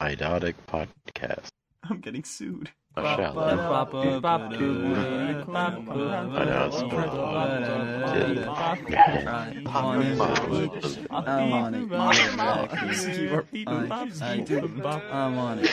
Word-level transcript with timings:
Idotic 0.00 0.54
podcast. 0.68 1.48
I'm 1.88 2.00
getting 2.00 2.22
sued. 2.22 2.70
Oh, 2.98 3.02
shall 3.02 3.38
I? 3.38 3.52
I 3.52 3.54
know, 3.54 3.72
it's 6.66 6.76
I'm 11.10 11.52
on 11.52 11.74
it. 11.74 11.90
I 14.22 14.38
do. 14.38 14.66
I'm 15.12 15.36
on 15.38 15.58
it. 15.60 15.68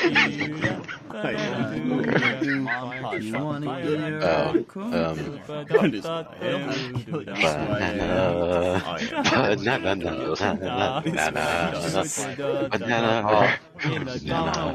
You 3.24 3.34
wanna 3.40 3.82
get 3.82 3.94
it? 3.94 4.24
Oh, 4.24 4.66
um, 4.76 5.40
banana, 7.88 8.82
banana, 9.24 10.36
banana, 10.36 11.02
banana, 11.06 12.70
banana, 12.70 13.58
banana, 13.84 14.74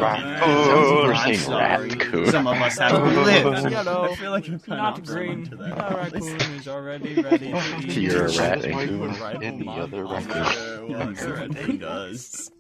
raccoon. 0.01 1.07
We're 1.07 1.15
saying 1.15 1.49
raccoon. 1.51 2.25
Some 2.31 2.47
of 2.47 2.61
us 2.61 2.77
have 2.79 3.01
lived. 3.25 3.71
Yellow, 3.71 4.03
I 4.03 4.15
feel 4.15 4.31
like 4.31 4.47
I'm 4.49 4.59
not 4.67 5.03
green. 5.05 5.45
to 5.45 5.55
The 5.55 5.63
that. 5.63 6.11
raccoon 6.13 6.41
is 6.53 6.67
already 6.67 7.21
ready 7.21 7.51
to 7.51 7.77
eat. 7.79 7.97
You're 7.97 8.25
a 8.25 8.31
That's 8.31 8.65
raccoon, 8.65 9.43
and 9.43 9.61
the 9.61 9.69
other 9.71 10.03
mom. 10.03 10.13
raccoon. 10.13 10.35
Yeah, 10.35 10.81
well, 10.81 11.01
everything 11.17 11.77
does. 11.77 12.51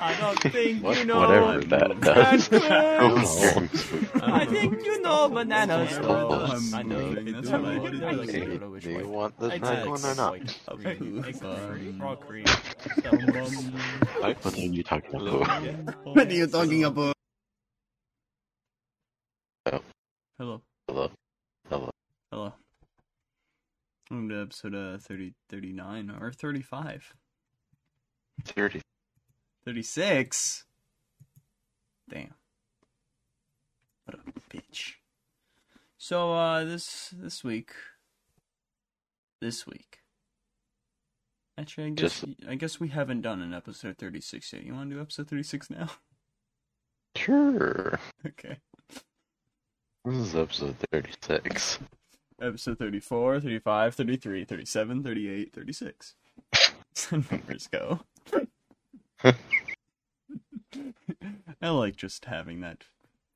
I 0.00 0.16
don't 0.20 0.40
think 0.52 0.82
What- 0.82 0.98
you 0.98 1.04
know. 1.04 1.20
Whatever 1.20 1.60
that 1.64 2.00
does. 2.00 2.50
Raccoon. 2.50 3.68
I 4.22 4.44
think 4.46 4.84
you 4.84 5.00
know 5.02 5.28
bananas. 5.28 5.98
Oh, 6.02 6.58
I 6.74 6.82
know. 6.82 6.96
moving, 6.98 7.32
That's 7.32 7.50
that's 7.50 7.62
what 7.62 7.70
I 7.70 7.78
do. 7.90 8.04
I 8.06 8.10
like 8.12 8.28
Okay, 8.28 8.42
it. 8.42 8.62
I 8.62 8.66
wish 8.66 8.84
do 8.84 8.90
you 8.90 9.08
want 9.08 9.38
the 9.38 9.46
I 9.52 9.58
snack 9.58 9.86
one 9.86 10.04
or 10.04 10.14
not? 10.14 10.38
text, 10.38 10.60
like, 10.68 10.78
Okay. 10.80 10.94
cream, 10.96 11.24
egg 11.24 11.40
cream, 11.40 11.98
raw 12.02 12.14
cream. 12.16 12.44
What 12.46 12.56
are 14.54 14.60
you 14.60 14.82
talking 14.82 15.14
about? 15.14 15.94
What 16.04 16.28
are 16.28 16.32
you 16.32 16.46
talking 16.46 16.84
about? 16.84 17.14
Hello. 19.66 19.80
Hello? 20.38 20.62
Hello? 21.70 21.90
Hello. 22.30 22.52
Welcome 24.10 24.28
to 24.28 24.42
episode 24.42 24.74
uh, 24.74 24.98
30, 24.98 25.32
39 25.48 26.10
or 26.20 26.32
35. 26.32 27.14
30. 28.44 28.80
36? 29.64 30.64
Damn. 32.08 32.34
What 34.04 34.18
a 34.18 34.56
bitch. 34.56 34.94
So, 35.98 36.32
uh, 36.32 36.64
this, 36.64 37.14
this 37.16 37.44
week. 37.44 37.70
This 39.40 39.66
week. 39.66 39.98
Actually, 41.58 41.86
I 41.86 41.90
guess, 41.90 42.20
Just- 42.20 42.34
I 42.48 42.54
guess 42.54 42.80
we 42.80 42.88
haven't 42.88 43.20
done 43.22 43.40
an 43.42 43.54
episode 43.54 43.98
36 43.98 44.52
yet. 44.52 44.64
You 44.64 44.74
want 44.74 44.90
to 44.90 44.96
do 44.96 45.02
episode 45.02 45.28
36 45.28 45.70
now? 45.70 45.88
Sure. 47.14 48.00
okay. 48.26 48.56
This 50.06 50.14
is 50.16 50.34
episode 50.34 50.76
36. 50.90 51.78
Episode 52.40 52.78
34, 52.78 53.40
35, 53.40 53.94
33, 53.94 54.44
37, 54.46 55.02
38, 55.02 55.52
36. 55.54 56.14
Some 56.94 57.26
numbers 57.30 57.68
go. 57.70 58.00
I 61.62 61.68
like 61.68 61.94
just 61.96 62.24
having 62.24 62.60
that 62.60 62.84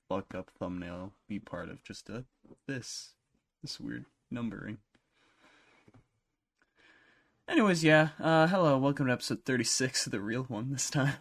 fucked 0.08 0.34
up 0.34 0.50
thumbnail 0.58 1.12
be 1.28 1.38
part 1.38 1.68
of 1.68 1.82
just 1.84 2.08
a 2.08 2.24
this 2.66 3.14
this 3.62 3.78
weird 3.78 4.06
numbering. 4.30 4.78
Anyways, 7.48 7.84
yeah. 7.84 8.08
Uh 8.18 8.48
hello, 8.48 8.76
welcome 8.78 9.06
to 9.06 9.12
episode 9.12 9.44
36 9.44 10.06
of 10.06 10.12
the 10.12 10.20
real 10.20 10.42
one 10.44 10.72
this 10.72 10.90
time. 10.90 11.14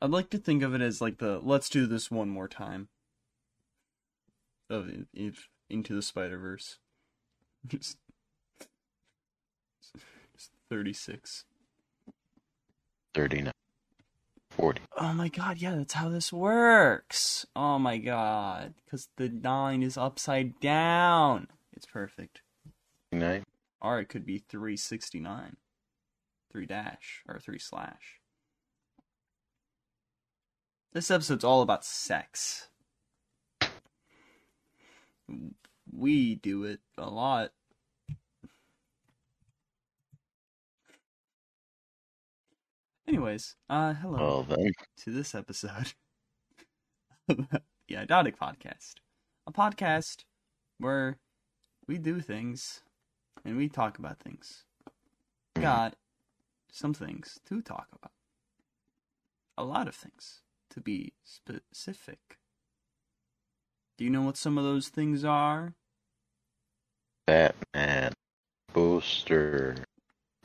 I'd 0.00 0.10
like 0.10 0.30
to 0.30 0.38
think 0.38 0.62
of 0.62 0.72
it 0.72 0.82
as 0.82 1.00
like 1.00 1.18
the 1.18 1.40
let's 1.42 1.68
do 1.68 1.86
this 1.86 2.10
one 2.10 2.28
more 2.28 2.48
time 2.48 2.88
of 4.70 4.88
if 5.12 5.48
into 5.68 5.96
the 5.96 6.02
Spider 6.02 6.38
Verse. 6.38 6.78
Just, 7.66 7.96
just 10.36 10.50
thirty 10.68 10.92
six. 10.92 11.44
39. 13.14 13.52
40. 14.50 14.82
Oh 14.98 15.12
my 15.12 15.28
god, 15.28 15.58
yeah, 15.58 15.74
that's 15.74 15.94
how 15.94 16.08
this 16.08 16.32
works. 16.32 17.44
Oh 17.56 17.78
my 17.78 17.98
god, 17.98 18.74
because 18.84 19.08
the 19.16 19.28
nine 19.28 19.82
is 19.82 19.96
upside 19.96 20.60
down. 20.60 21.48
It's 21.72 21.86
perfect. 21.86 22.42
9. 23.10 23.44
Or 23.80 23.98
it 23.98 24.08
could 24.08 24.24
be 24.24 24.38
three 24.38 24.76
sixty 24.76 25.20
nine, 25.20 25.56
three 26.50 26.66
dash 26.66 27.22
or 27.28 27.38
three 27.38 27.58
slash. 27.58 28.20
This 30.92 31.10
episode's 31.10 31.44
all 31.44 31.60
about 31.60 31.84
sex. 31.84 32.68
We 35.92 36.36
do 36.36 36.64
it 36.64 36.80
a 36.96 37.10
lot. 37.10 37.50
Anyways, 43.06 43.56
uh, 43.68 43.92
hello 43.92 44.46
Well 44.48 44.58
to 45.04 45.10
this 45.10 45.34
episode 45.34 45.92
of 47.28 47.36
the 47.50 47.94
Idotic 47.94 48.36
Podcast. 48.38 48.94
A 49.46 49.52
podcast 49.52 50.24
where 50.78 51.18
we 51.86 51.98
do 51.98 52.20
things 52.20 52.80
and 53.44 53.58
we 53.58 53.68
talk 53.68 53.98
about 53.98 54.20
things. 54.20 54.64
We 55.54 55.60
got 55.60 55.96
some 56.72 56.94
things 56.94 57.38
to 57.46 57.60
talk 57.60 57.88
about. 57.92 58.12
A 59.58 59.64
lot 59.64 59.86
of 59.86 59.94
things, 59.94 60.40
to 60.70 60.80
be 60.80 61.12
specific. 61.24 62.38
Do 63.98 64.04
you 64.04 64.10
know 64.10 64.22
what 64.22 64.38
some 64.38 64.56
of 64.56 64.64
those 64.64 64.88
things 64.88 65.26
are? 65.26 65.74
Batman. 67.26 68.14
Booster. 68.72 69.76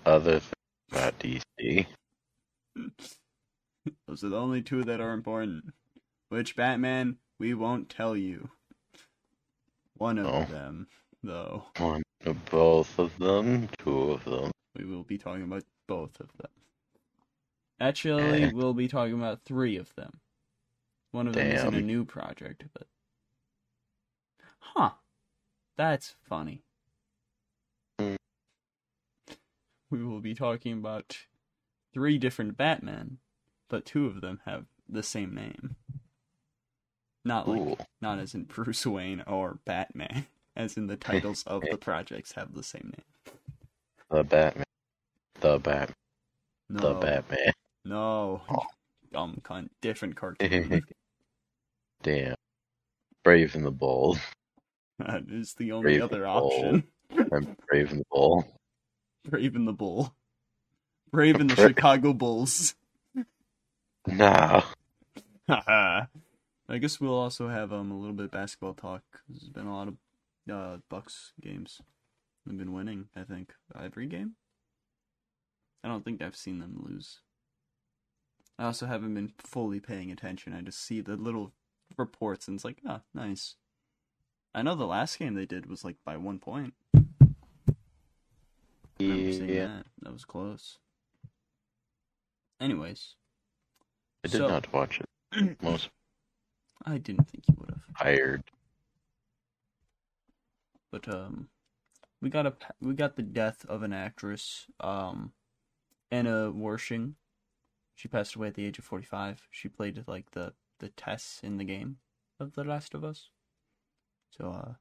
Other 0.05 0.41
things 0.41 0.53
about 0.91 1.17
DC. 1.19 1.87
Those 4.07 4.23
are 4.23 4.29
the 4.29 4.39
only 4.39 4.61
two 4.61 4.83
that 4.83 4.99
are 5.01 5.13
important. 5.13 5.73
Which 6.29 6.55
Batman, 6.55 7.17
we 7.39 7.53
won't 7.53 7.89
tell 7.89 8.15
you. 8.15 8.49
One 9.95 10.17
of 10.17 10.27
Oh. 10.27 10.45
them, 10.45 10.87
though. 11.23 11.65
One, 11.77 12.03
of 12.25 12.45
both 12.45 12.99
of 12.99 13.17
them. 13.17 13.69
Two 13.79 14.11
of 14.11 14.23
them. 14.25 14.51
We 14.75 14.85
will 14.85 15.03
be 15.03 15.17
talking 15.17 15.43
about 15.43 15.63
both 15.87 16.19
of 16.19 16.31
them. 16.37 16.51
Actually, 17.79 18.43
Eh. 18.43 18.51
we'll 18.53 18.73
be 18.73 18.87
talking 18.87 19.15
about 19.15 19.43
three 19.43 19.77
of 19.77 19.93
them. 19.95 20.19
One 21.11 21.27
of 21.27 21.33
them 21.33 21.47
isn't 21.47 21.73
a 21.73 21.81
new 21.81 22.05
project, 22.05 22.65
but. 22.73 22.87
Huh. 24.59 24.91
That's 25.75 26.15
funny. 26.21 26.63
Hmm. 27.97 28.15
We 29.89 30.03
will 30.03 30.19
be 30.21 30.35
talking 30.35 30.73
about 30.73 31.25
three 31.93 32.17
different 32.17 32.57
Batman, 32.57 33.17
but 33.69 33.85
two 33.85 34.05
of 34.05 34.21
them 34.21 34.39
have 34.45 34.65
the 34.87 35.03
same 35.03 35.33
name. 35.33 35.75
Not 37.25 37.47
like 37.47 37.59
Cool. 37.59 37.79
not 38.01 38.19
as 38.19 38.33
in 38.33 38.43
Bruce 38.45 38.85
Wayne 38.85 39.21
or 39.27 39.59
Batman, 39.65 40.27
as 40.55 40.77
in 40.77 40.87
the 40.87 40.97
titles 40.97 41.43
of 41.43 41.61
the 41.69 41.77
projects 41.81 42.33
have 42.33 42.53
the 42.53 42.63
same 42.63 42.93
name. 42.95 43.35
The 44.09 44.23
Batman. 44.23 44.65
The 45.41 45.59
Batman. 45.59 45.95
No, 46.69 46.79
The 46.79 46.93
Batman. 46.99 47.53
no, 47.85 48.41
dumb 49.11 49.39
cunt, 49.43 49.69
different 49.81 50.15
cartoon. 50.15 50.81
Damn. 52.03 52.35
Brave 53.23 53.55
and 53.55 53.65
the 53.65 53.71
Bold. 53.71 54.19
that 54.99 55.23
is 55.29 55.53
the 55.55 55.71
only 55.71 55.97
Brave 55.97 56.01
other 56.03 56.27
option. 56.27 56.83
I'm 57.11 57.55
Brave 57.67 57.91
and 57.91 57.99
the 58.01 58.05
Bull. 58.11 58.45
Brave 59.27 59.55
and 59.55 59.67
the 59.67 59.73
Bull, 59.73 60.13
Brave 61.11 61.35
and 61.39 61.49
the 61.49 61.55
Chicago 61.55 62.13
Bulls. 62.13 62.75
Nah. 64.07 64.61
I 65.49 66.07
guess 66.79 66.99
we'll 66.99 67.17
also 67.17 67.47
have 67.49 67.73
um 67.73 67.91
a 67.91 67.97
little 67.97 68.13
bit 68.15 68.25
of 68.25 68.31
basketball 68.31 68.73
talk. 68.75 69.03
There's 69.27 69.49
been 69.49 69.65
a 69.67 69.75
lot 69.75 69.87
of 69.87 69.95
uh 70.51 70.77
Bucks 70.89 71.33
games. 71.41 71.81
They've 72.45 72.57
been 72.57 72.73
winning. 72.73 73.09
I 73.15 73.23
think 73.23 73.53
every 73.79 74.05
game. 74.07 74.33
I 75.83 75.87
don't 75.87 76.03
think 76.05 76.21
I've 76.21 76.35
seen 76.35 76.59
them 76.59 76.83
lose. 76.87 77.19
I 78.57 78.65
also 78.65 78.85
haven't 78.85 79.13
been 79.13 79.31
fully 79.37 79.79
paying 79.79 80.11
attention. 80.11 80.53
I 80.53 80.61
just 80.61 80.83
see 80.85 81.01
the 81.01 81.15
little 81.15 81.53
reports 81.97 82.47
and 82.47 82.55
it's 82.55 82.65
like, 82.65 82.81
ah, 82.87 83.01
nice. 83.13 83.55
I 84.53 84.61
know 84.63 84.75
the 84.75 84.85
last 84.85 85.17
game 85.17 85.35
they 85.35 85.45
did 85.45 85.67
was 85.69 85.83
like 85.85 85.95
by 86.05 86.17
one 86.17 86.39
point. 86.39 86.73
I 86.95 86.99
remember 88.99 89.31
seeing 89.31 89.49
Yeah. 89.49 89.67
that. 89.67 89.85
That 90.01 90.13
was 90.13 90.25
close. 90.25 90.77
Anyways, 92.59 93.15
I 94.23 94.27
did 94.27 94.37
So- 94.37 94.47
not 94.47 94.71
watch 94.73 94.99
it. 94.99 95.61
Most 95.61 95.89
I 96.85 96.97
didn't 96.97 97.29
think 97.29 97.43
you 97.47 97.55
would 97.59 97.69
have. 97.71 97.81
Hired. 97.93 98.43
But 100.91 101.07
um, 101.07 101.49
we 102.21 102.29
got 102.29 102.45
a 102.47 102.53
we 102.81 102.93
got 102.93 103.15
the 103.15 103.21
death 103.21 103.65
of 103.67 103.83
an 103.83 103.93
actress, 103.93 104.65
um, 104.79 105.33
Anna 106.09 106.51
Wersching. 106.51 107.13
She 107.95 108.07
passed 108.07 108.35
away 108.35 108.47
at 108.47 108.55
the 108.55 108.65
age 108.65 108.79
of 108.79 108.85
forty 108.85 109.05
five. 109.05 109.47
She 109.51 109.69
played 109.69 110.03
like 110.07 110.31
the 110.31 110.53
the 110.79 110.89
Tess 110.89 111.39
in 111.43 111.57
the 111.57 111.63
game 111.65 111.97
of 112.39 112.53
The 112.55 112.63
Last 112.63 112.93
of 112.93 113.03
Us. 113.03 113.29
So 114.31 114.51
uh, 114.51 114.73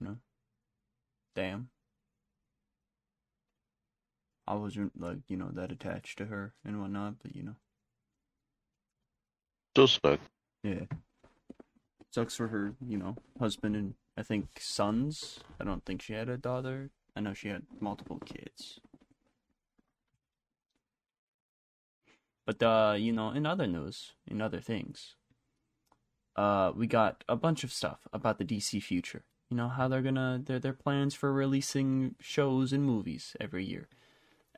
you 0.00 0.06
know, 0.06 0.16
damn. 1.34 1.68
I 4.52 4.56
wasn't 4.56 5.00
like 5.00 5.18
you 5.28 5.36
know 5.38 5.50
that 5.54 5.72
attached 5.72 6.18
to 6.18 6.26
her 6.26 6.52
and 6.64 6.78
whatnot, 6.80 7.14
but 7.22 7.34
you 7.34 7.42
know, 7.42 7.56
Still 9.74 9.86
stuck. 9.88 10.20
yeah. 10.62 10.84
Sucks 12.10 12.36
for 12.36 12.48
her, 12.48 12.74
you 12.86 12.98
know, 12.98 13.16
husband 13.38 13.74
and 13.74 13.94
I 14.18 14.22
think 14.22 14.48
sons. 14.60 15.40
I 15.58 15.64
don't 15.64 15.82
think 15.86 16.02
she 16.02 16.12
had 16.12 16.28
a 16.28 16.36
daughter. 16.36 16.90
I 17.16 17.20
know 17.20 17.32
she 17.32 17.48
had 17.48 17.62
multiple 17.80 18.18
kids. 18.18 18.80
But 22.44 22.62
uh, 22.62 22.96
you 22.98 23.12
know, 23.12 23.30
in 23.30 23.46
other 23.46 23.66
news, 23.66 24.12
in 24.26 24.42
other 24.42 24.60
things, 24.60 25.16
uh, 26.36 26.72
we 26.76 26.86
got 26.86 27.24
a 27.28 27.36
bunch 27.36 27.64
of 27.64 27.72
stuff 27.72 28.06
about 28.12 28.36
the 28.38 28.44
DC 28.44 28.82
future. 28.82 29.24
You 29.48 29.56
know 29.56 29.68
how 29.68 29.88
they're 29.88 30.02
gonna 30.02 30.40
their 30.44 30.58
their 30.58 30.72
plans 30.74 31.14
for 31.14 31.32
releasing 31.32 32.16
shows 32.20 32.72
and 32.72 32.84
movies 32.84 33.36
every 33.40 33.64
year, 33.64 33.88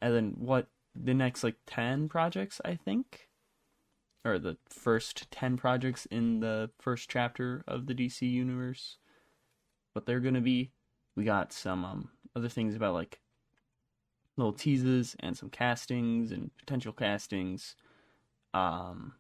and 0.05 0.15
then 0.15 0.35
what 0.37 0.69
the 0.95 1.15
next 1.15 1.43
like 1.43 1.57
ten 1.67 2.11
projects 2.11 2.61
I 2.63 2.75
think, 2.75 3.31
or 4.23 4.39
the 4.39 4.59
first 4.69 5.31
ten 5.31 5.57
projects 5.57 6.05
in 6.07 6.41
the 6.41 6.71
first 6.79 7.09
chapter 7.09 7.65
of 7.67 7.87
the 7.87 7.95
DC 7.95 8.21
universe, 8.31 8.99
what 9.95 10.05
they're 10.05 10.21
gonna 10.21 10.43
be. 10.43 10.73
We 11.17 11.25
got 11.25 11.55
some 11.55 11.87
um 11.87 12.11
other 12.37 12.51
things 12.51 12.77
about 12.77 12.93
like 12.93 13.21
little 14.37 14.53
teases 14.53 15.17
and 15.21 15.39
some 15.39 15.49
castings 15.49 16.31
and 16.33 16.51
potential 16.59 16.93
castings. 16.93 17.75
Um, 18.53 19.15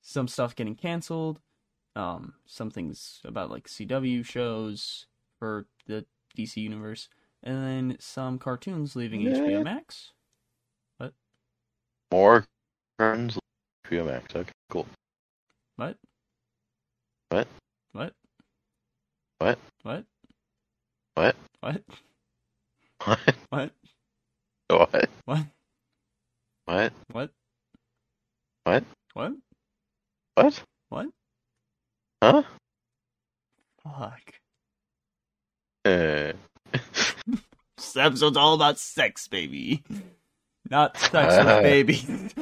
some 0.00 0.26
stuff 0.26 0.56
getting 0.56 0.74
canceled. 0.74 1.38
Um, 1.94 2.34
some 2.46 2.70
things 2.70 3.20
about 3.24 3.50
like 3.50 3.68
CW 3.68 4.24
shows 4.24 5.06
for 5.38 5.66
the 5.86 6.04
DC 6.36 6.56
universe, 6.56 7.08
and 7.42 7.64
then 7.64 7.96
some 8.00 8.38
cartoons 8.38 8.94
leaving 8.96 9.22
Yeah. 9.22 9.34
HBO 9.34 9.64
Max. 9.64 10.12
What? 10.98 11.12
More 12.10 12.44
friends. 12.98 13.38
HBO 13.86 14.06
Max. 14.06 14.34
Okay, 14.34 14.52
cool. 14.70 14.86
What? 15.76 15.96
What? 17.30 17.48
What? 17.92 18.12
What? 19.38 19.58
What? 19.82 20.04
What? 21.14 21.34
What? 21.60 21.76
What? 23.00 23.16
What? 23.50 23.72
What? 24.68 24.92
What? 25.26 25.42
What? 26.76 26.92
What? 27.08 27.30
What? 28.64 28.84
What? 29.14 29.34
What? 30.34 30.62
What? 30.88 31.08
Huh? 32.22 32.42
Fuck. 33.82 34.20
Uh, 35.84 36.32
This 37.82 37.96
episode's 37.96 38.36
all 38.36 38.54
about 38.54 38.78
sex, 38.78 39.26
baby. 39.26 39.82
Not 40.70 40.96
sex 40.96 41.34
Uh. 41.34 41.44
with 41.44 41.62
babies. 41.64 42.34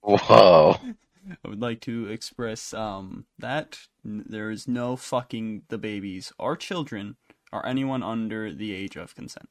whoa. 0.00 0.76
I 1.44 1.48
would 1.48 1.60
like 1.60 1.80
to 1.82 2.08
express 2.08 2.72
um 2.72 3.26
that 3.38 3.80
there 4.04 4.50
is 4.50 4.66
no 4.66 4.96
fucking 4.96 5.62
the 5.68 5.76
babies 5.76 6.32
or 6.38 6.56
children 6.56 7.16
or 7.52 7.66
anyone 7.66 8.02
under 8.02 8.52
the 8.52 8.72
age 8.72 8.96
of 8.96 9.14
consent. 9.14 9.48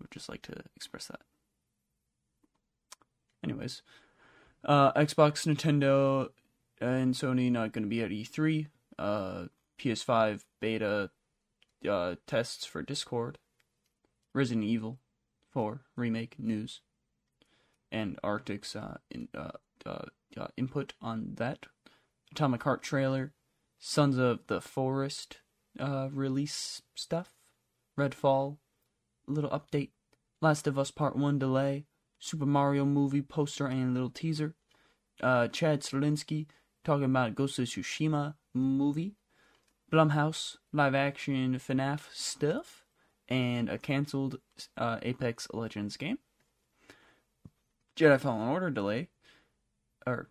Would 0.00 0.10
just 0.10 0.28
like 0.28 0.42
to 0.42 0.54
express 0.74 1.06
that. 1.06 1.20
Anyways, 3.44 3.82
uh, 4.64 4.92
Xbox, 4.94 5.46
Nintendo, 5.46 6.30
and 6.80 7.14
Sony 7.14 7.52
not 7.52 7.72
going 7.72 7.84
to 7.84 7.88
be 7.88 8.02
at 8.02 8.10
E3. 8.10 8.66
Uh, 8.98 9.44
PS5 9.78 10.44
beta 10.60 11.10
uh, 11.88 12.16
tests 12.26 12.64
for 12.64 12.82
Discord. 12.82 13.38
Resident 14.34 14.64
Evil 14.64 14.98
4 15.52 15.82
remake 15.96 16.36
news 16.38 16.80
and 17.94 18.18
Arctic's 18.24 18.74
uh, 18.74 18.98
in, 19.10 19.28
uh, 19.36 19.52
uh, 19.86 20.06
uh, 20.36 20.48
input 20.56 20.94
on 21.00 21.34
that. 21.36 21.66
Atomic 22.32 22.64
Heart 22.64 22.82
trailer, 22.82 23.32
Sons 23.78 24.18
of 24.18 24.40
the 24.48 24.60
Forest 24.60 25.38
release 25.78 26.82
stuff, 26.96 27.34
Redfall, 27.96 28.58
little 29.28 29.50
update, 29.50 29.90
Last 30.40 30.66
of 30.66 30.76
Us 30.76 30.90
Part 30.90 31.14
1 31.16 31.38
delay, 31.38 31.86
Super 32.18 32.46
Mario 32.46 32.84
movie 32.84 33.22
poster 33.22 33.66
and 33.66 33.94
little 33.94 34.10
teaser, 34.10 34.56
Chad 35.20 35.82
Stahelski 35.82 36.46
talking 36.82 37.04
about 37.04 37.36
Ghost 37.36 37.60
of 37.60 37.66
Tsushima 37.66 38.34
movie, 38.52 39.14
Blumhouse 39.94 40.56
live 40.72 40.92
action 40.96 41.54
FNAF 41.54 42.12
stuff, 42.12 42.84
and 43.28 43.68
a 43.68 43.78
cancelled 43.78 44.40
uh, 44.76 44.98
Apex 45.02 45.46
Legends 45.54 45.96
game. 45.96 46.18
Jedi 47.96 48.18
Fallen 48.18 48.48
Order 48.48 48.70
delay, 48.70 49.06
or 50.04 50.30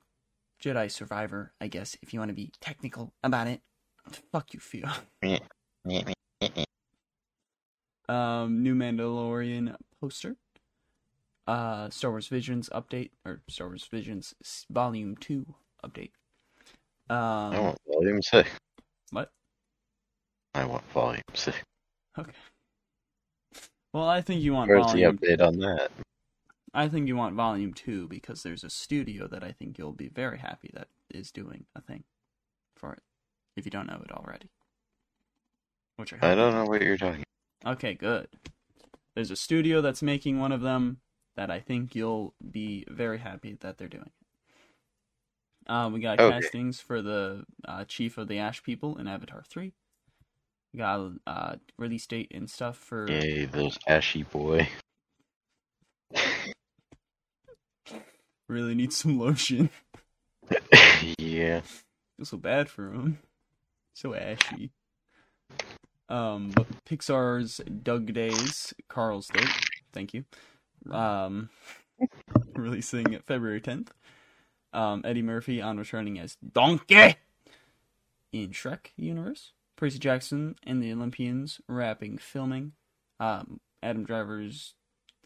Jedi 0.61 0.91
Survivor, 0.91 1.53
I 1.61 1.67
guess, 1.69 1.95
if 2.01 2.13
you 2.13 2.19
want 2.19 2.27
to 2.27 2.35
be 2.35 2.51
technical 2.59 3.13
about 3.23 3.47
it. 3.47 3.61
Fuck 4.33 4.53
you, 4.53 4.59
Theo. 4.59 4.89
Um, 8.09 8.61
new 8.63 8.75
Mandalorian 8.75 9.77
poster. 10.01 10.35
Uh, 11.47 11.89
Star 11.89 12.11
Wars 12.11 12.27
Visions 12.27 12.67
update, 12.67 13.11
or 13.23 13.41
Star 13.47 13.67
Wars 13.67 13.87
Visions 13.89 14.33
Volume 14.69 15.15
2 15.15 15.45
update. 15.85 16.11
I 17.09 17.15
Um, 17.15 17.63
want 17.63 17.77
volume 17.87 18.21
six. 18.21 18.49
what? 19.11 19.31
I 20.55 20.65
want 20.65 20.83
volume 20.91 21.21
six. 21.33 21.57
Okay. 22.17 22.31
Well, 23.93 24.07
I 24.07 24.21
think 24.21 24.41
you 24.41 24.53
want 24.53 24.69
Where's 24.69 24.85
the 24.91 25.03
volume. 25.03 25.19
update 25.19 25.41
on 25.41 25.57
that? 25.59 25.91
I 26.73 26.87
think 26.87 27.07
you 27.07 27.15
want 27.15 27.35
volume 27.35 27.73
two 27.73 28.07
because 28.07 28.43
there's 28.43 28.63
a 28.63 28.69
studio 28.69 29.27
that 29.27 29.43
I 29.43 29.51
think 29.51 29.77
you'll 29.77 29.91
be 29.93 30.07
very 30.09 30.39
happy 30.39 30.71
that 30.73 30.87
is 31.09 31.31
doing 31.31 31.65
a 31.75 31.81
thing 31.81 32.03
for 32.75 32.93
it. 32.93 33.03
If 33.55 33.65
you 33.65 33.71
don't 33.71 33.87
know 33.87 34.01
it 34.03 34.11
already, 34.11 34.49
which 35.97 36.13
I, 36.13 36.31
I 36.31 36.35
don't 36.35 36.55
know 36.55 36.65
what 36.65 36.81
you're 36.81 36.97
talking. 36.97 37.23
Okay, 37.65 37.93
good. 37.93 38.27
There's 39.15 39.31
a 39.31 39.35
studio 39.35 39.81
that's 39.81 40.01
making 40.01 40.39
one 40.39 40.51
of 40.51 40.61
them 40.61 40.97
that 41.35 41.51
I 41.51 41.59
think 41.59 41.95
you'll 41.95 42.33
be 42.51 42.85
very 42.89 43.19
happy 43.19 43.57
that 43.61 43.77
they're 43.77 43.87
doing. 43.87 44.11
Uh, 45.67 45.89
we 45.93 45.99
got 45.99 46.19
Okay. 46.19 46.47
castings 46.47 46.81
for 46.81 47.01
the 47.01 47.45
uh, 47.67 47.85
chief 47.85 48.17
of 48.17 48.27
the 48.27 48.39
Ash 48.39 48.63
People 48.63 48.97
in 48.97 49.07
Avatar 49.07 49.43
Three. 49.47 49.73
Got 50.75 51.11
uh, 51.27 51.55
release 51.77 52.07
date 52.07 52.31
and 52.33 52.49
stuff 52.49 52.77
for 52.77 53.07
Yay, 53.09 53.45
those 53.45 53.77
ashy 53.87 54.23
boy. 54.23 54.67
really 58.49 58.73
need 58.73 58.91
some 58.91 59.19
lotion. 59.19 59.69
yeah. 61.17 61.61
feel 62.17 62.25
so 62.25 62.37
bad 62.37 62.69
for 62.69 62.91
him. 62.91 63.19
So 63.93 64.15
ashy. 64.15 64.71
Um, 66.09 66.49
but 66.49 66.67
Pixar's 66.85 67.61
Dug 67.83 68.13
Days, 68.13 68.73
Carl's 68.89 69.27
Day, 69.27 69.45
thank 69.93 70.13
you. 70.13 70.25
Um, 70.91 71.49
releasing 72.55 73.19
February 73.27 73.61
10th. 73.61 73.89
Um, 74.73 75.03
Eddie 75.05 75.21
Murphy 75.21 75.61
on 75.61 75.77
returning 75.77 76.17
as 76.19 76.35
Donkey 76.35 77.15
in 78.31 78.49
Shrek 78.49 78.87
universe. 78.97 79.53
Percy 79.75 79.99
Jackson 79.99 80.55
and 80.65 80.81
the 80.81 80.91
Olympians 80.91 81.59
wrapping 81.67 82.17
filming. 82.17 82.73
Um, 83.19 83.59
Adam 83.81 84.05
Driver's 84.05 84.75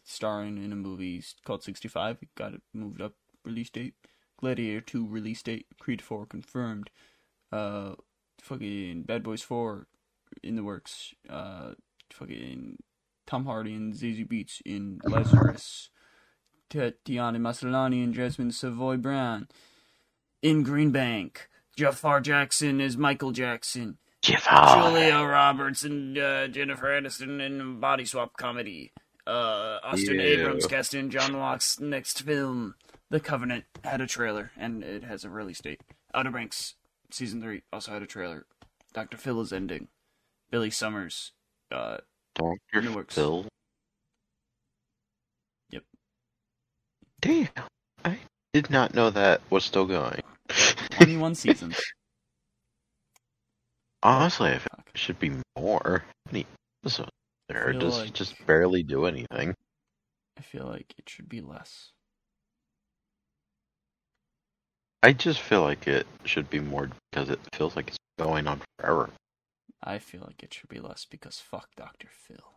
starring 0.04 0.62
in 0.62 0.72
a 0.72 0.76
movie 0.76 1.22
called 1.44 1.62
65. 1.62 2.18
Got 2.34 2.54
it 2.54 2.62
moved 2.72 3.00
up 3.00 3.14
release 3.44 3.70
date. 3.70 3.94
Gladiator 4.38 4.80
2 4.80 5.06
release 5.06 5.42
date. 5.42 5.66
Creed 5.80 6.00
4 6.02 6.26
confirmed. 6.26 6.90
Uh, 7.52 7.94
fucking 8.40 9.02
Bad 9.02 9.22
Boys 9.22 9.42
4 9.42 9.86
in 10.42 10.56
the 10.56 10.64
works. 10.64 11.14
Uh, 11.28 11.72
fucking 12.12 12.78
Tom 13.26 13.44
Hardy 13.44 13.74
and 13.74 13.94
Zazie 13.94 14.26
Beetz 14.26 14.60
in 14.64 15.00
Lazarus. 15.04 15.90
Tatiana 16.70 17.38
Maslany 17.38 18.04
and 18.04 18.14
Jasmine 18.14 18.52
Savoy 18.52 18.96
Brown 18.96 19.48
in 20.42 20.62
Green 20.62 20.90
Bank. 20.90 21.48
Jaafar 21.76 22.20
Jackson 22.20 22.80
is 22.80 22.96
Michael 22.96 23.32
Jackson. 23.32 23.98
Julia 24.22 25.24
Roberts 25.24 25.84
and 25.84 26.18
uh, 26.18 26.48
Jennifer 26.48 26.86
Aniston 26.86 27.44
in 27.44 27.80
body 27.80 28.04
swap 28.04 28.36
comedy. 28.36 28.92
Uh, 29.26 29.78
Austin 29.84 30.14
Ew. 30.14 30.22
Abrams 30.22 30.66
cast 30.66 30.94
in 30.94 31.10
John 31.10 31.34
Locke's 31.34 31.78
next 31.78 32.22
film. 32.22 32.74
The 33.10 33.20
Covenant 33.20 33.64
had 33.84 34.00
a 34.00 34.06
trailer, 34.06 34.50
and 34.56 34.82
it 34.82 35.04
has 35.04 35.24
a 35.24 35.30
release 35.30 35.60
date. 35.60 35.82
Outer 36.14 36.30
Banks 36.30 36.74
season 37.10 37.40
three 37.40 37.62
also 37.72 37.92
had 37.92 38.02
a 38.02 38.06
trailer. 38.06 38.46
Doctor 38.92 39.16
Phil 39.16 39.40
is 39.40 39.52
ending. 39.52 39.88
Billy 40.50 40.70
Summers, 40.70 41.32
uh, 41.70 41.98
Doctor 42.34 42.92
works. 42.92 43.14
Phil. 43.14 43.46
Yep. 45.70 45.82
Damn, 47.20 47.48
I 48.04 48.18
did 48.52 48.70
not 48.70 48.94
know 48.94 49.10
that 49.10 49.42
was 49.50 49.64
still 49.64 49.86
going. 49.86 50.22
twenty-one 50.90 51.34
seasons. 51.34 51.78
Honestly, 54.08 54.48
I 54.48 54.58
feel 54.58 54.68
Fuck. 54.74 54.90
it 54.94 54.98
should 54.98 55.18
be 55.18 55.32
more. 55.58 56.04
How 56.24 56.32
many 56.32 56.46
episodes 56.82 57.10
there? 57.50 57.74
Does 57.74 57.98
like- 57.98 58.14
just 58.14 58.46
barely 58.46 58.82
do 58.82 59.04
anything. 59.04 59.54
I 60.38 60.40
feel 60.40 60.64
like 60.64 60.94
it 60.96 61.10
should 61.10 61.28
be 61.28 61.42
less. 61.42 61.92
I 65.02 65.12
just 65.12 65.40
feel 65.40 65.60
like 65.60 65.86
it 65.86 66.06
should 66.24 66.48
be 66.48 66.58
more 66.58 66.88
because 67.12 67.28
it 67.28 67.38
feels 67.54 67.76
like 67.76 67.88
it's 67.88 67.98
going 68.18 68.46
on 68.46 68.62
forever. 68.78 69.10
I 69.82 69.98
feel 69.98 70.22
like 70.26 70.42
it 70.42 70.54
should 70.54 70.70
be 70.70 70.80
less 70.80 71.04
because 71.04 71.38
fuck 71.38 71.68
Doctor 71.76 72.08
Phil. 72.10 72.56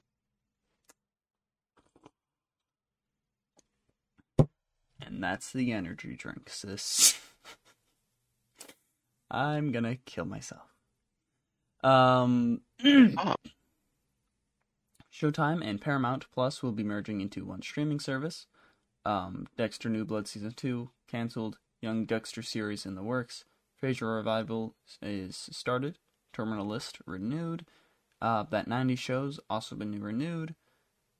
And 4.98 5.22
that's 5.22 5.52
the 5.52 5.72
energy 5.72 6.16
drink, 6.16 6.48
sis. 6.50 7.20
I'm 9.30 9.72
gonna 9.72 9.96
kill 10.04 10.24
myself. 10.24 10.74
Um, 11.82 12.62
Oh. 12.84 13.34
Showtime 15.12 15.66
and 15.66 15.80
Paramount 15.80 16.26
Plus 16.32 16.62
will 16.62 16.72
be 16.72 16.82
merging 16.82 17.20
into 17.22 17.44
one 17.44 17.62
streaming 17.62 18.00
service. 18.00 18.46
Um, 19.04 19.46
Dexter 19.56 19.88
New 19.88 20.04
Blood 20.04 20.28
Season 20.28 20.52
2 20.54 20.90
canceled. 21.08 21.58
Young 21.80 22.04
Dexter 22.04 22.42
series 22.42 22.84
in 22.84 22.94
the 22.96 23.02
works. 23.02 23.44
Frasier 23.82 24.16
Revival 24.16 24.74
is 25.00 25.48
started. 25.52 25.98
Terminal 26.32 26.66
List 26.66 26.98
renewed. 27.06 27.64
Uh, 28.20 28.42
that 28.50 28.66
90 28.68 28.96
shows 28.96 29.40
also 29.48 29.74
been 29.76 30.02
renewed. 30.02 30.54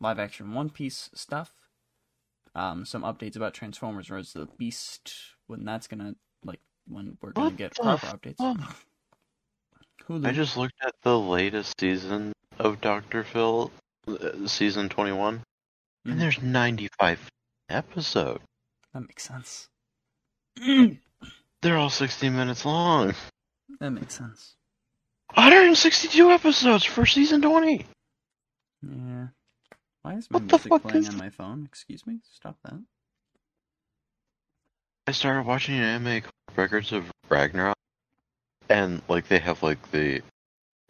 Live 0.00 0.18
action 0.18 0.52
One 0.52 0.68
Piece 0.70 1.08
stuff. 1.14 1.54
Um, 2.54 2.84
some 2.84 3.02
updates 3.02 3.36
about 3.36 3.54
Transformers 3.54 4.10
Rise 4.10 4.34
of 4.34 4.46
the 4.46 4.52
Beast. 4.56 5.14
When 5.46 5.64
that's 5.64 5.86
gonna 5.86 6.16
like 6.44 6.60
when 6.88 7.16
we're 7.20 7.32
gonna 7.32 7.48
What 7.50 7.56
get 7.56 7.74
the 7.74 7.82
proper 7.82 8.06
updates. 8.06 8.36
fuck? 8.38 8.76
Hulu. 10.08 10.26
I 10.26 10.32
just 10.32 10.56
looked 10.56 10.74
at 10.82 10.94
the 11.02 11.18
latest 11.18 11.80
season 11.80 12.32
of 12.58 12.80
Doctor 12.80 13.24
Phil, 13.24 13.72
uh, 14.06 14.46
season 14.46 14.88
21, 14.88 15.38
Mhm. 15.38 15.42
and 16.12 16.20
there's 16.20 16.40
95 16.40 17.28
episodes. 17.68 18.42
that 18.92 19.00
makes 19.00 19.24
sense. 19.24 19.68
They're 21.62 21.76
all 21.76 21.90
60 21.90 22.30
minutes 22.30 22.64
long. 22.64 23.14
that 23.80 23.90
makes 23.90 24.14
sense. 24.14 24.56
162 25.34 26.30
episodes 26.30 26.84
for 26.84 27.04
season 27.04 27.42
20. 27.42 27.84
Yeah. 28.82 29.28
Why 30.02 30.14
is 30.14 30.30
my 30.30 30.38
What 30.38 30.48
the 30.48 30.54
music 30.56 30.68
fuck 30.70 30.82
playing 30.82 30.98
is- 30.98 31.08
on 31.08 31.16
my 31.18 31.30
phone? 31.30 31.64
Excuse 31.66 32.06
me. 32.06 32.20
Stop 32.30 32.56
that. 32.62 32.80
I 35.08 35.12
started 35.12 35.46
watching 35.46 35.76
an 35.76 35.84
anime 35.84 36.22
called 36.22 36.56
Records 36.56 36.90
of 36.90 37.08
Ragnarok, 37.28 37.76
and 38.68 39.02
like 39.08 39.28
they 39.28 39.38
have 39.38 39.62
like 39.62 39.92
the 39.92 40.22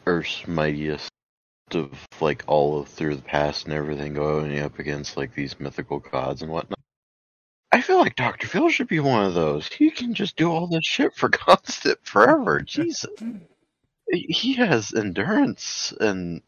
Earth's 0.06 0.46
mightiest 0.48 1.10
of 1.72 1.92
like 2.20 2.42
all 2.46 2.80
of 2.80 2.88
through 2.88 3.16
the 3.16 3.22
past 3.22 3.66
and 3.66 3.74
everything 3.74 4.14
going 4.14 4.58
up 4.58 4.78
against 4.78 5.18
like 5.18 5.34
these 5.34 5.60
mythical 5.60 5.98
gods 5.98 6.40
and 6.40 6.50
whatnot. 6.50 6.78
I 7.72 7.82
feel 7.82 7.98
like 7.98 8.16
Doctor 8.16 8.46
Phil 8.46 8.70
should 8.70 8.88
be 8.88 9.00
one 9.00 9.26
of 9.26 9.34
those. 9.34 9.68
He 9.68 9.90
can 9.90 10.14
just 10.14 10.36
do 10.36 10.50
all 10.50 10.66
this 10.66 10.86
shit 10.86 11.14
for 11.14 11.28
constant 11.30 11.98
forever. 12.02 12.60
Jesus, 12.60 13.10
he 14.10 14.54
has 14.54 14.94
endurance 14.94 15.92
and 16.00 16.40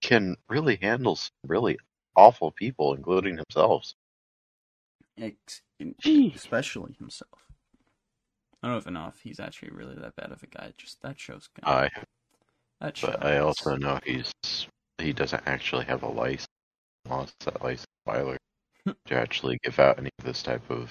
can 0.00 0.36
really 0.48 0.76
handle 0.76 1.16
some 1.16 1.32
really 1.46 1.76
awful 2.16 2.52
people, 2.52 2.94
including 2.94 3.36
himself. 3.36 3.92
Ex- 5.20 5.62
especially 6.34 6.94
himself. 6.98 7.46
I 8.62 8.68
don't 8.68 8.76
even 8.78 8.94
know 8.94 9.06
if 9.08 9.20
he's 9.20 9.40
actually 9.40 9.70
really 9.70 9.94
that 9.96 10.16
bad 10.16 10.32
of 10.32 10.42
a 10.42 10.46
guy. 10.46 10.72
Just 10.76 11.00
that 11.02 11.18
show's 11.18 11.48
good. 11.48 11.64
I 11.64 11.88
that 12.80 12.96
show 12.96 13.08
But 13.08 13.24
I 13.24 13.38
also 13.38 13.76
know 13.76 13.98
he's 14.04 14.32
he 14.98 15.12
doesn't 15.12 15.42
actually 15.46 15.84
have 15.86 16.02
a 16.02 16.08
license. 16.08 16.46
Lost 17.08 17.34
that 17.40 17.62
license 17.62 17.86
filer 18.04 18.36
to 19.06 19.14
actually 19.14 19.58
give 19.64 19.78
out 19.78 19.98
any 19.98 20.10
of 20.18 20.24
this 20.24 20.42
type 20.42 20.68
of 20.70 20.90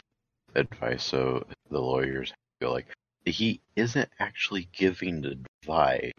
advice. 0.56 1.04
So 1.04 1.46
the 1.70 1.80
lawyers 1.80 2.34
feel 2.60 2.72
like 2.72 2.88
he 3.26 3.62
isn't 3.76 4.10
actually 4.20 4.68
giving 4.74 5.24
advice. 5.26 6.12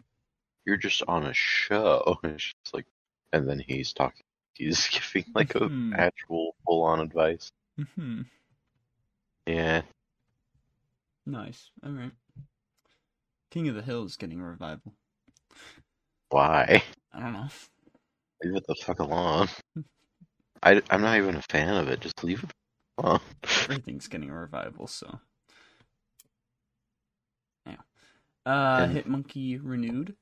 You're 0.65 0.77
just 0.77 1.03
on 1.07 1.25
a 1.25 1.33
show. 1.33 2.19
It's 2.23 2.53
just 2.63 2.73
like, 2.73 2.85
and 3.33 3.47
then 3.49 3.59
he's 3.59 3.93
talking. 3.93 4.23
He's 4.53 4.87
giving 5.13 5.25
like 5.35 5.55
a 5.55 5.67
Hmm. 5.67 5.93
actual 5.95 6.55
full 6.65 6.83
on 6.83 7.01
advice. 7.01 7.51
Mhm. 7.81 8.25
Yeah, 9.47 9.81
Nice. 11.25 11.71
All 11.83 11.91
right. 11.91 12.11
King 13.49 13.67
of 13.69 13.75
the 13.75 13.81
Hill 13.81 14.05
is 14.05 14.17
getting 14.17 14.39
a 14.39 14.45
revival. 14.45 14.93
why? 16.29 16.83
I 17.11 17.19
don't 17.19 17.33
know. 17.33 17.47
Leave 18.43 18.55
it 18.55 18.63
the 18.67 18.75
fuck 18.75 18.99
alone. 18.99 19.47
I 20.63 20.81
I'm 20.89 21.01
not 21.01 21.17
even 21.17 21.35
a 21.35 21.41
fan 21.43 21.73
of 21.75 21.87
it. 21.89 22.01
Just 22.01 22.23
leave 22.23 22.43
it 22.43 22.51
alone. 22.97 23.19
Everything's 23.63 24.07
getting 24.07 24.29
a 24.29 24.35
revival, 24.39 24.87
so. 24.87 25.19
Yeah. 27.65 27.77
Uh, 28.45 28.87
And- 28.89 28.95
Hitmonkey 28.95 29.59
renewed. 29.61 30.15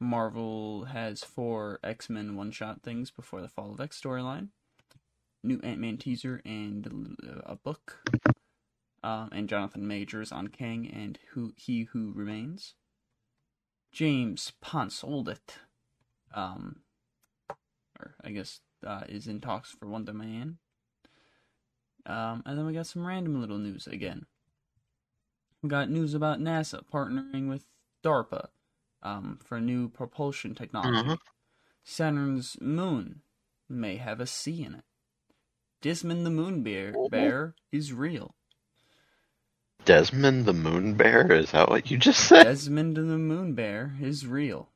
Marvel 0.00 0.84
has 0.86 1.24
four 1.24 1.78
X 1.82 2.10
Men 2.10 2.36
one 2.36 2.50
shot 2.50 2.82
things 2.82 3.10
before 3.10 3.40
the 3.40 3.48
Fall 3.48 3.72
of 3.72 3.80
X 3.80 4.00
storyline. 4.00 4.48
New 5.44 5.60
Ant 5.62 5.78
Man 5.78 5.96
teaser 5.98 6.40
and 6.44 7.16
uh, 7.22 7.40
a 7.44 7.56
book. 7.56 8.08
Um, 9.02 9.28
and 9.32 9.48
Jonathan 9.50 9.86
Majors 9.86 10.32
on 10.32 10.48
Kang 10.48 10.90
and 10.90 11.18
Who 11.32 11.52
He 11.56 11.82
Who 11.92 12.12
Remains. 12.14 12.74
James 13.92 14.52
Ponsoldt, 14.64 15.58
um, 16.34 16.80
or 18.00 18.16
I 18.24 18.30
guess 18.30 18.60
uh, 18.84 19.02
is 19.08 19.28
in 19.28 19.40
talks 19.40 19.70
for 19.70 19.86
Wonder 19.86 20.14
Man. 20.14 20.58
Um, 22.06 22.42
and 22.44 22.58
then 22.58 22.66
we 22.66 22.72
got 22.72 22.86
some 22.86 23.06
random 23.06 23.40
little 23.40 23.58
news 23.58 23.86
again. 23.86 24.26
We 25.62 25.68
got 25.68 25.90
news 25.90 26.12
about 26.14 26.40
NASA 26.40 26.82
partnering 26.92 27.48
with 27.48 27.66
DARPA 28.02 28.48
um, 29.02 29.38
for 29.44 29.56
a 29.56 29.60
new 29.60 29.88
propulsion 29.88 30.54
technology. 30.54 31.08
Mhm. 31.08 31.18
Saturn's 31.84 32.56
moon 32.60 33.22
may 33.68 33.96
have 33.96 34.18
a 34.20 34.26
sea 34.26 34.64
in 34.64 34.74
it. 34.74 34.84
Desmond 35.84 36.24
the 36.24 36.30
Moon 36.30 36.62
Bear, 36.62 36.94
Oh. 36.96 37.10
bear 37.10 37.54
is 37.70 37.92
real. 37.92 38.34
Desmond 39.84 40.46
the 40.46 40.54
Moon 40.54 40.94
Bear? 40.94 41.30
Is 41.30 41.50
that 41.50 41.68
what 41.68 41.90
you 41.90 41.98
just 41.98 42.26
said? 42.26 42.44
Desmond 42.44 42.96
the 42.96 43.02
Moon 43.02 43.52
Bear 43.52 43.94
is 44.00 44.26
real. 44.26 44.70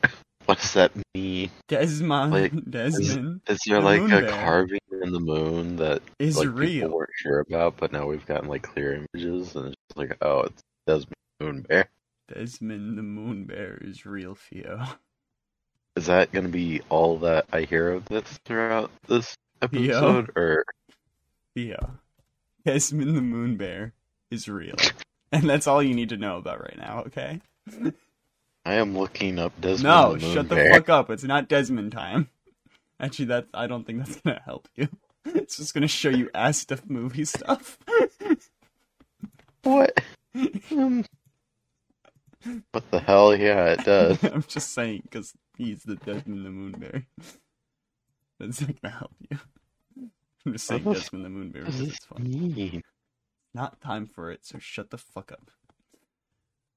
What 0.46 0.58
does 0.60 0.74
that 0.74 0.92
mean? 1.14 1.50
Desmond, 1.66 2.30
Like, 2.32 2.70
Desmond 2.70 3.40
Is 3.48 3.58
there 3.66 3.80
The 3.80 3.84
like 3.84 4.00
a 4.02 4.06
bear 4.08 4.28
carving 4.30 4.78
in 5.02 5.10
the 5.12 5.18
moon 5.20 5.74
that 5.76 6.02
is 6.20 6.36
like 6.36 6.46
people 6.46 6.60
real. 6.60 6.90
weren't 6.90 7.10
sure 7.16 7.40
about, 7.40 7.76
but 7.76 7.90
now 7.92 8.06
we've 8.06 8.26
gotten 8.26 8.48
like 8.48 8.62
clear 8.62 8.94
images 9.12 9.56
and 9.56 9.66
it's 9.68 9.76
just 9.88 9.96
like, 9.96 10.16
oh, 10.22 10.42
it's 10.42 10.62
Desmond 10.86 11.14
the 11.40 11.44
Moon 11.46 11.62
Bear. 11.62 11.88
Desmond 12.32 12.96
the 12.96 13.02
Moon 13.02 13.44
Bear 13.44 13.76
is 13.80 14.06
real, 14.06 14.36
Theo. 14.36 14.84
Is 15.96 16.06
that 16.06 16.30
gonna 16.30 16.48
be 16.48 16.80
all 16.88 17.18
that 17.18 17.46
I 17.52 17.62
hear 17.62 17.90
of 17.90 18.04
this 18.06 18.38
throughout 18.44 18.90
this 19.08 19.36
episode, 19.62 20.30
or 20.36 20.64
Theo. 21.54 21.98
Desmond 22.64 23.16
the 23.16 23.22
Moon 23.22 23.56
Bear 23.56 23.92
is 24.30 24.48
real. 24.48 24.76
And 25.32 25.48
that's 25.48 25.68
all 25.68 25.80
you 25.80 25.94
need 25.94 26.08
to 26.08 26.16
know 26.16 26.38
about 26.38 26.60
right 26.60 26.76
now, 26.76 27.04
okay? 27.06 27.40
I 28.64 28.74
am 28.74 28.98
looking 28.98 29.38
up 29.38 29.52
Desmond 29.60 29.84
no, 29.84 30.02
the 30.14 30.18
Moon 30.18 30.28
no 30.28 30.34
shut 30.34 30.48
the 30.48 30.54
Bear. 30.56 30.74
fuck 30.74 30.88
up. 30.88 31.08
It's 31.10 31.22
not 31.22 31.48
Desmond 31.48 31.92
time. 31.92 32.28
Actually, 33.00 33.26
that 33.26 33.46
I 33.54 33.68
don't 33.68 33.86
think 33.86 33.98
that's 34.04 34.20
gonna 34.20 34.42
help 34.44 34.68
you. 34.74 34.88
It's 35.24 35.56
just 35.58 35.72
gonna 35.72 35.86
show 35.86 36.08
you 36.08 36.30
ass 36.34 36.58
stuff 36.58 36.82
movie 36.88 37.24
stuff. 37.26 37.78
What? 39.62 40.00
Um, 40.72 41.04
what 42.72 42.90
the 42.90 42.98
hell? 43.00 43.36
Yeah, 43.36 43.66
it 43.66 43.84
does. 43.84 44.24
I'm 44.24 44.42
just 44.48 44.72
saying 44.72 45.02
because 45.04 45.32
he's 45.56 45.84
the 45.84 45.94
Desmond 45.94 46.44
the 46.44 46.50
Moon 46.50 46.72
Bear. 46.72 47.06
That's 48.40 48.60
not 48.62 48.80
gonna 48.82 48.94
help 48.96 49.12
you. 49.30 49.38
I'm 50.46 50.52
just 50.52 50.66
saying 50.66 50.84
What 50.84 50.98
when 51.12 51.22
the 51.22 51.28
Moon 51.28 51.50
Bear 51.50 51.64
What 51.64 51.72
does 51.72 51.80
it's 51.82 52.04
fun. 52.06 52.82
Not 53.52 53.80
time 53.80 54.06
for 54.06 54.30
it, 54.30 54.44
so 54.46 54.58
shut 54.58 54.90
the 54.90 54.98
fuck 54.98 55.30
up. 55.30 55.50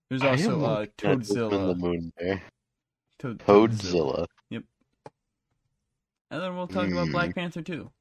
There's 0.10 0.22
also 0.24 0.65
uh, 0.65 0.82
at 0.82 0.98
the 0.98 1.08
Toadzilla. 1.08 1.77
Moon 1.77 2.12
Bear. 2.20 2.41
Toad- 3.20 3.39
Toadzilla. 3.39 4.25
Yep. 4.50 4.63
And 6.32 6.41
then 6.41 6.55
we'll 6.55 6.67
talk 6.67 6.89
about 6.89 7.10
Black 7.12 7.29
Mm. 7.29 7.36
Panther 7.36 7.62
too. 7.62 7.91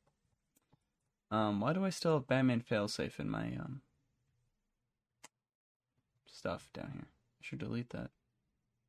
Um, 1.30 1.60
why 1.60 1.72
do 1.72 1.84
I 1.84 1.90
still 1.90 2.14
have 2.14 2.26
Batman 2.26 2.60
failsafe 2.68 3.18
in 3.20 3.30
my 3.30 3.54
um 3.58 3.82
stuff 6.26 6.68
down 6.74 6.90
here? 6.92 7.06
I 7.06 7.40
should 7.42 7.60
delete 7.60 7.90
that. 7.90 8.10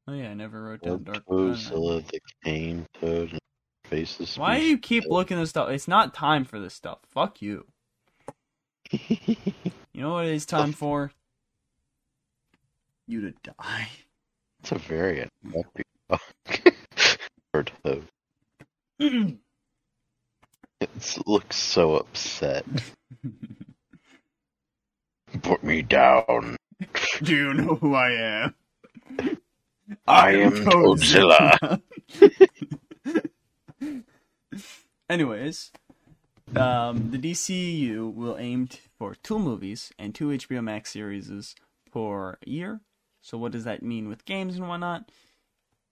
Oh 0.07 0.13
yeah, 0.13 0.31
I 0.31 0.33
never 0.33 0.61
wrote 0.63 0.81
down 0.81 1.03
Dark. 1.03 1.29
Know. 1.29 1.35
Godzilla, 1.49 2.05
the 2.07 2.19
Cane 2.43 2.85
Toad, 2.99 3.37
and 3.93 4.07
Faces. 4.07 4.37
Why 4.37 4.59
do 4.59 4.65
you 4.65 4.77
keep 4.77 5.05
looking 5.07 5.37
this 5.37 5.49
stuff? 5.51 5.69
It's 5.69 5.87
not 5.87 6.13
time 6.13 6.45
for 6.45 6.59
this 6.59 6.73
stuff. 6.73 6.99
Fuck 7.09 7.41
you. 7.41 7.65
You 9.95 10.01
know 10.01 10.13
what 10.13 10.25
it 10.25 10.33
is 10.33 10.47
time 10.47 10.71
for? 10.71 11.11
You 13.07 13.21
to 13.21 13.33
die. 13.43 13.89
It's 14.59 14.71
a 14.71 14.79
very 14.79 15.29
unhappy 15.43 15.83
or. 17.53 17.65
It 20.81 21.17
looks 21.25 21.55
so 21.55 21.95
upset. 21.95 22.65
Put 25.41 25.63
me 25.63 25.81
down. 25.81 26.57
Do 27.21 27.35
you 27.35 27.53
know 27.53 27.75
who 27.75 27.95
I 27.95 28.11
am? 28.11 28.55
I 30.05 30.31
am 30.31 30.51
Godzilla. 30.51 31.79
Anyways, 35.09 35.71
um, 36.55 37.11
the 37.11 37.17
DCU 37.17 38.13
will 38.13 38.37
aim 38.37 38.69
for 38.97 39.15
two 39.15 39.39
movies 39.39 39.91
and 39.97 40.13
two 40.13 40.29
HBO 40.29 40.63
Max 40.63 40.91
series 40.91 41.55
per 41.91 42.37
year. 42.45 42.81
So 43.21 43.37
what 43.37 43.51
does 43.51 43.63
that 43.63 43.83
mean 43.83 44.09
with 44.09 44.25
games 44.25 44.55
and 44.57 44.67
whatnot? 44.67 45.09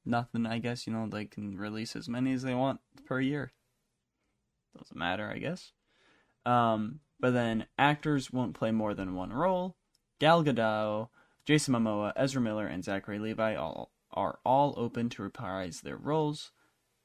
Nothing, 0.06 0.46
I 0.46 0.60
guess. 0.60 0.88
You 0.88 0.94
know, 0.94 1.08
they 1.08 1.25
can 1.25 1.58
release 1.58 1.96
as 1.96 2.10
many 2.10 2.34
as 2.34 2.44
they 2.44 2.53
want 2.53 2.80
per 3.06 3.20
year. 3.20 3.51
Doesn't 4.77 4.98
matter, 4.98 5.30
I 5.30 5.38
guess. 5.38 5.72
Um, 6.46 7.00
but 7.20 7.34
then 7.34 7.68
actors 7.77 8.32
won't 8.32 8.56
play 8.56 8.72
more 8.72 8.94
than 8.94 9.15
one 9.15 9.32
role. 9.32 9.75
Gal 10.20 10.44
Gadot, 10.44 11.10
Jason 11.46 11.74
Momoa, 11.74 12.13
Ezra 12.15 12.41
Miller, 12.41 12.68
and 12.68 12.84
Zachary 12.84 13.20
Levi 13.20 13.56
all 13.56 13.91
are 14.12 14.39
all 14.44 14.74
open 14.77 15.10
to 15.10 15.24
reprise 15.24 15.82
their 15.82 15.98
roles. 15.98 16.51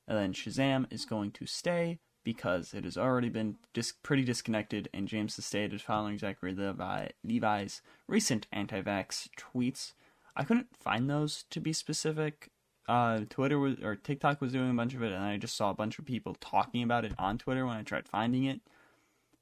And 0.08 0.16
then 0.16 0.32
Shazam 0.32 0.90
is 0.92 1.04
going 1.04 1.32
to 1.32 1.46
stay 1.46 1.98
because 2.26 2.74
it 2.74 2.82
has 2.84 2.96
already 2.96 3.28
been 3.28 3.56
dis- 3.72 3.94
pretty 4.02 4.24
disconnected, 4.24 4.88
and 4.92 5.06
James 5.06 5.36
has 5.36 5.46
stated 5.46 5.80
following 5.80 6.18
Zachary 6.18 6.54
Levi- 6.54 7.10
Levi's 7.22 7.82
recent 8.08 8.48
anti 8.52 8.82
vax 8.82 9.28
tweets. 9.38 9.92
I 10.34 10.42
couldn't 10.42 10.76
find 10.76 11.08
those 11.08 11.44
to 11.50 11.60
be 11.60 11.72
specific. 11.72 12.50
Uh, 12.88 13.20
Twitter 13.30 13.58
was, 13.58 13.78
or 13.80 13.94
TikTok 13.94 14.40
was 14.40 14.52
doing 14.52 14.70
a 14.70 14.74
bunch 14.74 14.94
of 14.94 15.02
it, 15.02 15.12
and 15.12 15.22
I 15.22 15.36
just 15.36 15.56
saw 15.56 15.70
a 15.70 15.74
bunch 15.74 15.98
of 15.98 16.04
people 16.04 16.36
talking 16.40 16.82
about 16.82 17.04
it 17.04 17.14
on 17.16 17.38
Twitter 17.38 17.64
when 17.64 17.76
I 17.76 17.82
tried 17.82 18.08
finding 18.08 18.44
it. 18.44 18.60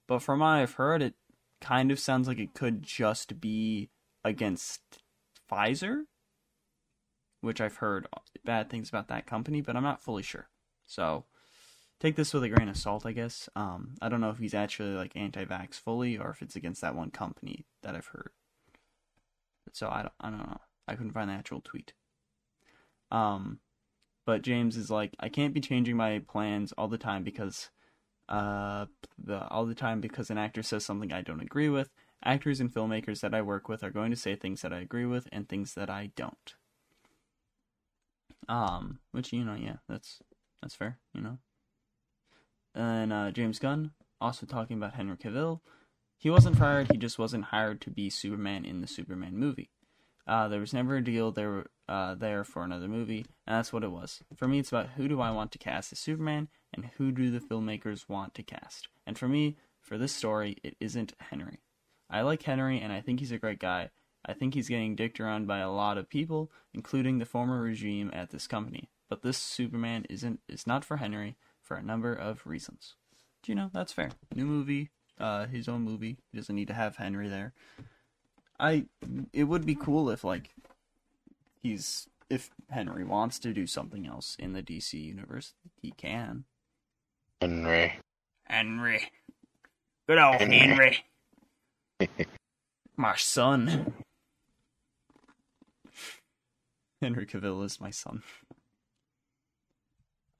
But 0.06 0.20
from 0.20 0.40
what 0.40 0.48
I've 0.48 0.74
heard, 0.74 1.02
it 1.02 1.14
kind 1.62 1.90
of 1.90 1.98
sounds 1.98 2.28
like 2.28 2.38
it 2.38 2.52
could 2.52 2.82
just 2.82 3.40
be 3.40 3.88
against 4.22 4.80
Pfizer, 5.50 6.04
which 7.40 7.62
I've 7.62 7.76
heard 7.76 8.06
bad 8.44 8.68
things 8.68 8.90
about 8.90 9.08
that 9.08 9.26
company, 9.26 9.62
but 9.62 9.74
I'm 9.74 9.82
not 9.82 10.02
fully 10.02 10.22
sure. 10.22 10.48
So 10.86 11.24
take 12.00 12.16
this 12.16 12.34
with 12.34 12.44
a 12.44 12.48
grain 12.48 12.68
of 12.68 12.76
salt, 12.76 13.06
I 13.06 13.12
guess. 13.12 13.48
Um, 13.56 13.94
I 14.02 14.08
don't 14.08 14.20
know 14.20 14.30
if 14.30 14.38
he's 14.38 14.54
actually 14.54 14.94
like 14.94 15.12
anti-vax 15.14 15.74
fully, 15.74 16.18
or 16.18 16.30
if 16.30 16.42
it's 16.42 16.56
against 16.56 16.80
that 16.80 16.94
one 16.94 17.10
company 17.10 17.64
that 17.82 17.94
I've 17.94 18.06
heard. 18.08 18.30
So 19.72 19.88
I 19.88 20.02
don't, 20.02 20.12
I 20.20 20.30
don't 20.30 20.38
know. 20.38 20.60
I 20.86 20.94
couldn't 20.94 21.12
find 21.12 21.30
the 21.30 21.34
actual 21.34 21.60
tweet. 21.60 21.94
Um, 23.10 23.60
but 24.26 24.42
James 24.42 24.76
is 24.76 24.90
like, 24.90 25.14
I 25.20 25.28
can't 25.28 25.54
be 25.54 25.60
changing 25.60 25.96
my 25.96 26.20
plans 26.28 26.72
all 26.72 26.88
the 26.88 26.98
time 26.98 27.24
because, 27.24 27.70
uh, 28.28 28.86
the 29.18 29.46
all 29.48 29.66
the 29.66 29.74
time 29.74 30.00
because 30.00 30.30
an 30.30 30.38
actor 30.38 30.62
says 30.62 30.84
something 30.84 31.12
I 31.12 31.20
don't 31.20 31.42
agree 31.42 31.68
with. 31.68 31.90
Actors 32.24 32.60
and 32.60 32.72
filmmakers 32.72 33.20
that 33.20 33.34
I 33.34 33.42
work 33.42 33.68
with 33.68 33.84
are 33.84 33.90
going 33.90 34.10
to 34.10 34.16
say 34.16 34.34
things 34.34 34.62
that 34.62 34.72
I 34.72 34.78
agree 34.78 35.04
with 35.04 35.28
and 35.30 35.48
things 35.48 35.74
that 35.74 35.90
I 35.90 36.10
don't. 36.16 36.54
Um, 38.48 39.00
which 39.12 39.32
you 39.32 39.44
know, 39.44 39.54
yeah, 39.54 39.76
that's 39.88 40.20
that's 40.64 40.74
fair, 40.74 40.98
you 41.12 41.20
know. 41.20 41.38
And 42.74 43.12
uh, 43.12 43.30
James 43.30 43.58
Gunn 43.58 43.90
also 44.18 44.46
talking 44.46 44.78
about 44.78 44.94
Henry 44.94 45.16
Cavill. 45.18 45.60
He 46.16 46.30
wasn't 46.30 46.56
fired; 46.56 46.90
he 46.90 46.96
just 46.96 47.18
wasn't 47.18 47.44
hired 47.44 47.82
to 47.82 47.90
be 47.90 48.08
Superman 48.08 48.64
in 48.64 48.80
the 48.80 48.86
Superman 48.86 49.36
movie. 49.36 49.70
Uh, 50.26 50.48
there 50.48 50.60
was 50.60 50.72
never 50.72 50.96
a 50.96 51.04
deal 51.04 51.30
there 51.32 51.66
uh, 51.86 52.14
there 52.14 52.44
for 52.44 52.64
another 52.64 52.88
movie, 52.88 53.26
and 53.46 53.58
that's 53.58 53.74
what 53.74 53.84
it 53.84 53.90
was. 53.90 54.22
For 54.34 54.48
me, 54.48 54.58
it's 54.58 54.70
about 54.70 54.90
who 54.96 55.06
do 55.06 55.20
I 55.20 55.30
want 55.32 55.52
to 55.52 55.58
cast 55.58 55.92
as 55.92 55.98
Superman, 55.98 56.48
and 56.72 56.86
who 56.96 57.12
do 57.12 57.30
the 57.30 57.40
filmmakers 57.40 58.08
want 58.08 58.32
to 58.34 58.42
cast. 58.42 58.88
And 59.06 59.18
for 59.18 59.28
me, 59.28 59.58
for 59.82 59.98
this 59.98 60.14
story, 60.14 60.56
it 60.64 60.78
isn't 60.80 61.12
Henry. 61.20 61.60
I 62.08 62.22
like 62.22 62.42
Henry, 62.42 62.80
and 62.80 62.90
I 62.90 63.02
think 63.02 63.20
he's 63.20 63.32
a 63.32 63.38
great 63.38 63.58
guy. 63.58 63.90
I 64.24 64.32
think 64.32 64.54
he's 64.54 64.70
getting 64.70 64.96
dicked 64.96 65.20
around 65.20 65.46
by 65.46 65.58
a 65.58 65.70
lot 65.70 65.98
of 65.98 66.08
people, 66.08 66.50
including 66.72 67.18
the 67.18 67.26
former 67.26 67.60
regime 67.60 68.10
at 68.14 68.30
this 68.30 68.46
company. 68.46 68.88
But 69.08 69.22
this 69.22 69.38
Superman 69.38 70.06
isn't 70.08 70.40
is 70.48 70.66
not 70.66 70.84
for 70.84 70.96
Henry 70.96 71.36
for 71.62 71.76
a 71.76 71.82
number 71.82 72.12
of 72.12 72.46
reasons. 72.46 72.94
Do 73.42 73.52
you 73.52 73.56
know 73.56 73.70
that's 73.72 73.92
fair? 73.92 74.10
New 74.34 74.46
movie, 74.46 74.90
uh, 75.18 75.46
his 75.46 75.68
own 75.68 75.82
movie. 75.82 76.16
He 76.32 76.38
doesn't 76.38 76.54
need 76.54 76.68
to 76.68 76.74
have 76.74 76.96
Henry 76.96 77.28
there. 77.28 77.52
I 78.58 78.86
it 79.32 79.44
would 79.44 79.66
be 79.66 79.74
cool 79.74 80.08
if 80.10 80.24
like 80.24 80.50
he's 81.62 82.08
if 82.30 82.50
Henry 82.70 83.04
wants 83.04 83.38
to 83.40 83.52
do 83.52 83.66
something 83.66 84.06
else 84.06 84.36
in 84.38 84.52
the 84.52 84.62
DC 84.62 84.94
universe, 84.94 85.54
he 85.82 85.90
can. 85.90 86.44
Henry. 87.40 87.98
Henry. 88.44 89.10
Good 90.08 90.18
old 90.18 90.36
Henry. 90.40 91.04
Henry. 92.00 92.26
my 92.96 93.16
son. 93.16 93.92
Henry 97.02 97.26
Cavill 97.26 97.64
is 97.64 97.80
my 97.80 97.90
son. 97.90 98.22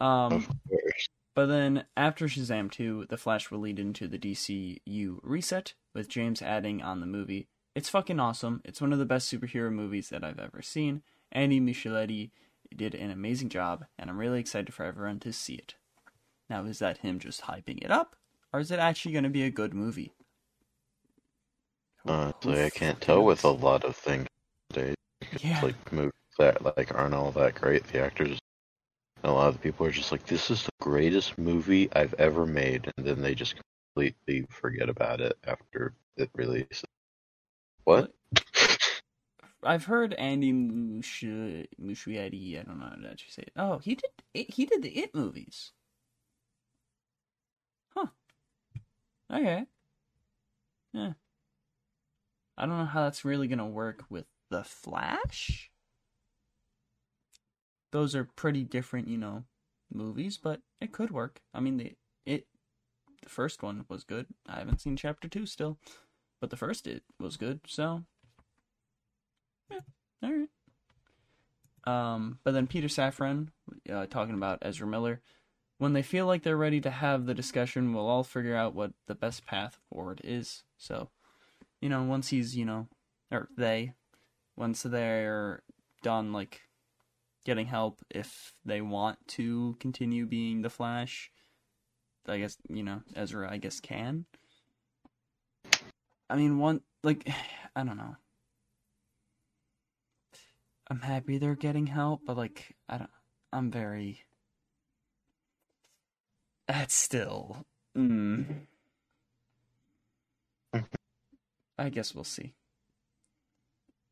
Um, 0.00 0.32
Of 0.32 0.48
course. 0.68 1.08
but 1.34 1.46
then 1.46 1.84
after 1.96 2.26
Shazam 2.26 2.70
2, 2.70 3.06
The 3.08 3.16
Flash 3.16 3.50
will 3.50 3.60
lead 3.60 3.78
into 3.78 4.08
the 4.08 4.18
DCU 4.18 5.18
reset, 5.22 5.74
with 5.94 6.08
James 6.08 6.42
adding 6.42 6.82
on 6.82 7.00
the 7.00 7.06
movie. 7.06 7.48
It's 7.74 7.88
fucking 7.88 8.20
awesome. 8.20 8.60
It's 8.64 8.80
one 8.80 8.92
of 8.92 8.98
the 8.98 9.04
best 9.04 9.32
superhero 9.32 9.72
movies 9.72 10.08
that 10.10 10.22
I've 10.24 10.38
ever 10.38 10.62
seen. 10.62 11.02
Andy 11.32 11.60
Muschietti 11.60 12.30
did 12.76 12.94
an 12.94 13.10
amazing 13.10 13.48
job, 13.48 13.84
and 13.98 14.08
I'm 14.10 14.18
really 14.18 14.40
excited 14.40 14.72
for 14.74 14.84
everyone 14.84 15.20
to 15.20 15.32
see 15.32 15.54
it. 15.54 15.74
Now, 16.48 16.64
is 16.64 16.78
that 16.80 16.98
him 16.98 17.18
just 17.18 17.42
hyping 17.42 17.82
it 17.82 17.90
up, 17.90 18.16
or 18.52 18.60
is 18.60 18.70
it 18.70 18.78
actually 18.78 19.12
going 19.12 19.24
to 19.24 19.30
be 19.30 19.42
a 19.44 19.50
good 19.50 19.74
movie? 19.74 20.12
Honestly, 22.06 22.54
who 22.54 22.64
I 22.64 22.70
can't 22.70 23.00
tell 23.00 23.24
with 23.24 23.44
a 23.44 23.48
lot 23.50 23.84
of 23.84 23.96
things 23.96 24.26
today. 24.70 24.94
Yeah. 25.40 25.60
Like 25.62 25.92
movies 25.92 26.12
that 26.38 26.62
like 26.76 26.94
aren't 26.94 27.14
all 27.14 27.30
that 27.32 27.54
great. 27.54 27.84
The 27.86 28.00
actors, 28.00 28.38
and 29.24 29.32
a 29.32 29.34
lot 29.34 29.48
of 29.48 29.62
people 29.62 29.86
are 29.86 29.92
just 29.92 30.12
like, 30.12 30.26
"This 30.26 30.50
is 30.52 30.64
the 30.64 30.72
greatest 30.82 31.38
movie 31.38 31.88
I've 31.94 32.14
ever 32.14 32.46
made," 32.46 32.92
and 32.98 33.06
then 33.06 33.22
they 33.22 33.34
just 33.34 33.56
completely 33.94 34.46
forget 34.50 34.90
about 34.90 35.22
it 35.22 35.38
after 35.44 35.94
it 36.16 36.30
releases. 36.36 36.84
What? 37.84 38.14
I've 39.64 39.86
heard 39.86 40.14
Andy 40.14 40.52
Musch- 40.52 41.24
Muschietti. 41.80 42.60
I 42.60 42.62
don't 42.62 42.78
know 42.78 42.86
how 42.86 42.96
to 42.96 43.10
actually 43.10 43.30
say 43.32 43.42
it. 43.42 43.52
Oh, 43.56 43.78
he 43.78 43.96
did. 43.96 44.10
He 44.52 44.66
did 44.66 44.82
the 44.82 44.96
It 44.96 45.14
movies. 45.14 45.72
Huh. 47.94 48.08
Okay. 49.30 49.66
Yeah. 50.92 51.14
I 52.56 52.66
don't 52.66 52.78
know 52.78 52.84
how 52.86 53.04
that's 53.04 53.24
really 53.24 53.48
gonna 53.48 53.66
work 53.66 54.04
with 54.10 54.26
the 54.50 54.64
Flash. 54.64 55.70
Those 57.94 58.16
are 58.16 58.24
pretty 58.24 58.64
different, 58.64 59.06
you 59.06 59.16
know, 59.16 59.44
movies, 59.92 60.36
but 60.36 60.60
it 60.80 60.90
could 60.90 61.12
work. 61.12 61.40
I 61.54 61.60
mean, 61.60 61.76
the 61.76 61.92
it 62.26 62.48
the 63.22 63.28
first 63.28 63.62
one 63.62 63.84
was 63.88 64.02
good. 64.02 64.26
I 64.48 64.58
haven't 64.58 64.80
seen 64.80 64.96
chapter 64.96 65.28
two 65.28 65.46
still, 65.46 65.78
but 66.40 66.50
the 66.50 66.56
first 66.56 66.88
it 66.88 67.04
was 67.20 67.36
good. 67.36 67.60
So 67.68 68.02
yeah, 69.70 69.78
all 70.24 70.32
right. 70.32 70.48
Um, 71.86 72.40
but 72.42 72.50
then 72.50 72.66
Peter 72.66 72.88
Safran 72.88 73.50
uh, 73.88 74.06
talking 74.06 74.34
about 74.34 74.58
Ezra 74.62 74.88
Miller. 74.88 75.20
When 75.78 75.92
they 75.92 76.02
feel 76.02 76.26
like 76.26 76.42
they're 76.42 76.56
ready 76.56 76.80
to 76.80 76.90
have 76.90 77.26
the 77.26 77.34
discussion, 77.34 77.94
we'll 77.94 78.08
all 78.08 78.24
figure 78.24 78.56
out 78.56 78.74
what 78.74 78.94
the 79.06 79.14
best 79.14 79.46
path 79.46 79.78
forward 79.88 80.20
is. 80.24 80.64
So, 80.78 81.10
you 81.80 81.88
know, 81.88 82.02
once 82.02 82.30
he's, 82.30 82.56
you 82.56 82.64
know, 82.64 82.88
or 83.30 83.48
they, 83.56 83.92
once 84.56 84.82
they're 84.82 85.62
done, 86.02 86.32
like, 86.32 86.62
getting 87.44 87.66
help, 87.66 88.00
if 88.10 88.52
they 88.64 88.80
want 88.80 89.18
to 89.28 89.76
continue 89.80 90.26
being 90.26 90.62
the 90.62 90.70
Flash, 90.70 91.30
I 92.26 92.38
guess, 92.38 92.56
you 92.68 92.82
know, 92.82 93.02
Ezra, 93.14 93.50
I 93.50 93.58
guess, 93.58 93.80
can. 93.80 94.26
I 96.30 96.36
mean, 96.36 96.58
one, 96.58 96.80
like, 97.02 97.28
I 97.76 97.84
don't 97.84 97.96
know. 97.96 98.16
I'm 100.90 101.00
happy 101.00 101.38
they're 101.38 101.54
getting 101.54 101.86
help, 101.86 102.22
but 102.26 102.36
like 102.36 102.76
I 102.88 102.98
don't 102.98 103.10
I'm 103.52 103.70
very 103.70 104.20
that's 106.68 106.94
still 106.94 107.64
mm, 107.96 108.66
I 111.78 111.88
guess 111.88 112.14
we'll 112.14 112.24
see. 112.24 112.54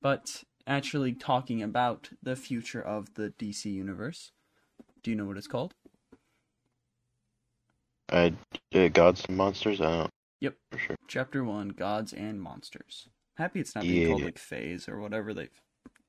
But 0.01 0.45
actually, 0.67 1.13
talking 1.13 1.63
about 1.63 2.11
the 2.23 2.37
future 2.37 2.83
of 2.83 3.15
the 3.15 3.33
DC 3.39 3.65
universe, 3.67 4.33
do 5.03 5.11
you 5.11 5.17
know 5.17 5.25
what 5.25 5.37
it's 5.37 5.47
called? 5.47 5.75
I 8.11 8.35
uh, 8.75 8.89
gods 8.89 9.25
and 9.27 9.37
monsters. 9.37 9.81
I 9.81 9.91
don't. 9.91 10.11
Yep. 10.41 10.57
For 10.71 10.79
sure. 10.79 10.97
Chapter 11.09 11.45
one: 11.45 11.71
Gods 11.71 12.13
and 12.13 12.41
Monsters. 12.41 13.09
Happy 13.37 13.61
it's 13.61 13.75
not 13.75 13.85
being 13.85 14.09
called 14.09 14.23
like 14.23 14.39
Phase 14.39 14.89
or 14.89 15.01
whatever 15.01 15.33
they've 15.33 15.49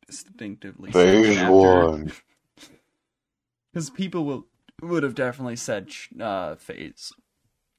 distinctively 0.07 0.91
said 0.91 1.25
Phase 1.25 1.49
one. 1.49 2.11
Because 3.71 3.89
people 3.91 4.25
will 4.25 4.47
would 4.81 5.03
have 5.03 5.15
definitely 5.15 5.55
said 5.55 5.89
uh, 6.19 6.55
Phase. 6.55 7.13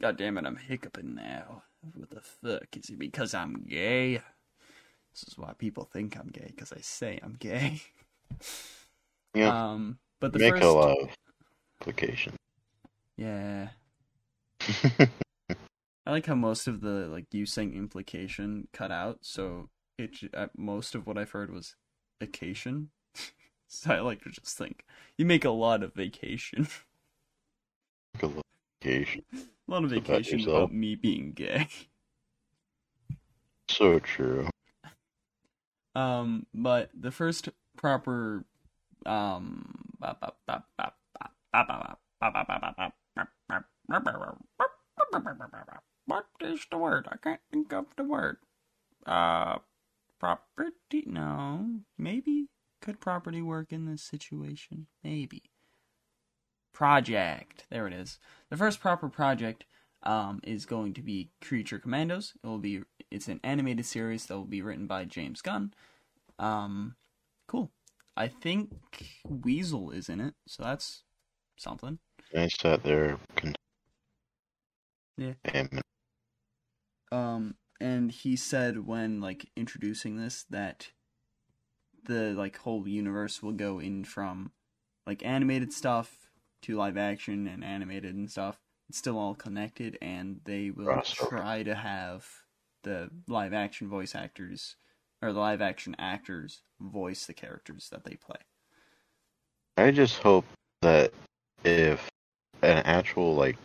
God 0.01 0.17
damn 0.17 0.39
it, 0.39 0.47
I'm 0.47 0.57
hiccuping 0.57 1.15
now. 1.15 1.63
What 1.95 2.11
the 2.11 2.21
fuck 2.21 2.77
is 2.77 2.89
it? 2.89 2.99
Because 2.99 3.35
I'm 3.35 3.65
gay. 3.69 4.23
This 5.15 5.25
is 5.29 5.39
why 5.39 5.53
people 5.55 5.85
think 5.85 6.17
I'm 6.19 6.29
gay 6.29 6.49
because 6.55 6.73
I 6.73 6.81
say 6.81 7.21
I'm 7.23 7.35
gay. 7.39 7.83
Yeah. 9.35 9.73
Um, 9.73 9.99
but 10.21 10.33
the 10.33 10.39
Make 10.39 10.55
first, 10.55 10.63
a 10.63 10.69
lot 10.71 10.99
of 10.99 11.09
applications. 11.81 12.37
yeah, 13.17 13.69
I 16.07 16.11
like 16.13 16.27
how 16.27 16.35
most 16.35 16.67
of 16.69 16.81
the 16.81 17.07
like 17.09 17.27
you 17.33 17.47
saying 17.47 17.75
implication 17.75 18.69
cut 18.73 18.91
out, 18.91 19.19
so 19.23 19.71
it 19.99 20.17
uh, 20.35 20.49
most 20.57 20.95
of 20.95 21.07
what 21.07 21.17
I've 21.19 21.31
heard 21.31 21.51
was 21.53 21.77
vacation. 22.21 22.91
so 23.69 23.93
I 23.93 24.01
like 24.01 24.23
to 24.23 24.31
just 24.31 24.57
think 24.57 24.85
you 25.17 25.25
make 25.27 25.45
a 25.45 25.51
lot 25.51 25.83
of 25.83 25.95
vacation, 25.95 26.69
Make 28.15 28.23
a 28.23 28.27
lot 28.27 28.37
of 28.39 28.43
application. 28.83 29.23
a 29.33 29.71
lot 29.71 29.85
of 29.85 29.91
vacation 29.91 30.41
yourself. 30.41 30.71
about 30.71 30.73
me 30.73 30.95
being 30.95 31.33
gay. 31.33 31.69
So 33.69 33.99
true. 33.99 34.49
Um, 35.95 36.47
but 36.53 36.91
the 36.99 37.11
first 37.11 37.49
proper 37.77 38.45
um 39.07 39.85
what 46.07 46.27
is 46.41 46.67
the 46.71 46.79
word? 46.79 47.09
I 47.11 47.17
can't 47.17 47.41
think 47.51 47.73
of 47.73 47.87
the 47.97 48.05
word. 48.05 48.39
Uh 49.07 49.59
property 50.19 51.05
no. 51.07 51.81
Maybe 51.99 52.49
could 52.81 53.01
property 53.01 53.41
work 53.41 53.73
in 53.73 53.87
this 53.87 54.03
situation? 54.03 54.87
Maybe. 55.03 55.43
Project. 56.73 57.65
There 57.71 57.87
it 57.87 57.93
is. 57.93 58.19
The 58.51 58.57
first 58.57 58.81
proper 58.81 59.09
project 59.09 59.65
um, 60.03 60.41
is 60.43 60.67
going 60.67 60.93
to 60.95 61.03
be 61.03 61.31
Creature 61.41 61.79
Commandos. 61.79 62.35
It 62.43 62.47
will 62.47 62.59
be 62.59 62.83
it's 63.15 63.29
an 63.29 63.41
animated 63.45 63.87
series 63.87 64.27
that 64.27 64.35
will 64.35 64.45
be 64.45 64.63
written 64.63 64.87
by 64.87 65.05
James 65.05 65.41
Gunn. 65.41 65.73
Um, 66.39 66.97
cool. 67.49 67.71
I 68.17 68.29
think 68.29 68.71
Weasel 69.29 69.91
is 69.91 70.09
in 70.09 70.21
it, 70.21 70.35
so 70.47 70.63
that's 70.63 71.05
something. 71.57 71.99
I 72.37 72.49
sat 72.49 72.83
there. 72.83 73.19
Con- 73.37 73.55
Yeah. 75.17 75.35
Um, 77.13 77.57
and 77.81 78.11
he 78.11 78.37
said 78.37 78.87
when 78.87 79.21
like 79.21 79.49
introducing 79.57 80.17
this 80.17 80.45
that 80.51 80.91
the 82.05 82.33
like 82.35 82.59
whole 82.59 82.87
universe 82.87 83.43
will 83.43 83.53
go 83.53 83.79
in 83.81 84.05
from 84.05 84.53
like 85.07 85.25
animated 85.25 85.73
stuff 85.73 86.29
to 86.63 86.77
live 86.77 86.97
action 86.97 87.47
and 87.47 87.65
animated 87.65 88.15
and 88.15 88.31
stuff. 88.31 88.59
It's 88.89 88.99
still 88.99 89.19
all 89.19 89.35
connected, 89.35 89.97
and 90.03 90.41
they 90.45 90.71
will 90.71 90.87
Crossover. 90.87 91.29
try 91.29 91.63
to 91.63 91.75
have 91.75 92.27
the 92.85 93.11
live 93.27 93.53
action 93.53 93.89
voice 93.89 94.15
actors 94.15 94.77
or 95.21 95.33
the 95.33 95.41
live 95.41 95.61
action 95.61 95.97
actors 95.99 96.63
voice 96.81 97.27
the 97.27 97.35
characters 97.35 97.89
that 97.91 98.05
they 98.05 98.15
play. 98.15 98.37
I 99.77 99.91
just 99.91 100.19
hope 100.19 100.45
that 100.83 101.13
if 101.65 102.09
an 102.63 102.83
actual 102.85 103.35
like 103.35 103.57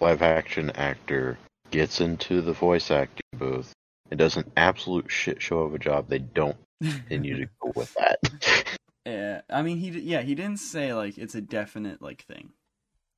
live 0.00 0.22
action 0.22 0.70
actor 0.70 1.38
gets 1.70 2.00
into 2.00 2.40
the 2.42 2.52
voice 2.52 2.90
acting 2.90 3.38
booth 3.38 3.72
and 4.10 4.18
does 4.18 4.36
an 4.36 4.50
absolute 4.56 5.10
shit 5.10 5.40
show 5.40 5.60
of 5.60 5.74
a 5.74 5.78
job, 5.78 6.08
they 6.08 6.18
don't 6.18 6.56
continue 6.82 7.38
to 7.38 7.50
go 7.60 7.72
with 7.74 7.94
that. 7.94 8.18
Yeah, 9.06 9.40
I 9.48 9.62
mean, 9.62 9.78
he 9.78 9.88
yeah 10.00 10.20
he 10.20 10.34
didn't 10.34 10.58
say 10.58 10.92
like 10.92 11.16
it's 11.16 11.34
a 11.34 11.40
definite 11.40 12.02
like 12.02 12.22
thing. 12.26 12.50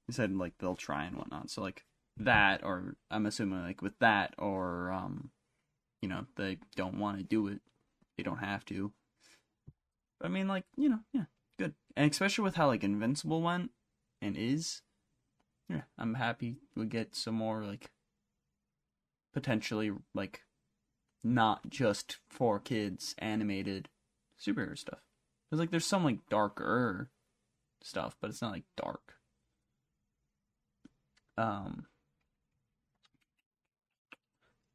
He 0.06 0.12
said 0.12 0.34
like 0.34 0.54
they'll 0.58 0.76
try 0.76 1.04
and 1.04 1.16
whatnot. 1.16 1.50
So 1.50 1.60
like 1.60 1.84
that, 2.18 2.62
or 2.64 2.96
I'm 3.10 3.26
assuming 3.26 3.62
like 3.62 3.82
with 3.82 3.98
that, 4.00 4.34
or 4.38 4.90
um, 4.92 5.30
you 6.00 6.08
know, 6.08 6.26
they 6.36 6.58
don't 6.76 6.98
want 6.98 7.18
to 7.18 7.24
do 7.24 7.48
it. 7.48 7.60
They 8.16 8.22
don't 8.22 8.38
have 8.38 8.64
to. 8.66 8.92
I 10.20 10.28
mean, 10.28 10.48
like 10.48 10.64
you 10.76 10.88
know, 10.88 11.00
yeah, 11.12 11.24
good, 11.58 11.74
and 11.96 12.10
especially 12.10 12.44
with 12.44 12.56
how 12.56 12.66
like 12.66 12.84
Invincible 12.84 13.42
went 13.42 13.70
and 14.20 14.36
is. 14.36 14.82
Yeah, 15.68 15.82
I'm 15.98 16.14
happy 16.14 16.56
we 16.76 16.84
get 16.86 17.14
some 17.16 17.34
more 17.34 17.64
like 17.64 17.90
potentially 19.32 19.90
like 20.14 20.42
not 21.24 21.70
just 21.70 22.18
for 22.28 22.58
kids 22.58 23.14
animated 23.18 23.88
superhero 24.40 24.76
stuff. 24.76 25.00
Cause 25.50 25.60
like 25.60 25.70
there's 25.70 25.86
some 25.86 26.04
like 26.04 26.18
darker 26.28 27.10
stuff, 27.82 28.16
but 28.20 28.30
it's 28.30 28.42
not 28.42 28.52
like 28.52 28.64
dark. 28.76 29.14
Um, 31.38 31.86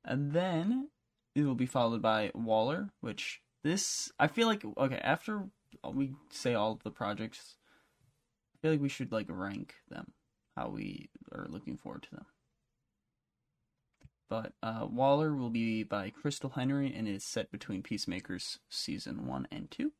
and 0.07 0.31
then 0.31 0.89
it 1.35 1.43
will 1.43 1.55
be 1.55 1.65
followed 1.65 2.01
by 2.01 2.31
Waller, 2.33 2.89
which 3.01 3.41
this 3.63 4.11
I 4.19 4.27
feel 4.27 4.47
like 4.47 4.63
okay 4.77 4.99
after 5.03 5.43
we 5.93 6.13
say 6.31 6.53
all 6.53 6.79
the 6.83 6.91
projects, 6.91 7.57
I 8.55 8.57
feel 8.61 8.71
like 8.71 8.81
we 8.81 8.89
should 8.89 9.11
like 9.11 9.27
rank 9.29 9.75
them 9.89 10.13
how 10.55 10.69
we 10.69 11.09
are 11.31 11.47
looking 11.49 11.77
forward 11.77 12.03
to 12.03 12.11
them. 12.11 12.25
But 14.29 14.53
uh, 14.61 14.87
Waller 14.89 15.33
will 15.33 15.49
be 15.49 15.83
by 15.83 16.11
Christal 16.11 16.53
Henry 16.53 16.93
and 16.93 17.07
is 17.07 17.23
set 17.23 17.51
between 17.51 17.83
Peacemakers 17.83 18.59
season 18.69 19.27
one 19.27 19.47
and 19.51 19.69
two. 19.69 19.93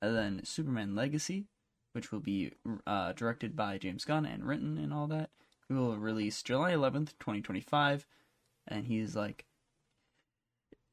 And 0.00 0.16
then 0.16 0.40
Superman 0.44 0.94
Legacy, 0.94 1.46
which 1.92 2.10
will 2.10 2.20
be 2.20 2.52
uh, 2.86 3.12
directed 3.12 3.54
by 3.54 3.78
James 3.78 4.04
Gunn 4.04 4.24
and 4.24 4.44
written 4.44 4.78
and 4.78 4.92
all 4.92 5.06
that, 5.08 5.30
it 5.68 5.74
will 5.74 5.96
release 5.96 6.42
July 6.42 6.72
11th, 6.72 7.12
2025. 7.20 8.06
And 8.68 8.86
he's 8.86 9.16
like, 9.16 9.44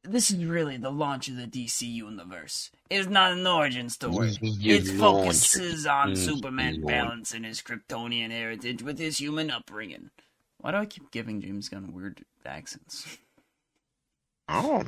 This 0.04 0.32
is 0.32 0.44
really 0.46 0.78
the 0.78 0.92
launch 0.92 1.28
of 1.28 1.36
the 1.36 1.46
DC 1.48 1.82
universe. 1.82 2.72
It's 2.90 3.08
not 3.10 3.34
an 3.34 3.46
origin 3.46 3.90
story. 3.90 4.32
It 4.42 4.88
focuses 5.00 5.86
on 5.86 6.16
Superman 6.16 6.76
Lord. 6.82 6.88
balancing 6.88 7.44
his 7.44 7.62
Kryptonian 7.62 8.32
heritage 8.32 8.82
with 8.82 8.98
his 9.00 9.20
human 9.20 9.50
upbringing. 9.52 10.12
Why 10.60 10.72
do 10.72 10.78
I 10.78 10.86
keep 10.86 11.12
giving 11.12 11.42
James 11.42 11.70
Gunn 11.70 11.94
weird 11.94 12.24
accents? 12.46 13.18
Oh, 14.48 14.84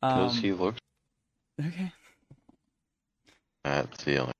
because 0.00 0.36
Um, 0.36 0.42
he 0.42 0.52
looks 0.52 0.78
okay. 1.60 1.92
That's 3.64 4.04
the 4.04 4.18
only. 4.18 4.32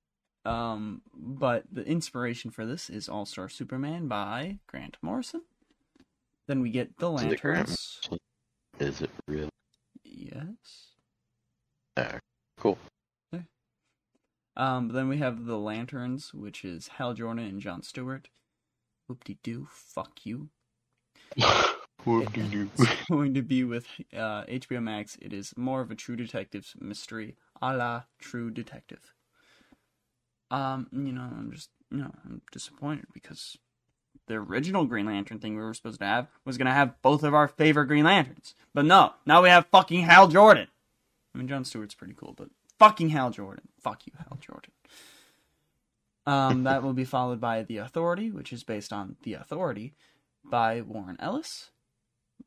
Um, 0.44 1.02
but 1.14 1.64
the 1.72 1.84
inspiration 1.86 2.50
for 2.50 2.66
this 2.66 2.90
is 2.90 3.08
All 3.08 3.24
Star 3.24 3.48
Superman 3.48 4.06
by 4.08 4.58
Grant 4.66 4.96
Morrison. 5.02 5.42
Then 6.46 6.60
we 6.60 6.70
get 6.70 6.96
The 6.98 7.10
Is 7.12 7.22
it 7.22 7.40
Grant 7.40 7.68
Lanterns. 7.68 8.00
Is 8.78 9.00
it 9.00 9.10
real? 9.26 9.48
Yes. 10.04 10.94
Yeah. 11.96 12.18
Cool. 12.58 12.78
Um, 14.56 14.88
then 14.88 15.08
we 15.08 15.18
have 15.18 15.46
The 15.46 15.58
Lanterns, 15.58 16.32
which 16.32 16.64
is 16.64 16.88
Hal 16.88 17.14
Jordan 17.14 17.44
and 17.44 17.60
John 17.60 17.82
Stewart. 17.82 18.28
Whoop 19.08 19.24
de 19.24 19.36
doo, 19.42 19.66
fuck 19.70 20.24
you. 20.24 20.50
what 22.04 22.32
do 22.32 22.42
you? 22.42 22.70
It's 22.78 23.08
going 23.10 23.34
to 23.34 23.42
be 23.42 23.64
with 23.64 23.86
uh, 24.12 24.44
HBO 24.44 24.82
Max. 24.82 25.18
It 25.20 25.32
is 25.32 25.52
more 25.56 25.80
of 25.80 25.90
a 25.90 25.94
True 25.94 26.16
Detective 26.16 26.72
mystery, 26.78 27.36
a 27.60 27.76
la 27.76 28.02
True 28.20 28.50
Detective. 28.50 29.12
Um, 30.50 30.86
you 30.92 31.12
know, 31.12 31.22
I'm 31.22 31.50
just, 31.52 31.70
you 31.90 31.98
know, 31.98 32.12
I'm 32.24 32.40
disappointed 32.52 33.06
because 33.12 33.58
the 34.26 34.34
original 34.34 34.84
Green 34.84 35.06
Lantern 35.06 35.38
thing 35.38 35.56
we 35.56 35.62
were 35.62 35.74
supposed 35.74 36.00
to 36.00 36.06
have 36.06 36.28
was 36.44 36.58
going 36.58 36.66
to 36.66 36.72
have 36.72 37.00
both 37.02 37.22
of 37.22 37.34
our 37.34 37.48
favorite 37.48 37.86
Green 37.86 38.04
Lanterns. 38.04 38.54
But 38.72 38.84
no, 38.84 39.12
now 39.26 39.42
we 39.42 39.48
have 39.48 39.66
fucking 39.66 40.00
Hal 40.00 40.28
Jordan. 40.28 40.68
I 41.34 41.38
mean, 41.38 41.48
John 41.48 41.64
Stewart's 41.64 41.94
pretty 41.94 42.14
cool, 42.14 42.34
but 42.36 42.48
fucking 42.78 43.10
Hal 43.10 43.30
Jordan. 43.30 43.68
Fuck 43.80 44.06
you, 44.06 44.12
Hal 44.16 44.38
Jordan. 44.40 44.70
Um, 46.26 46.64
that 46.64 46.82
will 46.82 46.94
be 46.94 47.04
followed 47.04 47.40
by 47.40 47.62
The 47.62 47.78
Authority, 47.78 48.30
which 48.30 48.52
is 48.52 48.64
based 48.64 48.92
on 48.92 49.16
The 49.22 49.34
Authority 49.34 49.94
by 50.44 50.80
Warren 50.80 51.16
Ellis. 51.20 51.70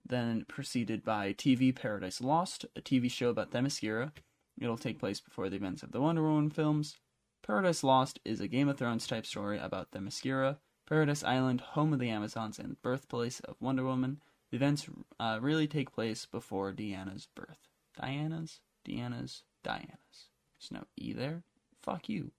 Then 0.06 0.46
preceded 0.48 1.04
by 1.04 1.34
TV 1.34 1.76
Paradise 1.76 2.22
Lost, 2.22 2.66
a 2.76 2.82
TV 2.82 3.12
show 3.12 3.30
about 3.30 3.52
Themyscira. 3.52 4.12
It'll 4.60 4.78
take 4.78 5.00
place 5.00 5.20
before 5.20 5.50
the 5.50 5.58
events 5.58 5.84
of 5.84 5.92
the 5.92 6.02
Wonder 6.02 6.24
Woman 6.24 6.50
films. 6.50 6.98
Paradise 7.46 7.84
Lost 7.84 8.20
is 8.26 8.42
a 8.42 8.48
Game 8.48 8.68
of 8.68 8.78
Thrones 8.78 9.06
type 9.06 9.26
story 9.26 9.60
about 9.60 9.92
Themyscira, 9.92 10.58
Paradise 10.88 11.24
Island, 11.24 11.62
home 11.62 11.92
of 11.94 12.00
the 12.00 12.10
Amazons 12.10 12.58
and 12.58 12.82
birthplace 12.82 13.42
of 13.42 13.58
Wonder 13.60 13.84
Woman. 13.84 14.22
The 14.50 14.56
events 14.56 14.88
uh, 15.20 15.40
really 15.42 15.68
take 15.68 15.92
place 15.92 16.26
before 16.26 16.72
Diana's 16.72 17.28
birth. 17.36 17.68
Diana's, 18.00 18.62
Diana's? 18.86 19.44
Diana's. 19.64 20.30
There's 20.60 20.72
no 20.72 20.86
e 20.96 21.12
there. 21.12 21.44
Fuck 21.82 22.08
you. 22.08 22.32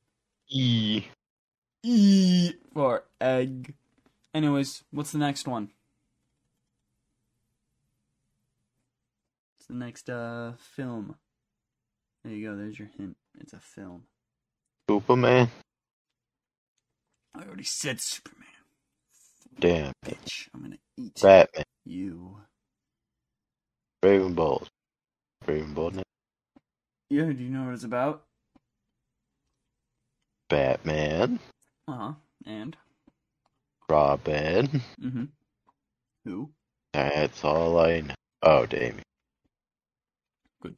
E. 0.49 1.05
E 1.83 2.53
for 2.73 3.05
egg. 3.21 3.75
Anyways, 4.35 4.83
what's 4.91 5.13
the 5.13 5.19
next 5.19 5.47
one? 5.47 5.69
It's 9.59 9.67
the 9.69 9.75
next 9.75 10.09
uh 10.09 10.53
film? 10.59 11.17
There 12.25 12.33
you 12.33 12.49
go. 12.49 12.57
There's 12.57 12.79
your 12.79 12.91
hint. 12.97 13.17
It's 13.39 13.53
a 13.53 13.59
film. 13.59 14.05
Superman. 14.89 15.51
I 17.35 17.43
already 17.43 17.65
said 17.65 18.01
Superman. 18.01 18.38
Damn. 19.61 19.93
Bitch, 20.05 20.49
I'm 20.55 20.63
gonna 20.63 20.77
eat 20.97 21.15
Batman. 21.21 21.65
you. 21.85 22.39
Raven 24.03 24.35
Bolt. 24.35 24.69
Raven 25.47 25.75
Bolt. 25.75 25.95
Yeah, 27.11 27.25
do 27.25 27.33
you 27.43 27.51
know 27.51 27.65
what 27.65 27.75
it's 27.75 27.85
about? 27.85 28.23
Batman. 30.49 31.39
Uh 31.89 31.93
huh. 31.97 32.13
And 32.47 32.77
Robin. 33.91 34.83
mm-hmm. 35.03 35.25
Who? 36.25 36.51
That's 36.93 37.45
all 37.45 37.79
I 37.81 38.01
know. 38.01 38.15
Oh, 38.43 38.67
Damian. 38.67 39.03
Good. 40.63 40.77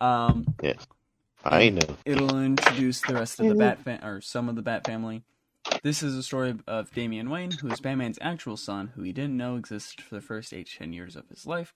Um, 0.00 0.46
Yes. 0.62 0.86
I 1.44 1.70
know. 1.70 1.96
it'll 2.04 2.38
introduce 2.38 3.00
the 3.00 3.14
rest 3.14 3.40
of 3.40 3.48
the 3.48 3.54
Bat 3.56 3.80
fam- 3.82 4.04
or 4.04 4.20
some 4.20 4.48
of 4.48 4.54
the 4.56 4.62
Bat 4.62 4.86
family. 4.86 5.24
This 5.82 6.02
is 6.02 6.16
a 6.16 6.22
story 6.22 6.54
of 6.66 6.92
Damian 6.92 7.28
Wayne, 7.28 7.50
who 7.50 7.68
is 7.68 7.80
Batman's 7.80 8.18
actual 8.20 8.56
son, 8.56 8.92
who 8.94 9.02
he 9.02 9.12
didn't 9.12 9.36
know 9.36 9.56
existed 9.56 10.04
for 10.04 10.14
the 10.14 10.20
first 10.20 10.52
8 10.52 10.68
10 10.78 10.92
years 10.92 11.16
of 11.16 11.28
his 11.28 11.46
life. 11.46 11.74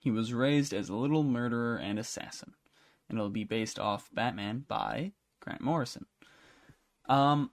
He 0.00 0.10
was 0.10 0.34
raised 0.34 0.74
as 0.74 0.88
a 0.88 0.96
little 0.96 1.22
murderer 1.22 1.76
and 1.76 1.98
assassin, 1.98 2.54
and 3.08 3.18
it'll 3.18 3.30
be 3.30 3.44
based 3.44 3.78
off 3.78 4.10
Batman 4.12 4.64
by 4.66 5.12
Grant 5.40 5.60
Morrison. 5.60 6.06
Um, 7.08 7.50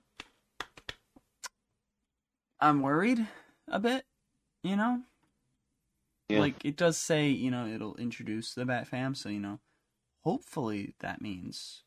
I'm 2.59 2.81
worried 2.81 3.27
a 3.67 3.79
bit, 3.79 4.05
you 4.63 4.75
know. 4.75 5.03
Yeah. 6.29 6.39
Like 6.39 6.65
it 6.65 6.77
does 6.77 6.97
say, 6.97 7.29
you 7.29 7.51
know, 7.51 7.67
it'll 7.67 7.95
introduce 7.97 8.53
the 8.53 8.65
Bat 8.65 8.87
Fam, 8.87 9.15
so 9.15 9.29
you 9.29 9.39
know, 9.39 9.59
hopefully 10.21 10.95
that 10.99 11.21
means 11.21 11.83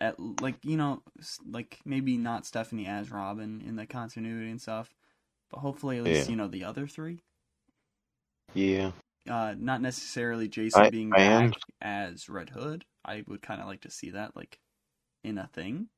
at 0.00 0.18
like 0.40 0.56
you 0.64 0.76
know 0.76 1.02
like 1.50 1.78
maybe 1.84 2.16
not 2.16 2.46
Stephanie 2.46 2.86
as 2.86 3.10
Robin 3.10 3.62
in 3.66 3.76
the 3.76 3.86
continuity 3.86 4.50
and 4.50 4.60
stuff, 4.60 4.94
but 5.50 5.58
hopefully 5.60 5.98
at 5.98 6.04
least 6.04 6.24
Yeah. 6.26 6.30
you 6.30 6.36
know 6.36 6.48
the 6.48 6.64
other 6.64 6.86
three. 6.86 7.20
Yeah. 8.54 8.92
Uh, 9.28 9.54
not 9.58 9.80
necessarily 9.82 10.48
Jason 10.48 10.82
I- 10.82 10.90
being 10.90 11.12
I 11.14 11.22
am- 11.22 11.52
as 11.80 12.28
Red 12.28 12.50
Hood. 12.50 12.84
I 13.04 13.24
would 13.26 13.42
kind 13.42 13.60
of 13.60 13.66
like 13.66 13.82
to 13.82 13.90
see 13.90 14.10
that 14.10 14.36
like 14.36 14.58
in 15.24 15.38
a 15.38 15.48
thing, 15.48 15.88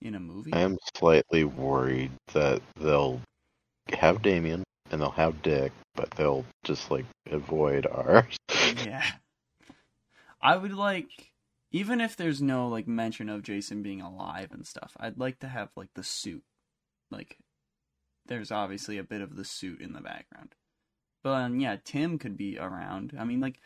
in 0.00 0.14
a 0.14 0.20
movie. 0.20 0.52
I 0.52 0.60
am 0.60 0.76
slightly 0.96 1.44
worried 1.44 2.12
that 2.32 2.62
they'll 2.76 3.20
have 3.92 4.22
Damian 4.22 4.62
and 4.90 5.00
they'll 5.00 5.10
have 5.10 5.42
Dick, 5.42 5.72
but 5.94 6.10
they'll 6.12 6.44
just 6.64 6.90
like 6.90 7.06
avoid 7.30 7.86
ours. 7.86 8.36
yeah. 8.84 9.04
I 10.40 10.56
would 10.56 10.72
like 10.72 11.10
even 11.76 12.00
if 12.00 12.16
there's 12.16 12.40
no 12.40 12.68
like 12.68 12.88
mention 12.88 13.28
of 13.28 13.42
Jason 13.42 13.82
being 13.82 14.00
alive 14.00 14.48
and 14.50 14.66
stuff, 14.66 14.96
I'd 14.98 15.18
like 15.18 15.40
to 15.40 15.48
have 15.48 15.68
like 15.76 15.90
the 15.94 16.02
suit. 16.02 16.42
Like 17.10 17.36
there's 18.24 18.50
obviously 18.50 18.96
a 18.96 19.04
bit 19.04 19.20
of 19.20 19.36
the 19.36 19.44
suit 19.44 19.82
in 19.82 19.92
the 19.92 20.00
background. 20.00 20.54
But 21.22 21.32
um, 21.32 21.60
yeah, 21.60 21.76
Tim 21.84 22.18
could 22.18 22.34
be 22.34 22.58
around. 22.58 23.14
I 23.18 23.24
mean 23.24 23.40
like 23.40 23.60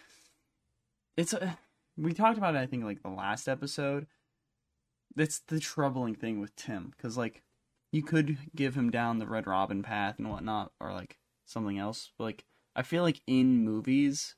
it's 1.17 1.33
a 1.33 1.57
we 1.97 2.13
talked 2.13 2.37
about 2.37 2.57
it 2.57 2.59
I 2.59 2.67
think 2.67 2.83
like 2.83 3.01
the 3.03 3.11
last 3.11 3.49
episode. 3.49 4.09
That's 5.15 5.39
the 5.39 5.61
troubling 5.61 6.17
thing 6.17 6.41
with 6.41 6.57
Tim 6.57 6.93
cuz 6.99 7.17
like 7.17 7.45
you 7.93 8.03
could 8.03 8.39
give 8.57 8.75
him 8.75 8.91
down 8.91 9.21
the 9.21 9.27
Red 9.29 9.47
Robin 9.47 9.85
path 9.85 10.19
and 10.19 10.29
whatnot 10.31 10.73
or 10.81 10.93
like 10.93 11.21
something 11.47 11.79
else. 11.79 12.11
But 12.19 12.25
like 12.25 12.45
I 12.75 12.83
feel 12.83 13.05
like 13.05 13.23
in 13.29 13.65
movies 13.65 14.35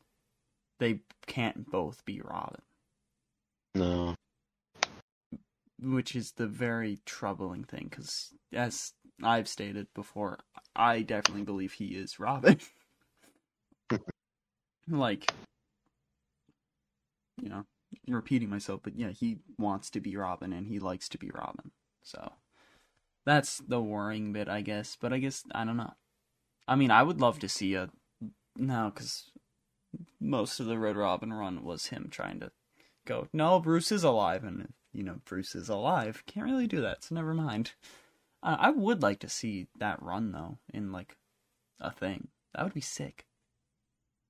they 0.78 1.00
can't 1.26 1.70
both 1.70 2.04
be 2.04 2.20
Robin, 2.20 2.60
No. 3.74 4.14
which 5.82 6.14
is 6.14 6.32
the 6.32 6.46
very 6.46 7.00
troubling 7.04 7.64
thing. 7.64 7.88
Because 7.90 8.32
as 8.52 8.92
I've 9.22 9.48
stated 9.48 9.88
before, 9.94 10.38
I 10.76 11.02
definitely 11.02 11.44
believe 11.44 11.72
he 11.72 11.88
is 11.88 12.20
Robin. 12.20 12.58
like, 14.88 15.30
you 17.40 17.48
know, 17.48 17.64
repeating 18.08 18.50
myself, 18.50 18.80
but 18.82 18.96
yeah, 18.96 19.10
he 19.10 19.38
wants 19.58 19.90
to 19.90 20.00
be 20.00 20.16
Robin 20.16 20.52
and 20.52 20.66
he 20.66 20.78
likes 20.78 21.08
to 21.10 21.18
be 21.18 21.30
Robin. 21.34 21.70
So 22.02 22.32
that's 23.26 23.58
the 23.58 23.80
worrying 23.80 24.32
bit, 24.32 24.48
I 24.48 24.60
guess. 24.60 24.96
But 25.00 25.12
I 25.12 25.18
guess 25.18 25.42
I 25.54 25.64
don't 25.64 25.76
know. 25.76 25.92
I 26.68 26.76
mean, 26.76 26.90
I 26.90 27.02
would 27.02 27.20
love 27.20 27.38
to 27.40 27.48
see 27.48 27.74
a 27.74 27.90
no, 28.56 28.92
because 28.94 29.30
most 30.20 30.60
of 30.60 30.66
the 30.66 30.78
Red 30.78 30.96
Robin 30.96 31.32
run 31.32 31.64
was 31.64 31.86
him 31.86 32.08
trying 32.10 32.40
to 32.40 32.52
go. 33.04 33.28
No, 33.32 33.60
Bruce 33.60 33.92
is 33.92 34.04
alive, 34.04 34.44
and 34.44 34.72
you 34.92 35.02
know 35.02 35.20
Bruce 35.24 35.54
is 35.54 35.68
alive. 35.68 36.22
Can't 36.26 36.46
really 36.46 36.66
do 36.66 36.80
that, 36.80 37.04
so 37.04 37.14
never 37.14 37.34
mind. 37.34 37.72
Uh, 38.42 38.56
I 38.58 38.70
would 38.70 39.02
like 39.02 39.20
to 39.20 39.28
see 39.28 39.68
that 39.78 40.02
run 40.02 40.32
though 40.32 40.58
in 40.72 40.92
like 40.92 41.16
a 41.80 41.90
thing. 41.92 42.28
That 42.54 42.64
would 42.64 42.74
be 42.74 42.80
sick. 42.80 43.24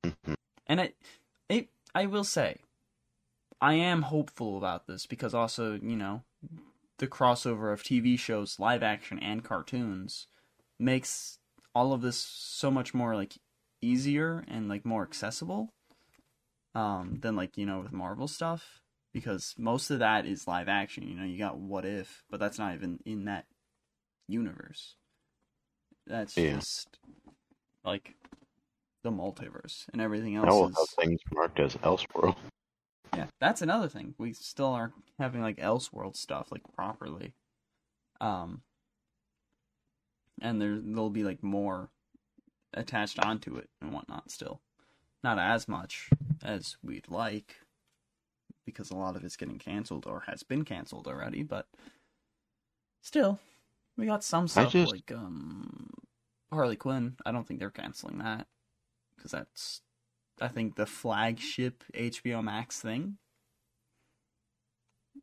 Mhm. 0.04 0.34
And 0.66 0.80
it, 0.80 0.96
it, 1.48 1.68
I 1.94 2.06
will 2.06 2.24
say, 2.24 2.60
I 3.60 3.74
am 3.74 4.02
hopeful 4.02 4.56
about 4.56 4.86
this 4.86 5.06
because 5.06 5.34
also, 5.34 5.74
you 5.74 5.96
know, 5.96 6.22
the 6.98 7.06
crossover 7.06 7.72
of 7.72 7.82
TV 7.82 8.18
shows, 8.18 8.58
live 8.58 8.82
action, 8.82 9.18
and 9.18 9.44
cartoons 9.44 10.26
makes 10.78 11.38
all 11.74 11.92
of 11.92 12.02
this 12.02 12.16
so 12.16 12.70
much 12.70 12.94
more 12.94 13.14
like 13.14 13.34
easier 13.80 14.44
and 14.46 14.68
like 14.68 14.84
more 14.84 15.02
accessible 15.02 15.72
um 16.74 17.18
than 17.20 17.36
like 17.36 17.56
you 17.58 17.66
know 17.66 17.80
with 17.80 17.92
Marvel 17.92 18.28
stuff 18.28 18.80
because 19.12 19.54
most 19.58 19.90
of 19.90 19.98
that 19.98 20.24
is 20.26 20.46
live 20.46 20.68
action 20.68 21.06
you 21.06 21.14
know 21.14 21.24
you 21.24 21.38
got 21.38 21.58
what 21.58 21.84
if 21.84 22.24
but 22.30 22.40
that's 22.40 22.58
not 22.58 22.74
even 22.74 22.98
in 23.04 23.26
that 23.26 23.44
universe 24.28 24.96
that's 26.06 26.36
Yeah. 26.36 26.56
just 26.56 26.98
like 27.84 28.16
the 29.02 29.10
multiverse 29.10 29.84
and 29.92 30.00
everything 30.00 30.36
else 30.36 30.60
have 30.60 30.70
is 30.70 30.94
things 30.98 31.20
marked 31.34 31.58
as 31.60 31.74
Elseworld. 31.76 32.36
yeah, 33.14 33.26
that's 33.40 33.60
another 33.62 33.88
thing. 33.88 34.14
We 34.16 34.32
still 34.32 34.68
aren't 34.68 34.94
having 35.18 35.42
like 35.42 35.58
Elseworld 35.58 36.16
stuff 36.16 36.50
like 36.50 36.62
properly. 36.74 37.34
Um 38.20 38.62
and 40.40 40.60
there 40.60 40.78
there'll 40.80 41.10
be 41.10 41.24
like 41.24 41.42
more 41.42 41.90
attached 42.74 43.18
onto 43.18 43.56
it 43.56 43.68
and 43.80 43.92
whatnot 43.92 44.30
still. 44.30 44.60
Not 45.22 45.38
as 45.38 45.68
much 45.68 46.10
as 46.42 46.76
we'd 46.82 47.08
like 47.08 47.56
because 48.66 48.90
a 48.90 48.96
lot 48.96 49.16
of 49.16 49.24
it's 49.24 49.36
getting 49.36 49.58
canceled 49.58 50.06
or 50.06 50.20
has 50.26 50.42
been 50.42 50.64
canceled 50.64 51.06
already, 51.06 51.42
but 51.42 51.66
still 53.02 53.38
we 53.96 54.06
got 54.06 54.24
some 54.24 54.48
stuff 54.48 54.72
just- 54.72 54.90
like 54.92 55.10
um 55.12 55.90
Harley 56.52 56.76
Quinn. 56.76 57.16
I 57.24 57.32
don't 57.32 57.46
think 57.46 57.60
they're 57.60 57.70
canceling 57.70 58.18
that 58.18 58.46
because 59.16 59.30
that's 59.30 59.82
I 60.40 60.48
think 60.48 60.74
the 60.76 60.86
flagship 60.86 61.84
HBO 61.94 62.42
Max 62.42 62.80
thing. 62.80 63.18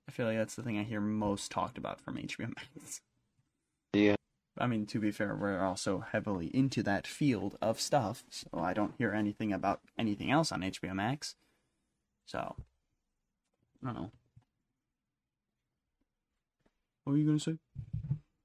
I 0.07 0.11
feel 0.11 0.25
like 0.27 0.37
that's 0.37 0.55
the 0.55 0.63
thing 0.63 0.77
I 0.79 0.83
hear 0.83 1.01
most 1.01 1.51
talked 1.51 1.77
about 1.77 1.99
from 2.01 2.15
HBO 2.17 2.47
Max. 2.55 3.01
I 4.59 4.67
mean, 4.67 4.85
to 4.87 4.99
be 4.99 5.11
fair, 5.11 5.35
we're 5.35 5.63
also 5.63 5.99
heavily 6.11 6.47
into 6.53 6.83
that 6.83 7.07
field 7.07 7.57
of 7.61 7.79
stuff, 7.79 8.23
so 8.29 8.47
I 8.53 8.73
don't 8.73 8.93
hear 8.97 9.13
anything 9.13 9.53
about 9.53 9.79
anything 9.97 10.29
else 10.29 10.51
on 10.51 10.61
HBO 10.61 10.93
Max. 10.93 11.35
So, 12.25 12.55
I 13.81 13.85
don't 13.85 13.95
know. 13.95 14.11
What 17.03 17.13
were 17.13 17.17
you 17.17 17.25
gonna 17.25 17.39
say? 17.39 17.57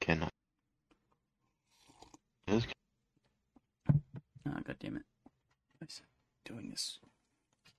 Cannot. 0.00 0.30
Oh, 2.48 2.62
ah, 4.46 4.60
God 4.64 4.76
damn 4.78 4.96
it! 4.96 5.02
I 5.82 5.86
said 5.88 6.06
doing 6.44 6.70
this 6.70 6.98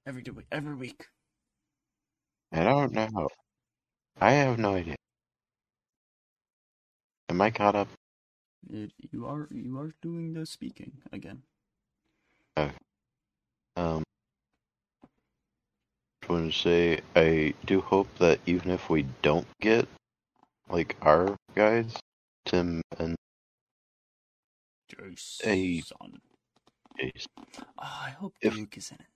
every 0.05 0.23
every 0.51 0.75
week. 0.75 1.07
I 2.51 2.63
don't 2.63 2.93
know. 2.93 3.29
I 4.19 4.31
have 4.31 4.59
no 4.59 4.75
idea. 4.75 4.95
Am 7.29 7.41
I 7.41 7.51
caught 7.51 7.75
up? 7.75 7.87
It, 8.69 8.91
you 9.11 9.25
are 9.27 9.47
you 9.51 9.77
are 9.79 9.93
doing 10.01 10.33
the 10.33 10.45
speaking 10.45 10.93
again. 11.11 11.43
Um, 13.77 14.03
I 16.27 16.31
want 16.31 16.51
to 16.51 16.57
say 16.57 17.01
I 17.15 17.53
do 17.65 17.81
hope 17.81 18.07
that 18.19 18.39
even 18.45 18.71
if 18.71 18.89
we 18.89 19.05
don't 19.21 19.47
get 19.61 19.87
like 20.69 20.95
our 21.01 21.35
guys, 21.53 21.95
Tim 22.45 22.81
and 22.97 23.15
Jason. 24.89 26.19
Jason. 26.97 27.29
Oh, 27.59 27.63
I 27.77 28.09
hope 28.11 28.33
If- 28.41 28.55
Luke 28.55 28.77
is 28.77 28.91
in 28.91 28.97
it. 28.97 29.07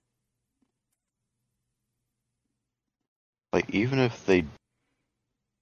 Like 3.52 3.70
even 3.74 3.98
if 3.98 4.24
they 4.26 4.44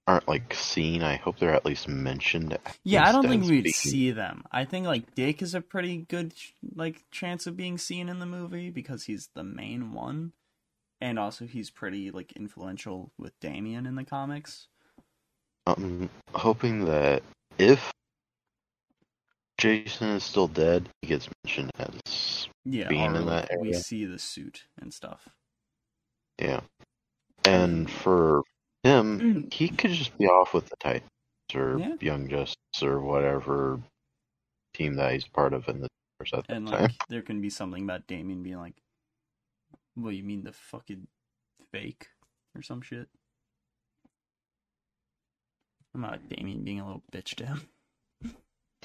aren't 0.09 0.27
like 0.27 0.53
seen, 0.55 1.03
I 1.03 1.17
hope 1.17 1.37
they're 1.37 1.53
at 1.53 1.65
least 1.65 1.87
mentioned. 1.87 2.53
at 2.53 2.77
Yeah, 2.83 3.07
I 3.07 3.11
don't 3.11 3.27
think 3.27 3.43
we'd 3.45 3.63
being- 3.65 3.73
see 3.73 4.09
them. 4.11 4.43
I 4.51 4.65
think 4.65 4.87
like 4.87 5.13
Dick 5.13 5.41
is 5.43 5.53
a 5.53 5.61
pretty 5.61 5.97
good 5.97 6.33
like 6.75 7.03
chance 7.11 7.45
of 7.45 7.55
being 7.55 7.77
seen 7.77 8.09
in 8.09 8.17
the 8.19 8.25
movie 8.25 8.71
because 8.71 9.03
he's 9.03 9.29
the 9.35 9.43
main 9.43 9.93
one, 9.93 10.33
and 10.99 11.19
also 11.19 11.45
he's 11.45 11.69
pretty 11.69 12.09
like 12.09 12.31
influential 12.33 13.11
with 13.19 13.39
Damian 13.39 13.85
in 13.85 13.93
the 13.95 14.03
comics. 14.03 14.67
I'm 15.67 16.09
hoping 16.33 16.85
that 16.85 17.21
if 17.59 17.91
Jason 19.59 20.09
is 20.09 20.23
still 20.23 20.47
dead, 20.47 20.89
he 21.01 21.07
gets 21.09 21.29
mentioned 21.45 21.69
as 21.77 22.47
Yeah, 22.65 22.87
Being 22.87 23.15
in 23.15 23.25
that 23.27 23.49
we 23.59 23.73
see 23.73 24.05
the 24.05 24.17
suit 24.17 24.63
and 24.81 24.91
stuff. 24.93 25.29
yeah. 26.39 26.61
And 27.45 27.89
for 27.89 28.41
him, 28.83 29.19
mm. 29.19 29.53
he 29.53 29.69
could 29.69 29.91
just 29.91 30.17
be 30.17 30.27
off 30.27 30.53
with 30.53 30.69
the 30.69 30.75
Titans 30.79 31.09
or 31.53 31.79
Yeah. 31.79 31.95
Young 31.99 32.29
Justice 32.29 32.83
or 32.83 33.01
whatever 33.01 33.81
team 34.73 34.95
that 34.95 35.13
he's 35.13 35.27
part 35.27 35.53
of 35.53 35.67
in 35.67 35.81
the 35.81 35.87
universe 36.19 36.37
at 36.37 36.47
that 36.47 36.55
And 36.57 36.67
time. 36.67 36.81
like 36.83 37.07
there 37.09 37.21
can 37.21 37.41
be 37.41 37.49
something 37.49 37.83
about 37.83 38.07
Damian 38.07 38.43
being 38.43 38.57
like, 38.57 38.75
"What 39.95 40.15
you 40.15 40.23
mean 40.23 40.43
the 40.43 40.53
fucking 40.53 41.07
fake 41.71 42.07
or 42.55 42.61
some 42.61 42.81
shit?" 42.81 43.09
I'm 45.93 46.01
not 46.01 46.29
Damian 46.29 46.63
being 46.63 46.79
a 46.79 46.85
little 46.85 47.03
bitch 47.11 47.35
to 47.35 47.45
him. 47.45 47.69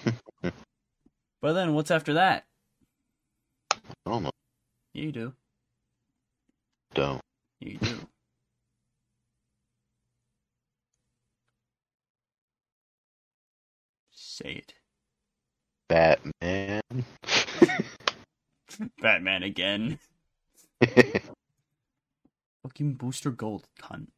but 1.41 1.53
then 1.53 1.75
what's 1.75 1.91
after 1.91 2.15
that? 2.15 2.47
I 3.73 3.77
don't 4.07 4.23
know. 4.23 4.31
You 4.95 5.13
do. 5.13 5.35
Don't. 6.95 7.21
You 7.61 7.79
do. 7.79 8.09
Say 14.35 14.65
it. 14.67 14.75
Batman. 15.89 16.83
Batman 19.01 19.45
again. 19.45 20.01
Fucking 22.65 22.95
Booster 22.95 23.31
Gold, 23.31 23.69
cunt. 23.81 24.09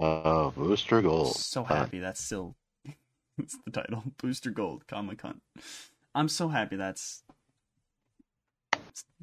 uh, 0.00 0.50
Booster 0.50 1.02
Gold. 1.02 1.34
So 1.34 1.64
happy 1.64 1.98
that's 1.98 2.22
still 2.22 2.54
it's 3.38 3.58
the 3.64 3.72
title. 3.72 4.04
Booster 4.18 4.52
Gold, 4.52 4.86
comma 4.86 5.16
cunt. 5.16 5.40
I'm 6.14 6.28
so 6.28 6.46
happy 6.46 6.76
that's 6.76 7.24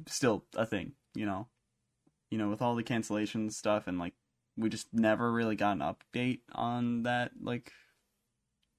still 0.08 0.44
a 0.54 0.66
thing, 0.66 0.92
you 1.14 1.24
know. 1.24 1.46
You 2.30 2.36
know, 2.36 2.50
with 2.50 2.60
all 2.60 2.74
the 2.74 2.82
cancellation 2.82 3.48
stuff 3.48 3.86
and 3.86 3.98
like 3.98 4.12
we 4.58 4.68
just 4.68 4.92
never 4.92 5.32
really 5.32 5.56
got 5.56 5.78
an 5.78 5.78
update 5.78 6.40
on 6.52 7.04
that 7.04 7.30
like 7.40 7.72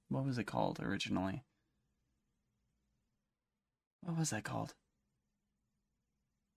what 0.09 0.25
was 0.25 0.37
it 0.37 0.45
called 0.45 0.79
originally? 0.81 1.43
What 4.01 4.17
was 4.17 4.31
that 4.31 4.43
called? 4.43 4.73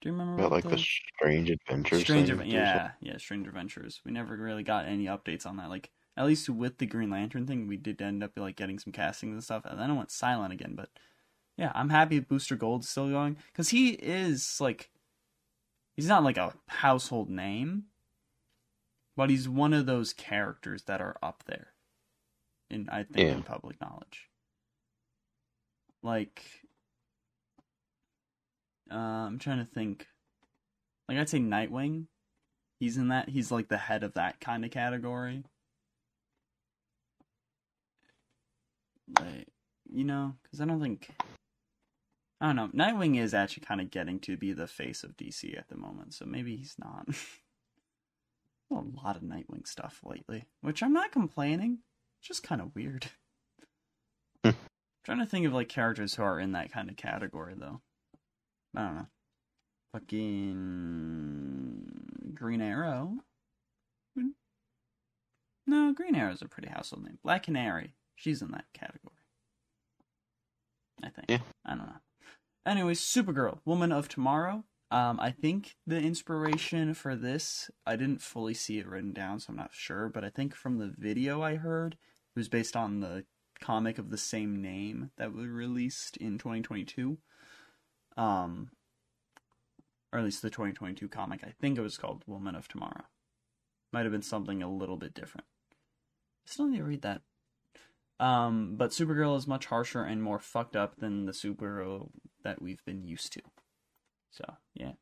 Do 0.00 0.08
you 0.08 0.12
remember 0.12 0.42
what 0.42 0.50
like 0.50 0.68
the 0.68 0.78
Strange 0.78 1.50
Adventures. 1.50 2.00
Strange, 2.00 2.28
yeah, 2.46 2.92
yeah, 3.00 3.16
Strange 3.18 3.46
Adventures. 3.46 4.00
We 4.04 4.10
never 4.10 4.36
really 4.36 4.64
got 4.64 4.86
any 4.86 5.04
updates 5.06 5.46
on 5.46 5.58
that. 5.58 5.68
Like 5.68 5.90
at 6.16 6.26
least 6.26 6.48
with 6.48 6.78
the 6.78 6.86
Green 6.86 7.10
Lantern 7.10 7.46
thing, 7.46 7.68
we 7.68 7.76
did 7.76 8.02
end 8.02 8.24
up 8.24 8.32
like 8.36 8.56
getting 8.56 8.78
some 8.78 8.92
castings 8.92 9.32
and 9.32 9.44
stuff, 9.44 9.64
and 9.64 9.78
then 9.78 9.90
it 9.90 9.94
went 9.94 10.10
silent 10.10 10.52
again. 10.52 10.74
But 10.74 10.88
yeah, 11.56 11.72
I'm 11.74 11.90
happy 11.90 12.18
Booster 12.18 12.56
Gold's 12.56 12.88
still 12.88 13.08
going 13.10 13.36
because 13.52 13.68
he 13.68 13.90
is 13.90 14.58
like, 14.60 14.90
he's 15.94 16.08
not 16.08 16.24
like 16.24 16.36
a 16.36 16.54
household 16.66 17.30
name, 17.30 17.84
but 19.16 19.30
he's 19.30 19.48
one 19.48 19.72
of 19.72 19.86
those 19.86 20.12
characters 20.12 20.82
that 20.84 21.00
are 21.00 21.16
up 21.22 21.44
there, 21.46 21.71
in 22.72 22.88
I 22.90 23.04
think 23.04 23.28
in 23.28 23.42
public 23.42 23.80
knowledge. 23.80 24.28
Like, 26.02 26.42
uh, 28.90 28.96
I'm 28.96 29.38
trying 29.38 29.58
to 29.58 29.70
think. 29.72 30.06
Like 31.08 31.18
I'd 31.18 31.28
say 31.28 31.38
Nightwing. 31.38 32.06
He's 32.80 32.96
in 32.96 33.08
that. 33.08 33.28
He's 33.28 33.52
like 33.52 33.68
the 33.68 33.76
head 33.76 34.02
of 34.02 34.14
that 34.14 34.40
kind 34.40 34.64
of 34.64 34.70
category. 34.70 35.44
Like, 39.20 39.48
you 39.92 40.04
know, 40.04 40.34
because 40.42 40.60
I 40.60 40.64
don't 40.64 40.80
think. 40.80 41.10
I 42.40 42.52
don't 42.52 42.56
know. 42.56 42.84
Nightwing 42.84 43.20
is 43.20 43.34
actually 43.34 43.64
kind 43.64 43.80
of 43.80 43.90
getting 43.90 44.18
to 44.20 44.36
be 44.36 44.52
the 44.52 44.66
face 44.66 45.04
of 45.04 45.16
DC 45.16 45.56
at 45.56 45.68
the 45.68 45.76
moment, 45.76 46.14
so 46.14 46.24
maybe 46.24 46.56
he's 46.56 46.74
not. 46.76 47.06
a 48.72 48.74
lot 48.74 49.16
of 49.16 49.22
Nightwing 49.22 49.66
stuff 49.66 50.00
lately, 50.02 50.46
which 50.60 50.82
I'm 50.82 50.92
not 50.92 51.12
complaining. 51.12 51.78
Just 52.22 52.42
kind 52.42 52.60
of 52.60 52.74
weird. 52.74 53.06
Hmm. 54.44 54.50
trying 55.04 55.18
to 55.18 55.26
think 55.26 55.46
of 55.46 55.52
like 55.52 55.68
characters 55.68 56.14
who 56.14 56.22
are 56.22 56.40
in 56.40 56.52
that 56.52 56.72
kind 56.72 56.88
of 56.88 56.96
category 56.96 57.54
though. 57.56 57.80
I 58.76 58.82
don't 58.82 58.94
know. 58.96 59.06
Fucking 59.92 60.72
Green 62.34 62.60
Arrow. 62.60 63.18
No, 65.66 65.92
Green 65.92 66.14
Arrow's 66.14 66.42
a 66.42 66.48
pretty 66.48 66.68
household 66.68 67.04
name. 67.04 67.18
Black 67.22 67.44
Canary. 67.44 67.94
She's 68.16 68.42
in 68.42 68.50
that 68.50 68.64
category. 68.74 69.14
I 71.02 71.08
think. 71.08 71.26
Yeah. 71.28 71.38
I 71.64 71.70
don't 71.70 71.86
know. 71.86 72.00
Anyways, 72.66 73.00
Supergirl, 73.00 73.58
Woman 73.64 73.92
of 73.92 74.08
Tomorrow. 74.08 74.64
Um, 74.90 75.18
I 75.20 75.30
think 75.30 75.76
the 75.86 75.98
inspiration 75.98 76.94
for 76.94 77.16
this, 77.16 77.70
I 77.86 77.96
didn't 77.96 78.20
fully 78.20 78.54
see 78.54 78.78
it 78.78 78.86
written 78.86 79.12
down, 79.12 79.40
so 79.40 79.46
I'm 79.50 79.56
not 79.56 79.72
sure, 79.72 80.08
but 80.08 80.24
I 80.24 80.28
think 80.28 80.54
from 80.54 80.78
the 80.78 80.92
video 80.96 81.42
I 81.42 81.56
heard, 81.56 81.96
it 82.34 82.38
was 82.38 82.48
based 82.48 82.76
on 82.76 83.00
the 83.00 83.24
comic 83.60 83.98
of 83.98 84.10
the 84.10 84.18
same 84.18 84.60
name 84.60 85.10
that 85.16 85.32
was 85.32 85.46
released 85.46 86.16
in 86.16 86.38
2022. 86.38 87.18
Um, 88.16 88.70
or 90.12 90.18
at 90.18 90.24
least 90.24 90.42
the 90.42 90.50
2022 90.50 91.08
comic. 91.08 91.40
I 91.42 91.52
think 91.60 91.78
it 91.78 91.82
was 91.82 91.96
called 91.96 92.24
Woman 92.26 92.54
of 92.54 92.68
Tomorrow. 92.68 93.04
Might 93.92 94.04
have 94.04 94.12
been 94.12 94.22
something 94.22 94.62
a 94.62 94.70
little 94.70 94.96
bit 94.96 95.14
different. 95.14 95.46
I 95.72 96.50
still 96.50 96.66
need 96.66 96.78
to 96.78 96.84
read 96.84 97.02
that. 97.02 97.22
Um, 98.20 98.76
but 98.76 98.90
Supergirl 98.90 99.36
is 99.36 99.46
much 99.46 99.66
harsher 99.66 100.02
and 100.02 100.22
more 100.22 100.38
fucked 100.38 100.76
up 100.76 100.96
than 100.96 101.24
the 101.24 101.32
Supergirl 101.32 102.10
that 102.44 102.60
we've 102.60 102.84
been 102.84 103.06
used 103.06 103.32
to. 103.32 103.40
So, 104.30 104.44
yeah. 104.74 104.92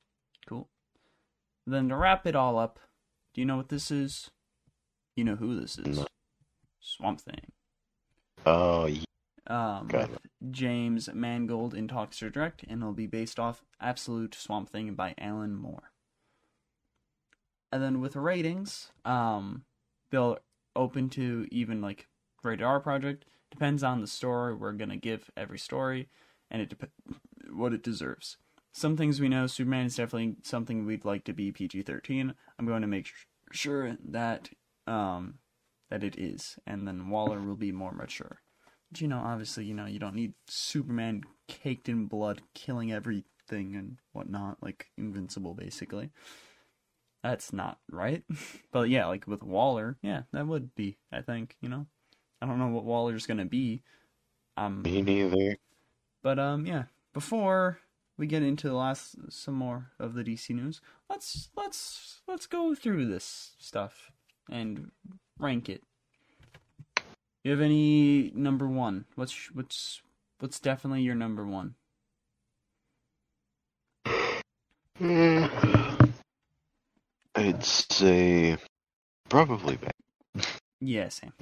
Cool. 0.48 0.68
Then 1.66 1.88
to 1.88 1.96
wrap 1.96 2.26
it 2.26 2.36
all 2.36 2.58
up, 2.58 2.78
do 3.34 3.40
you 3.40 3.46
know 3.46 3.56
what 3.56 3.68
this 3.68 3.90
is? 3.90 4.30
You 5.16 5.24
know 5.24 5.36
who 5.36 5.60
this 5.60 5.78
is? 5.78 6.04
Swamp 6.80 7.20
Thing. 7.20 7.52
Oh, 8.46 8.86
yeah. 8.86 9.04
Um, 9.46 9.88
with 9.88 10.18
James 10.50 11.08
Mangold 11.12 11.74
in 11.74 11.88
talks 11.88 12.18
to 12.18 12.30
direct, 12.30 12.62
and 12.68 12.82
it'll 12.82 12.92
be 12.92 13.06
based 13.06 13.38
off 13.40 13.64
Absolute 13.80 14.34
Swamp 14.34 14.70
Thing 14.70 14.94
by 14.94 15.14
Alan 15.18 15.56
Moore. 15.56 15.90
And 17.72 17.82
then 17.82 18.00
with 18.00 18.16
ratings, 18.16 18.92
um, 19.04 19.64
they'll 20.10 20.38
open 20.76 21.08
to 21.10 21.46
even 21.50 21.80
like 21.80 22.06
rated 22.42 22.64
R 22.64 22.80
project. 22.80 23.24
Depends 23.50 23.82
on 23.82 24.00
the 24.00 24.06
story 24.06 24.54
we're 24.54 24.72
gonna 24.72 24.96
give 24.96 25.30
every 25.36 25.58
story, 25.58 26.08
and 26.50 26.62
it 26.62 26.68
dep- 26.68 26.90
what 27.52 27.72
it 27.72 27.82
deserves. 27.82 28.36
Some 28.72 28.96
things 28.96 29.20
we 29.20 29.28
know, 29.28 29.48
Superman 29.48 29.86
is 29.86 29.96
definitely 29.96 30.36
something 30.42 30.86
we'd 30.86 31.04
like 31.04 31.24
to 31.24 31.32
be 31.32 31.50
PG 31.50 31.82
thirteen. 31.82 32.34
I'm 32.58 32.66
going 32.66 32.82
to 32.82 32.88
make 32.88 33.06
sh- 33.06 33.26
sure 33.50 33.96
that 34.10 34.50
um 34.86 35.39
that 35.90 36.04
it 36.04 36.18
is, 36.18 36.58
and 36.66 36.86
then 36.86 37.10
Waller 37.10 37.40
will 37.40 37.56
be 37.56 37.72
more 37.72 37.92
mature. 37.92 38.40
But 38.90 39.00
you 39.00 39.08
know, 39.08 39.18
obviously, 39.18 39.64
you 39.64 39.74
know, 39.74 39.86
you 39.86 39.98
don't 39.98 40.14
need 40.14 40.34
Superman 40.48 41.22
caked 41.48 41.88
in 41.88 42.06
blood, 42.06 42.42
killing 42.54 42.92
everything 42.92 43.76
and 43.76 43.98
whatnot, 44.12 44.58
like 44.62 44.86
Invincible, 44.96 45.54
basically. 45.54 46.10
That's 47.22 47.52
not 47.52 47.78
right. 47.90 48.22
but 48.72 48.88
yeah, 48.88 49.06
like 49.06 49.26
with 49.26 49.42
Waller, 49.42 49.98
yeah, 50.02 50.22
that 50.32 50.46
would 50.46 50.74
be, 50.74 50.96
I 51.12 51.20
think, 51.20 51.56
you 51.60 51.68
know. 51.68 51.86
I 52.42 52.46
don't 52.46 52.58
know 52.58 52.68
what 52.68 52.84
Waller's 52.84 53.26
gonna 53.26 53.44
be. 53.44 53.82
Um 54.56 54.82
Me 54.82 55.02
neither. 55.02 55.56
but 56.22 56.38
um 56.38 56.66
yeah, 56.66 56.84
before 57.12 57.80
we 58.16 58.26
get 58.26 58.42
into 58.42 58.68
the 58.68 58.74
last 58.74 59.16
some 59.30 59.54
more 59.54 59.90
of 59.98 60.14
the 60.14 60.22
DC 60.24 60.50
news, 60.54 60.80
let's 61.08 61.50
let's 61.56 62.20
let's 62.26 62.46
go 62.46 62.74
through 62.74 63.06
this 63.06 63.52
stuff 63.58 64.10
and 64.50 64.90
rank 65.40 65.68
it. 65.68 65.82
You 67.44 67.50
have 67.52 67.60
any 67.60 68.30
number 68.34 68.66
one? 68.68 69.06
What's 69.14 69.50
what's 69.54 70.02
what's 70.38 70.60
definitely 70.60 71.02
your 71.02 71.14
number 71.14 71.46
one? 71.46 71.74
I'd 77.34 77.64
say 77.64 78.58
probably 79.28 79.76
Batman. 79.76 80.44
Yeah, 80.80 81.08
same. 81.08 81.32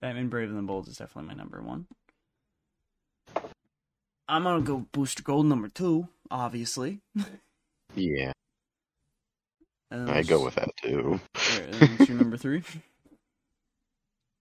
Batman 0.00 0.28
Brave 0.28 0.50
and 0.50 0.58
the 0.58 0.62
Bold 0.62 0.88
is 0.88 0.98
definitely 0.98 1.28
my 1.28 1.34
number 1.34 1.62
one. 1.62 1.86
I'm 4.28 4.42
gonna 4.42 4.60
go 4.60 4.86
Booster 4.92 5.22
Gold 5.22 5.46
number 5.46 5.68
two, 5.68 6.08
obviously. 6.30 7.00
Yeah, 7.94 8.32
And 9.90 10.10
I 10.10 10.22
go 10.22 10.44
with 10.44 10.56
that 10.56 10.70
too. 10.82 11.20
What's 11.34 12.08
your 12.08 12.18
number 12.18 12.36
three? 12.36 12.62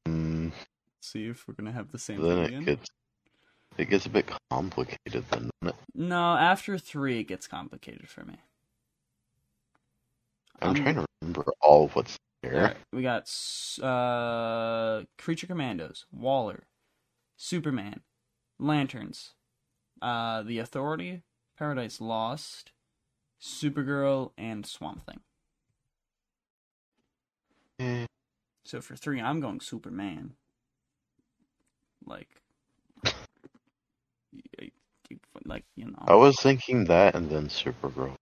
Mm, 0.07 0.51
See 1.01 1.25
if 1.25 1.47
we're 1.47 1.55
gonna 1.55 1.71
have 1.71 1.91
the 1.91 1.97
same 1.97 2.21
then 2.21 2.45
thing 2.45 2.61
it 2.61 2.65
gets 2.65 2.89
it 3.77 3.89
gets 3.89 4.05
a 4.05 4.09
bit 4.09 4.29
complicated 4.51 5.25
then. 5.31 5.49
doesn't 5.61 5.75
it? 5.75 5.75
No, 5.95 6.35
after 6.35 6.77
three, 6.77 7.19
it 7.21 7.23
gets 7.23 7.47
complicated 7.47 8.07
for 8.07 8.23
me. 8.23 8.35
I'm 10.61 10.69
Um, 10.69 10.75
trying 10.75 10.95
to 10.95 11.05
remember 11.21 11.45
all 11.61 11.85
of 11.85 11.95
what's 11.95 12.17
there. 12.43 12.53
Alright, 12.55 12.77
we 12.93 13.01
got 13.01 13.27
uh, 13.81 15.05
Creature 15.17 15.47
Commandos, 15.47 16.05
Waller, 16.11 16.67
Superman, 17.35 18.01
Lanterns, 18.59 19.33
uh, 20.03 20.43
The 20.43 20.59
Authority, 20.59 21.23
Paradise 21.57 21.99
Lost, 21.99 22.71
Supergirl, 23.41 24.31
and 24.37 24.65
Swamp 24.67 25.03
Thing. 25.05 25.21
Eh, 27.79 28.05
So 28.63 28.81
for 28.81 28.95
three, 28.95 29.21
I'm 29.21 29.39
going 29.41 29.59
Superman. 29.59 30.35
Like, 32.05 32.29
like 35.45 35.65
you 35.75 35.85
know, 35.85 36.03
I 36.07 36.15
was 36.15 36.39
thinking 36.39 36.85
that 36.85 37.15
and 37.15 37.29
then 37.29 37.47
Supergirl. 37.47 38.15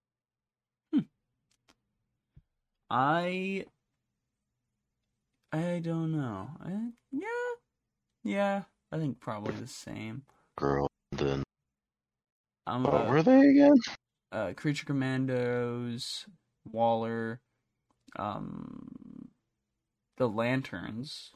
I, 2.90 3.64
I 5.52 5.80
don't 5.82 6.12
know. 6.12 6.48
I, 6.64 6.90
yeah, 7.12 7.52
yeah, 8.22 8.62
I 8.92 8.98
think 8.98 9.20
probably 9.20 9.54
the 9.54 9.66
same. 9.66 10.22
Girl, 10.56 10.88
then 11.12 11.42
I'm 12.66 12.84
what 12.84 13.06
uh, 13.06 13.10
were 13.10 13.22
they 13.22 13.40
again? 13.48 13.76
uh, 14.32 14.52
Creature 14.56 14.86
Commandos, 14.86 16.26
Waller, 16.64 17.40
um, 18.16 18.83
the 20.16 20.28
Lanterns, 20.28 21.32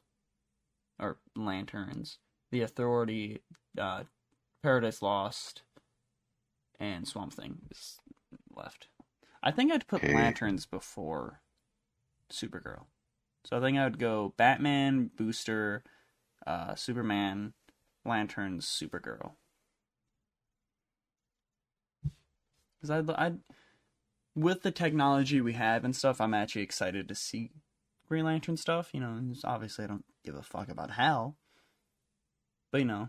or 0.99 1.19
Lanterns, 1.37 2.19
the 2.51 2.63
Authority, 2.63 3.43
uh, 3.79 4.05
Paradise 4.63 5.03
Lost, 5.03 5.63
and 6.79 7.07
Swamp 7.07 7.33
Thing 7.33 7.59
is 7.71 7.99
left. 8.55 8.89
I 9.43 9.51
think 9.51 9.73
I'd 9.73 9.87
put 9.87 10.03
Okay. 10.03 10.15
Lanterns 10.15 10.67
before 10.67 11.41
Supergirl. 12.31 12.87
So 13.45 13.57
I 13.57 13.61
think 13.61 13.79
I 13.79 13.85
would 13.85 13.99
go 13.99 14.35
Batman, 14.37 15.11
Booster, 15.17 15.83
uh, 16.47 16.75
Superman, 16.75 17.55
Lanterns, 18.05 18.67
Supergirl. 18.67 19.33
Because 22.81 22.91
I'd, 22.91 23.11
I'd, 23.11 23.39
with 24.35 24.63
the 24.63 24.71
technology 24.71 25.41
we 25.41 25.55
have 25.55 25.85
and 25.85 25.97
stuff, 25.97 26.21
I'm 26.21 26.35
actually 26.35 26.63
excited 26.63 27.09
to 27.09 27.15
see 27.15 27.51
Green 28.09 28.25
Lantern 28.25 28.57
stuff. 28.57 28.91
You 28.93 29.01
know, 29.01 29.21
obviously 29.45 29.85
I 29.85 29.89
don't 29.89 30.05
give 30.25 30.35
a 30.35 30.43
fuck 30.43 30.69
about 30.69 30.91
Hal, 30.91 31.37
but 32.73 32.81
you 32.81 32.87
know, 32.87 33.09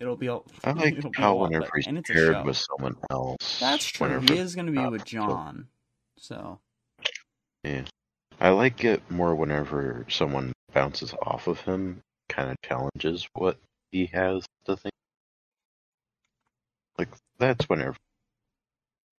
it'll 0.00 0.16
be 0.16 0.28
all. 0.28 0.46
I 0.64 0.72
like 0.72 0.98
it'll 0.98 1.10
be 1.10 1.18
a 1.18 1.20
how 1.22 1.34
whenever 1.36 1.70
he's 1.76 1.86
and 1.86 1.98
it's 1.98 2.10
paired 2.10 2.44
with 2.44 2.56
someone 2.56 2.96
else. 3.10 3.58
That's 3.60 3.86
true. 3.86 4.06
whenever- 4.08 4.32
He 4.32 4.38
is 4.38 4.54
going 4.54 4.66
to 4.66 4.72
be 4.72 4.86
with 4.86 5.04
John, 5.04 5.68
so 6.18 6.60
Yeah, 7.64 7.82
I 8.40 8.50
like 8.50 8.84
it 8.84 9.10
more 9.10 9.34
whenever 9.34 10.04
someone 10.08 10.52
bounces 10.72 11.14
off 11.22 11.46
of 11.46 11.60
him, 11.62 12.02
kind 12.28 12.50
of 12.50 12.56
challenges 12.62 13.26
what 13.32 13.58
he 13.90 14.06
has 14.06 14.44
to 14.66 14.76
think. 14.76 14.92
Like 16.98 17.08
that's 17.38 17.68
whenever 17.68 17.96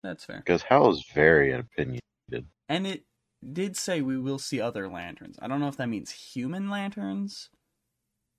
that's 0.03 0.25
fair. 0.25 0.39
because 0.39 0.63
Hal 0.63 0.91
is 0.91 1.05
very 1.15 1.53
opinionated. 1.53 2.47
And 2.69 2.87
it 2.87 3.05
did 3.53 3.77
say 3.77 4.01
we 4.01 4.19
will 4.19 4.39
see 4.39 4.61
other 4.61 4.89
lanterns. 4.89 5.39
I 5.41 5.49
don't 5.49 5.61
know 5.61 5.69
if 5.69 5.77
that 5.77 5.89
means 5.89 6.11
human 6.11 6.69
lanterns 6.71 7.51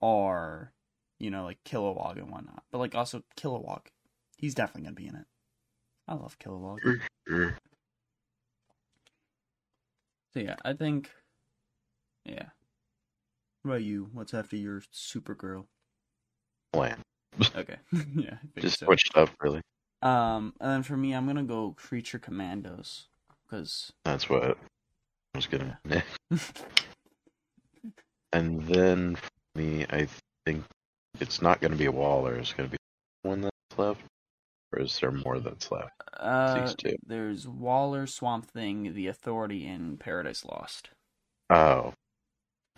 or, 0.02 0.74
you 1.20 1.30
know, 1.30 1.44
like 1.44 1.64
Kilowog 1.64 2.18
and 2.18 2.32
whatnot. 2.32 2.64
But 2.72 2.80
like 2.80 2.96
also 2.96 3.24
Kilowog. 3.38 3.82
He's 4.38 4.56
definitely 4.56 4.84
gonna 4.84 4.96
be 4.96 5.08
in 5.08 5.16
it. 5.16 5.26
I 6.08 6.14
love 6.16 6.38
Kilowog. 6.40 6.80
So 10.34 10.40
yeah, 10.40 10.56
I 10.64 10.74
think 10.74 11.10
yeah. 12.26 12.50
What 13.64 13.72
about 13.72 13.84
you? 13.84 14.10
What's 14.14 14.34
after 14.34 14.56
your 14.56 14.82
Supergirl? 14.94 15.66
Plan. 16.72 17.02
Okay. 17.56 17.78
yeah, 18.16 18.38
Just 18.58 18.80
so. 18.80 18.86
switched 18.86 19.16
up 19.16 19.30
really. 19.42 19.62
Um 20.02 20.54
and 20.60 20.72
then 20.72 20.84
for 20.84 20.98
me 20.98 21.14
I'm 21.14 21.26
gonna 21.26 21.44
go 21.44 21.74
Creature 21.78 22.20
Commandos. 22.20 23.08
Because 23.48 23.92
That's 24.06 24.30
what 24.30 24.44
I 24.44 24.54
was 25.36 25.48
gonna. 25.48 25.80
And 28.32 28.62
then 28.64 29.16
for 29.16 29.30
me, 29.56 29.86
I 29.90 30.08
think 30.46 30.64
it's 31.20 31.42
not 31.42 31.62
gonna 31.62 31.76
be 31.76 31.88
a 31.88 31.92
Waller. 31.92 32.36
It's 32.36 32.54
gonna 32.54 32.70
be 32.70 32.78
one 33.24 33.42
that's 33.42 33.56
left, 33.78 34.02
or 34.72 34.82
is 34.82 35.00
there 35.00 35.12
more 35.12 35.40
that's 35.40 35.72
left? 35.72 35.90
uh, 36.18 36.62
These 36.62 36.76
two. 36.76 36.96
there's 37.08 37.48
Waller, 37.48 38.06
Swamp 38.06 38.46
Thing, 38.46 38.94
The 38.94 39.08
Authority, 39.08 39.66
and 39.66 40.00
Paradise 40.00 40.46
Lost. 40.46 40.90
Oh. 41.50 41.94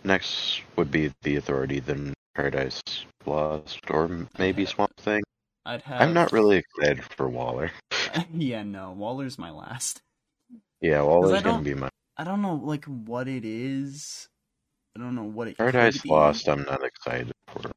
Next 0.06 0.62
would 0.78 0.90
be 0.90 1.12
the 1.22 1.36
Authority, 1.36 1.80
then 1.82 2.14
Paradise 2.34 2.82
Lost, 3.26 3.82
or 3.90 4.28
maybe 4.40 4.66
Swamp 4.66 4.96
Thing. 4.98 5.22
I'd 5.66 5.82
have. 5.82 6.02
I'm 6.02 6.14
not 6.14 6.32
really 6.32 6.58
excited 6.58 7.04
for 7.18 7.28
Waller. 7.28 7.72
yeah, 8.34 8.64
no. 8.64 8.92
Waller's 8.92 9.38
my 9.38 9.52
last. 9.52 10.00
Yeah, 10.80 11.02
Waller's 11.02 11.42
gonna 11.44 11.62
be 11.62 11.74
my 11.76 11.90
I 12.18 12.24
don't 12.24 12.42
know, 12.42 12.56
like 12.56 12.86
what 12.86 13.28
it 13.28 13.46
is. 13.46 14.28
I 14.96 15.00
don't 15.00 15.16
know 15.16 15.24
what 15.24 15.48
it. 15.48 15.58
Paradise. 15.58 16.06
Lost. 16.06 16.48
I'm 16.48 16.64
not 16.64 16.84
excited 16.84 17.32
for. 17.48 17.72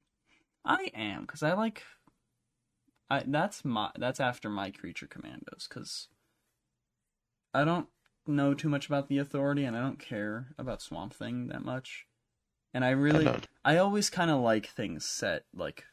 I 0.64 0.90
am 0.94 1.22
because 1.22 1.42
I 1.42 1.52
like. 1.52 1.82
I 3.08 3.22
that's 3.26 3.64
my 3.64 3.90
that's 3.96 4.20
after 4.20 4.50
my 4.50 4.70
creature 4.70 5.06
commandos 5.06 5.66
because. 5.68 6.08
I 7.56 7.64
don't 7.64 7.86
know 8.26 8.52
too 8.52 8.68
much 8.68 8.86
about 8.86 9.08
the 9.08 9.18
authority 9.18 9.64
and 9.64 9.76
I 9.76 9.80
don't 9.80 10.00
care 10.00 10.48
about 10.58 10.82
Swamp 10.82 11.14
Thing 11.14 11.46
that 11.48 11.64
much, 11.64 12.06
and 12.72 12.84
I 12.84 12.90
really 12.90 13.26
don't. 13.26 13.46
I 13.64 13.76
always 13.76 14.10
kind 14.10 14.30
of 14.30 14.40
like 14.40 14.66
things 14.66 15.04
set 15.04 15.44
like 15.54 15.84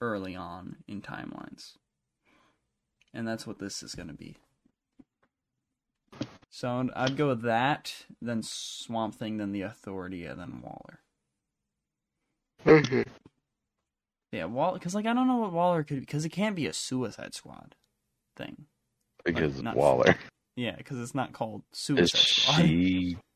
early 0.00 0.34
on 0.34 0.76
in 0.88 1.02
timelines. 1.02 1.76
And 3.12 3.26
that's 3.26 3.46
what 3.46 3.58
this 3.58 3.82
is 3.82 3.94
going 3.94 4.08
to 4.08 4.14
be. 4.14 4.36
So 6.50 6.88
I'd 6.96 7.16
go 7.16 7.28
with 7.28 7.42
that, 7.42 7.94
then 8.20 8.42
Swamp 8.42 9.14
Thing, 9.14 9.36
then 9.36 9.52
the 9.52 9.62
Authority, 9.62 10.24
and 10.24 10.38
then 10.40 10.60
Waller. 10.62 10.98
Mm-hmm. 12.66 13.02
Yeah, 14.32 14.44
Waller, 14.46 14.74
because 14.78 14.94
like 14.94 15.06
I 15.06 15.14
don't 15.14 15.26
know 15.28 15.36
what 15.36 15.52
Waller 15.52 15.84
could, 15.84 16.00
because 16.00 16.24
it 16.24 16.30
can't 16.30 16.56
be 16.56 16.66
a 16.66 16.72
Suicide 16.72 17.34
Squad 17.34 17.74
thing. 18.36 18.66
because 19.24 19.62
not- 19.62 19.76
Waller 19.76 20.16
Yeah, 20.56 20.74
because 20.76 20.98
it's 21.00 21.14
not 21.14 21.32
called 21.32 21.62
is 21.72 21.78
Suicide 21.78 22.18
Squad. 22.18 22.56
she. 22.66 23.16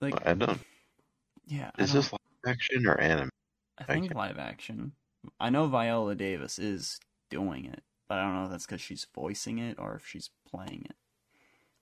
Like, 0.00 0.26
I 0.26 0.34
don't. 0.34 0.60
yeah, 1.46 1.70
Is 1.78 1.92
don't- 1.92 2.02
this 2.02 2.12
live 2.12 2.20
action 2.54 2.86
or 2.86 3.00
anime? 3.00 3.30
I 3.78 3.84
think 3.84 4.06
Okay. 4.06 4.14
live 4.14 4.38
action. 4.38 4.92
I 5.40 5.48
know 5.50 5.66
Viola 5.66 6.14
Davis 6.14 6.58
is 6.58 6.98
doing 7.30 7.64
it, 7.64 7.82
but 8.14 8.20
I 8.20 8.26
don't 8.26 8.36
know 8.36 8.44
if 8.44 8.50
that's 8.52 8.66
because 8.66 8.80
she's 8.80 9.08
voicing 9.12 9.58
it 9.58 9.76
or 9.76 9.96
if 9.96 10.06
she's 10.06 10.30
playing 10.48 10.86
it. 10.88 10.94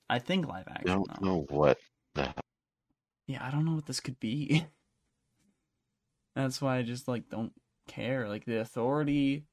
I 0.09 0.19
think 0.19 0.49
live 0.49 0.67
action. 0.67 0.89
I 0.89 0.95
don't 0.95 1.21
though. 1.21 1.27
know 1.27 1.47
what. 1.51 1.79
The, 2.15 2.33
Yeah, 3.27 3.47
I 3.47 3.51
don't 3.51 3.67
know 3.67 3.75
what 3.75 3.85
this 3.85 4.01
could 4.01 4.19
be. 4.19 4.65
that's 6.35 6.63
why 6.63 6.79
I 6.79 6.83
just 6.83 7.07
like 7.07 7.29
don't 7.29 7.53
care. 7.87 8.31
Like 8.31 8.47
the 8.47 8.61
authority, 8.61 9.45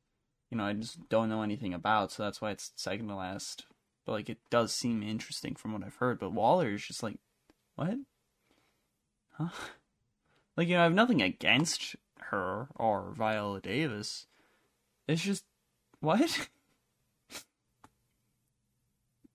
you 0.49 0.57
know, 0.57 0.63
I 0.63 0.71
just 0.71 1.09
don't 1.09 1.27
know 1.27 1.41
anything 1.41 1.73
about, 1.73 2.13
so 2.13 2.23
that's 2.23 2.39
why 2.39 2.51
it's 2.51 2.71
second 2.77 3.09
to 3.09 3.15
last. 3.15 3.65
But 4.05 4.13
like, 4.13 4.29
it 4.29 4.39
does 4.49 4.71
seem 4.71 5.03
interesting 5.03 5.55
from 5.55 5.73
what 5.73 5.83
I've 5.83 5.97
heard. 5.97 6.17
But 6.17 6.31
Waller 6.31 6.69
is 6.69 6.85
just 6.85 7.03
like, 7.03 7.17
what? 7.75 7.97
Huh? 9.33 9.49
Like 10.57 10.67
you 10.67 10.73
know, 10.73 10.81
I 10.81 10.83
have 10.83 10.93
nothing 10.93 11.21
against 11.21 11.95
her 12.19 12.67
or 12.75 13.13
Viola 13.15 13.61
Davis. 13.61 14.27
It's 15.07 15.21
just 15.21 15.45
what? 16.01 16.49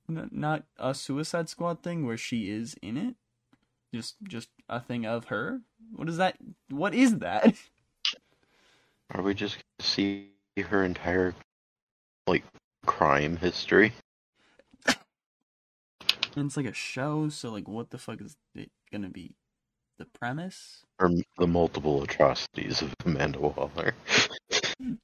N- 0.08 0.30
not 0.32 0.64
a 0.78 0.94
Suicide 0.94 1.48
Squad 1.48 1.82
thing 1.82 2.06
where 2.06 2.16
she 2.16 2.50
is 2.50 2.76
in 2.82 2.96
it. 2.96 3.14
Just 3.94 4.16
just 4.24 4.48
a 4.68 4.80
thing 4.80 5.06
of 5.06 5.26
her. 5.26 5.60
What 5.94 6.08
is 6.08 6.16
that? 6.16 6.36
What 6.68 6.94
is 6.94 7.18
that? 7.18 7.54
are 9.14 9.22
we 9.22 9.34
just 9.34 9.56
gonna 9.56 9.88
see 9.88 10.30
her 10.58 10.84
entire 10.84 11.34
like 12.26 12.44
crime 12.86 13.36
history? 13.36 13.92
And 16.36 16.46
it's 16.46 16.56
like 16.56 16.66
a 16.66 16.74
show, 16.74 17.28
so 17.28 17.50
like, 17.50 17.68
what 17.68 17.90
the 17.90 17.98
fuck 17.98 18.20
is 18.20 18.36
it 18.54 18.70
gonna 18.90 19.08
be? 19.08 19.36
The 19.98 20.06
premise? 20.06 20.84
Or 20.98 21.10
the 21.38 21.46
multiple 21.46 22.02
atrocities 22.02 22.82
of 22.82 22.92
Amanda 23.04 23.38
Waller? 23.38 23.94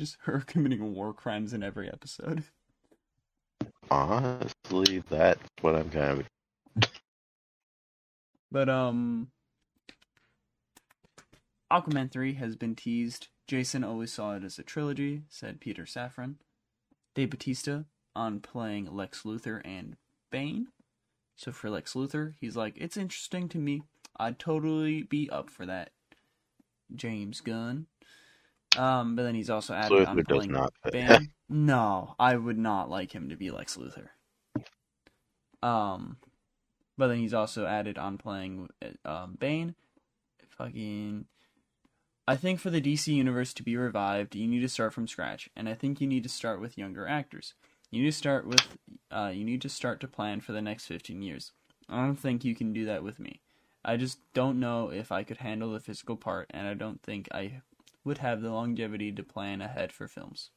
Just 0.00 0.16
her 0.22 0.42
committing 0.44 0.94
war 0.94 1.14
crimes 1.14 1.52
in 1.52 1.62
every 1.62 1.88
episode. 1.88 2.44
Honestly, 3.92 5.02
that's 5.10 5.46
what 5.60 5.76
I'm 5.76 5.90
kind 5.90 6.20
of. 6.20 6.88
But 8.50 8.70
um 8.70 9.28
Aquaman 11.70 12.10
3 12.10 12.34
has 12.34 12.56
been 12.56 12.74
teased. 12.74 13.28
Jason 13.46 13.84
always 13.84 14.10
saw 14.10 14.34
it 14.34 14.44
as 14.44 14.58
a 14.58 14.62
trilogy, 14.62 15.24
said 15.28 15.60
Peter 15.60 15.84
Safran. 15.84 16.36
Dave 17.14 17.30
Batista 17.30 17.82
on 18.16 18.40
playing 18.40 18.94
Lex 18.94 19.24
Luthor 19.24 19.60
and 19.62 19.96
Bane. 20.30 20.68
So 21.36 21.52
for 21.52 21.68
Lex 21.68 21.92
Luthor, 21.92 22.32
he's 22.40 22.56
like, 22.56 22.74
it's 22.78 22.96
interesting 22.96 23.46
to 23.50 23.58
me. 23.58 23.82
I'd 24.16 24.38
totally 24.38 25.02
be 25.02 25.28
up 25.28 25.50
for 25.50 25.66
that. 25.66 25.90
James 26.94 27.42
Gunn. 27.42 27.88
Um, 28.76 29.16
but 29.16 29.24
then 29.24 29.34
he's 29.34 29.50
also 29.50 29.74
added 29.74 30.06
on 30.06 30.16
does 30.16 30.24
playing 30.26 30.52
not 30.52 30.72
fit. 30.84 30.92
Bane. 30.92 31.30
no, 31.48 32.14
I 32.18 32.36
would 32.36 32.58
not 32.58 32.90
like 32.90 33.12
him 33.12 33.28
to 33.28 33.36
be 33.36 33.50
Lex 33.50 33.76
Luthor. 33.76 34.08
Um, 35.62 36.16
but 36.96 37.08
then 37.08 37.18
he's 37.18 37.34
also 37.34 37.66
added 37.66 37.98
on 37.98 38.18
playing 38.18 38.68
um, 39.04 39.36
Bane. 39.38 39.74
Fucking. 40.50 41.26
I 42.26 42.36
think 42.36 42.60
for 42.60 42.70
the 42.70 42.80
DC 42.80 43.08
universe 43.08 43.52
to 43.54 43.62
be 43.62 43.76
revived, 43.76 44.36
you 44.36 44.46
need 44.46 44.60
to 44.60 44.68
start 44.68 44.94
from 44.94 45.08
scratch, 45.08 45.50
and 45.56 45.68
I 45.68 45.74
think 45.74 46.00
you 46.00 46.06
need 46.06 46.22
to 46.22 46.28
start 46.28 46.60
with 46.60 46.78
younger 46.78 47.06
actors. 47.06 47.54
You 47.90 48.02
need 48.02 48.10
to 48.10 48.16
start 48.16 48.46
with. 48.46 48.78
Uh, 49.10 49.32
you 49.34 49.44
need 49.44 49.60
to 49.62 49.68
start 49.68 50.00
to 50.00 50.08
plan 50.08 50.40
for 50.40 50.52
the 50.52 50.62
next 50.62 50.86
fifteen 50.86 51.22
years. 51.22 51.52
I 51.88 52.06
don't 52.06 52.16
think 52.16 52.44
you 52.44 52.54
can 52.54 52.72
do 52.72 52.84
that 52.86 53.02
with 53.02 53.18
me. 53.18 53.40
I 53.84 53.96
just 53.96 54.18
don't 54.32 54.60
know 54.60 54.90
if 54.90 55.10
I 55.10 55.24
could 55.24 55.38
handle 55.38 55.72
the 55.72 55.80
physical 55.80 56.16
part, 56.16 56.46
and 56.50 56.66
I 56.66 56.74
don't 56.74 57.02
think 57.02 57.28
I 57.32 57.62
would 58.04 58.18
have 58.18 58.42
the 58.42 58.50
longevity 58.50 59.12
to 59.12 59.22
plan 59.22 59.60
ahead 59.60 59.92
for 59.92 60.08
films. 60.08 60.50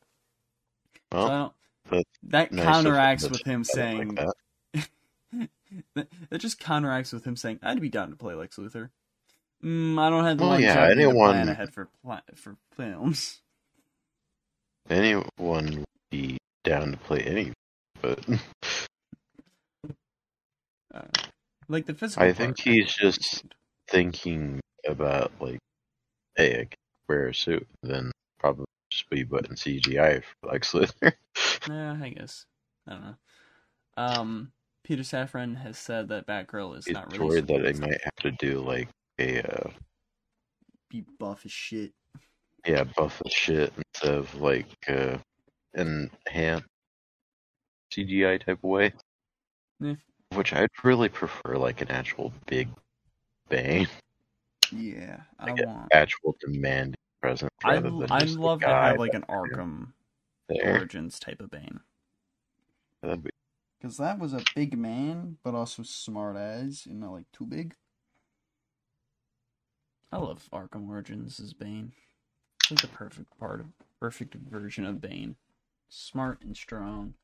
Well, 1.11 1.53
don't, 1.89 2.05
that 2.23 2.51
nice 2.51 2.65
counteracts 2.65 3.29
with 3.29 3.43
him 3.45 3.63
saying 3.63 4.15
like 4.15 4.33
that. 5.93 6.07
that, 6.29 6.37
just 6.39 6.59
counteracts 6.59 7.11
with 7.13 7.25
him 7.25 7.35
saying, 7.35 7.59
"I'd 7.61 7.79
be 7.81 7.89
down 7.89 8.09
to 8.09 8.15
play 8.15 8.33
Lex 8.33 8.57
Luthor." 8.57 8.89
Mm, 9.63 9.97
I 9.99 10.09
don't 10.09 10.25
have 10.25 10.37
the 10.37 10.45
Well, 10.45 10.59
yeah, 10.59 10.75
longevity 10.75 10.95
to 11.03 11.09
anyone- 11.09 11.31
plan 11.33 11.49
ahead 11.49 11.73
for 11.73 11.89
pla- 12.03 12.21
for 12.35 12.57
films. 12.75 13.41
anyone 14.89 15.29
would 15.39 15.83
be 16.11 16.37
down 16.63 16.91
to 16.91 16.97
play 16.97 17.19
any, 17.21 17.53
but 18.01 18.19
Uh, 20.93 21.01
like 21.67 21.85
the 21.85 21.93
physical. 21.93 22.23
I 22.25 22.31
think 22.31 22.57
he's 22.59 22.95
think 22.95 23.03
would 23.03 23.13
be 23.13 23.21
just- 23.21 23.43
thinking 23.89 24.59
about 24.87 25.31
like, 25.39 25.59
hey, 26.37 26.53
I 26.61 26.63
can 26.65 26.69
wear 27.07 27.27
a 27.27 27.33
suit, 27.35 27.67
then 27.83 28.11
probably 28.39 28.65
just 28.91 29.09
be 29.09 29.23
putting 29.25 29.55
CGI 29.55 30.23
for 30.23 30.49
Lex 30.51 30.71
Luthor. 30.73 31.13
Yeah, 31.69 31.97
I 32.01 32.09
guess. 32.09 32.45
I 32.87 32.91
don't 32.91 33.01
know. 33.01 33.15
Um, 33.97 34.51
Peter 34.83 35.01
Safran 35.01 35.57
has 35.63 35.77
said 35.79 36.09
that 36.09 36.27
Batgirl 36.27 36.77
is 36.77 36.85
He's 36.85 36.93
not 36.93 37.09
worried 37.17 37.19
released. 37.19 37.47
that 37.47 37.63
they 37.63 37.79
might 37.79 38.01
have 38.03 38.15
to 38.21 38.31
do 38.31 38.59
like 38.61 38.87
a 39.19 39.41
uh, 39.41 39.69
be 40.89 41.03
buff 41.19 41.41
as 41.45 41.51
shit. 41.51 41.91
yeah 42.65 42.83
buff 42.83 43.21
as 43.25 43.31
shit 43.33 43.73
instead 43.77 44.13
of 44.13 44.33
like 44.39 44.67
uh, 44.87 45.17
enhanced 45.73 46.67
CGI 47.91 48.39
type 48.45 48.59
of 48.59 48.63
way. 48.69 48.93
Yeah. 49.79 49.95
Which 50.35 50.53
I'd 50.53 50.69
really 50.83 51.09
prefer 51.09 51.57
like 51.57 51.81
an 51.81 51.89
actual 51.89 52.31
big 52.45 52.69
bang, 53.49 53.87
Yeah, 54.71 55.21
I 55.39 55.51
Like 55.51 55.65
want. 55.65 55.89
actual 55.93 56.35
demanding 56.39 56.95
presence 57.21 57.51
I'd, 57.63 57.83
rather 57.83 57.91
than 57.91 58.11
I'd 58.11 58.29
love 58.29 58.61
to 58.61 58.67
have 58.67 58.99
like 58.99 59.13
an 59.13 59.25
Arkham 59.29 59.93
there. 60.49 60.75
Origins 60.75 61.19
type 61.19 61.41
of 61.41 61.49
Bane. 61.51 61.79
That'd 63.01 63.23
be 63.23 63.29
Because 63.79 63.97
that 63.97 64.19
was 64.19 64.33
a 64.33 64.43
big 64.55 64.77
man, 64.77 65.37
but 65.43 65.55
also 65.55 65.83
smart 65.83 66.35
as, 66.35 66.85
and 66.85 66.99
not 66.99 67.11
like 67.11 67.31
too 67.31 67.45
big. 67.45 67.75
I 70.11 70.17
love 70.17 70.47
Arkham 70.53 70.87
Origins 70.87 71.39
as 71.39 71.53
Bane. 71.53 71.91
It's 72.61 72.71
like 72.71 72.79
the 72.81 72.87
perfect 72.87 73.37
part 73.37 73.59
of 73.59 73.67
perfect 73.99 74.35
version 74.35 74.85
of 74.85 75.01
Bane. 75.01 75.35
Smart 75.89 76.41
and 76.41 76.55
strong. 76.55 77.15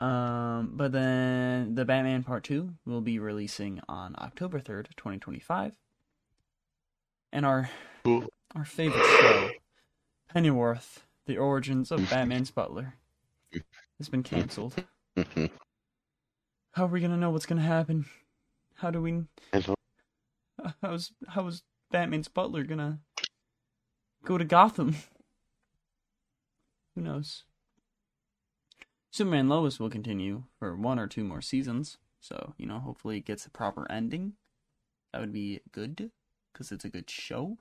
Um, 0.00 0.72
but 0.74 0.92
then 0.92 1.74
the 1.74 1.84
Batman 1.84 2.22
Part 2.22 2.44
Two 2.44 2.74
will 2.86 3.02
be 3.02 3.18
releasing 3.18 3.80
on 3.88 4.14
October 4.18 4.58
third, 4.60 4.88
twenty 4.96 5.18
twenty 5.18 5.40
five. 5.40 5.74
And 7.32 7.44
our 7.44 7.70
Cool. 8.04 8.26
our 8.54 8.64
favorite 8.64 9.04
show, 9.04 9.50
Pennyworth: 10.34 11.04
The 11.26 11.36
Origins 11.36 11.90
of 11.92 12.08
Batman's 12.08 12.50
Butler, 12.50 12.94
has 13.98 14.08
been 14.08 14.22
canceled. 14.22 14.82
How 16.72 16.84
are 16.84 16.88
we 16.88 17.00
gonna 17.00 17.16
know 17.18 17.30
what's 17.30 17.46
gonna 17.46 17.60
happen? 17.60 18.06
How 18.76 18.90
do 18.90 19.02
we? 19.02 19.24
How's 20.82 21.12
how's 21.28 21.62
Batman's 21.90 22.28
butler 22.28 22.64
gonna 22.64 23.00
go 24.24 24.38
to 24.38 24.44
Gotham? 24.44 24.96
Who 26.94 27.02
knows? 27.02 27.44
Superman 29.10 29.48
Lois 29.48 29.80
will 29.80 29.90
continue 29.90 30.44
for 30.58 30.76
one 30.76 30.98
or 30.98 31.06
two 31.06 31.24
more 31.24 31.40
seasons, 31.40 31.98
so 32.20 32.54
you 32.58 32.66
know, 32.66 32.78
hopefully 32.78 33.18
it 33.18 33.24
gets 33.24 33.46
a 33.46 33.50
proper 33.50 33.90
ending. 33.90 34.34
That 35.12 35.20
would 35.20 35.32
be 35.32 35.60
good 35.72 36.10
because 36.52 36.70
it's 36.70 36.84
a 36.84 36.90
good 36.90 37.10
show. 37.10 37.58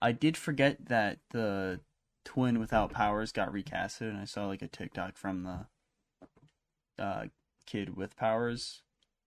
I 0.00 0.12
did 0.12 0.36
forget 0.36 0.86
that 0.86 1.18
the 1.30 1.80
twin 2.24 2.58
without 2.58 2.92
powers 2.92 3.32
got 3.32 3.52
recasted, 3.52 4.08
and 4.08 4.18
I 4.18 4.24
saw 4.24 4.46
like 4.46 4.62
a 4.62 4.68
TikTok 4.68 5.16
from 5.16 5.42
the 5.42 7.02
uh, 7.02 7.24
kid 7.66 7.96
with 7.96 8.16
powers 8.16 8.82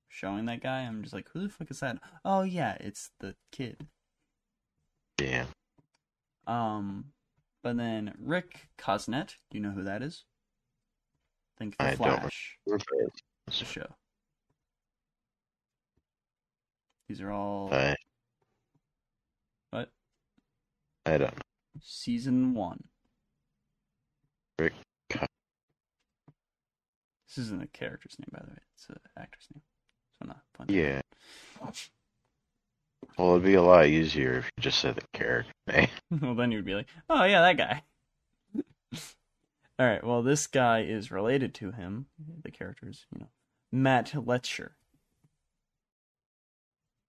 showing 0.07 0.45
that 0.45 0.61
guy. 0.61 0.81
I'm 0.81 1.03
just 1.03 1.13
like, 1.13 1.29
who 1.33 1.41
the 1.43 1.49
fuck 1.49 1.69
is 1.69 1.79
that? 1.81 1.99
Oh 2.25 2.41
yeah, 2.41 2.75
it's 2.79 3.11
the 3.19 3.35
kid. 3.51 3.87
yeah. 5.21 5.45
Um, 6.47 7.11
but 7.61 7.77
then 7.77 8.15
Rick 8.19 8.69
Cosnett, 8.77 9.35
do 9.51 9.57
you 9.57 9.59
know 9.59 9.71
who 9.71 9.83
that 9.83 10.01
is? 10.01 10.23
Think 11.59 11.77
the 11.77 11.83
I 11.83 11.87
don't 11.95 11.97
Flash, 11.97 12.57
We're 12.65 12.77
the 12.77 13.51
show. 13.51 13.85
These 17.09 17.21
are 17.21 17.31
all 17.31 17.69
I 17.73 17.95
what 19.71 19.91
I 21.05 21.17
don't 21.17 21.35
know. 21.35 21.41
season 21.81 22.53
one. 22.53 22.83
Rick 24.59 24.73
This 27.27 27.37
isn't 27.37 27.61
a 27.61 27.67
character's 27.67 28.17
name, 28.19 28.29
by 28.31 28.39
the 28.39 28.51
way. 28.51 28.57
It's 28.75 28.87
an 28.89 28.95
actor's 29.17 29.47
name. 29.53 29.61
So 30.13 30.17
I'm 30.21 30.27
not 30.29 30.41
punching. 30.57 30.75
Yeah. 30.77 31.01
Well, 33.17 33.31
it'd 33.31 33.43
be 33.43 33.55
a 33.55 33.61
lot 33.61 33.85
easier 33.85 34.37
if 34.39 34.45
you 34.45 34.61
just 34.61 34.79
said 34.79 34.95
the 34.95 35.01
character 35.13 35.51
name. 35.67 35.89
well, 36.21 36.35
then 36.35 36.51
you'd 36.51 36.65
be 36.65 36.75
like, 36.75 36.87
oh 37.09 37.23
yeah, 37.25 37.41
that 37.41 37.57
guy. 37.57 37.83
All 39.79 39.85
right. 39.85 40.03
Well, 40.03 40.21
this 40.21 40.45
guy 40.45 40.81
is 40.81 41.09
related 41.09 41.53
to 41.55 41.71
him. 41.71 42.07
Mm-hmm. 42.21 42.41
The 42.43 42.51
character 42.51 42.89
is, 42.89 43.05
you 43.13 43.21
know, 43.21 43.29
Matt 43.71 44.11
Letscher. 44.11 44.71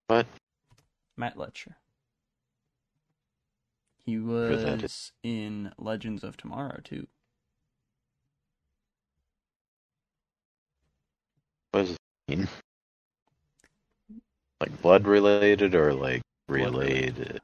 But 0.08 0.26
Matt 1.16 1.36
Letscher. 1.36 1.74
He 4.04 4.18
was 4.18 5.12
in 5.22 5.72
Legends 5.78 6.24
of 6.24 6.36
Tomorrow 6.36 6.80
too. 6.82 7.06
what 11.72 11.82
does 11.82 11.90
it 11.90 11.98
mean? 12.28 12.48
Like 14.60 14.82
blood 14.82 15.06
related 15.06 15.74
or 15.74 15.94
like 15.94 16.22
Blood 16.48 16.74
related. 16.74 17.40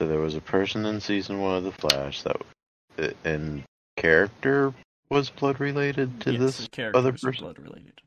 So 0.00 0.08
there 0.08 0.18
was 0.18 0.34
a 0.34 0.40
person 0.40 0.84
in 0.86 1.00
season 1.00 1.40
one 1.40 1.56
of 1.56 1.64
the 1.64 1.72
Flash 1.72 2.22
that, 2.22 3.16
and 3.24 3.62
character 3.96 4.74
was 5.08 5.30
blood 5.30 5.60
related 5.60 6.20
to 6.22 6.32
yes, 6.32 6.40
this 6.40 6.56
his 6.58 6.68
character 6.68 6.98
other 6.98 7.12
was 7.12 7.20
person. 7.20 7.44
blood 7.44 7.58
related. 7.58 8.00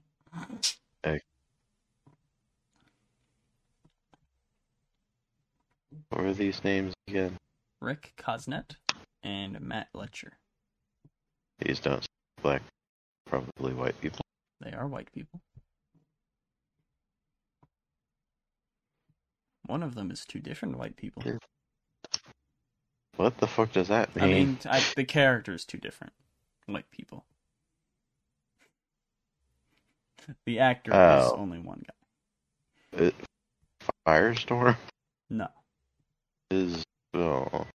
What 6.09 6.23
were 6.23 6.33
these 6.33 6.63
names 6.63 6.93
again? 7.07 7.37
Rick 7.81 8.13
Cosnett 8.17 8.75
and 9.23 9.59
Matt 9.59 9.87
Letscher. 9.93 10.31
These 11.59 11.79
don't 11.79 12.05
black, 12.41 12.61
probably 13.25 13.73
white 13.73 13.99
people. 13.99 14.21
They 14.61 14.71
are 14.71 14.87
white 14.87 15.11
people. 15.11 15.41
One 19.65 19.83
of 19.83 19.95
them 19.95 20.11
is 20.11 20.25
two 20.25 20.39
different 20.39 20.77
white 20.77 20.95
people. 20.95 21.23
Yeah. 21.25 21.37
What 23.17 23.37
the 23.39 23.47
fuck 23.47 23.71
does 23.73 23.87
that 23.89 24.15
mean? 24.15 24.23
I 24.25 24.27
mean, 24.27 24.59
I, 24.69 24.83
the 24.95 25.03
character 25.03 25.53
is 25.53 25.65
two 25.65 25.79
different 25.79 26.13
Like 26.67 26.89
people. 26.91 27.25
The 30.45 30.59
actor 30.59 30.91
is 30.91 30.97
Oh. 31.31 31.35
only 31.37 31.59
one 31.59 31.83
guy. 31.87 33.05
It- 33.05 33.15
Firestorm 34.07 34.77
No. 35.29 35.47
is 36.51 36.83
oh 37.13 37.67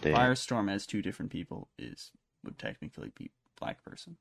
damn. 0.00 0.14
Firestorm 0.14 0.70
as 0.70 0.86
two 0.86 1.02
different 1.02 1.30
people 1.30 1.68
is 1.78 2.10
would 2.44 2.58
technically 2.58 3.12
be 3.16 3.30
black 3.58 3.82
person. 3.84 4.16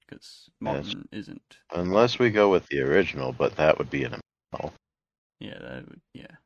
Because 0.00 0.48
Martin 0.60 1.08
isn't. 1.12 1.58
Unless 1.72 2.18
we 2.18 2.30
go 2.30 2.50
with 2.50 2.66
the 2.66 2.80
original, 2.80 3.32
but 3.32 3.56
that 3.56 3.78
would 3.78 3.90
be 3.90 4.04
an 4.04 4.20
Yeah, 5.40 5.58
that 5.58 5.88
would 5.88 6.00
yeah. 6.14 6.36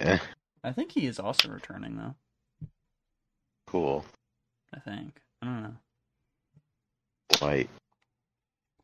Eh, 0.00 0.18
I 0.64 0.72
think 0.72 0.92
he 0.92 1.06
is 1.06 1.18
also 1.18 1.50
returning 1.50 1.96
though. 1.96 2.14
cool 3.66 4.04
I 4.74 4.80
think. 4.80 5.20
I 5.42 5.46
don't 5.46 5.62
know. 5.62 5.76
white. 7.38 7.70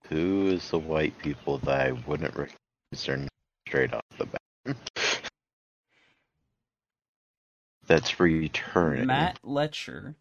Who 0.08 0.48
is 0.48 0.70
the 0.70 0.78
white 0.78 1.16
people 1.18 1.58
that 1.58 1.86
I 1.86 1.92
wouldn't 1.92 2.36
recognize 2.36 3.06
their 3.06 3.16
name 3.16 3.28
straight 3.66 3.92
off 3.92 4.02
the 4.18 4.26
bat? 4.26 4.76
That's 7.86 8.18
returning. 8.20 9.06
Matt 9.06 9.40
Letscher, 9.42 10.14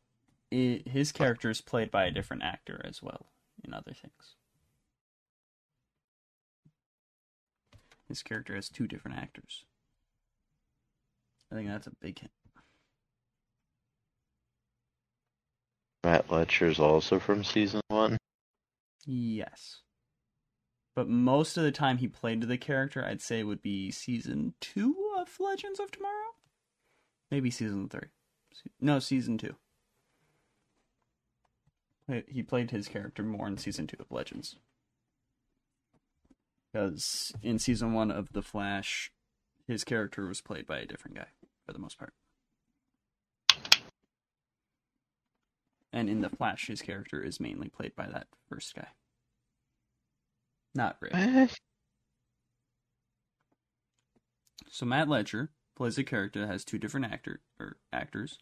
his 0.51 1.11
character 1.11 1.49
is 1.49 1.61
played 1.61 1.91
by 1.91 2.05
a 2.05 2.11
different 2.11 2.43
actor 2.43 2.81
as 2.83 3.01
well 3.01 3.27
in 3.63 3.73
other 3.73 3.93
things. 3.93 4.35
His 8.07 8.21
character 8.21 8.55
has 8.55 8.69
two 8.69 8.87
different 8.87 9.17
actors. 9.17 9.65
I 11.51 11.55
think 11.55 11.69
that's 11.69 11.87
a 11.87 11.91
big 12.01 12.19
hit. 12.19 12.31
Matt 16.03 16.27
Letscher's 16.27 16.79
also 16.79 17.19
from 17.19 17.43
season 17.43 17.81
one. 17.87 18.17
Yes. 19.05 19.81
But 20.95 21.09
most 21.09 21.57
of 21.57 21.63
the 21.63 21.71
time 21.71 21.97
he 21.97 22.07
played 22.07 22.41
the 22.41 22.57
character, 22.57 23.03
I'd 23.03 23.21
say 23.21 23.43
would 23.43 23.61
be 23.61 23.91
season 23.91 24.53
two 24.61 24.95
of 25.17 25.39
Legends 25.39 25.79
of 25.79 25.91
Tomorrow? 25.91 26.35
Maybe 27.31 27.49
season 27.51 27.89
three. 27.89 28.09
No, 28.79 28.99
season 28.99 29.37
two. 29.37 29.55
He- 32.07 32.23
He 32.27 32.43
played 32.43 32.71
his 32.71 32.87
character 32.87 33.23
more 33.23 33.47
in 33.47 33.57
season 33.57 33.87
two 33.87 33.97
of 33.99 34.11
Legends. 34.11 34.57
Because 36.71 37.33
in 37.41 37.57
season 37.57 37.93
one 37.93 38.11
of 38.11 38.31
The 38.33 38.41
Flash, 38.43 39.11
his 39.67 39.83
character 39.83 40.25
was 40.27 40.41
played 40.41 40.65
by 40.65 40.79
a 40.79 40.85
different 40.85 41.17
guy, 41.17 41.27
for 41.65 41.73
the 41.73 41.79
most 41.79 41.97
part. 41.97 42.13
And 45.91 46.09
in 46.09 46.21
The 46.21 46.29
Flash, 46.29 46.67
his 46.67 46.81
character 46.81 47.23
is 47.23 47.39
mainly 47.39 47.69
played 47.69 47.95
by 47.95 48.07
that 48.07 48.27
first 48.49 48.75
guy. 48.75 48.87
Not 50.73 50.97
Rick. 50.99 51.13
Eh, 51.15 51.47
So 54.69 54.85
Matt 54.85 55.07
Letscher 55.07 55.47
plays 55.73 55.97
a 55.97 56.03
character 56.03 56.41
that 56.41 56.47
has 56.47 56.65
two 56.65 56.77
different 56.77 57.05
actor 57.05 57.39
or 57.57 57.77
actors, 57.93 58.39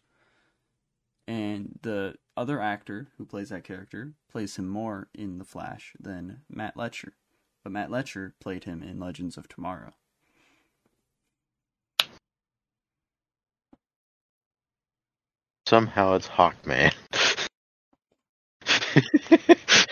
and 1.28 1.78
the 1.82 2.16
other 2.36 2.60
actor 2.60 3.06
who 3.16 3.24
plays 3.24 3.50
that 3.50 3.62
character 3.62 4.14
plays 4.28 4.56
him 4.56 4.68
more 4.68 5.08
in 5.14 5.38
The 5.38 5.44
Flash 5.44 5.94
than 6.00 6.40
Matt 6.50 6.74
Letscher. 6.74 7.12
But 7.62 7.70
Matt 7.70 7.88
Letscher 7.88 8.32
played 8.40 8.64
him 8.64 8.82
in 8.82 8.98
Legends 8.98 9.36
of 9.36 9.46
Tomorrow. 9.46 9.92
Somehow 15.66 16.14
it's 16.14 16.28
Hawkman. 16.28 16.92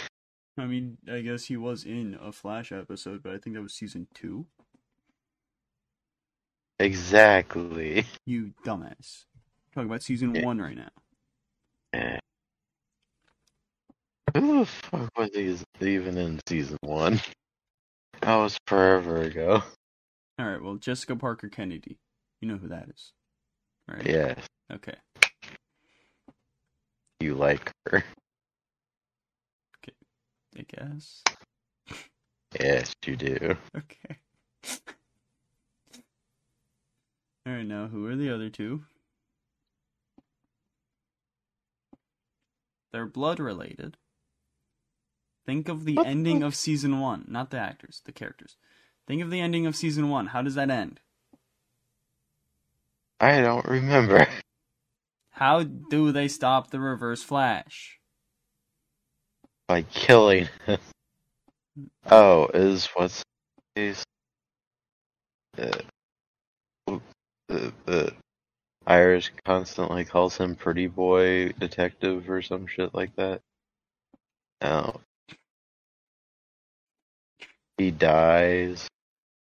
I 0.58 0.66
mean, 0.66 0.98
I 1.10 1.20
guess 1.20 1.44
he 1.46 1.56
was 1.56 1.84
in 1.84 2.18
a 2.20 2.30
Flash 2.30 2.72
episode, 2.72 3.22
but 3.22 3.32
I 3.32 3.38
think 3.38 3.56
that 3.56 3.62
was 3.62 3.72
season 3.74 4.06
two. 4.14 4.46
exactly. 6.78 8.04
You 8.26 8.52
dumbass. 8.66 9.24
Talking 9.74 9.88
about 9.88 10.02
season 10.02 10.34
Yeah. 10.34 10.44
one 10.44 10.58
right 10.60 10.76
now. 10.76 10.90
Eh. 11.94 12.18
Who 14.36 14.58
the 14.60 14.66
fuck 14.66 15.10
was 15.16 15.30
he 15.34 15.56
even 15.86 16.18
in 16.18 16.40
season 16.48 16.78
one? 16.82 17.20
That 18.20 18.36
was 18.36 18.58
forever 18.66 19.22
ago. 19.22 19.62
All 20.38 20.46
right, 20.46 20.62
well, 20.62 20.76
Jessica 20.76 21.16
Parker 21.16 21.48
Kennedy. 21.48 21.98
You 22.40 22.48
know 22.48 22.56
who 22.56 22.68
that 22.68 22.88
is, 22.88 23.12
right? 23.88 24.06
Yes, 24.06 24.46
Okay. 24.72 24.94
You 27.22 27.34
like 27.34 27.70
her. 27.86 28.04
Okay, 29.78 29.94
I 30.58 30.64
guess. 30.68 31.22
Yes, 32.60 32.94
you 33.06 33.16
do. 33.16 33.56
Okay. 33.76 34.16
All 37.46 37.52
right, 37.54 37.66
now 37.66 37.86
who 37.86 38.06
are 38.06 38.16
the 38.16 38.32
other 38.32 38.50
two? 38.50 38.84
They're 42.92 43.06
blood 43.06 43.40
related. 43.40 43.96
Think 45.44 45.68
of 45.68 45.84
the 45.84 45.98
ending 46.04 46.42
of 46.42 46.54
season 46.54 47.00
one, 47.00 47.24
not 47.26 47.50
the 47.50 47.58
actors, 47.58 48.02
the 48.04 48.12
characters. 48.12 48.56
Think 49.08 49.22
of 49.22 49.30
the 49.30 49.40
ending 49.40 49.66
of 49.66 49.74
season 49.74 50.08
one. 50.08 50.26
How 50.28 50.42
does 50.42 50.54
that 50.54 50.70
end? 50.70 51.00
I 53.18 53.40
don't 53.40 53.66
remember. 53.66 54.26
How 55.32 55.62
do 55.62 56.12
they 56.12 56.28
stop 56.28 56.70
the 56.70 56.80
reverse 56.80 57.22
flash? 57.22 57.98
By 59.68 59.82
killing 59.82 60.48
him. 60.66 60.78
Oh, 62.10 62.48
is 62.52 62.86
what's 62.94 63.22
his 63.74 64.04
uh, 65.58 65.70
uh, 66.86 67.70
uh, 67.86 68.10
Iris 68.86 69.30
constantly 69.44 70.04
calls 70.04 70.36
him 70.36 70.54
pretty 70.54 70.86
boy 70.86 71.52
detective 71.52 72.28
or 72.28 72.42
some 72.42 72.66
shit 72.66 72.94
like 72.94 73.14
that. 73.16 73.40
Oh. 74.60 75.00
He 77.78 77.90
dies, 77.90 78.88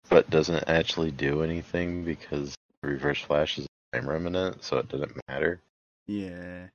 but 0.09 0.29
doesn't 0.29 0.63
actually 0.67 1.11
do 1.11 1.43
anything 1.43 2.05
because 2.05 2.55
Reverse 2.81 3.21
Flash 3.21 3.57
is 3.57 3.65
a 3.65 3.97
time 3.97 4.09
remnant, 4.09 4.63
so 4.63 4.77
it 4.77 4.89
doesn't 4.89 5.19
matter. 5.27 5.59
Yeah. 6.11 6.67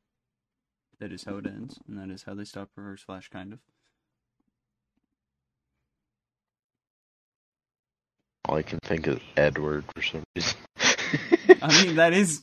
That 0.98 1.12
is 1.12 1.24
how 1.24 1.36
it 1.36 1.46
ends, 1.46 1.78
and 1.86 1.98
that 1.98 2.08
is 2.08 2.22
how 2.22 2.32
they 2.32 2.44
stop 2.44 2.70
reverse 2.74 3.02
flash, 3.02 3.28
kind 3.28 3.52
of. 3.52 3.58
All 8.48 8.56
I 8.56 8.62
can 8.62 8.78
think 8.78 9.06
is 9.06 9.18
Edward 9.36 9.84
for 9.94 10.00
some 10.02 10.22
reason. 10.34 10.56
I 11.62 11.84
mean, 11.84 11.96
that 11.96 12.14
is. 12.14 12.42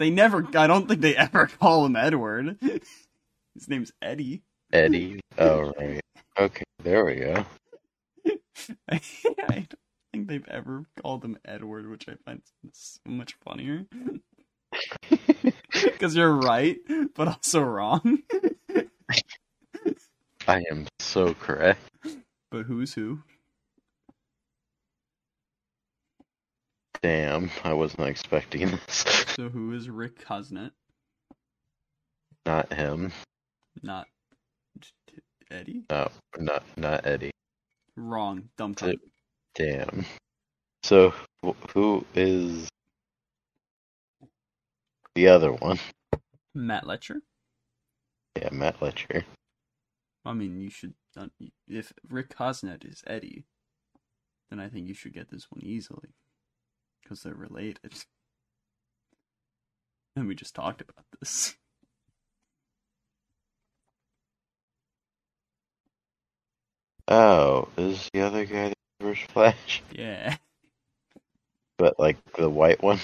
They 0.00 0.10
never. 0.10 0.44
I 0.56 0.66
don't 0.66 0.88
think 0.88 1.00
they 1.00 1.14
ever 1.14 1.46
call 1.46 1.86
him 1.86 1.94
Edward. 1.94 2.58
His 3.54 3.68
name's 3.68 3.92
Eddie. 4.02 4.42
Eddie. 4.72 5.20
Oh 5.38 5.72
right. 5.78 6.00
Okay, 6.38 6.64
there 6.82 7.06
we 7.06 7.14
go. 7.14 7.46
I 8.88 9.00
don't 9.48 9.74
think 10.12 10.28
they've 10.28 10.48
ever 10.48 10.84
called 11.00 11.24
him 11.24 11.38
Edward, 11.44 11.88
which 11.88 12.06
I 12.06 12.16
find 12.26 12.42
so 12.72 12.98
much 13.06 13.34
funnier. 13.42 13.86
Because 15.72 16.14
you're 16.14 16.34
right, 16.34 16.76
but 17.14 17.28
also 17.28 17.60
wrong. 17.62 18.18
I 20.46 20.62
am 20.70 20.86
so 21.00 21.32
correct. 21.34 21.80
But 22.50 22.64
who's 22.66 22.92
who? 22.92 23.20
Damn, 27.02 27.50
I 27.64 27.72
wasn't 27.72 28.08
expecting 28.08 28.70
this. 28.70 29.04
So 29.32 29.48
who 29.48 29.72
is 29.72 29.88
Rick 29.88 30.22
Cosnett? 30.22 30.72
Not 32.44 32.70
him. 32.70 33.12
Not 33.82 34.06
Eddie? 35.50 35.84
No, 35.90 36.08
not 36.38 36.62
not 36.76 37.06
Eddie. 37.06 37.30
Wrong. 37.96 38.50
Dumb 38.58 38.74
So- 38.78 38.92
Damn. 39.54 40.04
So 40.82 41.14
who 41.72 42.04
is 42.14 42.68
the 45.14 45.28
other 45.28 45.52
one? 45.52 45.78
Matt 46.54 46.84
Letscher? 46.84 47.16
Yeah, 48.36 48.48
Matt 48.52 48.80
Letscher. 48.80 49.24
I 50.24 50.32
mean, 50.32 50.60
you 50.60 50.70
should. 50.70 50.94
uh, 51.16 51.26
If 51.68 51.92
Rick 52.08 52.30
Cosnett 52.36 52.84
is 52.88 53.02
Eddie, 53.06 53.44
then 54.50 54.60
I 54.60 54.68
think 54.68 54.86
you 54.88 54.94
should 54.94 55.12
get 55.14 55.30
this 55.30 55.46
one 55.50 55.62
easily. 55.64 56.10
Because 57.02 57.22
they're 57.22 57.34
related. 57.34 57.78
And 60.14 60.28
we 60.28 60.34
just 60.34 60.54
talked 60.54 60.82
about 60.82 61.06
this. 61.20 61.56
Oh, 67.08 67.68
is 67.76 68.08
the 68.12 68.20
other 68.22 68.44
guy 68.44 68.68
the 68.70 68.74
Reverse 69.06 69.22
Flash? 69.28 69.82
Yeah. 69.90 70.36
But 71.78 71.98
like 71.98 72.16
the 72.34 72.48
white 72.48 72.82
one? 72.82 73.00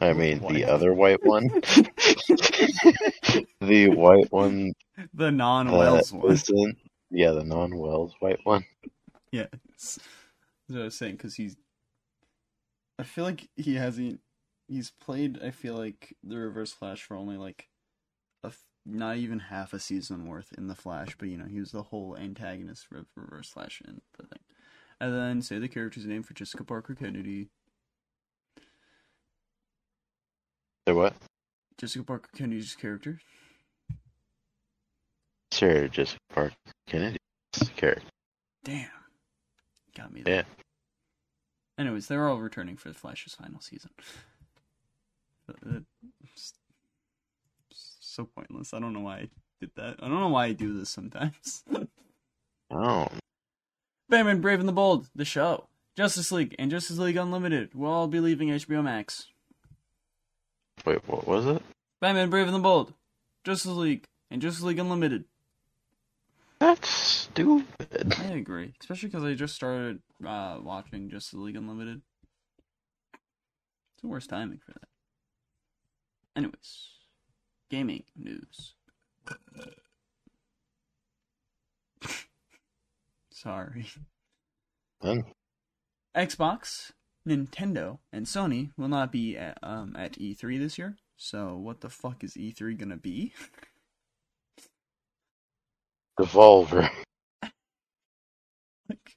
I 0.00 0.12
mean, 0.12 0.40
What? 0.40 0.54
the 0.54 0.64
other 0.64 0.92
white 0.92 1.24
one? 1.24 1.48
the 3.60 3.88
white 3.90 4.30
one 4.32 4.72
The 5.12 5.30
non 5.30 5.70
Wells 5.70 6.12
one. 6.12 6.76
Yeah, 7.10 7.30
the 7.30 7.44
non-Wells 7.44 8.14
white 8.18 8.40
one. 8.44 8.64
Yeah. 9.30 9.46
That's 9.68 9.98
what 10.68 10.80
I 10.80 10.84
was 10.84 10.98
saying 10.98 11.12
because 11.16 11.34
he's. 11.36 11.56
I 12.98 13.04
feel 13.04 13.24
like 13.24 13.48
he 13.56 13.76
hasn't. 13.76 14.20
He's 14.68 14.90
played. 14.90 15.40
I 15.42 15.50
feel 15.50 15.74
like 15.74 16.16
the 16.24 16.38
Reverse 16.38 16.72
Flash 16.72 17.02
for 17.02 17.16
only 17.16 17.36
like 17.36 17.68
a 18.42 18.48
f- 18.48 18.66
not 18.84 19.16
even 19.18 19.38
half 19.38 19.72
a 19.72 19.78
season 19.78 20.26
worth 20.26 20.52
in 20.58 20.66
the 20.66 20.74
Flash, 20.74 21.14
but 21.18 21.28
you 21.28 21.36
know 21.36 21.46
he 21.46 21.60
was 21.60 21.70
the 21.70 21.82
whole 21.84 22.16
antagonist 22.16 22.86
for 22.86 23.04
Reverse 23.14 23.48
Flash 23.50 23.80
in 23.86 24.00
the 24.18 24.26
thing. 24.26 24.40
And 25.00 25.14
then 25.14 25.42
say 25.42 25.58
the 25.58 25.68
character's 25.68 26.06
name 26.06 26.22
for 26.22 26.34
Jessica 26.34 26.64
Parker 26.64 26.94
Kennedy. 26.94 27.50
So 30.86 30.94
what? 30.94 31.14
Jessica 31.78 32.04
Parker 32.04 32.30
Kennedy's 32.36 32.74
character. 32.74 33.20
Sarah 35.50 35.88
Jessica 35.88 36.18
Parker 36.32 36.54
Kennedy's 36.86 37.18
character. 37.76 38.08
Damn, 38.64 38.88
got 39.96 40.12
me 40.12 40.22
there. 40.22 40.34
Yeah. 40.34 40.42
Anyways, 41.78 42.06
they're 42.06 42.28
all 42.28 42.38
returning 42.38 42.76
for 42.76 42.88
the 42.88 42.94
Flash's 42.94 43.34
final 43.34 43.60
season. 43.60 43.90
So 48.14 48.24
pointless. 48.24 48.72
I 48.72 48.78
don't 48.78 48.92
know 48.92 49.00
why 49.00 49.16
I 49.16 49.28
did 49.60 49.72
that. 49.74 49.96
I 50.00 50.06
don't 50.06 50.20
know 50.20 50.28
why 50.28 50.46
I 50.46 50.52
do 50.52 50.78
this 50.78 50.90
sometimes. 50.90 51.64
Oh, 52.70 53.06
Batman 54.08 54.40
Brave 54.40 54.58
and 54.58 54.68
the 54.68 54.72
Bold, 54.72 55.08
the 55.14 55.24
show. 55.24 55.68
Justice 55.96 56.32
League 56.32 56.56
and 56.58 56.70
Justice 56.70 56.98
League 56.98 57.16
Unlimited 57.16 57.74
will 57.74 57.90
all 57.90 58.08
be 58.08 58.18
leaving 58.20 58.48
HBO 58.48 58.82
Max. 58.82 59.26
Wait, 60.84 61.06
what 61.08 61.26
was 61.26 61.46
it? 61.46 61.62
Batman 62.00 62.30
Brave 62.30 62.46
and 62.46 62.54
the 62.54 62.60
Bold, 62.60 62.92
Justice 63.44 63.72
League, 63.72 64.04
and 64.30 64.42
Justice 64.42 64.62
League 64.62 64.78
Unlimited. 64.78 65.24
That's 66.58 66.88
stupid. 66.88 68.14
I 68.18 68.32
agree, 68.32 68.74
especially 68.80 69.08
because 69.08 69.24
I 69.24 69.34
just 69.34 69.54
started 69.54 70.00
uh, 70.26 70.58
watching 70.62 71.10
Justice 71.10 71.34
League 71.34 71.56
Unlimited. 71.56 72.02
It's 73.94 74.02
the 74.02 74.08
worst 74.08 74.30
timing 74.30 74.60
for 74.64 74.72
that. 74.72 74.88
Anyways, 76.36 76.88
gaming 77.70 78.04
news. 78.16 78.74
Sorry. 83.30 83.86
Then 85.00 85.24
Xbox, 86.16 86.92
Nintendo, 87.26 87.98
and 88.12 88.26
Sony 88.26 88.70
will 88.76 88.88
not 88.88 89.10
be 89.10 89.36
at, 89.36 89.58
um, 89.62 89.96
at 89.96 90.18
E3 90.18 90.58
this 90.58 90.78
year. 90.78 90.96
So 91.16 91.56
what 91.56 91.80
the 91.80 91.88
fuck 91.88 92.22
is 92.22 92.34
E3 92.34 92.78
gonna 92.78 92.96
be? 92.96 93.32
Devolver. 96.20 96.88
like 98.88 99.16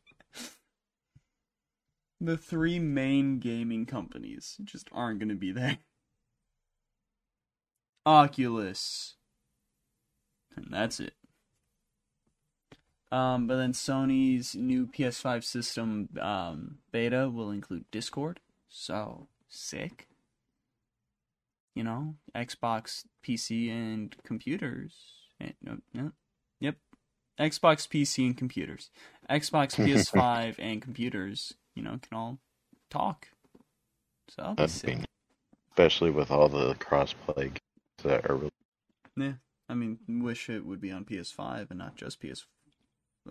the 2.20 2.38
three 2.38 2.80
main 2.80 3.40
gaming 3.40 3.86
companies 3.86 4.58
just 4.64 4.90
aren't 4.92 5.20
to 5.20 5.36
be 5.36 5.52
there. 5.52 5.78
Oculus. 8.06 9.16
And 10.56 10.68
that's 10.72 11.00
it. 11.00 11.14
Um, 13.12 13.48
but 13.48 13.56
then 13.58 13.74
Sony's 13.74 14.56
new 14.56 14.86
PS5 14.86 15.44
system 15.44 16.10
um, 16.20 16.80
beta 16.92 17.30
will 17.30 17.52
include 17.52 17.86
Discord. 17.92 18.40
So 18.70 19.28
sick. 19.48 20.08
You 21.74 21.84
know, 21.84 22.16
Xbox, 22.36 23.06
PC, 23.24 23.70
and 23.72 24.16
computers. 24.24 24.94
And, 25.40 25.54
no, 25.62 25.78
no, 25.94 26.12
yep. 26.60 26.76
Xbox, 27.40 27.88
PC, 27.88 28.26
and 28.26 28.36
computers. 28.38 28.90
Xbox, 29.30 29.76
PS5, 29.76 30.56
and 30.60 30.82
computers, 30.82 31.54
you 31.76 31.84
know, 31.84 32.00
can 32.02 32.18
all 32.18 32.40
talk. 32.90 33.28
So 34.28 34.42
that'll 34.42 34.66
be 34.66 34.68
sick. 34.68 35.06
especially 35.70 36.10
with 36.10 36.32
all 36.32 36.50
the 36.50 36.74
crossplay 36.76 37.36
games 37.36 37.60
that 38.04 38.30
are 38.30 38.36
really 38.36 38.52
Yeah, 39.16 39.34
I 39.70 39.76
mean, 39.76 40.00
wish 40.08 40.50
it 40.50 40.66
would 40.66 40.82
be 40.82 40.92
on 40.92 41.06
PS5 41.06 41.70
and 41.70 41.78
not 41.78 41.96
just 41.96 42.20
PS 42.20 42.46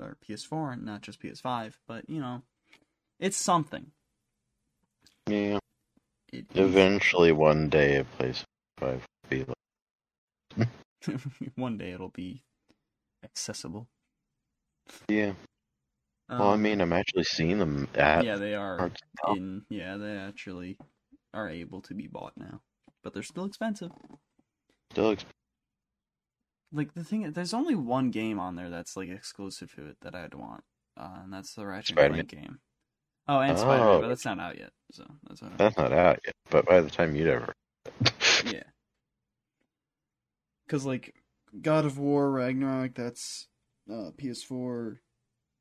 or 0.00 0.16
PS4 0.20 0.72
and 0.72 0.84
not 0.84 1.02
just 1.02 1.20
PS5, 1.20 1.78
but 1.86 2.08
you 2.08 2.20
know, 2.20 2.42
it's 3.18 3.36
something. 3.36 3.92
yeah. 5.28 5.58
It 6.32 6.46
Eventually, 6.54 7.32
one 7.32 7.68
day, 7.68 7.96
a 7.96 8.04
place 8.04 8.44
five 8.78 9.04
will 9.30 9.30
be 9.30 9.44
like, 10.58 10.68
one 11.54 11.78
day 11.78 11.92
it'll 11.92 12.08
be 12.08 12.42
accessible. 13.24 13.88
yeah. 15.08 15.32
well, 16.38 16.50
I 16.50 16.56
Um, 16.56 16.62
mean, 16.62 16.80
I'm 16.80 16.92
actually 16.92 17.24
seeing 17.24 17.58
them 17.58 17.88
at 17.94 18.24
yeah, 18.24 18.36
they 18.36 18.54
are 18.54 18.90
in. 19.28 19.62
Yeah, 19.68 19.96
they 19.96 20.16
actually 20.16 20.78
are 21.34 21.48
able 21.48 21.80
to 21.82 21.94
be 21.94 22.06
bought 22.06 22.32
now, 22.36 22.60
but 23.02 23.14
they're 23.14 23.22
still 23.22 23.44
expensive. 23.44 23.90
still 24.92 25.10
ex- 25.10 25.24
Like 26.72 26.94
the 26.94 27.04
thing, 27.04 27.30
there's 27.32 27.54
only 27.54 27.74
one 27.74 28.10
game 28.10 28.38
on 28.38 28.56
there 28.56 28.68
that's 28.70 28.96
like 28.96 29.08
exclusive 29.08 29.72
to 29.76 29.86
it 29.86 29.96
that 30.02 30.14
I'd 30.14 30.34
want, 30.34 30.64
uh, 30.96 31.20
and 31.24 31.32
that's 31.32 31.54
the 31.54 31.66
Ratchet 31.66 31.90
and 31.90 31.98
Spider-Man. 31.98 32.26
Clank 32.26 32.44
game. 32.44 32.58
Oh, 33.28 33.38
and 33.40 33.58
Spider-Man, 33.58 33.88
Oh. 33.88 34.00
but 34.02 34.08
that's 34.08 34.24
not 34.24 34.40
out 34.40 34.58
yet, 34.58 34.70
so 34.92 35.04
that's 35.28 35.40
what 35.42 35.56
that's 35.58 35.76
not 35.76 35.92
out 35.92 36.18
yet. 36.24 36.34
But 36.50 36.66
by 36.66 36.80
the 36.80 36.90
time 36.90 37.14
you'd 37.14 37.28
ever, 37.28 37.52
yeah. 38.44 38.64
Because 40.66 40.84
like 40.84 41.14
God 41.60 41.84
of 41.84 41.98
War 41.98 42.30
Ragnarok, 42.30 42.94
that's 42.94 43.46
uh, 43.90 44.10
PS4. 44.20 44.98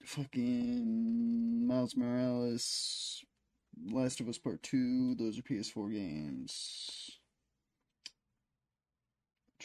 Fucking 0.03 1.65
Miles 1.67 1.95
Morales, 1.95 3.23
Last 3.91 4.19
of 4.19 4.29
Us 4.29 4.37
Part 4.37 4.61
Two. 4.61 5.15
Those 5.15 5.39
are 5.39 5.41
PS4 5.41 5.91
games. 5.91 7.14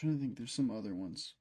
I'm 0.02 0.08
trying 0.08 0.18
to 0.18 0.20
think, 0.24 0.38
there's 0.38 0.52
some 0.52 0.70
other 0.70 0.94
ones 0.94 1.34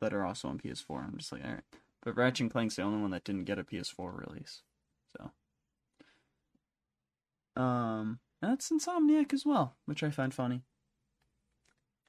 that 0.00 0.12
are 0.12 0.24
also 0.24 0.48
on 0.48 0.58
PS4. 0.58 1.04
I'm 1.04 1.16
just 1.18 1.32
like, 1.32 1.44
all 1.44 1.52
right. 1.52 1.62
But 2.02 2.16
Ratchet 2.16 2.40
and 2.40 2.50
Clank's 2.50 2.76
the 2.76 2.82
only 2.82 3.00
one 3.00 3.12
that 3.12 3.24
didn't 3.24 3.44
get 3.44 3.58
a 3.58 3.64
PS4 3.64 4.26
release, 4.28 4.62
so. 5.16 5.30
Um, 7.60 8.18
and 8.42 8.52
that's 8.52 8.70
Insomniac 8.70 9.32
as 9.32 9.46
well, 9.46 9.76
which 9.86 10.02
I 10.02 10.10
find 10.10 10.34
funny. 10.34 10.62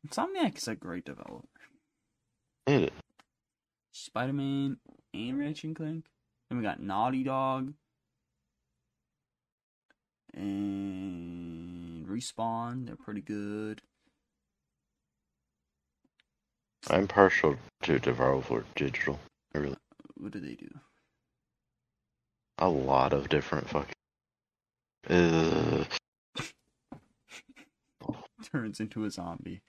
Insomniac 0.06 0.58
is 0.58 0.68
a 0.68 0.76
great 0.76 1.06
developer. 1.06 1.48
It- 2.68 2.94
Spider 3.94 4.34
Man 4.34 4.78
and 5.14 5.40
Ratchet 5.40 5.64
and 5.64 5.76
Clank. 5.76 6.06
And 6.50 6.60
we 6.60 6.66
got 6.66 6.82
Naughty 6.82 7.24
Dog. 7.24 7.74
And 10.34 12.06
Respawn. 12.06 12.86
They're 12.86 12.98
pretty 12.98 13.22
good. 13.22 13.82
I'm 16.90 17.08
partial 17.08 17.56
to 17.84 18.00
Devolver 18.00 18.64
Digital. 18.76 19.20
I 19.54 19.60
really 19.60 19.78
What 20.16 20.32
do 20.32 20.40
they 20.40 20.56
do? 20.56 20.70
a 22.58 22.70
lot 22.70 23.12
of 23.12 23.28
different 23.28 23.68
fucking. 23.70 23.92
Uh, 25.10 25.84
Turns 28.44 28.80
into 28.80 29.04
a 29.04 29.12
zombie. 29.12 29.62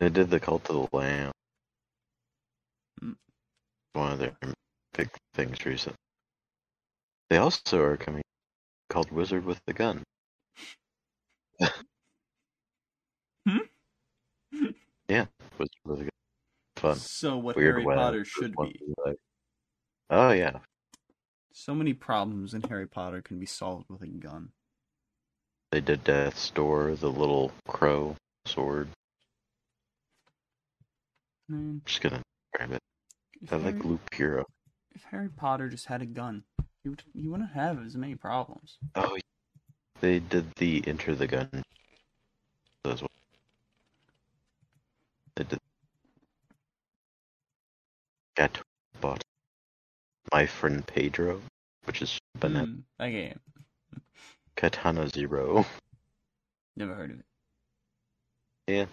they 0.00 0.08
did 0.08 0.30
the 0.30 0.38
Cult 0.38 0.68
of 0.70 0.88
the 0.90 0.96
Lamb. 0.96 1.32
Mm. 3.02 3.16
One 3.94 4.12
of 4.12 4.18
their 4.18 4.36
big 4.94 5.08
things 5.34 5.64
recently. 5.64 5.96
They 7.30 7.38
also 7.38 7.80
are 7.80 7.96
coming 7.96 8.22
called 8.90 9.10
Wizard 9.10 9.44
with 9.44 9.60
the 9.66 9.72
Gun. 9.72 10.02
Wizard 15.58 15.70
with. 15.84 16.08
Fun. 16.76 16.94
So 16.96 17.36
what 17.36 17.56
Weird 17.56 17.82
Harry 17.82 17.96
Potter 17.96 18.24
should 18.24 18.54
be. 18.56 18.80
in 18.86 18.94
life. 19.04 19.16
Oh 20.10 20.30
yeah, 20.30 20.58
So 21.52 21.74
many 21.74 21.92
problems 21.92 22.54
in 22.54 22.62
Harry 22.62 22.86
Potter 22.86 23.20
can 23.20 23.38
be 23.40 23.46
solved 23.46 23.86
with 23.90 24.00
a 24.02 24.06
gun. 24.06 24.50
they 25.72 25.80
did 25.80 26.04
Death's 26.04 26.48
Door, 26.50 26.96
the 26.96 27.10
little 27.10 27.50
crow 27.66 28.14
sword. 28.46 28.88
Man, 31.48 31.82
just 31.84 32.00
gonna 32.00 32.22
grab 32.54 32.72
it. 32.72 32.80
if 33.42 33.52
I 33.52 33.56
like 33.56 33.74
Harry- 33.76 33.80
Loop 33.88 34.14
Hero. 34.14 34.44
if 34.94 35.02
Harry 35.10 35.28
Potter 35.30 35.68
just 35.68 35.86
had 35.86 36.00
a 36.02 36.06
gun, 36.06 36.44
he, 36.84 36.90
would, 36.90 37.02
he 37.14 37.26
wouldn't 37.28 37.50
have 37.52 37.84
as 37.84 37.96
many 37.96 38.14
problems. 38.14 38.78
Oh, 38.94 39.16
they 40.00 40.20
did 40.20 40.54
the 40.56 40.86
Enter 40.86 41.14
the 41.14 41.26
Gun 41.26 41.62
as 42.84 43.00
well. 43.02 43.08
They 45.38 45.44
did. 45.44 45.58
Got 48.36 48.60
bought 49.00 49.22
my 50.32 50.46
friend 50.46 50.84
Pedro, 50.84 51.40
which 51.84 52.02
is 52.02 52.18
banana 52.40 52.66
Hmm, 52.66 52.80
that 52.98 53.10
game. 53.10 53.40
Katana 54.56 55.08
Zero. 55.08 55.64
Never 56.76 56.92
heard 56.92 57.12
of 57.12 57.18
it. 57.20 57.24
Yeah, 58.66 58.86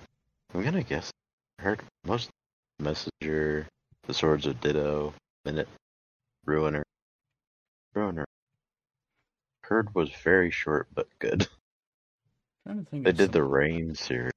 I'm 0.53 0.63
gonna 0.63 0.83
guess. 0.83 1.09
I 1.57 1.63
heard 1.63 1.81
most 2.05 2.29
Messenger, 2.77 3.67
The 4.03 4.13
Swords 4.13 4.45
of 4.45 4.61
Ditto, 4.61 5.15
Minute, 5.45 5.67
Ruiner, 6.45 6.83
Ruiner. 7.95 8.25
Heard 9.63 9.95
was 9.95 10.11
very 10.11 10.51
short 10.51 10.89
but 10.93 11.07
good. 11.17 11.47
trying 12.67 12.85
to 12.85 12.91
think. 12.91 13.03
They 13.03 13.13
did 13.13 13.31
the 13.31 13.41
Rain 13.41 13.95
series. 13.95 14.31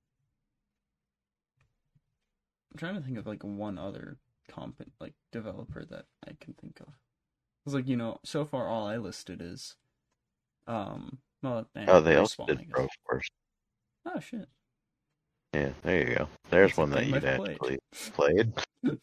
I'm 2.72 2.78
trying 2.78 2.94
to 2.96 3.00
think 3.00 3.18
of 3.18 3.26
like 3.26 3.42
one 3.42 3.78
other 3.78 4.18
comp 4.48 4.82
like 5.00 5.14
developer 5.32 5.84
that 5.84 6.06
I 6.26 6.32
can 6.40 6.54
think 6.54 6.80
of. 6.80 6.94
It's 7.66 7.74
like 7.74 7.88
you 7.88 7.96
know, 7.96 8.18
so 8.24 8.44
far 8.44 8.68
all 8.68 8.86
I 8.86 8.96
listed 8.96 9.40
is, 9.42 9.76
um, 10.66 11.18
well, 11.42 11.66
Oh, 11.86 12.00
they 12.00 12.16
also 12.16 12.46
did 12.46 12.58
guess. 12.58 12.66
Pro 12.70 12.86
Force. 13.06 13.28
Oh 14.06 14.20
shit! 14.20 14.48
Yeah, 15.54 15.70
there 15.82 16.08
you 16.08 16.14
go. 16.16 16.28
There's 16.50 16.70
That's 16.70 16.78
one 16.78 16.90
that 16.90 17.06
you'd 17.06 17.24
I've 17.24 17.40
actually 17.40 17.78
played. 18.14 18.52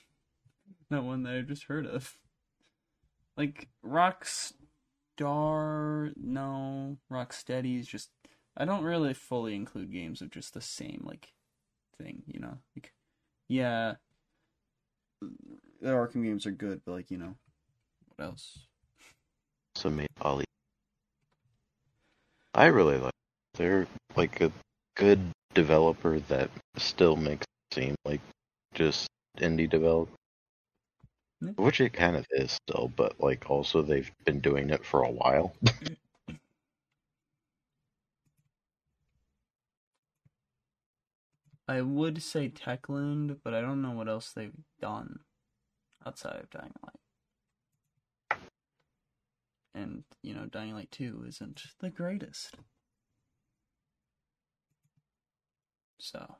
Not 0.89 1.03
one 1.03 1.23
that 1.23 1.35
I 1.35 1.41
just 1.41 1.63
heard 1.65 1.85
of. 1.85 2.17
Like 3.37 3.67
Rockstar, 3.85 4.53
no. 6.17 6.97
Rocksteady 7.11 7.79
is 7.79 7.87
just. 7.87 8.09
I 8.57 8.63
don't 8.63 8.83
really 8.83 9.13
fully 9.13 9.53
include 9.53 9.91
games 9.91 10.21
of 10.21 10.29
just 10.29 10.53
the 10.53 10.61
same 10.61 11.03
like 11.05 11.33
thing, 11.97 12.23
you 12.25 12.39
know. 12.39 12.59
Like, 12.75 12.93
yeah, 13.47 13.95
the 15.81 15.89
Arkham 15.89 16.23
games 16.23 16.45
are 16.45 16.51
good, 16.51 16.81
but 16.85 16.93
like 16.93 17.11
you 17.11 17.17
know, 17.17 17.35
what 18.15 18.25
else? 18.25 18.67
So 19.75 19.89
made 19.89 20.07
Ollie. 20.21 20.45
I 22.53 22.67
really 22.67 22.97
like. 22.97 23.13
They're 23.55 23.87
like 24.15 24.41
a 24.41 24.51
good 24.95 25.19
developer 25.53 26.19
that 26.21 26.49
still 26.77 27.15
makes 27.15 27.45
it 27.71 27.75
seem 27.75 27.95
like 28.05 28.21
just 28.73 29.07
indie 29.37 29.69
develop, 29.69 30.09
Yeah. 31.41 31.51
which 31.57 31.81
it 31.81 31.93
kind 31.93 32.15
of 32.15 32.25
is 32.31 32.57
still. 32.67 32.91
But 32.95 33.19
like 33.19 33.49
also 33.49 33.81
they've 33.81 34.11
been 34.25 34.39
doing 34.39 34.69
it 34.69 34.85
for 34.85 35.03
a 35.03 35.11
while. 35.11 35.53
I 41.67 41.81
would 41.81 42.21
say 42.21 42.49
Techland, 42.49 43.37
but 43.43 43.53
I 43.53 43.61
don't 43.61 43.81
know 43.81 43.91
what 43.91 44.07
else 44.07 44.31
they've 44.31 44.53
done 44.79 45.19
outside 46.05 46.39
of 46.39 46.49
Dying 46.49 46.73
Light. 46.83 48.39
And, 49.73 50.03
you 50.21 50.33
know, 50.33 50.45
Dying 50.45 50.73
Light 50.73 50.91
2 50.91 51.25
isn't 51.27 51.63
the 51.79 51.89
greatest. 51.89 52.55
So, 55.99 56.35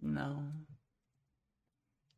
no. 0.00 0.42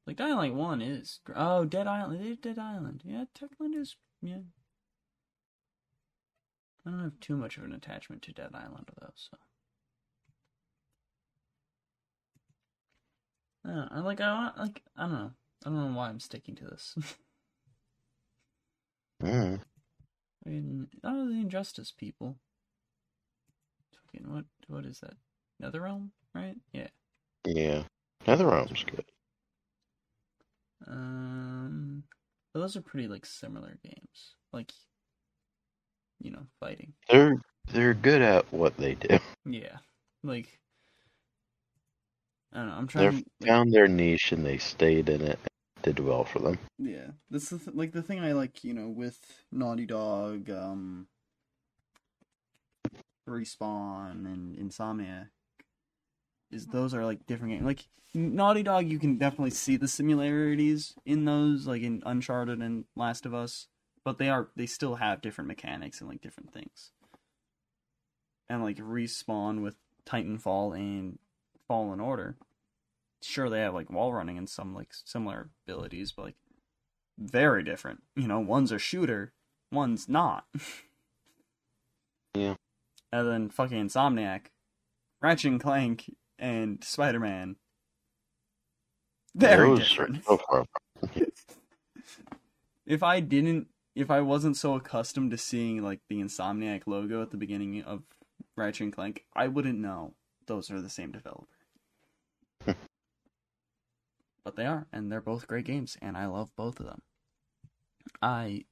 Like, 0.07 0.17
Dying 0.17 0.37
Light 0.37 0.55
1 0.55 0.81
is. 0.81 1.21
Oh, 1.37 1.65
Dead 1.65 1.87
Island. 1.87 2.19
They 2.19 2.29
did 2.29 2.41
Dead 2.41 2.59
Island. 2.59 3.03
Yeah, 3.05 3.25
Techland 3.39 3.77
is. 3.77 3.95
Yeah. 4.23 4.39
I 6.87 6.91
don't 6.91 7.01
have 7.01 7.21
too 7.21 7.37
much 7.37 7.57
of 7.57 7.65
an 7.65 7.73
attachment 7.73 8.23
to 8.23 8.33
Dead 8.33 8.51
Island, 8.55 8.91
though, 9.01 9.13
so. 9.15 9.37
I 13.65 13.69
don't 13.69 13.77
know. 13.77 13.89
I 13.91 14.01
like 14.01 14.21
I 14.21 14.51
like 14.59 14.83
I 14.97 15.03
don't 15.03 15.13
know. 15.13 15.31
I 15.65 15.69
don't 15.71 15.93
know 15.93 15.99
why 15.99 16.09
I'm 16.09 16.21
sticking 16.21 16.55
to 16.57 16.65
this. 16.65 16.97
Mm. 19.23 19.61
I 20.45 20.49
mean, 20.49 20.89
oh, 21.03 21.29
the 21.29 21.35
injustice 21.35 21.93
people. 21.93 22.37
Fucking 24.13 24.31
what? 24.31 24.45
What 24.69 24.85
is 24.85 25.01
that? 25.01 25.15
NetherRealm, 25.63 26.11
right? 26.35 26.57
Yeah. 26.73 26.89
Yeah, 27.47 27.85
NetherRealm's 28.27 28.85
good. 28.85 29.05
Um, 30.87 32.03
but 32.53 32.61
those 32.61 32.77
are 32.77 32.83
pretty 32.83 33.09
like 33.09 33.25
similar 33.25 33.79
games. 33.83 34.35
Like, 34.53 34.73
you 36.21 36.31
know, 36.31 36.47
fighting. 36.61 36.93
They're 37.09 37.37
they're 37.73 37.95
good 37.95 38.21
at 38.21 38.53
what 38.53 38.77
they 38.77 38.95
do. 38.95 39.19
Yeah. 39.47 39.77
Like, 40.23 40.59
I 42.55 42.59
don't 42.61 42.69
know. 42.69 42.75
I'm 42.75 42.87
They 42.87 42.93
trying. 42.93 43.15
like- 43.41 43.49
found 43.49 43.73
their 43.73 43.89
niche 43.89 44.33
and 44.33 44.45
they 44.47 44.59
stayed 44.59 45.09
in 45.09 45.23
it. 45.23 45.39
Did 45.83 45.99
well 45.99 46.25
for 46.25 46.39
them. 46.39 46.59
Yeah, 46.79 47.11
this 47.29 47.53
is 47.53 47.67
like 47.75 47.93
the 47.93 48.01
thing 48.03 48.21
I 48.21 48.33
like, 48.33 48.65
you 48.65 48.73
know, 48.73 48.89
with 48.89 49.19
Naughty 49.53 49.85
Dog, 49.85 50.49
um, 50.49 51.09
Respawn, 53.29 54.25
and 54.27 54.57
Insomniac, 54.57 55.29
is 56.51 56.67
those 56.67 56.95
are 56.95 57.05
like 57.05 57.27
different 57.27 57.53
games. 57.55 57.65
Like 57.67 57.87
Naughty 58.15 58.63
Dog, 58.63 58.87
you 58.87 58.99
can 58.99 59.19
definitely 59.19 59.51
see 59.51 59.77
the 59.77 59.89
similarities 59.89 60.95
in 61.05 61.25
those, 61.27 61.67
like 61.67 61.83
in 61.83 62.03
Uncharted 62.07 62.61
and 62.61 62.85
Last 62.97 63.27
of 63.27 63.35
Us, 63.35 63.67
but 64.05 64.17
they 64.19 64.29
are 64.31 64.49
they 64.57 64.67
still 64.67 64.95
have 64.97 65.21
different 65.21 65.49
mechanics 65.49 66.01
and 66.01 66.09
like 66.09 66.23
different 66.23 66.53
things. 66.53 66.93
And 68.49 68.63
like 68.63 68.77
Respawn 68.77 69.63
with 69.63 69.77
Titanfall 70.07 70.77
and 70.79 71.19
Fallen 71.67 72.01
Order, 72.01 72.37
sure 73.25 73.49
they 73.49 73.61
have 73.61 73.75
like 73.75 73.91
wall 73.91 74.13
running 74.13 74.39
and 74.39 74.49
some 74.49 74.75
like 74.75 74.89
similar 75.05 75.51
abilities, 75.67 76.13
but 76.13 76.27
like 76.27 76.37
very 77.19 77.63
different. 77.63 78.03
You 78.17 78.29
know, 78.29 78.41
one's 78.41 78.73
a 78.73 78.79
shooter, 78.79 79.33
one's 79.71 80.09
not. 80.09 80.47
Yeah. 82.35 82.55
And 83.13 83.29
then 83.29 83.49
fucking 83.49 83.87
Insomniac, 83.87 84.47
Ratchet 85.23 85.53
and 85.53 85.61
Clank, 85.61 86.13
and 86.39 86.83
Spider 86.83 87.21
Man. 87.21 87.57
Very 89.37 89.69
Those 89.69 89.89
different. 89.89 90.25
so 90.25 90.67
if 92.87 93.03
I 93.03 93.21
didn't, 93.21 93.69
if 93.95 94.11
I 94.11 94.21
wasn't 94.21 94.57
so 94.57 94.75
accustomed 94.75 95.31
to 95.31 95.39
seeing 95.39 95.83
like 95.83 96.01
the 96.09 96.21
Insomniac 96.21 96.83
logo 96.87 97.23
at 97.23 97.31
the 97.31 97.37
beginning 97.37 97.83
of 97.83 98.03
Ratchet 98.57 98.83
and 98.83 98.93
Clank, 98.93 99.25
I 99.35 99.49
wouldn't 99.49 99.79
know 99.79 100.15
those 100.47 100.71
are 100.71 100.81
the 100.81 100.91
same 100.91 101.13
developer. 101.13 101.47
but 104.45 104.57
they 104.57 104.67
are, 104.67 104.87
and 104.93 105.11
they're 105.11 105.21
both 105.21 105.47
great 105.47 105.65
games, 105.65 105.97
and 106.03 106.17
I 106.17 106.27
love 106.27 106.55
both 106.57 106.79
of 106.79 106.87
them. 106.87 107.03
I, 108.21 108.65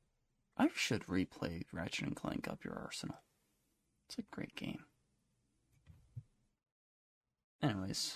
I 0.56 0.68
should 0.74 1.06
replay 1.06 1.62
Ratchet 1.72 2.06
and 2.06 2.16
Clank 2.16 2.46
Up 2.46 2.64
Your 2.64 2.74
Arsenal. 2.74 3.16
It's 4.08 4.18
a 4.18 4.34
great 4.34 4.54
game. 4.54 4.84
Anyways, 7.62 8.14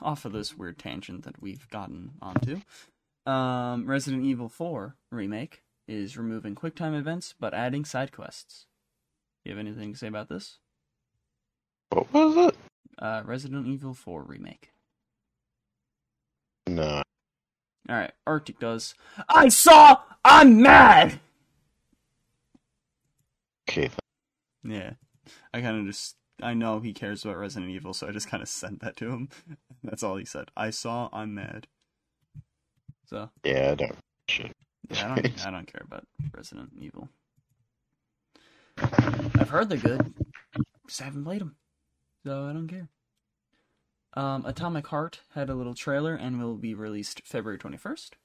off 0.00 0.24
of 0.24 0.32
this 0.32 0.56
weird 0.56 0.78
tangent 0.78 1.24
that 1.24 1.40
we've 1.40 1.68
gotten 1.70 2.12
onto. 2.20 2.60
Um, 3.26 3.86
Resident 3.86 4.24
Evil 4.24 4.48
4 4.48 4.96
remake 5.10 5.62
is 5.86 6.16
removing 6.16 6.54
QuickTime 6.54 6.98
events 6.98 7.34
but 7.38 7.54
adding 7.54 7.84
side 7.84 8.12
quests. 8.12 8.66
You 9.44 9.52
have 9.52 9.58
anything 9.58 9.92
to 9.92 9.98
say 9.98 10.08
about 10.08 10.28
this? 10.28 10.58
What 11.90 12.12
was 12.12 12.48
it? 12.48 12.56
Uh, 12.98 13.22
Resident 13.24 13.66
Evil 13.66 13.94
4 13.94 14.22
remake. 14.22 14.72
No. 16.68 17.02
All 17.88 17.96
right, 17.96 18.12
Arctic 18.26 18.58
does. 18.58 18.94
I 19.28 19.48
saw. 19.48 20.02
I'm 20.24 20.60
mad. 20.60 21.20
Okay. 23.68 23.90
Yeah, 24.62 24.92
I 25.54 25.60
kind 25.60 25.78
of 25.78 25.86
just. 25.86 26.16
I 26.40 26.54
know 26.54 26.78
he 26.80 26.92
cares 26.92 27.24
about 27.24 27.38
Resident 27.38 27.70
Evil, 27.70 27.94
so 27.94 28.06
I 28.06 28.12
just 28.12 28.28
kind 28.28 28.42
of 28.42 28.48
sent 28.60 28.80
that 28.80 28.96
to 28.98 29.10
him. 29.10 29.28
That's 29.82 30.02
all 30.02 30.16
he 30.16 30.24
said. 30.24 30.50
I 30.56 30.70
saw. 30.70 31.08
I'm 31.12 31.34
mad. 31.34 31.66
So 33.06 33.30
Yeah, 33.44 33.70
I 33.72 33.74
don't. 33.74 33.96
Shit. 34.28 34.52
Yeah, 34.90 35.12
I 35.12 35.20
don't. 35.20 35.46
I 35.46 35.50
don't 35.50 35.72
care 35.72 35.82
about 35.84 36.04
Resident 36.36 36.70
Evil. 36.78 37.08
I've 38.78 39.48
heard 39.48 39.68
they're 39.70 39.78
good. 39.78 40.12
Just 40.86 41.00
haven't 41.00 41.24
played 41.24 41.40
them, 41.40 41.56
so 42.24 42.44
I 42.46 42.52
don't 42.52 42.68
care. 42.68 42.88
Um, 44.14 44.44
Atomic 44.46 44.86
Heart 44.88 45.20
had 45.34 45.50
a 45.50 45.54
little 45.54 45.74
trailer 45.74 46.14
and 46.14 46.40
will 46.40 46.56
be 46.56 46.74
released 46.74 47.22
February 47.24 47.58
twenty 47.58 47.76
first. 47.76 48.16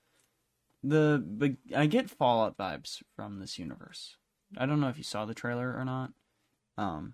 The 0.84 1.24
big, 1.38 1.58
I 1.76 1.86
get 1.86 2.10
Fallout 2.10 2.58
vibes 2.58 3.02
from 3.16 3.40
this 3.40 3.58
universe. 3.58 4.18
I 4.58 4.66
don't 4.66 4.82
know 4.82 4.90
if 4.90 4.98
you 4.98 5.04
saw 5.04 5.26
the 5.26 5.34
trailer 5.34 5.76
or 5.78 5.86
not. 5.86 6.12
Um, 6.78 7.14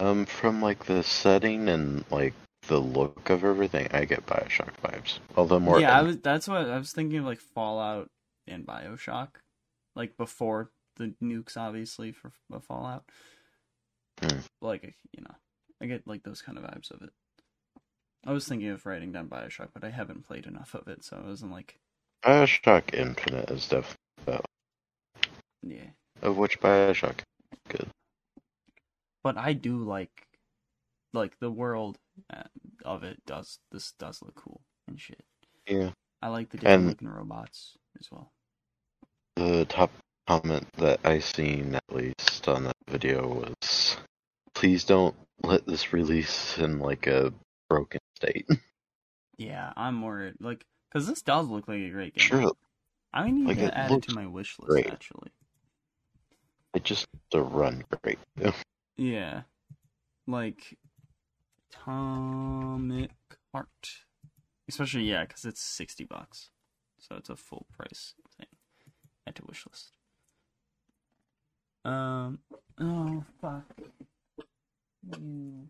Um, 0.00 0.26
from 0.26 0.60
like 0.62 0.84
the 0.86 1.02
setting 1.02 1.68
and 1.68 2.04
like 2.10 2.34
the 2.68 2.78
look 2.80 3.30
of 3.30 3.44
everything, 3.44 3.88
I 3.92 4.04
get 4.04 4.26
Bioshock 4.26 4.72
vibes. 4.82 5.18
Although 5.36 5.60
more. 5.60 5.80
yeah, 5.80 5.96
I 5.98 6.02
was. 6.02 6.18
That's 6.18 6.48
what 6.48 6.68
I 6.68 6.78
was 6.78 6.92
thinking 6.92 7.18
of, 7.18 7.24
like 7.24 7.40
Fallout 7.40 8.10
and 8.46 8.66
Bioshock, 8.66 9.28
like 9.94 10.16
before 10.16 10.70
the 10.96 11.14
nukes, 11.22 11.56
obviously 11.56 12.12
for 12.12 12.32
Fallout. 12.60 13.04
Hmm. 14.20 14.38
Like 14.60 14.94
you 15.12 15.22
know, 15.22 15.34
I 15.80 15.86
get 15.86 16.06
like 16.06 16.22
those 16.24 16.42
kind 16.42 16.58
of 16.58 16.64
vibes 16.64 16.90
of 16.90 17.02
it. 17.02 17.10
I 18.28 18.32
was 18.32 18.46
thinking 18.46 18.68
of 18.68 18.84
writing 18.84 19.10
down 19.10 19.28
Bioshock, 19.28 19.68
but 19.72 19.82
I 19.82 19.88
haven't 19.88 20.26
played 20.26 20.44
enough 20.44 20.74
of 20.74 20.86
it, 20.86 21.02
so 21.02 21.16
I 21.16 21.26
wasn't 21.26 21.50
like, 21.50 21.78
Bioshock 22.22 22.92
Infinite 22.92 23.50
is 23.50 23.66
definitely 23.66 24.44
yeah. 25.62 25.86
of 26.20 26.36
which 26.36 26.60
Bioshock. 26.60 27.20
Good. 27.70 27.88
But 29.24 29.38
I 29.38 29.54
do 29.54 29.78
like, 29.78 30.26
like 31.14 31.38
the 31.40 31.50
world 31.50 31.96
uh, 32.30 32.42
of 32.84 33.02
it 33.02 33.16
does. 33.24 33.60
This 33.72 33.94
does 33.98 34.20
look 34.20 34.34
cool 34.34 34.60
and 34.88 35.00
shit. 35.00 35.24
Yeah. 35.66 35.92
I 36.20 36.28
like 36.28 36.50
the 36.50 36.58
different 36.58 36.80
And- 36.80 36.88
looking 36.90 37.08
robots 37.08 37.76
as 37.98 38.10
well. 38.12 38.30
The 39.36 39.64
top 39.64 39.90
comment 40.26 40.66
that 40.76 41.00
I 41.02 41.20
seen 41.20 41.76
at 41.76 41.94
least 41.94 42.46
on 42.46 42.64
that 42.64 42.76
video 42.90 43.26
was, 43.26 43.96
"Please 44.52 44.84
don't 44.84 45.16
let 45.42 45.64
this 45.64 45.94
release 45.94 46.58
in 46.58 46.78
like 46.78 47.06
a 47.06 47.32
broken 47.70 48.00
state." 48.18 48.46
Yeah, 49.38 49.72
I'm 49.76 50.02
worried. 50.02 50.34
Like, 50.40 50.64
because 50.90 51.06
this 51.06 51.22
does 51.22 51.46
look 51.48 51.68
like 51.68 51.78
a 51.78 51.90
great 51.90 52.14
game. 52.14 52.26
sure, 52.26 52.52
I 53.12 53.30
need 53.30 53.46
Like, 53.46 53.58
to 53.58 53.66
it 53.66 53.72
add 53.74 53.92
it 53.92 54.02
to 54.04 54.14
my 54.14 54.26
wish 54.26 54.58
list, 54.58 54.68
great. 54.70 54.86
actually. 54.90 55.30
it 56.74 56.82
just 56.84 57.06
the 57.32 57.40
run 57.42 57.84
great. 58.02 58.18
Yeah. 58.96 59.42
Like, 60.26 60.76
Atomic 61.72 63.12
Heart. 63.54 63.88
Especially, 64.68 65.04
yeah, 65.04 65.24
because 65.24 65.44
it's 65.44 65.62
60 65.62 66.04
bucks. 66.04 66.50
So 66.98 67.14
it's 67.14 67.30
a 67.30 67.36
full 67.36 67.66
price 67.72 68.14
thing. 68.36 68.48
Add 69.26 69.36
to 69.36 69.44
wish 69.46 69.64
list. 69.70 69.92
Um, 71.84 72.40
oh, 72.80 73.24
fuck. 73.40 73.64
You 75.18 75.68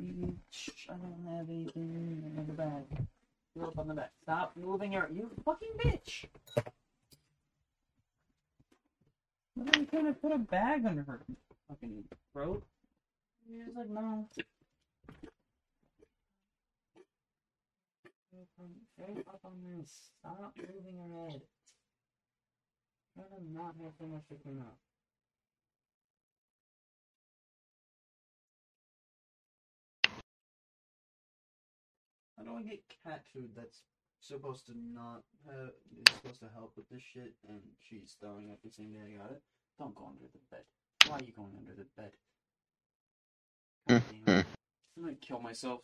bitch. 0.00 0.70
I 0.88 0.94
don't 0.94 1.36
have 1.36 1.48
anything 1.48 2.32
in 2.36 2.46
the 2.46 2.52
bag. 2.52 3.06
You're 3.54 3.66
up 3.66 3.78
on 3.78 3.88
the 3.88 3.94
back. 3.94 4.12
Stop 4.22 4.56
moving 4.56 4.92
your. 4.92 5.08
You 5.12 5.30
fucking 5.44 5.70
bitch! 5.78 6.24
What 9.54 9.76
are 9.76 9.80
you 9.80 9.86
trying 9.86 10.06
to 10.06 10.12
put 10.12 10.32
a 10.32 10.38
bag 10.38 10.86
under 10.86 11.02
her 11.02 11.20
fucking 11.68 12.04
throat? 12.32 12.62
She's 13.46 13.76
like, 13.76 13.90
no. 13.90 14.26
Straight 18.94 19.26
up 19.28 19.40
on 19.44 19.52
this. 19.64 20.10
Stop 20.20 20.54
moving 20.56 20.96
your 20.96 21.28
head. 21.28 21.40
Try 23.14 23.24
to 23.24 23.52
not 23.52 23.74
have 23.82 23.92
so 23.98 24.06
much 24.06 24.22
to 24.28 24.36
come 24.44 24.60
out. 24.60 24.89
How 32.40 32.52
do 32.52 32.58
I 32.58 32.62
get 32.62 32.82
cat 33.04 33.22
food 33.34 33.50
that's 33.54 33.82
supposed 34.20 34.64
to 34.66 34.72
not 34.72 35.24
have, 35.46 35.72
is 35.92 36.14
supposed 36.14 36.40
to 36.40 36.48
help 36.54 36.72
with 36.74 36.88
this 36.88 37.02
shit 37.02 37.34
and 37.46 37.60
she's 37.78 38.16
throwing 38.18 38.50
up 38.50 38.58
the 38.64 38.70
same 38.70 38.92
day 38.92 39.00
I 39.14 39.18
got 39.18 39.32
it? 39.32 39.42
Don't 39.78 39.94
go 39.94 40.06
under 40.06 40.24
the 40.32 40.38
bed. 40.50 40.64
Why 41.06 41.16
are 41.16 41.24
you 41.24 41.32
going 41.32 41.52
under 41.58 41.74
the 41.74 41.86
bed? 41.96 42.12
Mm-hmm. 43.90 44.30
It. 44.30 44.46
I'm 44.96 45.04
gonna 45.04 45.16
kill 45.16 45.40
myself. 45.40 45.80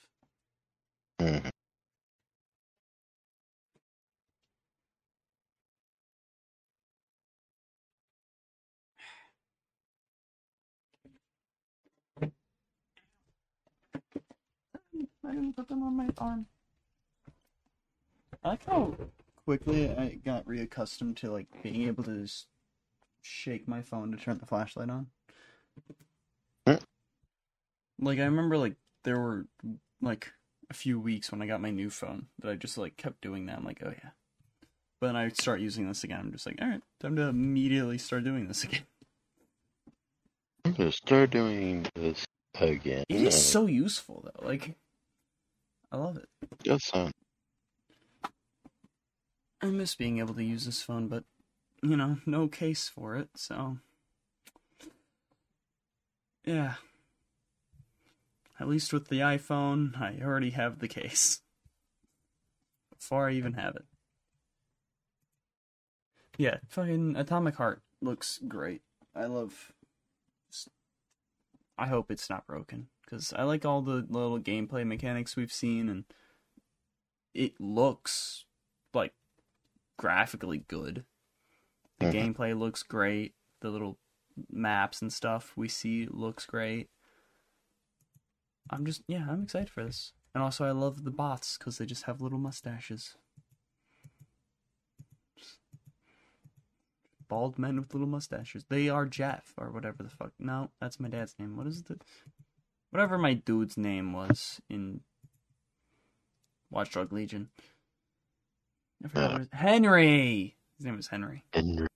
Mm-hmm. 1.21 1.49
I 15.27 15.33
didn't 15.33 15.55
put 15.55 15.69
them 15.69 15.83
on 15.83 15.97
my 15.97 16.09
arm. 16.19 16.47
I 18.45 18.51
like 18.51 18.67
how 18.67 18.95
quickly 19.45 19.91
I 19.91 20.19
got 20.25 20.47
reaccustomed 20.47 21.17
to 21.19 21.31
like 21.31 21.47
being 21.63 21.89
able 21.89 22.05
to 22.05 22.23
just 22.23 22.47
shake 23.23 23.67
my 23.67 23.83
phone 23.83 24.13
to 24.13 24.17
turn 24.17 24.39
the 24.39 24.47
flashlight 24.47 24.91
on. 24.91 25.07
Hmm. 26.67 26.77
Like 27.99 28.19
I 28.19 28.25
remember 28.25 28.57
like 28.57 28.77
there 29.05 29.19
were 29.19 29.47
like 30.01 30.33
a 30.71 30.75
few 30.75 30.99
weeks 31.01 31.31
when 31.31 31.43
I 31.43 31.47
got 31.47 31.61
my 31.61 31.71
new 31.71 31.91
phone 31.91 32.27
that 32.41 32.51
I 32.51 32.55
just 32.55 32.79
like 32.79 32.97
kept 32.97 33.21
doing 33.21 33.47
that. 33.47 33.59
I'm 33.59 33.65
like, 33.65 33.83
oh 33.85 33.91
yeah. 33.91 34.11
But 35.01 35.09
then 35.09 35.17
I 35.17 35.29
start 35.29 35.61
using 35.61 35.89
this 35.89 36.05
again. 36.05 36.21
I'm 36.21 36.33
just 36.33 36.47
like, 36.47 36.59
all 36.61 36.69
right, 36.69 36.83
time 37.01 37.17
to 37.17 37.23
immediately 37.23 37.99
start 37.99 38.25
doing 38.25 38.49
this 38.49 38.65
again. 38.65 38.83
I'm 40.65 40.73
gonna 40.73 40.93
start 40.93 41.31
doing 41.31 41.87
this 41.95 42.25
again. 42.55 43.05
It 43.09 43.21
is 43.21 43.41
so 43.41 43.67
useful 43.67 44.25
though. 44.25 44.47
Like, 44.47 44.77
I 45.93 45.97
love 45.97 46.17
it. 46.17 46.29
Does 46.63 46.85
sound 46.85 47.13
I 49.63 49.67
miss 49.67 49.95
being 49.95 50.19
able 50.19 50.35
to 50.35 50.45
use 50.45 50.67
this 50.67 50.83
phone, 50.83 51.09
but 51.09 51.25
you 51.83 51.97
know, 51.97 52.19
no 52.27 52.49
case 52.49 52.89
for 52.89 53.17
it, 53.17 53.31
so 53.37 53.79
yeah. 56.45 56.75
At 58.59 58.69
least 58.69 58.93
with 58.93 59.09
the 59.09 59.21
iPhone, 59.21 60.01
I 60.01 60.19
already 60.23 60.51
have 60.51 60.79
the 60.79 60.89
case. 60.89 61.41
Before 62.97 63.29
I 63.29 63.33
even 63.33 63.55
have 63.55 63.77
it. 63.77 63.85
Yeah, 66.39 66.59
fucking 66.69 67.17
Atomic 67.17 67.57
Heart 67.57 67.83
looks 68.01 68.41
great. 68.47 68.83
I 69.15 69.27
love. 69.27 69.73
I 71.79 71.87
hope 71.87 72.11
it's 72.11 72.31
not 72.31 72.47
broken 72.47 72.89
because 73.07 73.33
I 73.33 73.45
like 73.45 73.65
all 73.65 73.81
the 73.81 74.05
little 74.09 74.39
gameplay 74.41 74.85
mechanics 74.85 75.37
we've 75.37 75.53
seen, 75.53 75.89
and 75.89 76.05
it 77.33 77.59
looks 77.61 78.45
like 78.93 79.15
graphically 79.97 80.59
good. 80.69 81.07
The 81.99 82.07
Mhm. 82.07 82.35
gameplay 82.35 82.59
looks 82.59 82.83
great. 82.83 83.35
The 83.61 83.71
little 83.71 83.99
maps 84.51 85.01
and 85.01 85.11
stuff 85.13 85.57
we 85.57 85.69
see 85.69 86.07
looks 86.07 86.45
great. 86.45 86.91
I'm 88.69 88.85
just 88.85 89.03
yeah, 89.07 89.27
I'm 89.31 89.45
excited 89.45 89.71
for 89.71 89.85
this. 89.85 90.13
And 90.35 90.43
also 90.43 90.67
I 90.67 90.73
love 90.73 91.05
the 91.05 91.11
bots 91.11 91.57
cuz 91.57 91.79
they 91.79 91.87
just 91.87 92.03
have 92.05 92.21
little 92.21 92.39
mustaches. 92.39 93.17
Bald 97.29 97.59
men 97.59 97.77
with 97.79 97.93
little 97.93 98.07
mustaches. 98.07 98.65
They 98.69 98.89
are 98.89 99.07
Jeff 99.07 99.55
or 99.57 99.71
whatever 99.71 100.03
the 100.03 100.11
fuck. 100.11 100.33
No, 100.39 100.71
that's 100.81 101.01
my 101.01 101.09
dad's 101.09 101.39
name. 101.39 101.57
What 101.57 101.67
is 101.67 101.83
the 101.85 101.99
whatever 102.97 103.19
my 103.19 103.35
dude's 103.35 103.77
name 103.77 104.15
was 104.15 104.59
in 104.71 104.99
Watchdog 106.71 107.13
Legion. 107.13 107.51
I 109.05 109.09
forgot 109.09 109.35
Uh. 109.35 109.39
his- 109.41 109.49
Henry. 109.53 110.57
His 110.79 110.87
name 110.87 110.97
was 110.97 111.09
Henry. 111.09 111.45
Henry. 111.53 111.89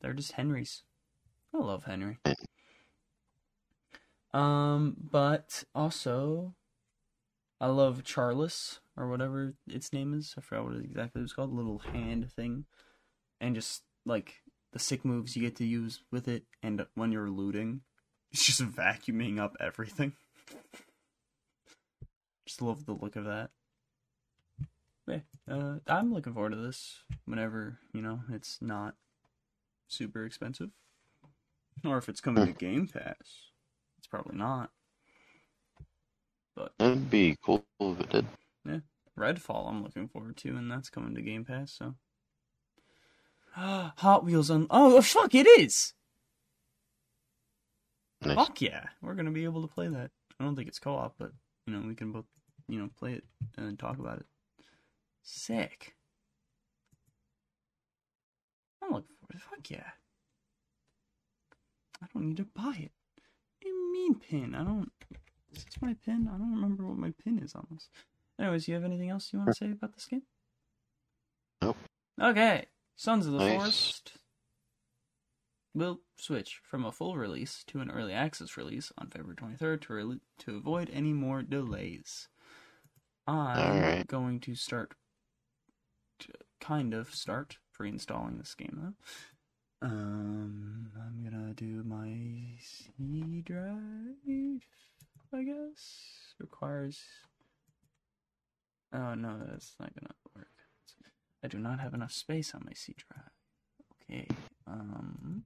They're 0.00 0.14
just 0.14 0.32
Henrys. 0.32 0.84
I 1.52 1.58
love 1.58 1.84
Henry. 1.84 2.18
Um, 4.32 4.96
but 4.98 5.64
also, 5.74 6.54
I 7.60 7.66
love 7.66 8.04
Charles 8.04 8.80
or 8.96 9.10
whatever 9.10 9.54
its 9.66 9.92
name 9.92 10.14
is. 10.14 10.34
I 10.38 10.40
forgot 10.40 10.64
what 10.64 10.76
it 10.76 10.84
exactly 10.86 11.20
was 11.20 11.34
called. 11.34 11.52
Little 11.52 11.80
hand 11.80 12.32
thing, 12.32 12.64
and 13.38 13.54
just 13.54 13.82
like 14.06 14.42
the 14.72 14.78
sick 14.78 15.04
moves 15.04 15.36
you 15.36 15.42
get 15.42 15.56
to 15.56 15.66
use 15.66 16.04
with 16.10 16.26
it, 16.26 16.46
and 16.62 16.86
when 16.94 17.12
you're 17.12 17.30
looting, 17.30 17.82
it's 18.32 18.44
just 18.44 18.62
vacuuming 18.62 19.38
up 19.38 19.56
everything. 19.60 20.12
just 22.46 22.62
love 22.62 22.86
the 22.86 22.92
look 22.92 23.16
of 23.16 23.24
that. 23.24 23.50
Yeah, 25.06 25.20
uh, 25.50 25.78
I'm 25.86 26.12
looking 26.12 26.34
forward 26.34 26.50
to 26.50 26.56
this 26.56 27.02
whenever 27.24 27.78
you 27.94 28.02
know 28.02 28.20
it's 28.30 28.58
not 28.60 28.94
super 29.86 30.24
expensive, 30.26 30.70
or 31.84 31.96
if 31.96 32.08
it's 32.08 32.20
coming 32.20 32.46
to 32.46 32.52
Game 32.52 32.86
Pass. 32.86 33.50
It's 33.98 34.06
probably 34.06 34.36
not. 34.36 34.70
But 36.54 36.72
That'd 36.78 37.10
be 37.10 37.36
cool 37.42 37.64
if 37.80 38.00
it 38.00 38.10
did. 38.10 38.26
Yeah. 38.64 38.78
Redfall, 39.18 39.68
I'm 39.68 39.82
looking 39.82 40.08
forward 40.08 40.36
to, 40.38 40.50
and 40.50 40.70
that's 40.70 40.90
coming 40.90 41.14
to 41.14 41.22
Game 41.22 41.44
Pass. 41.44 41.72
So, 41.72 41.94
Hot 43.52 44.24
Wheels 44.24 44.50
on. 44.50 44.66
Oh 44.70 45.00
fuck! 45.00 45.34
It 45.34 45.46
is. 45.46 45.94
Nice. 48.22 48.34
Fuck 48.36 48.60
yeah, 48.60 48.84
we're 49.00 49.14
gonna 49.14 49.30
be 49.30 49.44
able 49.44 49.62
to 49.62 49.72
play 49.72 49.88
that. 49.88 50.10
I 50.40 50.44
don't 50.44 50.56
think 50.56 50.68
it's 50.68 50.78
co-op, 50.78 51.14
but 51.18 51.32
you 51.66 51.72
know 51.72 51.86
we 51.86 51.94
can 51.94 52.12
both 52.12 52.24
you 52.68 52.78
know 52.78 52.88
play 52.98 53.12
it 53.14 53.24
and 53.56 53.78
talk 53.78 53.98
about 53.98 54.18
it. 54.18 54.26
Sick. 55.22 55.94
Oh, 58.82 58.86
I'm 58.86 58.92
looking 58.94 59.16
forward. 59.20 59.32
to 59.32 59.38
Fuck 59.38 59.70
yeah. 59.70 59.90
I 62.02 62.06
don't 62.12 62.28
need 62.28 62.36
to 62.38 62.44
buy 62.54 62.74
it. 62.78 62.92
What 62.92 63.62
do 63.62 63.68
you 63.68 63.92
mean 63.92 64.14
pin? 64.16 64.54
I 64.54 64.64
don't. 64.64 64.90
Is 65.52 65.64
this 65.64 65.80
my 65.80 65.94
pin? 66.04 66.28
I 66.32 66.38
don't 66.38 66.54
remember 66.54 66.86
what 66.86 66.98
my 66.98 67.12
pin 67.24 67.38
is 67.38 67.54
on 67.54 67.66
this. 67.70 67.88
Anyways, 68.40 68.68
you 68.68 68.74
have 68.74 68.84
anything 68.84 69.10
else 69.10 69.30
you 69.32 69.38
want 69.40 69.50
to 69.50 69.54
say 69.54 69.70
about 69.72 69.94
this 69.94 70.06
game? 70.06 70.22
Nope. 71.62 71.76
Okay, 72.20 72.66
Sons 72.96 73.26
of 73.26 73.32
the 73.32 73.38
Nice. 73.38 73.56
Forest 73.56 74.12
will 75.74 76.00
switch 76.16 76.60
from 76.62 76.84
a 76.84 76.92
full 76.92 77.16
release 77.16 77.62
to 77.68 77.80
an 77.80 77.90
early 77.90 78.12
access 78.12 78.56
release 78.56 78.92
on 78.98 79.08
February 79.08 79.36
23rd 79.36 79.80
to 79.82 79.94
rel 79.94 80.16
to 80.40 80.56
avoid 80.56 80.90
any 80.92 81.12
more 81.12 81.42
delays. 81.42 82.28
I'm 83.26 83.58
Alright. 83.58 84.06
going 84.06 84.40
to 84.40 84.54
start, 84.54 84.94
to 86.20 86.28
kind 86.60 86.94
of 86.94 87.14
start 87.14 87.58
pre-installing 87.74 88.38
this 88.38 88.54
game 88.54 88.78
though. 89.80 89.86
Um, 89.86 90.90
I'm 90.96 91.22
gonna 91.22 91.54
do 91.54 91.84
my 91.84 92.58
C 92.60 93.42
drive. 93.44 94.62
I 95.32 95.42
guess 95.42 96.34
requires. 96.40 97.00
Oh 98.92 99.14
no, 99.14 99.36
that's 99.48 99.76
not 99.78 99.94
gonna 99.94 100.14
work. 100.34 100.48
I 101.44 101.48
do 101.48 101.58
not 101.58 101.78
have 101.78 101.94
enough 101.94 102.12
space 102.12 102.54
on 102.54 102.62
my 102.64 102.72
C 102.74 102.94
drive. 102.96 103.30
Okay. 104.02 104.26
Um. 104.66 105.44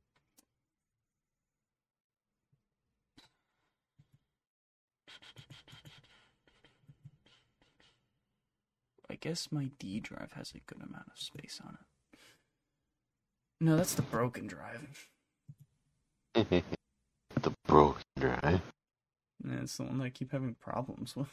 I 9.13 9.17
guess 9.17 9.53
my 9.53 9.69
D 9.79 10.01
drive 10.01 10.33
has 10.37 10.53
a 10.55 10.61
good 10.67 10.83
amount 10.83 11.05
of 11.13 11.21
space 11.21 11.61
on 11.63 11.75
it. 11.75 12.19
No, 13.61 13.77
that's 13.77 13.95
the 13.95 14.01
broken 14.01 14.47
drive. 14.47 15.07
the 16.35 17.53
broken 17.67 18.03
drive. 18.19 18.63
Yeah, 19.45 19.61
it's 19.61 19.77
the 19.77 19.83
one 19.83 19.99
that 19.99 20.05
I 20.05 20.09
keep 20.09 20.33
having 20.33 20.55
problems 20.55 21.15
with. 21.15 21.29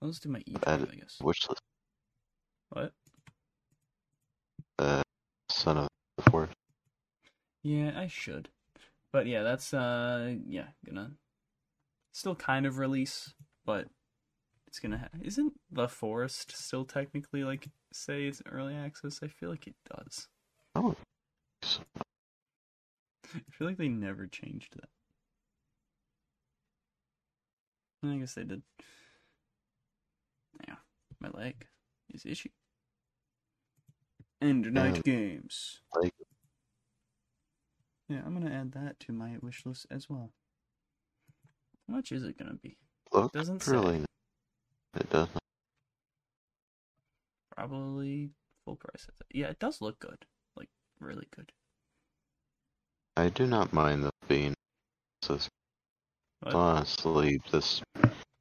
Let's 0.00 0.18
do 0.18 0.30
my 0.30 0.42
E 0.44 0.56
drive. 0.60 0.88
I 0.90 0.96
guess. 0.96 1.18
Which 1.20 1.48
list? 1.48 1.62
What? 2.70 2.92
Uh, 4.80 5.02
son 5.48 5.78
of 5.78 5.88
the 6.16 6.28
forest. 6.28 6.54
Yeah, 7.62 7.92
I 7.96 8.08
should. 8.08 8.48
But 9.12 9.26
yeah, 9.26 9.44
that's 9.44 9.72
uh 9.72 10.34
yeah, 10.44 10.66
gonna 10.84 11.12
still 12.12 12.34
kind 12.34 12.66
of 12.66 12.78
release, 12.78 13.32
but 13.66 13.88
it's 14.66 14.78
gonna 14.78 14.98
ha- 14.98 15.18
isn't 15.22 15.52
the 15.70 15.88
forest 15.88 16.56
still 16.56 16.84
technically 16.84 17.44
like 17.44 17.68
say 17.92 18.24
it's 18.26 18.40
early 18.46 18.74
access? 18.74 19.20
I 19.22 19.28
feel 19.28 19.50
like 19.50 19.66
it 19.66 19.74
does. 19.94 20.28
Oh, 20.74 20.94
I 21.64 23.40
feel 23.50 23.66
like 23.66 23.76
they 23.76 23.88
never 23.88 24.26
changed 24.26 24.74
that. 24.76 24.88
I 28.08 28.16
guess 28.16 28.34
they 28.34 28.44
did. 28.44 28.62
Yeah, 30.68 30.76
my 31.20 31.28
leg 31.30 31.66
is 32.14 32.24
itchy. 32.24 32.52
End 34.40 34.72
night 34.72 34.96
Um, 34.96 35.02
games. 35.04 35.80
like 35.94 36.14
Yeah, 38.08 38.22
I'm 38.24 38.34
gonna 38.34 38.54
add 38.54 38.72
that 38.72 39.00
to 39.00 39.12
my 39.12 39.38
wish 39.42 39.66
list 39.66 39.86
as 39.90 40.08
well. 40.08 40.32
How 41.88 41.94
much 41.94 42.12
is 42.12 42.22
it 42.22 42.38
gonna 42.38 42.54
be? 42.54 42.76
Look 43.16 43.32
Doesn't 43.32 43.62
say. 43.62 43.72
really. 43.72 44.04
It 44.94 45.10
doesn't. 45.10 45.38
Probably 47.54 48.30
full 48.64 48.76
price. 48.76 49.06
Yeah, 49.32 49.48
it 49.48 49.58
does 49.58 49.80
look 49.80 49.98
good. 49.98 50.26
Like 50.56 50.68
really 51.00 51.26
good. 51.34 51.52
I 53.16 53.28
do 53.30 53.46
not 53.46 53.72
mind 53.72 54.04
this 54.04 54.10
being. 54.28 54.54
This 55.26 55.48
What? 56.40 56.54
honestly, 56.54 57.40
this 57.50 57.82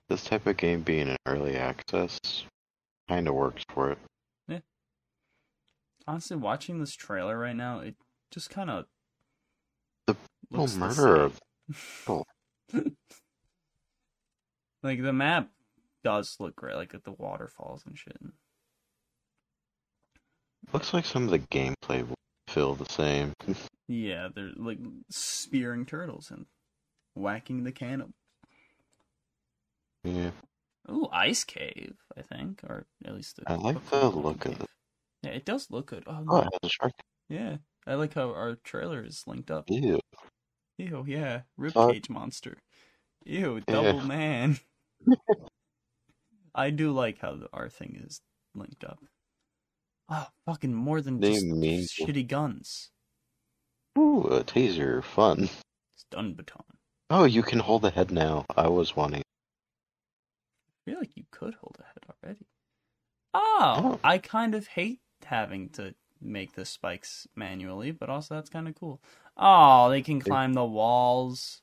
this 0.10 0.24
type 0.26 0.46
of 0.48 0.58
game 0.58 0.82
being 0.82 1.08
in 1.08 1.18
early 1.26 1.56
access 1.56 2.20
kind 3.10 3.28
of 3.28 3.34
works 3.34 3.64
for 3.74 3.92
it. 3.92 3.98
Honestly, 6.08 6.38
watching 6.38 6.80
this 6.80 6.94
trailer 6.94 7.36
right 7.40 7.56
now, 7.56 7.80
it 7.80 7.96
just 8.30 8.52
kind 8.52 8.70
of 8.70 8.86
The 10.06 10.16
looks 10.52 10.76
murderer. 10.76 11.32
same. 12.08 12.24
like 14.86 15.02
the 15.02 15.14
map 15.14 15.50
does 16.04 16.38
look 16.40 16.56
great, 16.56 16.76
like 16.76 16.92
the 16.92 17.12
waterfalls 17.12 17.84
and 17.86 17.98
shit. 17.98 18.18
Looks 20.74 20.94
like 20.94 21.06
some 21.06 21.24
of 21.24 21.32
the 21.32 21.40
gameplay 21.40 22.08
will 22.08 22.16
feel 22.48 22.76
the 22.76 22.86
same. 22.86 23.34
Yeah, 23.88 24.30
they're 24.34 24.50
like 24.56 24.80
spearing 25.12 25.86
turtles 25.86 26.32
and 26.32 26.48
whacking 27.14 27.64
the 27.64 27.72
cannibal. 27.72 28.14
yeah, 30.04 30.32
Ooh, 30.90 31.08
ice 31.12 31.44
cave, 31.44 31.96
I 32.18 32.24
think, 32.24 32.64
or 32.64 32.88
at 33.06 33.14
least 33.14 33.36
the 33.36 33.44
I 33.48 33.56
like 33.56 33.84
the 33.92 34.10
look 34.10 34.46
of 34.46 34.60
it. 34.60 34.68
Yeah, 35.22 35.32
it 35.32 35.46
does 35.46 35.70
look 35.70 35.88
good. 35.88 36.04
Oh, 36.08 36.24
Oh, 36.28 36.38
it 36.40 36.44
has 36.46 36.60
a 36.64 36.70
shark. 36.70 36.94
yeah, 37.30 37.58
I 37.86 37.94
like 37.94 38.16
how 38.16 38.30
our 38.32 38.56
trailer 38.64 39.04
is 39.04 39.24
linked 39.28 39.52
up. 39.52 39.70
Ew. 39.70 40.00
Ew, 40.78 41.06
yeah, 41.08 41.42
ribcage 41.60 42.10
monster. 42.10 42.58
Ew, 43.24 43.62
double 43.68 44.00
Yeah. 44.00 44.06
man. 44.08 44.58
I 46.56 46.70
do 46.70 46.92
like 46.92 47.20
how 47.20 47.36
the, 47.36 47.48
our 47.54 47.70
thing 47.70 48.02
is 48.06 48.22
linked 48.54 48.84
up. 48.84 49.00
Oh, 50.10 50.28
fucking 50.46 50.74
more 50.74 51.02
than 51.02 51.20
They 51.20 51.34
just 51.34 51.46
mean- 51.46 51.86
shitty 51.88 52.28
guns. 52.28 52.90
Ooh, 53.98 54.24
a 54.24 54.44
taser, 54.44 55.04
fun. 55.04 55.50
Stun 55.96 56.34
baton. 56.34 56.64
Oh, 57.10 57.24
you 57.24 57.44
can 57.44 57.60
hold 57.60 57.82
the 57.82 57.90
head 57.92 58.12
now. 58.12 58.46
I 58.56 58.68
was 58.68 58.96
wanting. 58.96 59.22
I 59.22 60.92
feel 60.92 61.00
like 61.00 61.16
you 61.16 61.24
could 61.32 61.56
hold 61.56 61.78
a 61.80 61.84
head 61.84 62.16
already. 62.24 62.46
Oh, 63.34 63.74
Oh. 63.96 64.00
I 64.04 64.18
kind 64.18 64.54
of 64.56 64.68
hate 64.68 65.00
having 65.26 65.70
to 65.70 65.96
make 66.22 66.54
the 66.54 66.66
spikes 66.66 67.28
manually, 67.36 67.92
but 67.92 68.10
also 68.10 68.36
that's 68.36 68.50
kind 68.50 68.68
of 68.68 68.76
cool. 68.76 69.02
Oh, 69.38 69.90
they 69.90 70.02
can 70.02 70.20
climb 70.22 70.54
the 70.54 70.66
walls. 70.66 71.62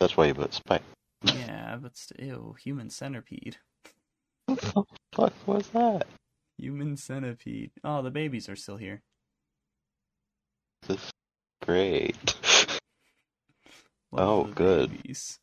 That's 0.00 0.16
why 0.16 0.26
you 0.26 0.34
put 0.34 0.54
spike. 0.54 0.82
Yeah, 1.22 1.76
but 1.80 1.96
st- 1.96 2.20
ew, 2.28 2.54
human 2.62 2.90
centipede. 2.90 3.56
What 4.46 4.60
the 4.60 4.84
fuck 5.12 5.32
was 5.46 5.68
that? 5.68 6.06
Human 6.56 6.96
centipede. 6.96 7.70
Oh, 7.84 8.02
the 8.02 8.10
babies 8.10 8.48
are 8.48 8.56
still 8.56 8.76
here. 8.76 9.02
This 10.86 10.96
is 11.02 11.10
great. 11.62 12.16
Love 14.12 14.28
Oh, 14.28 14.44
good. 14.44 14.90
babies. 14.90 15.38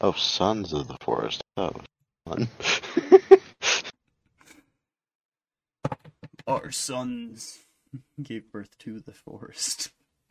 Oh, 0.00 0.12
Sons 0.12 0.72
of 0.72 0.88
the 0.88 0.96
Forest. 1.00 1.42
That 1.56 1.74
was 1.74 1.84
fun. 2.26 2.48
Our 6.46 6.70
sons 6.70 7.58
gave 8.22 8.50
birth 8.52 8.76
to 8.80 9.00
the 9.00 9.12
forest. 9.12 9.90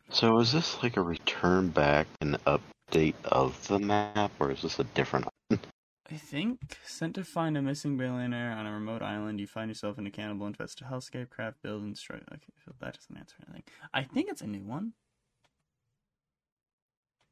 So 0.10 0.40
is 0.40 0.52
this 0.52 0.82
like 0.84 0.98
a 0.98 1.02
return 1.02 1.70
back 1.70 2.08
and 2.22 2.38
update 2.46 3.16
of 3.26 3.68
the 3.68 3.80
map, 3.80 4.32
or 4.40 4.52
is 4.52 4.62
this 4.62 4.80
a 4.80 4.84
different? 4.84 5.28
I 5.52 6.18
think 6.18 6.78
sent 6.86 7.16
to 7.16 7.24
find 7.24 7.58
a 7.58 7.62
missing 7.64 7.98
billionaire 7.98 8.52
on 8.52 8.68
a 8.68 8.72
remote 8.72 9.02
island. 9.02 9.40
You 9.40 9.48
find 9.48 9.70
yourself 9.70 9.98
in 9.98 10.06
a 10.06 10.12
cannibal 10.12 10.46
infested 10.46 10.88
hellscape, 10.88 11.30
craft, 11.32 11.64
build, 11.64 11.82
and 11.82 11.96
destroy. 11.96 12.18
Okay, 12.18 12.54
so 12.64 12.74
that 12.80 12.94
doesn't 12.94 13.18
answer 13.18 13.36
anything. 13.48 13.64
I 13.94 14.04
think 14.04 14.30
it's 14.30 14.42
a 14.42 14.48
new 14.48 14.64
one. 14.64 14.94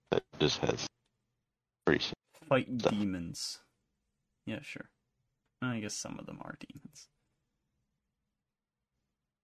That 0.09 0.23
just 0.39 0.57
has 0.59 0.87
pretty. 1.85 2.03
Fight 2.49 2.67
Stuff. 2.79 2.93
demons. 2.93 3.59
Yeah, 4.45 4.59
sure. 4.61 4.89
I 5.61 5.79
guess 5.79 5.93
some 5.93 6.19
of 6.19 6.25
them 6.25 6.39
are 6.41 6.55
demons. 6.59 7.07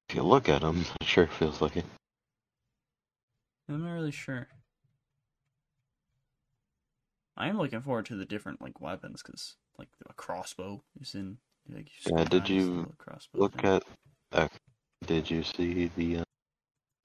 If 0.10 0.16
you 0.16 0.24
look 0.24 0.50
at 0.50 0.62
them, 0.62 0.86
it 1.02 1.08
sure 1.08 1.28
feels 1.28 1.62
like 1.62 1.78
it. 1.78 1.86
I'm 3.70 3.84
not 3.84 3.94
really 3.94 4.12
sure. 4.12 4.48
I 7.38 7.48
am 7.48 7.58
looking 7.58 7.82
forward 7.82 8.06
to 8.08 8.16
the 8.16 8.26
different 8.26 8.62
like 8.62 8.82
weapons 8.82 9.22
because 9.24 9.56
like 9.78 9.90
a 10.10 10.14
crossbow 10.14 10.84
is 11.00 11.16
in. 11.16 11.38
Like, 11.72 11.88
Yeah, 12.06 12.24
did 12.24 12.50
you 12.50 12.92
Look 13.36 13.62
thing. 13.62 13.66
at. 13.66 13.84
Uh, 14.32 14.48
did 15.06 15.30
you 15.30 15.44
see 15.44 15.92
the 15.96 16.18
uh, 16.18 16.24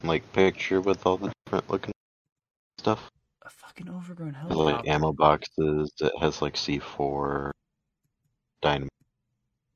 like 0.02 0.30
picture 0.32 0.80
with 0.80 1.04
all 1.06 1.18
the 1.18 1.32
different 1.44 1.70
looking 1.70 1.92
stuff? 2.78 3.10
a 3.44 3.50
fucking 3.50 3.90
overgrown 3.90 4.32
helicopter. 4.32 4.64
like 4.64 4.88
ammo 4.88 5.12
boxes. 5.12 5.92
that 6.00 6.12
has 6.18 6.40
like 6.40 6.54
C4, 6.54 7.50
dynamite. 8.62 8.90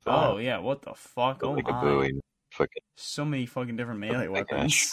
Oh 0.07 0.37
yeah, 0.37 0.57
what 0.57 0.81
the 0.81 0.93
fuck? 0.95 1.43
Oh 1.43 1.51
like 1.51 1.67
my! 1.67 1.77
a 1.77 1.81
buoy. 1.81 2.19
Fucking 2.53 2.81
So 2.97 3.25
many 3.25 3.45
fucking 3.45 3.75
different 3.75 3.99
melee 3.99 4.27
weapons. 4.27 4.91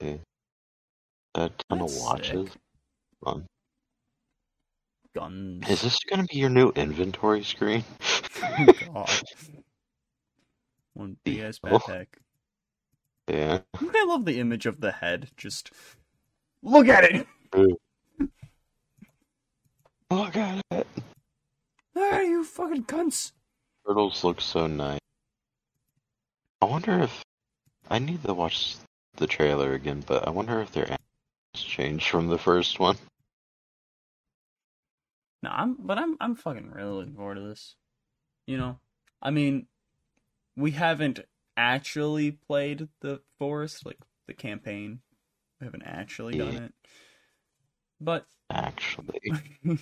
Yeah. 0.00 0.16
A 1.34 1.48
ton 1.68 1.78
That's 1.78 1.96
of 1.96 2.02
watches. 2.02 2.48
sick. 2.50 2.60
Fun. 3.24 3.46
Guns. 5.14 5.68
Is 5.68 5.82
this 5.82 5.98
gonna 6.08 6.24
be 6.24 6.38
your 6.38 6.50
new 6.50 6.70
inventory 6.70 7.42
screen? 7.44 7.84
God. 8.94 9.10
One 10.94 11.16
BS 11.24 11.58
Oh. 11.64 11.78
backpack. 11.78 12.06
yeah. 13.28 13.60
I 13.74 14.04
love 14.06 14.24
the 14.24 14.38
image 14.40 14.66
of 14.66 14.80
the 14.80 14.92
head. 14.92 15.28
Just 15.36 15.70
look 16.62 16.88
at 16.88 17.04
it. 17.04 17.26
Look 20.10 20.36
at 20.36 20.60
it. 20.72 20.86
Ah, 21.96 22.20
you 22.20 22.42
fucking 22.44 22.84
cunts. 22.84 23.30
Turtles 23.86 24.24
look 24.24 24.40
so 24.40 24.66
nice. 24.66 24.98
I 26.60 26.64
wonder 26.64 26.98
if 27.00 27.22
I 27.88 28.00
need 28.00 28.24
to 28.24 28.34
watch 28.34 28.74
the 29.20 29.28
trailer 29.28 29.72
again, 29.74 30.02
but 30.04 30.26
I 30.26 30.30
wonder 30.30 30.60
if 30.60 30.72
their 30.72 30.86
animals 30.86 30.98
changed 31.54 32.08
from 32.08 32.26
the 32.26 32.38
first 32.38 32.80
one. 32.80 32.96
No, 35.42 35.50
I'm, 35.50 35.76
but 35.78 35.98
I'm, 35.98 36.16
I'm 36.20 36.34
fucking 36.34 36.70
really 36.70 36.92
looking 36.92 37.14
forward 37.14 37.36
to 37.36 37.42
this. 37.42 37.76
You 38.46 38.58
know, 38.58 38.80
I 39.22 39.30
mean, 39.30 39.68
we 40.56 40.72
haven't 40.72 41.20
actually 41.56 42.32
played 42.32 42.88
the 43.00 43.20
forest, 43.38 43.86
like 43.86 43.98
the 44.26 44.34
campaign. 44.34 45.00
We 45.60 45.66
haven't 45.66 45.84
actually 45.84 46.34
done 46.34 46.54
Yeah. 46.54 46.64
it. 46.66 46.74
But 48.00 48.26
Actually, 48.50 49.20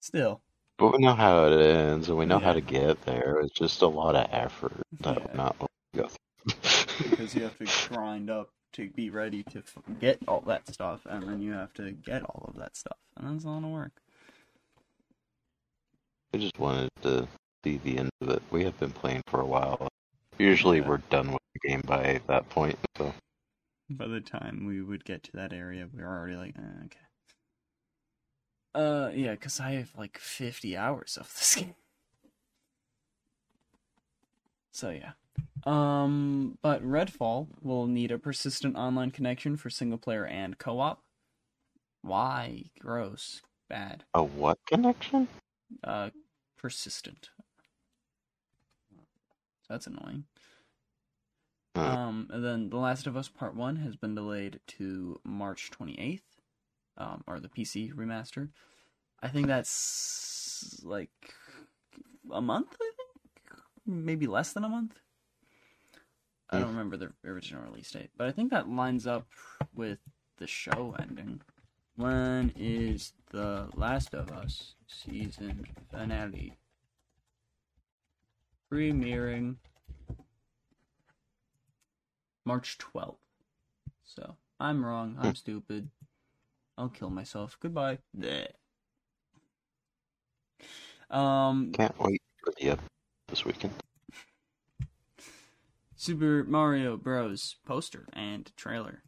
Still, 0.00 0.42
But 0.78 0.92
we 0.92 0.98
know 0.98 1.14
how 1.14 1.46
it 1.46 1.60
ends, 1.60 2.08
and 2.08 2.18
we 2.18 2.26
know 2.26 2.38
how 2.38 2.52
to 2.52 2.60
get 2.60 3.00
there. 3.06 3.40
It's 3.40 3.52
just 3.54 3.80
a 3.82 3.86
lot 3.86 4.16
of 4.16 4.28
effort 4.32 4.72
that 5.00 5.16
Yeah. 5.16 5.26
we're 5.26 5.34
not 5.34 5.56
willing 5.58 5.68
to 5.94 6.02
go 6.02 6.08
through. 6.08 6.70
because 6.98 7.34
you 7.34 7.42
have 7.42 7.56
to 7.58 7.68
grind 7.88 8.30
up 8.30 8.50
to 8.74 8.88
be 8.90 9.10
ready 9.10 9.42
to 9.44 9.58
f- 9.58 9.78
get 10.00 10.18
all 10.26 10.40
that 10.46 10.66
stuff, 10.68 11.00
and 11.06 11.28
then 11.28 11.40
you 11.40 11.52
have 11.52 11.72
to 11.74 11.92
get 11.92 12.22
all 12.24 12.46
of 12.48 12.56
that 12.56 12.76
stuff, 12.76 12.96
and 13.16 13.28
that's 13.34 13.44
a 13.44 13.48
lot 13.48 13.64
of 13.64 13.70
work. 13.70 13.92
I 16.34 16.38
just 16.38 16.58
wanted 16.58 16.88
to 17.02 17.28
see 17.64 17.78
the 17.78 17.98
end 17.98 18.10
of 18.20 18.30
it. 18.30 18.42
We 18.50 18.64
have 18.64 18.78
been 18.80 18.90
playing 18.92 19.22
for 19.26 19.40
a 19.40 19.46
while. 19.46 19.88
Usually 20.38 20.78
Yeah. 20.78 20.88
we're 20.88 20.98
done 20.98 21.32
with 21.32 21.42
the 21.54 21.68
game 21.68 21.82
by 21.86 22.20
that 22.26 22.48
point, 22.48 22.78
so 22.96 23.14
By 23.90 24.06
the 24.08 24.20
time 24.20 24.66
we 24.66 24.82
would 24.82 25.04
get 25.04 25.22
to 25.24 25.32
that 25.34 25.52
area, 25.52 25.88
we 25.92 26.02
were 26.02 26.08
already 26.08 26.36
like, 26.36 26.56
eh, 26.58 26.84
okay. 26.86 26.98
Uh, 28.74 29.10
yeah, 29.14 29.32
because 29.32 29.60
I 29.60 29.72
have 29.72 29.94
like 29.96 30.18
50 30.18 30.76
hours 30.76 31.16
of 31.16 31.28
this 31.34 31.54
game. 31.56 31.74
So, 34.72 34.90
yeah. 34.90 35.12
Um, 35.64 36.58
but 36.62 36.82
Redfall 36.82 37.46
will 37.60 37.86
need 37.86 38.10
a 38.10 38.18
persistent 38.18 38.76
online 38.76 39.10
connection 39.10 39.56
for 39.56 39.70
single 39.70 39.98
player 39.98 40.26
and 40.26 40.58
co 40.58 40.80
op. 40.80 41.02
Why? 42.02 42.64
Gross. 42.80 43.42
Bad. 43.68 44.04
a 44.12 44.22
what 44.22 44.58
connection? 44.66 45.28
Uh, 45.82 46.10
persistent. 46.58 47.30
That's 49.68 49.86
annoying. 49.86 50.24
Huh. 51.74 51.82
Um, 51.82 52.28
and 52.30 52.44
then 52.44 52.68
The 52.68 52.76
Last 52.76 53.06
of 53.06 53.16
Us 53.16 53.28
Part 53.28 53.54
1 53.56 53.76
has 53.76 53.96
been 53.96 54.14
delayed 54.14 54.60
to 54.66 55.18
March 55.24 55.70
28th, 55.70 56.20
um, 56.98 57.24
or 57.26 57.40
the 57.40 57.48
PC 57.48 57.94
remaster. 57.94 58.50
I 59.22 59.28
think 59.28 59.46
that's 59.46 60.82
like 60.84 61.10
a 62.30 62.42
month, 62.42 62.76
I 62.78 62.90
think? 62.96 63.60
Maybe 63.86 64.26
less 64.26 64.52
than 64.52 64.64
a 64.64 64.68
month? 64.68 64.98
I 66.52 66.58
don't 66.58 66.68
Hmm. 66.72 66.76
remember 66.76 66.96
the 66.98 67.12
original 67.24 67.62
release 67.64 67.90
date, 67.90 68.10
but 68.16 68.28
I 68.28 68.32
think 68.32 68.50
that 68.50 68.68
lines 68.68 69.06
up 69.06 69.26
with 69.74 69.98
the 70.36 70.46
show 70.46 70.94
ending. 70.98 71.40
When 71.96 72.52
is 72.56 73.14
The 73.30 73.70
Last 73.74 74.14
of 74.14 74.30
Us 74.30 74.74
season 74.86 75.64
finale? 75.90 76.58
Premiering 78.70 79.56
March 82.44 82.76
12th. 82.78 83.18
So, 84.04 84.36
I'm 84.60 84.84
wrong. 84.84 85.16
I'm 85.20 85.34
stupid. 85.34 85.90
I'll 86.76 86.88
kill 86.90 87.10
myself. 87.10 87.56
Goodbye. 87.60 87.98
Um, 91.10 91.72
Can't 91.72 91.98
wait 91.98 92.20
for 92.42 92.52
the 92.58 92.70
episode 92.70 92.88
this 93.28 93.44
weekend. 93.44 93.74
Super 96.02 96.42
Mario 96.42 96.96
Bros. 96.96 97.54
poster 97.64 98.08
and 98.12 98.50
trailer. 98.56 99.04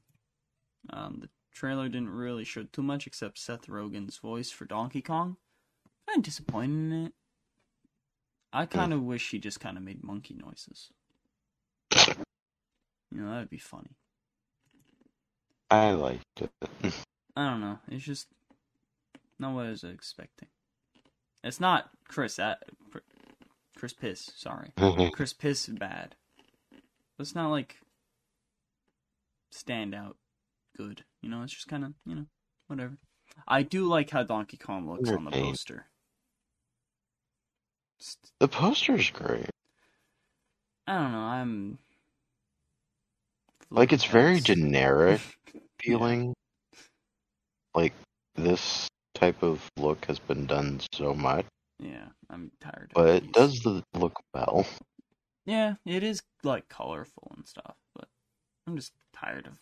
Um, 0.90 1.18
the 1.20 1.28
trailer 1.52 1.88
didn't 1.88 2.10
really 2.10 2.44
show 2.44 2.62
too 2.62 2.84
much 2.84 3.08
except 3.08 3.36
Seth 3.36 3.66
Rogen's 3.66 4.18
voice 4.18 4.52
for 4.52 4.64
Donkey 4.64 5.02
Kong. 5.02 5.36
I'm 6.08 6.20
disappointed 6.20 6.92
in 6.92 7.06
it. 7.06 7.12
I 8.52 8.66
kind 8.66 8.92
of 8.92 9.02
wish 9.02 9.28
he 9.28 9.40
just 9.40 9.58
kind 9.58 9.76
of 9.76 9.82
made 9.82 10.04
monkey 10.04 10.36
noises. 10.38 10.90
You 13.10 13.22
know, 13.22 13.32
that'd 13.32 13.50
be 13.50 13.58
funny. 13.58 13.96
I 15.72 15.90
liked 15.90 16.42
it. 16.42 16.52
I 17.34 17.50
don't 17.50 17.60
know. 17.60 17.80
It's 17.88 18.04
just 18.04 18.28
not 19.40 19.52
what 19.52 19.66
I 19.66 19.70
was 19.70 19.82
expecting. 19.82 20.46
It's 21.42 21.58
not 21.58 21.90
Chris. 22.06 22.38
A- 22.38 22.58
Chris 23.76 23.92
Piss. 23.94 24.30
Sorry, 24.36 24.70
Chris 25.12 25.32
Piss 25.32 25.66
bad. 25.66 26.14
But 27.16 27.22
it's 27.22 27.34
not 27.34 27.50
like 27.50 27.76
stand 29.50 29.94
out 29.94 30.16
good. 30.76 31.04
You 31.22 31.28
know, 31.30 31.42
it's 31.42 31.52
just 31.54 31.68
kind 31.68 31.84
of 31.84 31.94
you 32.04 32.14
know 32.14 32.26
whatever. 32.66 32.98
I 33.46 33.62
do 33.62 33.86
like 33.86 34.10
how 34.10 34.22
Donkey 34.22 34.56
Kong 34.56 34.88
looks 34.88 35.10
on 35.10 35.24
the 35.24 35.30
poster. 35.30 35.86
The 38.40 38.48
poster's 38.48 39.10
great. 39.10 39.48
I 40.86 40.94
don't 40.94 41.12
know. 41.12 41.18
I'm 41.18 41.78
Like 43.70 43.92
it's 43.92 44.04
very 44.04 44.40
generic 44.40 45.20
Yeah. 45.54 45.60
feeling. 45.80 46.34
Like 47.74 47.92
this 48.36 48.88
type 49.14 49.42
of 49.42 49.66
look 49.76 50.04
has 50.06 50.18
been 50.18 50.46
done 50.46 50.80
so 50.92 51.14
much, 51.14 51.46
Yeah, 51.78 52.06
I'm 52.30 52.50
tired. 52.60 52.92
of 52.94 52.94
but 52.94 53.08
it 53.16 53.32
does 53.32 53.60
the 53.60 53.82
look 53.94 54.20
well. 54.32 54.66
Yeah, 55.46 55.74
it 55.84 56.02
is 56.02 56.22
like 56.42 56.68
colorful 56.68 57.32
and 57.36 57.46
stuff, 57.46 57.76
but 57.94 58.08
I'm 58.66 58.76
just 58.76 58.92
tired 59.12 59.46
of 59.46 59.58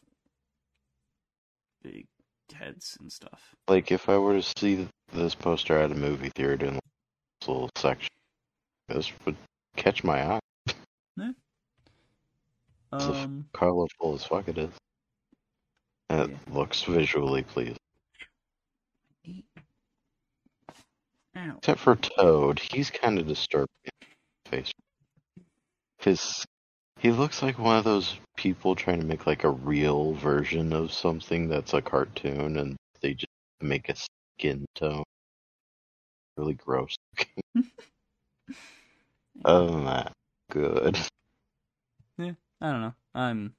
big 1.83 2.07
heads 2.55 2.97
and 3.01 3.11
stuff. 3.11 3.55
Like 3.69 3.91
if 3.91 4.09
I 4.09 4.17
were 4.19 4.35
to 4.41 4.43
see 4.59 4.89
this 5.13 5.35
poster 5.35 5.77
at 5.79 5.91
a 5.91 5.95
movie 5.95 6.31
theater 6.37 6.67
in 6.67 6.75
this 6.75 7.49
little 7.49 7.71
section, 7.77 8.11
this 8.89 9.11
would 9.25 9.37
catch 9.77 10.05
my 10.05 10.35
eye. 10.35 10.41
F- 11.19 11.35
Um, 12.93 13.47
Colorful 13.55 14.15
as 14.15 14.23
fuck 14.25 14.49
it 14.49 14.59
is. 14.59 14.71
And 16.11 16.21
it 16.21 16.31
Yeah. 16.31 16.55
looks 16.55 16.83
visually 16.83 17.43
pleasing. 17.43 17.79
Except 21.35 21.81
for 21.81 21.97
Toad, 21.97 22.59
he's 22.59 22.91
kind 22.91 23.19
of 23.19 23.27
disturbing 23.27 23.67
face. 24.45 24.71
His 26.03 26.45
he 26.99 27.11
looks 27.11 27.43
like 27.43 27.59
one 27.59 27.77
of 27.77 27.85
those 27.85 28.17
people 28.37 28.77
trying 28.77 29.01
to 29.01 29.07
make 29.07 29.27
like 29.27 29.45
a 29.45 29.51
real 29.51 30.15
version 30.15 30.73
of 30.73 30.93
something 30.93 31.49
that's 31.49 31.75
a 31.75 31.83
cartoon, 31.83 32.59
and 32.59 32.77
they 33.01 33.15
just 33.15 33.27
make 33.61 33.89
a 33.89 33.95
skin 34.39 34.65
tone. 34.75 35.03
Really 36.37 36.55
gross. 36.55 36.97
Than 37.55 37.55
that, 39.85 40.05
oh 40.07 40.07
good. 40.51 40.99
I 42.19 42.71
don't 42.71 42.81
know. 42.81 42.95
I'm. 43.15 43.55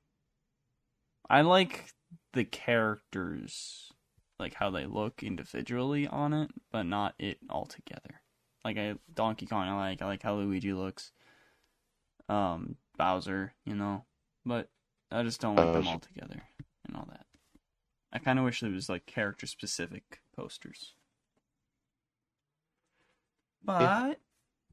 I 1.29 1.41
like 1.41 1.89
the 2.31 2.45
characters, 2.45 3.91
like 4.39 4.53
how 4.53 4.69
they 4.69 4.85
look 4.85 5.21
individually 5.21 6.07
on 6.07 6.31
it, 6.31 6.51
but 6.71 6.83
not 6.83 7.15
it 7.19 7.39
all 7.49 7.65
together. 7.65 8.21
Like 8.63 8.77
I 8.77 8.95
Donkey 9.13 9.47
Kong, 9.47 9.67
I 9.67 9.75
like. 9.75 10.01
I 10.01 10.05
like 10.05 10.23
how 10.23 10.35
Luigi 10.35 10.71
looks. 10.71 11.11
Um, 12.29 12.75
Bowser, 12.97 13.53
you 13.65 13.75
know, 13.75 14.05
but 14.45 14.69
I 15.11 15.23
just 15.23 15.41
don't 15.41 15.55
like 15.55 15.73
them 15.73 15.87
all 15.87 15.99
together 15.99 16.43
and 16.87 16.95
all 16.95 17.07
that. 17.09 17.25
I 18.11 18.19
kind 18.19 18.37
of 18.37 18.45
wish 18.45 18.59
there 18.59 18.69
was 18.69 18.89
like 18.89 19.05
character 19.05 19.47
specific 19.47 20.21
posters. 20.35 20.93
But 23.63 24.19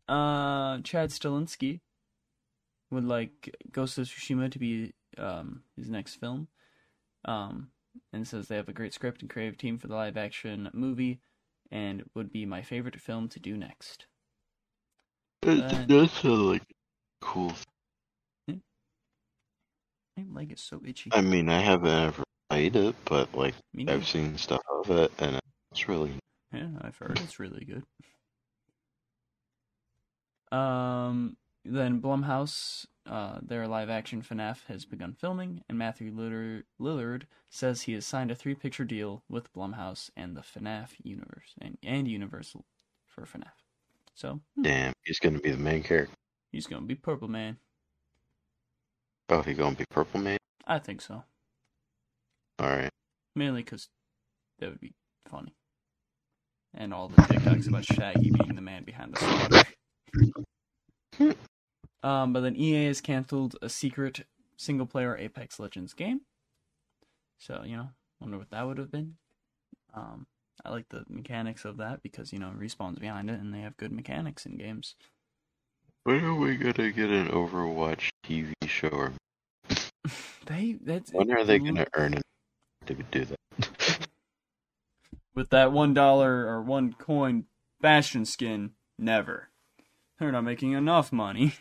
uh, 0.08 0.78
Chad 0.82 1.10
Stahelski 1.10 1.80
would 2.90 3.04
like 3.04 3.54
Ghost 3.70 3.98
of 3.98 4.06
Tsushima 4.06 4.50
to 4.50 4.58
be 4.58 4.92
um, 5.16 5.62
his 5.76 5.88
next 5.88 6.16
film. 6.16 6.48
Um, 7.24 7.70
and 8.12 8.26
says 8.26 8.48
they 8.48 8.56
have 8.56 8.68
a 8.68 8.72
great 8.72 8.94
script 8.94 9.20
and 9.20 9.30
creative 9.30 9.58
team 9.58 9.78
for 9.78 9.88
the 9.88 9.94
live 9.94 10.16
action 10.16 10.70
movie 10.72 11.20
and 11.70 12.04
would 12.14 12.32
be 12.32 12.46
my 12.46 12.62
favorite 12.62 13.00
film 13.00 13.28
to 13.28 13.40
do 13.40 13.56
next. 13.56 14.06
Uh, 15.46 15.84
does 15.84 16.10
sound 16.12 16.46
like 16.46 16.76
cool. 17.20 17.52
My 20.16 20.24
leg 20.40 20.52
is 20.52 20.60
so 20.60 20.80
itchy. 20.84 21.10
I 21.12 21.20
mean, 21.20 21.48
I 21.48 21.60
haven't 21.60 21.88
ever 21.88 22.22
played 22.48 22.76
it, 22.76 22.94
but 23.04 23.34
like 23.34 23.54
I've 23.88 24.06
seen 24.06 24.36
stuff 24.36 24.60
of 24.70 24.90
it, 24.90 25.12
and 25.18 25.38
it's 25.72 25.88
really 25.88 26.12
Yeah, 26.52 26.68
I've 26.80 26.96
heard 26.96 27.18
it's 27.20 27.38
really 27.38 27.64
good. 27.64 27.84
Um, 30.56 31.36
then 31.64 32.00
Blumhouse, 32.00 32.86
uh, 33.06 33.38
their 33.40 33.68
live 33.68 33.88
action 33.88 34.20
FNAF 34.20 34.64
has 34.66 34.84
begun 34.84 35.14
filming, 35.14 35.62
and 35.68 35.78
Matthew 35.78 36.12
Lillard, 36.12 37.22
says 37.48 37.82
he 37.82 37.92
has 37.92 38.04
signed 38.04 38.30
a 38.30 38.34
three 38.34 38.54
picture 38.54 38.84
deal 38.84 39.22
with 39.28 39.52
Blumhouse 39.52 40.10
and 40.16 40.36
the 40.36 40.42
FNAF 40.42 40.90
universe 41.02 41.54
and, 41.60 41.78
and 41.82 42.08
Universal 42.08 42.64
for 43.06 43.22
FNAF. 43.22 43.52
So 44.14 44.40
hmm, 44.56 44.62
damn. 44.62 44.92
He's 45.04 45.18
gonna 45.18 45.38
be 45.38 45.50
the 45.52 45.56
main 45.56 45.82
character. 45.82 46.14
He's 46.50 46.66
gonna 46.66 46.86
be 46.86 46.94
Purple 46.94 47.28
Man. 47.28 47.58
Oh, 49.28 49.42
he 49.42 49.54
gonna 49.54 49.76
be 49.76 49.84
Purple 49.90 50.20
Man. 50.20 50.38
I 50.66 50.78
think 50.78 51.00
so. 51.00 51.24
All 52.58 52.68
right. 52.68 52.90
Mainly 53.34 53.62
because 53.62 53.88
that 54.58 54.70
would 54.70 54.80
be 54.80 54.92
funny. 55.26 55.54
And 56.74 56.94
all 56.94 57.08
the 57.08 57.22
TikToks 57.22 57.68
about 57.68 57.84
Shaggy 57.84 58.30
being 58.30 58.54
the 58.54 58.62
man 58.62 58.84
behind 58.84 59.14
the 59.14 59.64
sweater. 61.18 61.36
um, 62.02 62.32
but 62.32 62.40
then 62.40 62.56
EA 62.56 62.86
has 62.86 63.00
canceled 63.00 63.56
a 63.60 63.68
secret 63.68 64.26
single 64.56 64.86
player 64.86 65.16
Apex 65.16 65.58
Legends 65.58 65.94
game. 65.94 66.20
So, 67.38 67.62
you 67.64 67.76
know, 67.76 67.88
wonder 68.20 68.38
what 68.38 68.50
that 68.50 68.66
would 68.66 68.78
have 68.78 68.92
been. 68.92 69.16
Um, 69.94 70.26
I 70.64 70.70
like 70.70 70.88
the 70.90 71.04
mechanics 71.08 71.64
of 71.64 71.78
that 71.78 72.02
because 72.02 72.32
you 72.32 72.38
know 72.38 72.52
Respawn's 72.56 72.98
behind 72.98 73.30
it 73.30 73.40
and 73.40 73.52
they 73.52 73.60
have 73.60 73.76
good 73.76 73.92
mechanics 73.92 74.46
in 74.46 74.56
games. 74.56 74.94
When 76.04 76.24
are 76.24 76.34
we 76.34 76.56
gonna 76.56 76.90
get 76.92 77.10
an 77.10 77.28
Overwatch 77.28 78.08
TV 78.24 78.52
show? 78.66 78.88
Or 78.88 79.12
They 80.46 80.78
that's 80.80 81.12
when 81.12 81.30
are 81.30 81.44
they 81.44 81.58
gonna 81.58 81.86
earn 81.94 82.14
it 82.14 82.22
to 82.86 82.94
do 82.94 83.24
that? 83.26 84.08
with 85.34 85.50
that 85.50 85.72
one 85.72 85.94
dollar 85.94 86.46
or 86.46 86.62
one 86.62 86.92
coin 86.94 87.44
Bastion 87.80 88.24
skin? 88.24 88.72
Never. 88.98 89.48
They're 90.18 90.32
not 90.32 90.44
making 90.44 90.72
enough 90.72 91.12
money. 91.12 91.54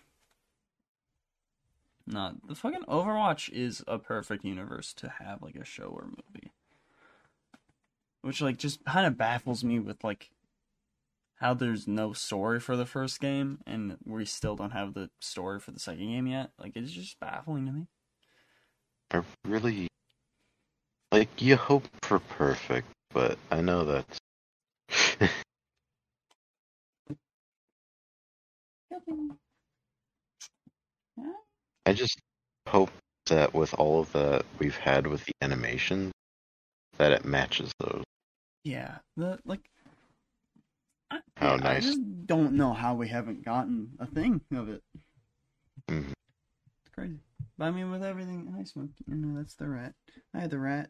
Not 2.08 2.48
the 2.48 2.56
fucking 2.56 2.84
Overwatch 2.88 3.50
is 3.52 3.84
a 3.88 4.00
perfect 4.00 4.44
universe 4.44 4.94
to 4.96 5.10
have 5.10 5.42
like 5.42 5.56
a 5.56 5.64
show 5.66 5.86
or 5.86 6.06
movie. 6.08 6.52
Which 8.22 8.42
like 8.42 8.58
just 8.58 8.84
kind 8.86 9.06
of 9.06 9.18
baffles 9.18 9.64
me 9.64 9.80
with 9.80 10.04
like 10.04 10.32
how 11.40 11.54
there's 11.54 11.88
no 11.88 12.14
story 12.14 12.60
for 12.60 12.76
the 12.76 12.86
first 12.86 13.20
game 13.20 13.60
and 13.66 13.98
we 14.06 14.26
still 14.26 14.56
don't 14.56 14.72
have 14.72 14.94
the 14.94 15.10
story 15.22 15.60
for 15.60 15.72
the 15.72 15.80
second 15.80 16.08
game 16.08 16.28
yet. 16.28 16.52
Like 16.60 16.74
it's 16.76 16.92
just 16.92 17.20
baffling 17.20 17.66
to 17.66 17.72
me. 17.72 17.88
I 19.12 19.22
really 19.48 19.88
like 21.12 21.42
you 21.42 21.56
hope 21.56 21.86
for 22.04 22.20
perfect, 22.20 22.88
but 23.12 23.38
I 23.50 23.62
know 23.62 23.86
that's 23.86 24.20
I 31.86 31.94
just 31.94 32.20
hope 32.68 32.92
that 33.28 33.54
with 33.54 33.74
all 33.76 34.02
of 34.02 34.12
that 34.12 34.46
we've 34.60 34.78
had 34.78 35.08
with 35.08 35.26
the 35.26 35.32
animation, 35.42 36.12
that 36.98 37.12
it 37.14 37.26
matches 37.26 37.72
those. 37.80 38.04
Yeah, 38.64 38.98
the 39.16 39.40
like. 39.46 39.62
I, 41.12 41.20
How 41.38 41.56
yeah, 41.58 41.70
I 41.70 41.80
just 41.80 42.02
don't 42.26 42.54
know 42.54 42.74
how 42.74 42.96
we 42.96 43.08
haven't 43.08 43.44
gotten 43.44 43.92
a 44.00 44.06
thing 44.06 44.42
of 44.52 44.70
it. 44.70 44.84
Mhm. 45.88 46.14
It's 46.82 46.94
crazy. 46.94 47.20
But 47.58 47.66
I 47.66 47.72
mean, 47.72 47.92
with 47.92 48.04
everything, 48.04 48.54
I 48.58 48.64
smoked. 48.64 49.02
You 49.08 49.16
know, 49.16 49.38
that's 49.38 49.56
the 49.56 49.68
rat. 49.70 49.94
I 50.34 50.40
had 50.40 50.52
the 50.52 50.60
rat. 50.60 50.90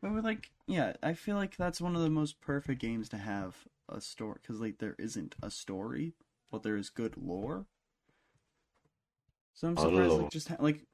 But 0.00 0.12
with 0.12 0.24
like, 0.24 0.50
yeah, 0.66 0.94
I 1.02 1.14
feel 1.14 1.36
like 1.36 1.56
that's 1.56 1.80
one 1.80 1.96
of 1.96 2.02
the 2.02 2.10
most 2.10 2.40
perfect 2.40 2.80
games 2.80 3.08
to 3.10 3.16
have 3.18 3.66
a 3.88 4.00
story 4.00 4.38
because 4.42 4.60
like 4.60 4.78
there 4.78 4.94
isn't 4.98 5.34
a 5.42 5.50
story, 5.50 6.14
but 6.50 6.62
there 6.62 6.76
is 6.76 6.90
good 6.90 7.16
lore. 7.16 7.66
So 9.54 9.66
I'm 9.68 9.76
surprised, 9.76 10.18
like, 10.18 10.30
just 10.30 10.48
ha- 10.48 10.56
like, 10.60 10.84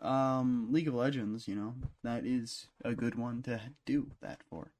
um, 0.00 0.68
League 0.72 0.88
of 0.88 0.94
Legends. 0.94 1.46
You 1.46 1.54
know, 1.54 1.74
that 2.02 2.24
is 2.24 2.66
a 2.84 2.94
good 2.94 3.14
one 3.16 3.42
to 3.42 3.60
do 3.84 4.10
that 4.22 4.42
for. 4.42 4.72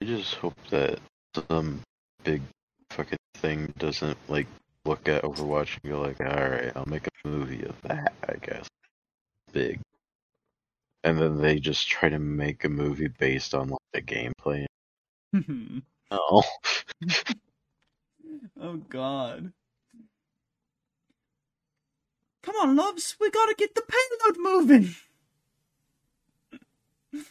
I 0.00 0.04
just 0.04 0.34
hope 0.34 0.54
that 0.70 1.00
some 1.34 1.80
big 2.24 2.42
fucking 2.90 3.18
thing 3.36 3.72
doesn't 3.78 4.18
like 4.28 4.46
look 4.84 5.08
at 5.08 5.22
Overwatch 5.22 5.78
and 5.82 5.92
go 5.92 6.00
like, 6.00 6.20
alright, 6.20 6.72
I'll 6.76 6.86
make 6.86 7.06
a 7.06 7.28
movie 7.28 7.64
of 7.64 7.80
that, 7.82 8.12
I 8.28 8.34
guess. 8.36 8.66
Big. 9.52 9.80
And 11.04 11.18
then 11.18 11.38
they 11.38 11.58
just 11.58 11.88
try 11.88 12.08
to 12.08 12.18
make 12.18 12.64
a 12.64 12.68
movie 12.68 13.08
based 13.08 13.54
on 13.54 13.68
like 13.68 13.78
the 13.92 14.02
gameplay. 14.02 14.66
No. 15.32 15.42
Oh. 16.14 16.42
oh 18.60 18.76
God. 18.90 19.54
Come 22.42 22.56
on, 22.56 22.76
loves, 22.76 23.16
we 23.18 23.30
gotta 23.30 23.54
get 23.56 23.74
the 23.74 23.80
payload 23.80 24.36
moving. 24.38 24.94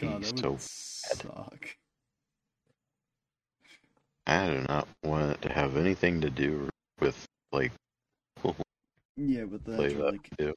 God, 0.00 0.22
that 0.22 0.38
so 0.40 0.50
would 0.50 0.60
suck. 0.60 1.76
I 4.26 4.46
do 4.48 4.64
not 4.68 4.88
want 5.04 5.32
it 5.32 5.42
to 5.42 5.52
have 5.52 5.76
anything 5.76 6.20
to 6.22 6.30
do 6.30 6.68
with 7.00 7.26
like 7.52 7.72
Yeah, 9.16 9.44
but 9.44 9.64
the 9.64 9.82
actual, 9.82 10.10
like 10.10 10.30
too. 10.38 10.54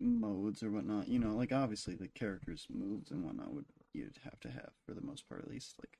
modes 0.00 0.62
or 0.62 0.70
whatnot, 0.70 1.08
you 1.08 1.18
know, 1.18 1.36
like 1.36 1.52
obviously 1.52 1.94
the 1.94 2.08
characters' 2.08 2.66
moves 2.70 3.10
and 3.10 3.24
whatnot 3.24 3.52
would 3.54 3.66
you'd 3.92 4.18
have 4.24 4.40
to 4.40 4.50
have 4.50 4.70
for 4.86 4.94
the 4.94 5.00
most 5.02 5.28
part 5.28 5.42
at 5.42 5.48
least. 5.50 5.76
Like, 5.80 5.98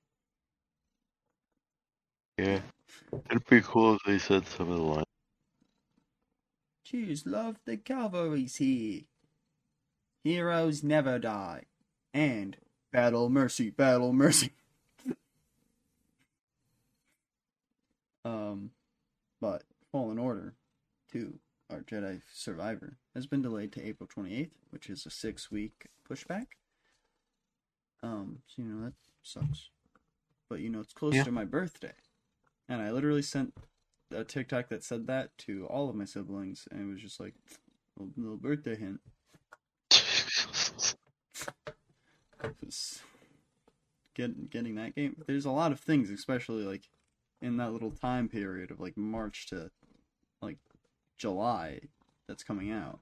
Yeah. 2.38 2.60
It'd 3.30 3.46
be 3.46 3.60
cool 3.62 3.94
if 3.94 4.02
they 4.06 4.18
said 4.18 4.46
some 4.46 4.70
of 4.70 4.76
the 4.76 4.82
lines. 4.82 5.04
Choose 6.84 7.24
love, 7.24 7.58
the 7.64 7.78
cavalry's 7.78 8.56
here. 8.56 9.02
Heroes 10.24 10.82
never 10.82 11.18
die. 11.18 11.64
And 12.14 12.56
battle 12.92 13.28
mercy, 13.28 13.70
battle 13.70 14.12
mercy. 14.12 14.52
um, 18.24 18.70
but 19.40 19.64
Fallen 19.90 20.18
Order 20.18 20.54
2, 21.12 21.38
our 21.70 21.80
Jedi 21.80 22.20
Survivor, 22.32 22.98
has 23.14 23.26
been 23.26 23.42
delayed 23.42 23.72
to 23.72 23.84
April 23.84 24.08
28th, 24.08 24.50
which 24.70 24.88
is 24.90 25.06
a 25.06 25.10
six 25.10 25.50
week 25.50 25.88
pushback. 26.08 26.46
Um, 28.02 28.38
so, 28.46 28.62
you 28.62 28.68
know, 28.68 28.84
that 28.84 28.94
sucks. 29.22 29.70
But, 30.48 30.60
you 30.60 30.70
know, 30.70 30.80
it's 30.80 30.92
close 30.92 31.14
Yeah. 31.14 31.24
to 31.24 31.32
my 31.32 31.44
birthday. 31.44 31.92
And 32.68 32.80
I 32.80 32.90
literally 32.90 33.22
sent 33.22 33.54
a 34.10 34.24
TikTok 34.24 34.68
that 34.68 34.82
said 34.82 35.06
that 35.06 35.36
to 35.38 35.66
all 35.66 35.88
of 35.88 35.96
my 35.96 36.04
siblings, 36.04 36.66
and 36.70 36.80
it 36.82 36.92
was 36.92 37.02
just 37.02 37.20
like, 37.20 37.34
little, 37.96 38.12
little 38.16 38.36
birthday 38.36 38.76
hint. 38.76 39.00
was 42.64 43.02
get, 44.14 44.50
getting 44.50 44.76
that 44.76 44.94
game. 44.94 45.16
There's 45.26 45.44
a 45.44 45.50
lot 45.50 45.72
of 45.72 45.80
things, 45.80 46.10
especially 46.10 46.64
like 46.64 46.88
in 47.42 47.56
that 47.56 47.72
little 47.72 47.90
time 47.90 48.28
period 48.28 48.70
of 48.70 48.80
like 48.80 48.96
March 48.96 49.46
to 49.48 49.70
like 50.42 50.58
July, 51.16 51.80
that's 52.26 52.44
coming 52.44 52.70
out. 52.70 53.00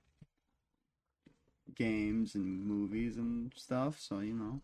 Games 1.74 2.34
and 2.34 2.64
movies 2.64 3.16
and 3.16 3.52
stuff. 3.54 4.00
So 4.00 4.20
you 4.20 4.34
know, 4.34 4.60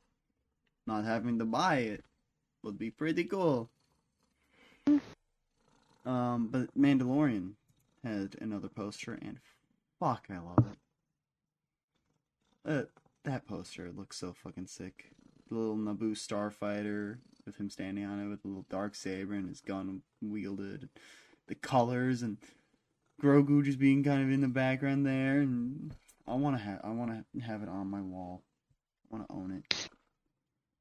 not 0.87 1.05
having 1.05 1.39
to 1.39 1.45
buy 1.45 1.77
it 1.79 2.05
would 2.63 2.79
be 2.79 2.91
pretty 2.91 3.25
cool. 3.25 3.71
Um, 6.07 6.49
but 6.49 6.79
Mandalorian 6.79 7.53
had 8.03 8.37
another 8.41 8.69
poster, 8.69 9.19
and 9.23 9.39
fuck, 9.99 10.27
I 10.31 10.39
love 10.39 10.67
it. 10.71 10.79
Uh, 12.67 12.83
that 13.25 13.47
poster 13.47 13.91
looks 13.91 14.19
so 14.19 14.33
fucking 14.35 14.67
sick. 14.67 15.13
The 15.49 15.55
little 15.55 15.77
Naboo 15.77 16.13
starfighter 16.13 17.19
with 17.47 17.57
him 17.57 17.71
standing 17.71 18.05
on 18.05 18.21
it 18.21 18.29
with 18.29 18.45
a 18.45 18.49
little 18.49 18.66
dark 18.71 18.95
saber 18.95 19.35
and 19.35 19.49
his 19.49 19.61
gun 19.61 20.03
wielded. 20.21 20.89
The 21.47 21.55
colors 21.55 22.23
and 22.23 22.39
Grogu 23.23 23.65
just 23.65 23.79
being 23.79 24.03
kind 24.03 24.23
of 24.23 24.31
in 24.31 24.41
the 24.41 24.49
background 24.49 25.07
there, 25.07 25.41
and 25.41 25.95
I 26.27 26.35
want 26.35 26.57
to 26.57 26.62
have 26.62 26.81
I 26.83 26.91
want 26.91 27.11
to 27.35 27.41
have 27.41 27.62
it 27.62 27.69
on 27.69 27.89
my 27.91 28.01
wall. 28.01 28.43
I 29.12 29.16
want 29.16 29.29
to 29.29 29.35
own 29.35 29.51
it. 29.53 29.89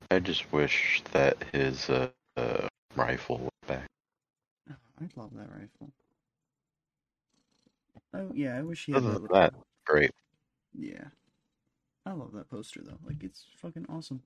I 0.09 0.19
just 0.19 0.51
wish 0.51 1.01
that 1.11 1.37
his 1.51 1.89
uh, 1.89 2.09
uh, 2.37 2.67
rifle 2.95 3.39
was 3.39 3.49
back. 3.67 3.87
Oh, 4.71 4.75
I'd 5.01 5.15
love 5.17 5.31
that 5.35 5.49
rifle. 5.49 5.91
Oh 8.13 8.31
yeah, 8.33 8.57
I 8.57 8.61
wish 8.61 8.85
he 8.85 8.91
had 8.93 9.03
that. 9.03 9.21
little- 9.21 9.27
that, 9.35 9.53
great. 9.85 10.11
Yeah. 10.77 11.05
I 12.05 12.11
love 12.11 12.33
that 12.33 12.49
poster 12.49 12.81
though. 12.83 12.99
Like 13.05 13.23
it's 13.23 13.45
fucking 13.57 13.85
awesome. 13.89 14.21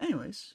Anyways, 0.00 0.54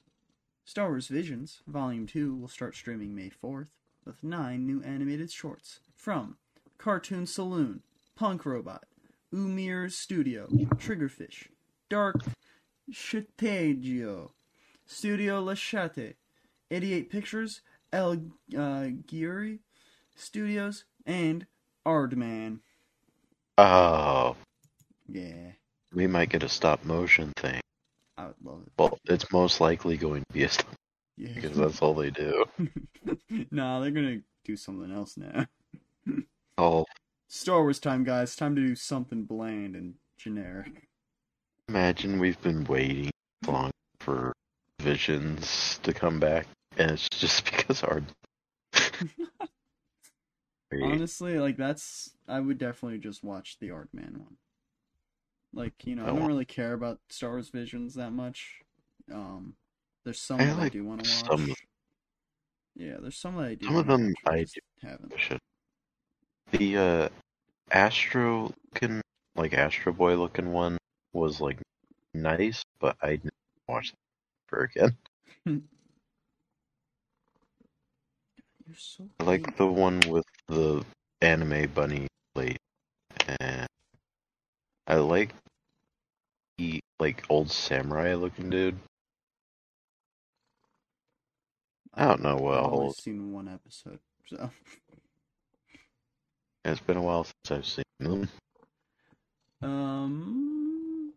Star 0.66 0.90
Wars 0.90 1.08
Visions 1.08 1.62
Volume 1.68 2.08
2 2.08 2.36
will 2.36 2.48
start 2.48 2.76
streaming 2.76 3.16
May 3.16 3.30
4th 3.30 3.68
with 4.04 4.24
9 4.24 4.66
new 4.66 4.82
animated 4.82 5.32
shorts 5.32 5.80
from 5.96 6.38
Cartoon 6.78 7.26
Saloon, 7.28 7.82
Punk 8.16 8.46
Robot, 8.46 8.86
Umir 9.34 9.92
Studio, 9.92 10.48
Triggerfish, 10.76 11.48
D'ART 11.90 12.24
Shtajio, 12.92 14.32
Studio 14.86 15.44
Lachate, 15.44 16.16
88 16.72 17.10
Pictures, 17.12 17.62
El 17.94 18.12
uh, 18.56 18.90
Giuri 19.08 19.60
Studios, 20.16 20.86
and 21.06 21.46
Aardman. 21.86 22.60
Oh, 23.58 24.36
Yeah, 25.08 25.52
we 25.94 26.08
might 26.08 26.30
get 26.30 26.44
a 26.44 26.50
stop 26.50 26.84
motion 26.84 27.32
thing. 27.38 27.62
I 28.18 28.28
would 28.28 28.36
love 28.44 28.62
it. 28.66 28.72
Well, 28.78 28.98
it's 29.06 29.32
most 29.32 29.60
likely 29.60 29.98
going 29.98 30.22
to 30.22 30.34
be 30.34 30.44
a 30.44 30.50
Yeah. 31.18 31.30
because 31.36 31.58
that's 31.58 31.82
all 31.82 31.94
they 31.94 32.10
do. 32.12 32.46
nah, 33.52 33.80
they're 33.80 33.92
gonna 33.92 34.20
do 34.44 34.56
something 34.56 34.92
else 34.92 35.18
now. 35.18 35.46
Oh, 36.58 36.86
Star 37.28 37.62
Wars 37.62 37.80
time, 37.80 38.06
guys. 38.06 38.34
Time 38.38 38.56
to 38.56 38.62
do 38.62 38.76
something 38.76 39.24
bland 39.26 39.76
and 39.76 39.96
generic. 40.18 40.88
imagine 41.68 42.18
we've 42.18 42.42
been 42.42 42.64
waiting 42.64 43.12
long 43.46 43.72
for 44.00 44.32
visions 44.82 45.78
to 45.84 45.94
come 45.94 46.18
back, 46.22 46.48
and 46.78 46.92
it's 46.92 47.10
just 47.10 47.44
because 47.52 47.84
our. 47.84 48.02
Honestly, 50.82 51.40
like 51.40 51.58
that's 51.58 52.12
I 52.28 52.40
would 52.40 52.58
definitely 52.58 53.00
just 53.00 53.24
watch 53.24 53.58
the 53.60 53.70
Aardman 53.70 54.18
one. 54.18 54.38
Like, 55.56 55.74
you 55.86 55.96
know, 55.96 56.04
I 56.04 56.10
Oh. 56.10 56.16
don't 56.16 56.28
really 56.28 56.46
care 56.46 56.74
about 56.74 57.00
Star 57.10 57.32
Wars 57.32 57.50
Visions 57.50 57.96
that 57.96 58.12
much. 58.12 58.60
Um 59.12 59.56
There's 60.04 60.22
some 60.22 60.40
I 60.40 60.46
that 60.46 60.60
I 60.60 60.70
do 60.70 60.84
want 60.84 61.04
to 61.04 61.10
watch. 61.10 61.28
some 61.30 61.54
Yeah, 62.76 62.98
there's 63.02 63.18
some 63.18 63.38
that 63.38 63.46
I 63.46 63.56
do. 63.56 63.66
Some 63.68 63.78
of 63.78 63.88
them 63.88 64.14
watch, 64.26 64.36
I 64.36 64.40
just 64.42 64.60
haven't. 64.84 65.14
Should. 65.18 65.40
The 66.52 66.78
uh, 66.78 67.10
Astro 67.72 68.54
looking, 68.74 69.02
like 69.36 69.54
Astro 69.54 69.94
Boy 69.94 70.16
looking 70.16 70.52
one 70.52 70.78
was 71.14 71.42
like 71.42 71.58
nice, 72.14 72.62
but 72.80 72.96
I 73.02 73.16
didn't 73.16 73.34
watch 73.68 73.92
that 73.92 74.56
ever 74.56 74.64
again. 74.66 74.96
You're 78.68 78.76
so. 78.78 79.10
I 79.20 79.24
like 79.24 79.58
the 79.58 79.66
one 79.68 80.02
with 80.10 80.26
the 80.48 80.84
anime 81.22 81.70
bunny 81.74 82.08
lady, 82.36 82.58
and 83.40 83.68
I 84.88 84.96
like 84.96 85.34
like 87.00 87.24
old 87.30 87.52
samurai 87.52 88.14
looking 88.16 88.50
dude. 88.50 88.78
I 91.94 92.06
don't 92.08 92.24
know 92.24 92.36
what 92.36 92.58
I've 92.58 92.74
only 92.74 92.94
seen 92.94 93.32
one 93.32 93.48
episode, 93.48 94.00
so 94.28 94.50
It's 96.66 96.82
been 96.82 96.98
a 96.98 97.02
while 97.02 97.26
since 97.26 97.52
I've 97.52 97.66
seen 97.66 97.84
them. 98.00 98.30
um, 99.62 101.14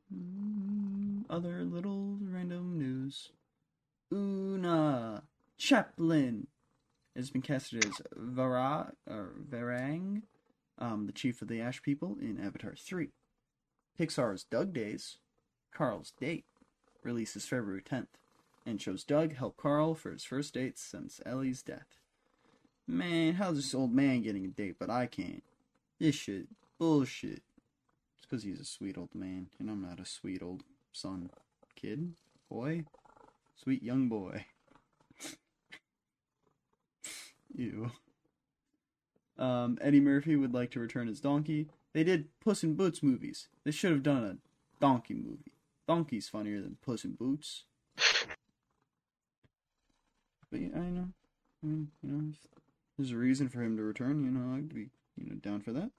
other 1.31 1.65
little 1.65 2.19
random 2.21 2.79
news. 2.79 3.31
Oona 4.13 5.23
Chaplin 5.57 6.47
has 7.17 7.31
been 7.31 7.43
casted 7.43 7.85
as 7.87 8.01
Vara 8.15 8.93
or 9.09 9.33
Varang, 9.51 10.23
um, 10.79 11.07
the 11.07 11.13
chief 11.13 11.41
of 11.43 11.49
the 11.49 11.61
Ash 11.61 11.83
People 11.83 12.17
in 12.21 12.39
Avatar 12.41 12.75
Three. 12.77 13.09
Pixar's 13.99 14.45
Dug 14.45 14.73
Days, 14.73 15.19
Carl's 15.73 16.13
Date, 16.19 16.45
releases 17.03 17.47
February 17.47 17.83
10th, 17.83 18.07
and 18.67 18.81
shows 18.81 19.05
Dug 19.05 19.35
help 19.35 19.57
Carl 19.57 19.95
for 19.95 20.11
his 20.11 20.25
first 20.25 20.55
date 20.55 20.79
since 20.79 21.21
Ellie's 21.25 21.63
death. 21.63 21.97
Man, 22.87 23.35
how's 23.35 23.57
this 23.57 23.75
old 23.75 23.93
man 23.93 24.23
getting 24.23 24.45
a 24.45 24.49
date, 24.49 24.77
but 24.79 24.91
I 24.91 25.07
can't? 25.07 25.43
This 25.99 26.15
shit, 26.15 26.49
bullshit. 26.79 27.43
It's 28.17 28.27
because 28.29 28.43
he's 28.43 28.61
a 28.61 28.65
sweet 28.65 28.99
old 28.99 29.15
man, 29.15 29.49
and 29.59 29.71
I'm 29.71 29.83
not 29.83 30.01
a 30.01 30.07
sweet 30.07 30.43
old 30.43 30.63
son, 30.93 31.31
kid, 31.77 32.15
boy, 32.51 32.85
sweet 33.57 33.83
young 33.83 34.09
boy. 34.09 34.47
Ew. 37.55 37.91
Um, 39.39 39.79
Eddie 39.81 40.01
Murphy 40.01 40.37
would 40.37 40.53
like 40.53 40.71
to 40.73 40.81
return 40.81 41.09
as 41.09 41.21
Donkey. 41.21 41.69
They 41.93 42.05
did 42.05 42.29
Puss 42.41 42.63
in 42.63 42.75
Boots 42.75 43.03
movies. 43.03 43.49
They 43.65 43.71
should 43.71 43.93
have 43.93 44.03
done 44.03 44.25
a 44.25 44.37
Donkey 44.81 45.15
movie. 45.15 45.53
Donkey's 45.89 46.29
funnier 46.29 46.61
than 46.61 46.77
Puss 46.85 47.05
in 47.05 47.15
Boots. 47.15 47.65
But 50.51 50.61
yeah, 50.61 50.69
I 50.75 50.91
know. 50.91 51.09
I 51.63 51.67
mean, 51.67 51.89
you 52.03 52.11
know, 52.11 52.33
there's 52.97 53.11
a 53.11 53.17
reason 53.17 53.49
for 53.49 53.63
him 53.63 53.77
to 53.77 53.83
return, 53.83 54.25
you 54.25 54.31
know, 54.31 54.55
I'd 54.55 54.73
be, 54.73 54.91
you 55.17 55.31
know, 55.31 55.37
down 55.37 55.61
for 55.61 55.73
that. 55.73 55.91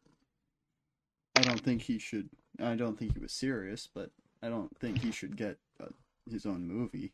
I 1.35 1.41
don't 1.41 1.59
think 1.59 1.81
he 1.83 1.99
should. 1.99 2.29
I 2.61 2.75
don't 2.75 2.97
think 2.97 3.13
he 3.13 3.19
was 3.19 3.31
serious, 3.31 3.87
but 3.93 4.11
I 4.41 4.49
don't 4.49 4.75
think 4.79 5.01
he 5.01 5.11
should 5.11 5.35
get 5.35 5.57
uh, 5.81 5.87
his 6.29 6.45
own 6.45 6.67
movie. 6.67 7.13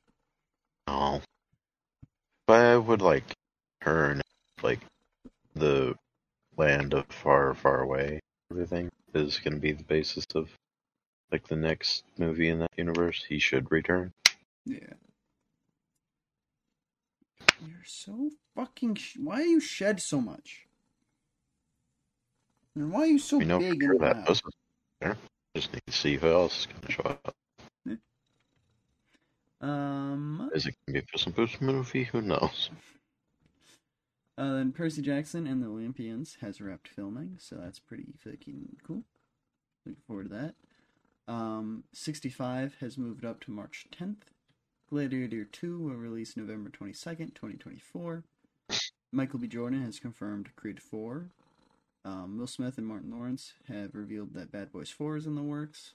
No. 0.88 1.22
But 2.48 2.62
I 2.62 2.78
would 2.78 3.02
like 3.02 3.34
turn 3.84 4.22
like 4.62 4.80
the 5.56 5.96
land 6.58 6.94
of 6.94 7.06
far, 7.08 7.54
far 7.54 7.82
away. 7.82 8.20
Everything 8.52 8.90
is 9.14 9.40
going 9.40 9.56
to 9.56 9.60
be 9.60 9.72
the 9.72 9.84
basis 9.84 10.26
of 10.36 10.50
like 11.32 11.48
the 11.48 11.56
next 11.56 12.04
movie 12.18 12.50
in 12.50 12.60
that 12.60 12.72
universe. 12.78 13.24
He 13.28 13.40
should 13.40 13.72
return. 13.72 14.14
Yeah. 14.66 14.94
You're 17.62 17.86
so 17.86 18.32
fucking. 18.56 18.96
Sh- 18.96 19.18
why 19.18 19.42
you 19.42 19.60
shed 19.60 20.02
so 20.02 20.22
much? 20.22 20.68
And 22.76 22.92
why 22.92 23.02
are 23.02 23.08
you 23.08 23.20
so 23.20 23.38
we 23.38 23.46
know 23.46 23.60
big 23.60 23.82
and 23.84 24.00
that 24.02 24.28
loud? 24.28 24.40
There. 25.02 25.18
Just 25.56 25.74
need 25.74 25.82
to 25.88 25.94
see 25.94 26.16
who 26.18 26.28
else 26.28 26.60
is 26.60 26.66
going 26.68 26.82
to 26.82 26.92
show 26.92 27.04
up. 27.04 27.36
Um. 29.62 30.52
Is 30.54 30.66
it 30.68 30.76
to 30.88 30.94
be 30.94 31.00
a 31.00 31.04
Puss 31.04 31.62
movie? 31.62 32.04
Who 32.04 32.22
knows? 32.22 32.70
Uh, 34.38 34.56
then 34.56 34.74
Percy 34.74 35.02
Jackson 35.02 35.48
and 35.48 35.64
the 35.64 35.68
Olympians 35.68 36.38
has 36.42 36.60
wrapped 36.60 36.90
filming, 36.90 37.38
so 37.40 37.56
that's 37.56 37.80
pretty 37.80 38.14
fucking 38.22 38.76
cool. 38.86 39.04
Looking 39.86 40.02
forward 40.06 40.30
to 40.30 40.36
that. 40.36 40.56
Um, 41.28 41.84
65 41.94 42.76
has 42.80 42.98
moved 42.98 43.26
up 43.26 43.42
to 43.42 43.52
March 43.52 43.88
10th. 43.92 44.28
Gladiator 44.90 45.46
2 45.46 45.80
will 45.80 45.96
release 45.96 46.38
November 46.38 46.70
22nd, 46.70 47.34
2024. 47.34 48.24
Michael 49.12 49.40
B. 49.40 49.48
Jordan 49.48 49.84
has 49.84 50.00
confirmed 50.00 50.50
Creed 50.56 50.82
4. 50.82 51.30
Um, 52.04 52.38
Will 52.38 52.48
Smith 52.48 52.78
and 52.78 52.86
Martin 52.86 53.12
Lawrence 53.12 53.54
have 53.68 53.96
revealed 53.96 54.34
that 54.36 54.52
Bad 54.52 54.72
Boys 54.72 54.92
4 54.92 55.18
is 55.18 55.26
in 55.26 55.36
the 55.36 55.42
works. 55.42 55.94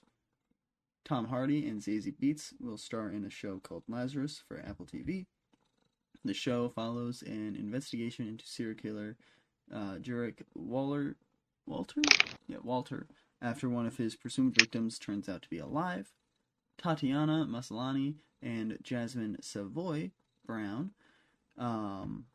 Tom 1.05 1.27
Hardy 1.27 1.65
and 1.67 1.81
Zazie 1.81 2.13
Beetz 2.13 2.53
will 2.59 2.77
star 2.77 3.09
in 3.09 3.23
a 3.23 3.29
show 3.29 3.59
called 3.59 3.83
Lazarus 3.87 4.43
for 4.45 4.59
Apple 4.59 4.85
TV. 4.85 5.25
The 6.23 6.33
show 6.33 6.69
follows 6.69 7.23
an 7.23 7.55
investigation 7.57 8.27
into 8.27 8.45
serial 8.45 8.75
killer 8.75 9.17
uh, 9.73 9.95
Jurek 10.01 10.41
Waller, 10.53 11.15
Walter, 11.65 12.01
yeah 12.47 12.57
Walter, 12.61 13.07
after 13.41 13.69
one 13.69 13.85
of 13.85 13.97
his 13.97 14.15
presumed 14.15 14.55
victims 14.57 14.99
turns 14.99 15.27
out 15.27 15.41
to 15.43 15.49
be 15.49 15.59
alive. 15.59 16.13
Tatiana 16.77 17.45
Maslany 17.47 18.15
and 18.41 18.77
Jasmine 18.81 19.37
Savoy 19.41 20.11
Brown, 20.45 20.91
um, 21.57 22.25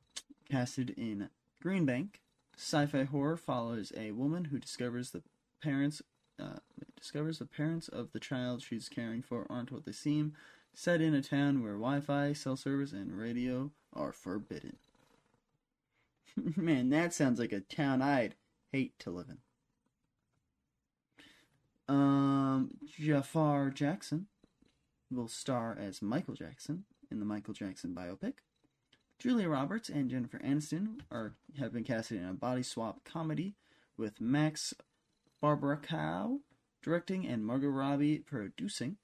casted 0.50 0.90
in 0.90 1.28
Green 1.60 1.84
Bank. 1.84 2.20
Sci-fi 2.56 3.04
horror 3.04 3.36
follows 3.36 3.92
a 3.96 4.12
woman 4.12 4.46
who 4.46 4.58
discovers 4.58 5.10
the 5.10 5.22
parents 5.62 6.02
uh, 6.38 6.58
discovers 6.98 7.38
the 7.38 7.46
parents 7.46 7.88
of 7.88 8.12
the 8.12 8.20
child 8.20 8.62
she's 8.62 8.90
caring 8.90 9.22
for 9.22 9.46
aren't 9.48 9.72
what 9.72 9.86
they 9.86 9.92
seem 9.92 10.34
set 10.74 11.00
in 11.00 11.14
a 11.14 11.22
town 11.22 11.62
where 11.62 11.72
Wi-Fi, 11.72 12.34
cell 12.34 12.56
service, 12.56 12.92
and 12.92 13.18
radio 13.18 13.70
are 13.94 14.12
forbidden. 14.12 14.76
Man, 16.56 16.90
that 16.90 17.14
sounds 17.14 17.40
like 17.40 17.52
a 17.52 17.60
town 17.60 18.02
I'd 18.02 18.34
hate 18.70 18.98
to 19.00 19.10
live 19.10 19.30
in. 19.30 19.38
Um, 21.88 22.70
Jaafar 22.98 23.72
Jackson 23.72 24.26
will 25.10 25.28
star 25.28 25.76
as 25.78 26.02
Michael 26.02 26.34
Jackson 26.34 26.84
in 27.10 27.20
the 27.20 27.24
Michael 27.24 27.54
Jackson 27.54 27.94
biopic. 27.94 28.34
Julia 29.18 29.48
Roberts 29.48 29.88
and 29.88 30.10
Jennifer 30.10 30.38
Aniston 30.38 31.00
are 31.10 31.34
have 31.58 31.72
been 31.72 31.84
casted 31.84 32.20
in 32.20 32.28
a 32.28 32.34
body 32.34 32.62
swap 32.62 33.04
comedy 33.04 33.54
with 33.96 34.20
Max 34.20 34.74
Barbakow 35.42 36.40
directing 36.82 37.26
and 37.26 37.44
Margot 37.44 37.68
Robbie 37.68 38.18
producing. 38.18 38.96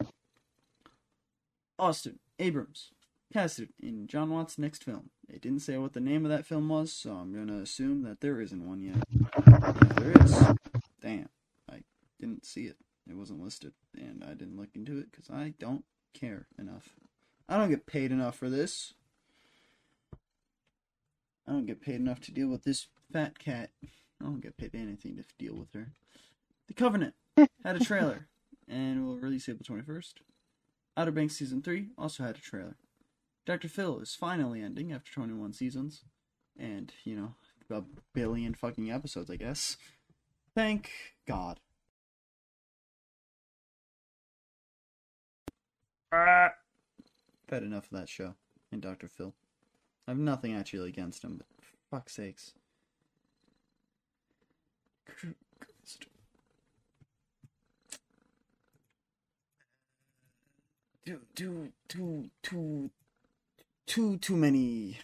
Austin 1.79 2.19
Abrams 2.39 2.91
casted 3.33 3.71
in 3.81 4.07
Jon 4.07 4.31
Watts' 4.31 4.59
next 4.59 4.85
film. 4.85 5.11
They 5.29 5.39
didn't 5.39 5.61
say 5.61 5.79
what 5.79 5.95
the 5.95 6.01
name 6.01 6.25
of 6.25 6.31
that 6.31 6.47
film 6.47 6.69
was, 6.69 6.93
so 6.93 7.13
I'm 7.13 7.33
gonna 7.35 7.61
assume 7.61 8.03
that 8.03 8.21
there 8.21 8.41
isn't 8.41 8.67
one 8.67 8.83
yet. 8.83 9.03
There 9.97 10.13
is, 10.23 10.45
damn, 11.01 11.29
didn't 12.23 12.47
see 12.47 12.67
it. 12.67 12.77
It 13.11 13.17
wasn't 13.17 13.43
listed, 13.43 13.73
and 13.97 14.23
I 14.23 14.35
didn't 14.35 14.57
look 14.57 14.69
into 14.75 14.97
it 14.99 15.11
because 15.11 15.29
I 15.29 15.55
don't 15.59 15.85
care 16.15 16.47
enough. 16.57 16.91
I 17.49 17.59
don't 17.59 17.69
get 17.69 17.85
paid 17.85 18.13
enough 18.13 18.37
for 18.37 18.49
this. 18.49 18.95
I 21.47 21.51
don't 21.51 21.67
get 21.67 21.83
paid 21.83 21.97
enough 21.97 22.21
to 22.21 22.33
deal 22.33 22.47
with 22.47 22.63
this 22.63 22.87
fat 23.13 23.41
cat. 23.41 23.71
I 23.83 24.25
don't 24.25 24.41
get 24.41 24.57
paid 24.57 24.71
anything 24.75 25.17
to 25.17 25.25
deal 25.37 25.57
with 25.57 25.75
her. 25.75 25.89
The 26.69 26.75
Covenant 26.75 27.15
had 27.37 27.77
a 27.77 27.81
trailer 27.81 28.29
and 28.69 29.05
will 29.05 29.19
release 29.19 29.49
April 29.49 29.77
21st. 29.77 30.15
Outer 30.97 31.11
Banks 31.11 31.37
Season 31.37 31.61
3 31.61 31.89
also 31.99 32.23
had 32.23 32.37
a 32.37 32.41
trailer. 32.41 32.77
Dr. 33.45 33.69
Phil 33.69 33.99
is 33.99 34.15
finally 34.15 34.63
ending 34.63 34.93
after 34.93 35.11
21 35.11 35.53
seasons. 35.55 36.05
And, 36.57 36.93
you 37.03 37.17
know, 37.17 37.35
a 37.69 37.83
billion 38.15 38.55
fucking 38.55 38.93
episodes, 38.93 39.29
I 39.29 39.37
guess. 39.37 39.77
Thank 40.55 40.91
God. 41.27 41.59
I've 46.13 46.53
had 47.49 47.63
enough 47.63 47.85
of 47.91 47.99
that 47.99 48.09
show 48.09 48.35
and 48.71 48.83
Dr. 48.83 49.09
Phil. 49.09 49.35
I 50.07 50.11
have 50.11 50.19
nothing 50.19 50.55
actually 50.55 50.89
against 50.89 51.23
him, 51.23 51.37
but 51.39 51.47
for 51.61 51.77
fuck's 51.91 52.15
sakes. 52.15 52.55
Christ. 55.07 56.07
Too, 61.05 61.21
too, 61.35 61.73
too, 61.89 62.31
too, 62.43 62.91
too, 63.87 64.17
too 64.19 64.37
many. 64.37 64.99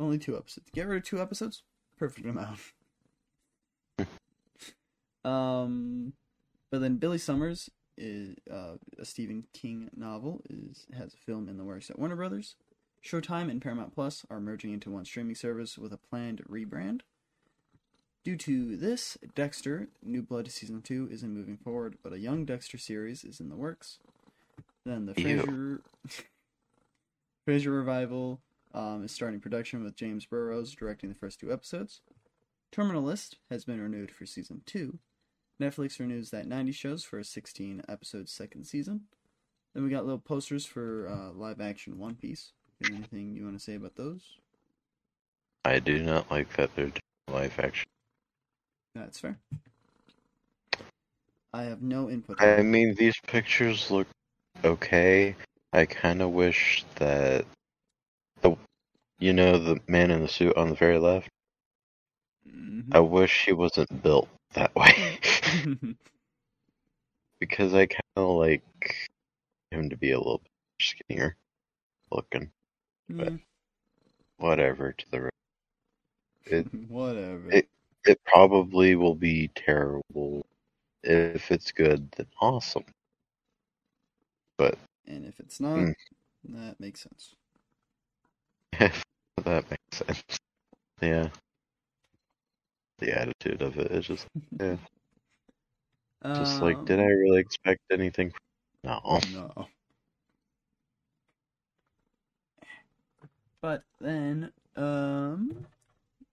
Only 0.00 0.18
two 0.18 0.36
episodes. 0.36 0.68
Get 0.72 0.86
rid 0.86 0.98
of 0.98 1.04
two 1.04 1.20
episodes. 1.20 1.62
Perfect 1.98 2.26
amount. 2.26 2.58
um, 5.24 6.14
but 6.70 6.80
then 6.80 6.96
Billy 6.96 7.18
Summers 7.18 7.70
is 7.96 8.34
uh, 8.50 8.74
a 8.98 9.04
Stephen 9.04 9.44
King 9.52 9.90
novel 9.96 10.40
is 10.48 10.86
has 10.96 11.14
a 11.14 11.18
film 11.18 11.48
in 11.48 11.56
the 11.56 11.64
works 11.64 11.90
at 11.90 11.98
Warner 11.98 12.16
Brothers. 12.16 12.56
Showtime 13.04 13.50
and 13.50 13.60
Paramount 13.60 13.94
Plus 13.94 14.24
are 14.30 14.40
merging 14.40 14.72
into 14.72 14.90
one 14.90 15.04
streaming 15.04 15.34
service 15.34 15.76
with 15.76 15.92
a 15.92 15.98
planned 15.98 16.42
rebrand. 16.48 17.00
Due 18.24 18.36
to 18.36 18.76
this, 18.76 19.18
Dexter 19.34 19.88
New 20.02 20.22
Blood 20.22 20.50
season 20.50 20.80
two 20.80 21.08
isn't 21.10 21.34
moving 21.34 21.56
forward, 21.56 21.98
but 22.02 22.12
a 22.12 22.20
Young 22.20 22.44
Dexter 22.44 22.78
series 22.78 23.24
is 23.24 23.40
in 23.40 23.48
the 23.48 23.56
works. 23.56 23.98
Then 24.86 25.06
the 25.06 25.14
Frasier 27.48 27.76
revival 27.76 28.40
um, 28.72 29.04
is 29.04 29.10
starting 29.10 29.40
production 29.40 29.82
with 29.82 29.96
James 29.96 30.24
Burrows 30.24 30.72
directing 30.72 31.08
the 31.08 31.16
first 31.16 31.40
two 31.40 31.52
episodes. 31.52 32.00
Terminal 32.70 33.02
List 33.02 33.38
has 33.50 33.64
been 33.64 33.80
renewed 33.80 34.12
for 34.12 34.24
season 34.24 34.62
two. 34.64 34.98
Netflix 35.62 36.00
renews 36.00 36.30
That 36.30 36.48
'90s 36.48 36.74
Show 36.74 36.96
for 36.98 37.20
a 37.20 37.24
16 37.24 37.82
episode 37.88 38.28
second 38.28 38.64
season. 38.64 39.02
Then 39.74 39.84
we 39.84 39.90
got 39.90 40.04
little 40.04 40.18
posters 40.18 40.66
for 40.66 41.08
uh, 41.08 41.32
live 41.32 41.60
action 41.60 41.98
One 41.98 42.16
Piece. 42.16 42.52
Anything 42.84 43.36
you 43.36 43.44
want 43.44 43.56
to 43.56 43.64
say 43.64 43.76
about 43.76 43.94
those? 43.94 44.22
I 45.64 45.78
do 45.78 46.02
not 46.02 46.28
like 46.30 46.52
that 46.56 46.74
they're 46.74 46.90
live 47.28 47.56
action. 47.60 47.86
That's 48.96 49.20
fair. 49.20 49.38
I 51.54 51.62
have 51.62 51.80
no 51.80 52.10
input. 52.10 52.42
I 52.42 52.62
mean, 52.62 52.94
these 52.96 53.14
pictures 53.28 53.90
look 53.90 54.08
okay. 54.64 55.36
I 55.72 55.86
kind 55.86 56.22
of 56.22 56.30
wish 56.30 56.84
that 56.96 57.46
the, 58.40 58.56
you 59.20 59.32
know, 59.32 59.58
the 59.58 59.78
man 59.86 60.10
in 60.10 60.22
the 60.22 60.28
suit 60.28 60.56
on 60.56 60.70
the 60.70 60.74
very 60.74 60.98
left. 60.98 61.28
Mhm. 62.48 62.88
I 62.90 62.98
wish 62.98 63.44
he 63.44 63.52
wasn't 63.52 64.02
built 64.02 64.28
that 64.54 64.74
way 64.74 65.18
because 67.40 67.74
I 67.74 67.86
kind 67.86 68.00
of 68.16 68.28
like 68.36 68.62
him 69.70 69.88
to 69.90 69.96
be 69.96 70.12
a 70.12 70.18
little 70.18 70.38
bit 70.38 70.50
skinnier 70.80 71.36
looking. 72.10 72.50
Yeah, 73.08 73.30
Whatever 74.38 74.92
to 74.92 75.10
the 75.10 75.20
rest. 75.22 75.32
It 76.46 76.66
Whatever. 76.88 77.50
it- 77.50 77.68
it 78.04 78.20
probably 78.24 78.96
will 78.96 79.14
be 79.14 79.48
terrible. 79.54 80.44
If 81.04 81.52
it's 81.52 81.70
good, 81.70 82.10
then 82.16 82.26
awesome. 82.40 82.82
But 84.58 84.76
and 85.06 85.24
if 85.24 85.38
it's 85.38 85.60
not, 85.60 85.78
Mm. 85.78 85.94
that 86.48 86.80
makes 86.80 87.02
sense. 87.02 87.36
that 89.44 89.70
makes 89.70 89.92
sense. 89.92 90.24
Yeah. 91.00 91.28
The 93.02 93.12
attitude 93.20 93.62
of 93.62 93.78
it. 93.78 93.92
it 93.92 93.92
is 93.92 94.06
just 94.06 94.26
yeah. 94.60 94.78
just 96.34 96.60
like, 96.62 96.84
did 96.84 97.00
I 97.00 97.04
Um, 97.04 97.06
really 97.06 97.40
expect 97.40 97.80
anything? 97.90 98.32
No. 98.84 99.20
No. 99.24 99.68
But 103.60 103.84
then, 104.00 104.52
um, 104.76 105.66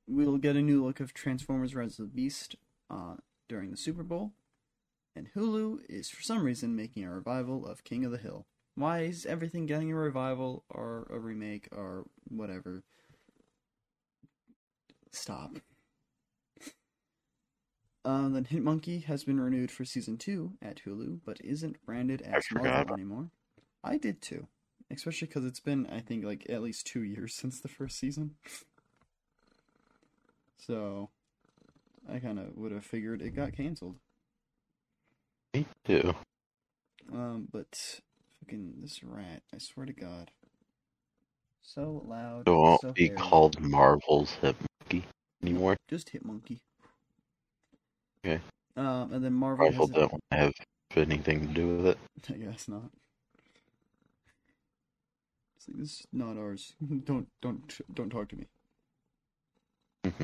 we'll 0.08 0.38
get 0.38 0.56
a 0.58 0.62
new 0.62 0.84
look 0.84 1.00
of 1.00 1.14
Transformers: 1.14 1.76
Rise 1.76 2.00
of 2.00 2.08
the 2.10 2.16
Beast 2.16 2.56
uh, 2.90 3.18
during 3.48 3.72
the 3.72 3.78
Super 3.78 4.04
Bowl, 4.04 4.34
and 5.16 5.30
Hulu 5.36 5.82
is 5.90 6.10
for 6.10 6.22
some 6.22 6.44
reason 6.44 6.76
making 6.76 7.04
a 7.06 7.12
revival 7.14 7.66
of 7.68 7.84
King 7.84 8.06
of 8.06 8.12
the 8.12 8.18
Hill. 8.20 8.48
Why 8.76 9.02
is 9.02 9.26
everything 9.26 9.66
getting 9.68 9.92
a 9.92 9.96
revival 9.96 10.66
or 10.70 11.08
a 11.12 11.20
remake 11.20 11.70
or 11.72 12.06
whatever? 12.30 12.84
Stop. 15.12 15.60
Uh, 18.10 18.28
then 18.28 18.44
Hitmonkey 18.46 19.04
has 19.04 19.24
been 19.24 19.40
renewed 19.40 19.70
for 19.70 19.86
season 19.86 20.18
two 20.18 20.54
at 20.64 20.82
Hulu, 20.84 21.20
but 21.24 21.40
isn't 21.44 21.86
branded 21.86 22.24
as 22.24 22.44
Marvel 22.52 22.96
anymore. 22.96 23.30
I 23.84 23.98
did 23.98 24.20
too, 24.20 24.48
especially 24.90 25.28
because 25.28 25.46
it's 25.46 25.60
been 25.60 25.86
I 25.86 26.00
think 26.00 26.26
like 26.26 26.48
at 26.50 26.64
least 26.64 26.88
two 26.88 27.04
years 27.04 27.36
since 27.40 27.60
the 27.60 27.68
first 27.68 28.00
season. 28.00 28.34
So, 30.58 31.10
I 32.12 32.18
kind 32.18 32.40
of 32.40 32.58
would 32.58 32.72
have 32.72 32.84
figured 32.84 33.22
it 33.22 33.36
got 33.36 33.56
canceled. 33.56 33.98
Me 35.54 35.68
too. 35.86 36.16
Um, 37.14 37.48
but 37.52 38.02
fucking 38.40 38.74
this 38.82 39.04
rat, 39.04 39.44
I 39.54 39.60
swear 39.60 39.86
to 39.86 39.94
God, 39.94 40.32
so 41.62 42.04
loud. 42.08 42.48
It 42.48 42.52
won't 42.52 42.82
so 42.82 42.92
be 42.92 43.10
hairy. 43.10 43.18
called 43.18 43.60
Marvel's 43.60 44.32
Hip 44.42 44.56
Monkey 44.82 45.06
anymore. 45.44 45.78
Just 45.88 46.12
Hitmonkey. 46.12 46.62
Okay. 48.26 48.42
Um, 48.76 49.14
and 49.14 49.24
then 49.24 49.34
Marvel. 49.34 49.72
Marvel 49.72 49.88
has 49.88 50.10
don't 50.10 50.22
have 50.32 50.54
anything 50.96 51.48
to 51.48 51.54
do 51.54 51.68
with 51.78 51.86
it. 51.88 51.98
I 52.30 52.34
guess 52.34 52.68
not. 52.68 52.90
It's 55.58 55.68
like 55.68 55.78
this 55.78 55.92
is 55.92 56.08
not 56.12 56.38
ours. 56.38 56.76
don't 57.06 57.28
don't 57.42 57.80
don't 57.94 58.10
talk 58.10 58.30
to 58.30 58.36
me. 58.36 58.46
Mhm. 60.06 60.24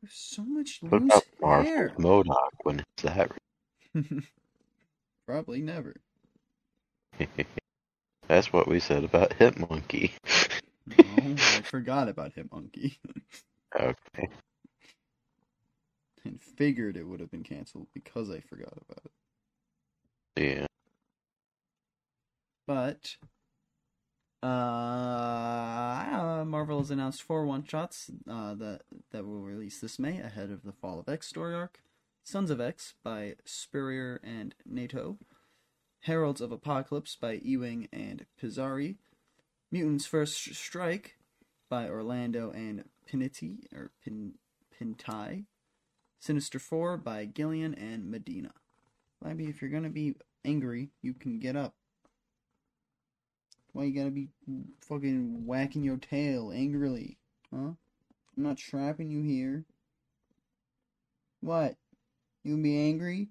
There's 0.00 0.14
so 0.14 0.44
much 0.44 0.78
What 0.82 1.02
loose 1.02 1.12
about 1.12 1.24
Marvel 1.40 1.64
hair. 1.64 1.88
MODOK 1.98 2.50
when 2.62 2.80
is 2.80 2.84
that? 3.02 3.30
Probably 5.26 5.60
never. 5.60 5.94
That's 8.28 8.52
what 8.52 8.66
we 8.66 8.80
said 8.80 9.04
about 9.04 9.30
Hitmonkey. 9.38 10.12
No, 10.86 11.34
I 11.58 11.62
forgot 11.62 12.08
about 12.08 12.34
Hitmonkey 12.34 12.96
okay. 13.80 14.28
Figured 16.56 16.96
it 16.96 17.06
would 17.06 17.20
have 17.20 17.30
been 17.30 17.42
canceled 17.42 17.86
because 17.94 18.30
I 18.30 18.40
forgot 18.40 18.74
about 18.88 19.10
it. 20.36 20.42
Yeah. 20.42 20.66
But 22.66 23.16
uh, 24.42 26.44
Marvel 26.44 26.78
has 26.78 26.90
announced 26.90 27.22
four 27.22 27.46
one 27.46 27.64
shots 27.64 28.10
uh, 28.28 28.54
that 28.54 28.82
that 29.10 29.24
will 29.24 29.40
release 29.40 29.80
this 29.80 29.98
May 29.98 30.20
ahead 30.20 30.50
of 30.50 30.62
the 30.62 30.72
Fall 30.72 31.00
of 31.00 31.08
X 31.08 31.26
story 31.26 31.54
arc. 31.54 31.80
Sons 32.24 32.50
of 32.50 32.60
X 32.60 32.94
by 33.02 33.34
Spurrier 33.44 34.20
and 34.22 34.54
Noto. 34.64 35.18
Heralds 36.00 36.40
of 36.40 36.50
Apocalypse 36.50 37.16
by 37.16 37.40
Ewing 37.42 37.88
and 37.92 38.26
Pizzari. 38.40 38.96
Mutants 39.70 40.06
First 40.06 40.54
Strike 40.54 41.16
by 41.70 41.88
Orlando 41.88 42.50
and 42.50 42.84
Pinity 43.08 43.72
or 43.72 43.90
Pin 44.04 44.34
Pintai. 44.78 45.46
Sinister 46.22 46.60
Four 46.60 46.96
by 46.98 47.24
Gillen 47.24 47.74
and 47.74 48.08
Medina. 48.08 48.52
Labby, 49.20 49.46
if 49.46 49.60
you're 49.60 49.72
gonna 49.72 49.90
be 49.90 50.14
angry, 50.44 50.90
you 51.02 51.14
can 51.14 51.40
get 51.40 51.56
up. 51.56 51.74
Why 53.72 53.84
you 53.84 53.92
gotta 53.92 54.12
be 54.12 54.28
fucking 54.82 55.44
whacking 55.46 55.82
your 55.82 55.96
tail 55.96 56.52
angrily? 56.54 57.18
Huh? 57.52 57.72
I'm 58.36 58.42
not 58.44 58.56
trapping 58.56 59.10
you 59.10 59.22
here. 59.22 59.64
What? 61.40 61.74
You 62.44 62.52
gonna 62.52 62.62
be 62.62 62.78
angry? 62.78 63.30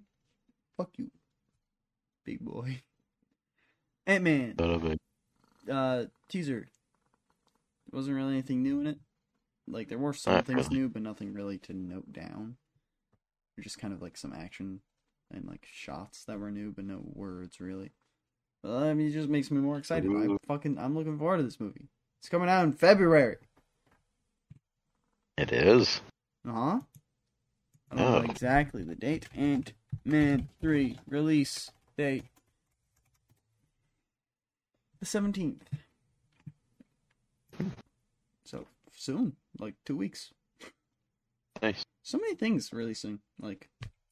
Fuck 0.76 0.90
you. 0.98 1.10
Big 2.26 2.40
boy. 2.40 2.82
Ant 4.06 4.24
Man. 4.24 4.98
Uh 5.70 6.04
teaser. 6.28 6.68
Wasn't 7.90 8.14
really 8.14 8.32
anything 8.32 8.62
new 8.62 8.80
in 8.80 8.86
it. 8.86 8.98
Like 9.66 9.88
there 9.88 9.96
were 9.96 10.12
some 10.12 10.34
Not 10.34 10.44
things 10.46 10.66
really. 10.66 10.76
new, 10.80 10.88
but 10.90 11.00
nothing 11.00 11.32
really 11.32 11.56
to 11.56 11.72
note 11.72 12.12
down. 12.12 12.56
Just 13.60 13.78
kind 13.78 13.92
of 13.94 14.02
like 14.02 14.16
some 14.16 14.32
action 14.32 14.80
and 15.32 15.46
like 15.46 15.66
shots 15.70 16.24
that 16.24 16.38
were 16.38 16.50
new, 16.50 16.72
but 16.72 16.84
no 16.84 17.00
words 17.14 17.60
really. 17.60 17.92
Well, 18.64 18.82
I 18.82 18.94
mean, 18.94 19.08
it 19.08 19.12
just 19.12 19.28
makes 19.28 19.50
me 19.50 19.60
more 19.60 19.76
excited. 19.78 20.10
I 20.10 20.36
fucking, 20.46 20.78
I'm 20.78 20.94
looking 20.96 21.18
forward 21.18 21.38
to 21.38 21.42
this 21.42 21.60
movie. 21.60 21.88
It's 22.20 22.28
coming 22.28 22.48
out 22.48 22.64
in 22.64 22.72
February. 22.72 23.36
It 25.36 25.52
is. 25.52 26.00
Uh 26.48 26.52
huh. 26.52 26.80
I 27.90 27.96
don't 27.96 28.10
know 28.12 28.18
Oh. 28.18 28.30
exactly 28.30 28.84
the 28.84 28.94
date. 28.94 29.26
Ant 29.34 29.72
Man 30.04 30.48
3 30.60 30.98
release 31.08 31.70
date. 31.98 32.24
The 35.00 35.06
17th. 35.06 35.60
So 38.44 38.66
soon, 38.92 39.34
like 39.58 39.74
two 39.84 39.96
weeks. 39.96 40.32
Nice. 41.60 41.82
So 42.02 42.18
many 42.18 42.34
things 42.34 42.72
releasing, 42.72 43.20
like 43.40 43.68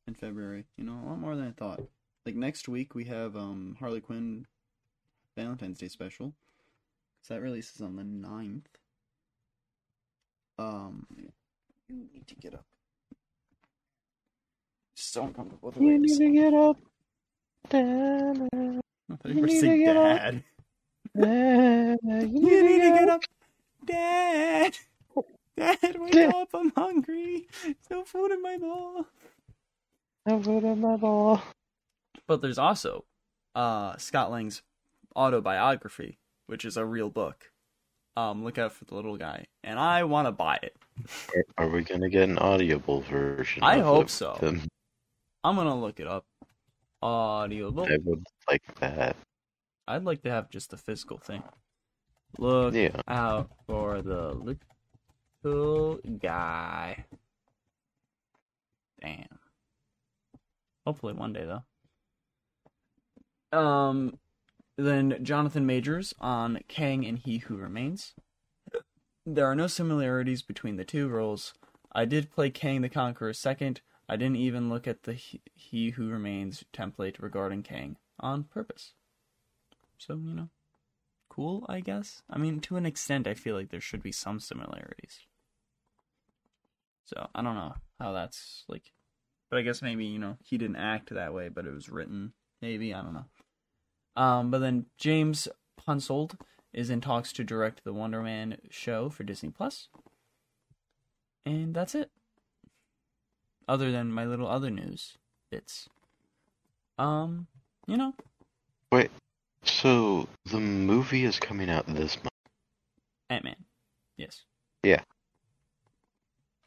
in 0.07 0.15
February. 0.15 0.65
You 0.77 0.85
know, 0.85 0.93
a 1.05 1.07
lot 1.09 1.19
more 1.19 1.35
than 1.37 1.49
I 1.49 1.53
thought. 1.53 1.83
Like 2.25 2.37
next 2.37 2.69
week 2.69 2.95
we 2.95 3.05
have 3.07 3.37
um 3.37 3.77
Harley 3.81 4.01
Quinn 4.01 4.47
Valentine's 5.37 5.79
Day 5.79 5.89
special. 5.89 6.35
So 7.23 7.35
that 7.35 7.41
releases 7.41 7.81
on 7.81 7.97
the 7.97 8.03
9th. 8.03 8.65
Um 10.59 11.07
you 11.89 12.09
need 12.15 12.27
to 12.29 12.35
get 12.37 12.55
up. 12.55 12.65
So 14.95 15.25
uncomfortable 15.25 15.71
the 15.71 15.81
way 15.81 15.99
this- 15.99 16.19
get 16.19 16.55
up. 16.55 16.77
I 17.73 19.17
thought 19.17 19.35
you 19.35 19.41
were 19.41 19.49
saying 19.49 19.85
get 19.85 19.97
up. 19.97 20.35
dad. 21.19 22.33
you 22.33 22.41
You 22.51 22.63
need 22.63 22.83
to 22.83 22.91
get 22.99 23.09
up. 23.09 23.23
Dad! 23.85 24.77
Dad, 25.61 25.97
wake 25.99 26.15
up, 26.35 26.49
I'm 26.55 26.73
hungry. 26.77 27.47
There's 27.63 27.77
no 27.91 28.05
food 28.05 28.31
in 28.33 28.43
my 28.43 28.57
bowl. 28.57 29.07
No 30.27 30.43
Food 30.43 30.65
in 30.65 30.81
my 30.81 30.97
bowl. 30.97 31.41
But 32.27 32.41
there's 32.43 32.59
also 32.59 33.05
uh, 33.55 33.97
Scott 33.97 34.31
Lang's 34.31 34.63
autobiography, 35.17 36.19
which 36.47 36.65
is 36.65 36.77
a 36.77 36.85
real 36.85 37.11
book. 37.11 37.51
Um, 38.17 38.43
look 38.45 38.59
out 38.59 38.73
for 38.73 38.85
the 38.85 38.95
little 38.95 39.17
guy, 39.17 39.47
and 39.63 39.79
I 39.79 40.05
want 40.05 40.27
to 40.29 40.33
buy 40.33 40.59
it. 40.63 40.77
Are, 41.35 41.65
are 41.65 41.69
we 41.69 41.83
gonna 41.83 42.09
get 42.11 42.29
an 42.29 42.39
audible 42.39 43.01
version? 43.03 43.63
I 43.63 43.77
of 43.77 43.85
hope 43.85 44.07
it 44.07 44.11
so. 44.11 44.37
then? 44.41 44.67
I'm 45.45 45.57
gonna 45.57 45.79
look 45.79 46.01
it 46.01 46.07
up. 46.07 46.25
Audiobook. 47.03 47.89
I 47.91 47.99
would 48.05 48.25
like 48.49 48.75
that. 48.81 49.17
I'd 49.89 50.05
like 50.05 50.23
to 50.23 50.31
have 50.31 50.51
just 50.51 50.71
the 50.71 50.77
physical 50.77 51.19
thing. 51.19 51.43
Look 52.39 52.75
Yeah. 52.75 53.01
out 53.09 53.51
for 53.67 54.03
the 54.03 54.35
little 55.43 55.99
guy. 56.21 57.05
Damn. 59.01 59.39
Hopefully 60.87 61.15
one 61.15 61.33
day 61.33 61.47
though. 63.53 63.59
Um 63.59 64.19
then 64.77 65.19
Jonathan 65.23 65.67
Majors 65.67 66.15
on 66.21 66.61
Kang 66.69 67.05
and 67.05 67.19
He 67.19 67.39
Who 67.39 67.57
Remains. 67.57 68.15
There 69.27 69.47
are 69.47 69.55
no 69.55 69.67
similarities 69.67 70.43
between 70.43 70.77
the 70.77 70.85
two 70.85 71.09
roles. 71.09 71.53
I 71.93 72.05
did 72.05 72.31
play 72.31 72.51
Kang 72.51 72.81
the 72.81 72.89
Conqueror 72.89 73.33
second. 73.33 73.83
I 74.09 74.17
didn't 74.17 74.37
even 74.37 74.71
look 74.71 74.89
at 74.89 75.03
the 75.03 75.13
He- 75.13 75.43
He 75.55 75.91
Who 75.91 76.09
Remains 76.09 76.65
template 76.73 77.21
regarding 77.21 77.63
Kang 77.63 77.97
on 78.19 78.45
purpose. 78.45 78.95
So, 79.99 80.15
you 80.15 80.35
know, 80.35 80.49
cool, 81.29 81.67
I 81.69 81.81
guess. 81.81 82.23
I 82.31 82.39
mean, 82.39 82.61
to 82.61 82.77
an 82.77 82.87
extent, 82.87 83.27
I 83.27 83.35
feel 83.35 83.55
like 83.55 83.71
there 83.71 83.81
should 83.81 84.03
be 84.03 84.13
some 84.13 84.41
similarities. 84.41 85.21
So, 87.05 87.29
I 87.35 87.43
don't 87.43 87.55
know 87.55 87.75
how 87.99 88.13
that's 88.13 88.65
like. 88.69 88.93
But 89.51 89.59
I 89.59 89.63
guess 89.63 89.83
maybe, 89.83 90.05
you 90.05 90.19
know, 90.19 90.37
he 90.45 90.59
didn't 90.59 90.77
act 90.77 91.13
that 91.13 91.35
way, 91.35 91.49
but 91.49 91.67
it 91.67 91.75
was 91.75 91.89
written. 91.89 92.33
Maybe, 92.63 92.95
I 92.95 93.03
don't 93.03 93.15
know. 93.15 94.23
Um, 94.23 94.51
but 94.51 94.61
then 94.61 94.87
James 94.97 95.49
Ponsoldt 95.81 96.39
is 96.73 96.89
in 96.89 97.01
talks 97.01 97.33
to 97.33 97.45
direct 97.45 97.83
the 97.83 97.93
Wonder 97.93 98.23
Man 98.23 98.59
show 98.71 99.11
for 99.11 99.25
Disney 99.25 99.51
Plus. 99.51 99.89
And 101.45 101.75
that's 101.75 101.97
it. 101.97 102.11
Other 103.67 103.91
than 103.91 104.13
my 104.13 104.25
little 104.25 104.47
other 104.47 104.71
news 104.71 105.17
bits. 105.51 105.89
Um, 106.99 107.49
you 107.89 107.97
know, 107.97 108.15
Wait. 108.93 109.11
So 109.63 110.27
the 110.47 110.59
movie 110.59 111.25
is 111.25 111.39
coming 111.39 111.71
out 111.71 111.87
this 111.87 112.17
month, 112.17 112.31
Ant 113.29 113.45
Man. 113.45 113.57
Yes. 114.17 114.45
Yeah. 114.83 115.03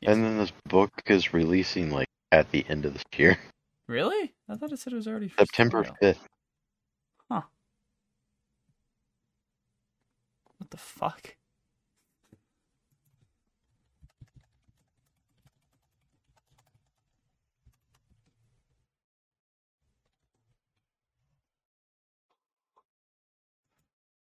And 0.05 0.23
then 0.23 0.37
this 0.37 0.51
book 0.69 0.91
is 1.07 1.33
releasing 1.33 1.91
like 1.91 2.07
at 2.31 2.51
the 2.51 2.65
end 2.69 2.85
of 2.85 2.93
this 2.93 3.03
year, 3.17 3.37
Really? 3.87 4.33
I 4.49 4.55
thought 4.55 4.71
it 4.71 4.79
said 4.79 4.93
it 4.93 4.97
was 4.97 5.07
already 5.07 5.31
September 5.37 5.85
fifth. 6.01 6.27
Huh. 7.31 7.41
What 10.57 10.69
the 10.71 10.77
fuck? 10.77 11.35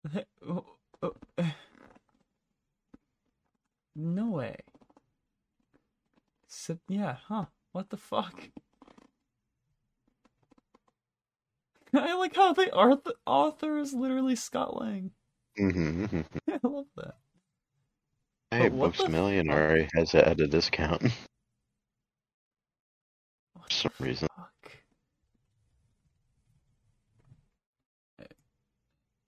Oh, 0.47 0.65
oh. 1.03 1.15
No 3.95 4.30
way. 4.30 4.57
Yeah, 6.88 7.18
huh? 7.28 7.46
What 7.72 7.90
the 7.90 7.98
fuck? 7.98 8.50
I 11.94 12.14
like 12.16 12.36
how 12.36 12.54
the 12.54 12.72
author, 12.74 13.14
author 13.26 13.78
is 13.78 13.94
literally 13.94 14.36
Scott 14.36 14.80
Lang. 14.80 15.12
Mm-hmm. 15.60 16.22
I 16.50 16.60
love 16.68 16.88
that. 16.96 17.16
Hey, 18.52 18.70
Books 18.70 19.04
the 19.04 19.10
Million 19.10 19.50
fuck? 19.50 19.56
already 19.58 19.88
has 19.96 20.14
it 20.16 20.24
at 20.26 20.40
a 20.40 20.48
discount 20.48 21.02
for 23.62 23.70
some 23.70 23.92
reason. 24.00 24.28
fuck? 24.36 24.72
I, 28.20 28.26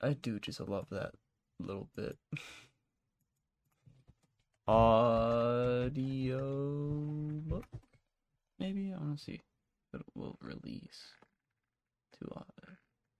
I 0.09 0.13
do 0.13 0.39
just 0.39 0.59
love 0.59 0.87
that 0.91 1.13
little 1.59 1.89
bit. 1.95 2.17
Audio 4.67 6.39
book? 7.45 7.65
Maybe? 8.59 8.93
I 8.93 8.97
want 8.97 9.17
to 9.17 9.23
see 9.23 9.41
if 9.93 9.99
it 10.01 10.05
will 10.13 10.37
release 10.41 11.13
to 12.19 12.29
uh, 12.35 12.41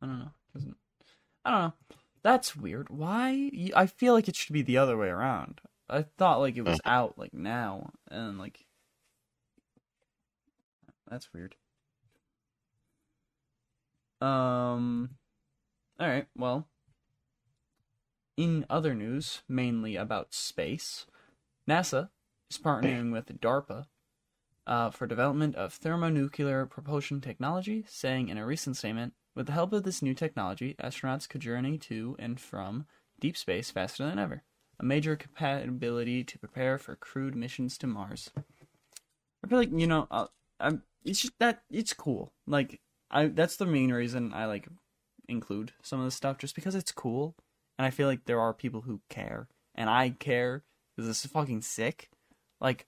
I 0.01 0.05
don't 0.05 0.19
know. 0.19 0.31
Doesn't 0.53 0.75
I 1.45 1.51
don't 1.51 1.61
know. 1.61 1.73
That's 2.23 2.55
weird. 2.55 2.89
Why? 2.89 3.51
I 3.75 3.85
feel 3.85 4.13
like 4.13 4.27
it 4.27 4.35
should 4.35 4.53
be 4.53 4.61
the 4.61 4.77
other 4.77 4.97
way 4.97 5.07
around. 5.07 5.61
I 5.89 6.01
thought 6.01 6.41
like 6.41 6.57
it 6.57 6.65
was 6.65 6.81
out 6.83 7.17
like 7.17 7.33
now 7.33 7.91
and 8.11 8.37
like 8.37 8.65
that's 11.09 11.33
weird. 11.33 11.55
Um 14.19 15.11
all 15.99 16.07
right, 16.07 16.27
well, 16.35 16.67
in 18.35 18.65
other 18.69 18.93
news, 18.93 19.41
mainly 19.49 19.95
about 19.95 20.33
space, 20.33 21.07
NASA 21.67 22.09
is 22.49 22.57
partnering 22.57 23.11
with 23.11 23.41
DARPA 23.41 23.85
uh, 24.65 24.89
for 24.89 25.05
development 25.05 25.55
of 25.55 25.73
thermonuclear 25.73 26.65
propulsion 26.65 27.21
technology, 27.21 27.85
saying 27.87 28.29
in 28.29 28.37
a 28.37 28.45
recent 28.45 28.77
statement, 28.77 29.13
with 29.35 29.47
the 29.47 29.53
help 29.53 29.73
of 29.73 29.83
this 29.83 30.01
new 30.01 30.13
technology, 30.13 30.75
astronauts 30.81 31.27
could 31.27 31.41
journey 31.41 31.77
to 31.77 32.15
and 32.19 32.39
from 32.39 32.85
deep 33.19 33.37
space 33.37 33.69
faster 33.69 34.05
than 34.05 34.17
ever. 34.19 34.43
A 34.79 34.83
major 34.83 35.15
compatibility 35.15 36.23
to 36.23 36.39
prepare 36.39 36.77
for 36.77 36.95
crewed 36.95 37.35
missions 37.35 37.77
to 37.79 37.87
Mars. 37.87 38.29
I 39.43 39.47
feel 39.47 39.59
like 39.59 39.71
you 39.71 39.87
know, 39.87 40.07
uh, 40.11 40.27
I'm. 40.59 40.83
It's 41.03 41.21
just 41.21 41.39
that 41.39 41.63
it's 41.71 41.93
cool. 41.93 42.33
Like 42.45 42.81
I, 43.09 43.27
that's 43.27 43.55
the 43.55 43.65
main 43.65 43.91
reason 43.91 44.33
I 44.33 44.45
like 44.45 44.67
include 45.27 45.71
some 45.81 45.99
of 45.99 46.05
this 46.05 46.15
stuff, 46.15 46.37
just 46.37 46.55
because 46.55 46.75
it's 46.75 46.91
cool, 46.91 47.35
and 47.77 47.85
I 47.85 47.89
feel 47.89 48.07
like 48.07 48.25
there 48.25 48.39
are 48.39 48.53
people 48.53 48.81
who 48.81 49.01
care, 49.09 49.47
and 49.73 49.89
I 49.89 50.09
care 50.09 50.63
because 50.97 51.07
this 51.07 51.23
is 51.23 51.31
fucking 51.31 51.61
sick. 51.61 52.09
Like, 52.59 52.87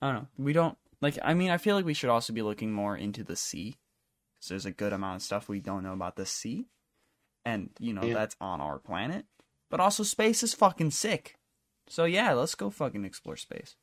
I 0.00 0.06
don't 0.06 0.14
know. 0.22 0.28
We 0.38 0.52
don't 0.52 0.78
like. 1.02 1.18
I 1.22 1.34
mean, 1.34 1.50
I 1.50 1.58
feel 1.58 1.74
like 1.74 1.84
we 1.84 1.94
should 1.94 2.10
also 2.10 2.32
be 2.32 2.42
looking 2.42 2.72
more 2.72 2.96
into 2.96 3.24
the 3.24 3.34
sea, 3.36 3.76
because 4.34 4.48
there's 4.48 4.66
a 4.66 4.70
good 4.70 4.92
amount 4.92 5.16
of 5.16 5.22
stuff 5.22 5.48
we 5.48 5.60
don't 5.60 5.82
know 5.82 5.92
about 5.92 6.16
the 6.16 6.26
sea, 6.26 6.68
and 7.44 7.70
you 7.80 7.92
know 7.92 8.04
Yeah. 8.04 8.14
that's 8.14 8.36
on 8.40 8.60
our 8.60 8.78
planet. 8.78 9.26
But 9.68 9.80
also, 9.80 10.04
space 10.04 10.42
is 10.44 10.54
fucking 10.54 10.92
sick. 10.92 11.36
So 11.88 12.04
yeah, 12.04 12.32
let's 12.34 12.54
go 12.54 12.70
fucking 12.70 13.04
explore 13.04 13.36
space. 13.36 13.74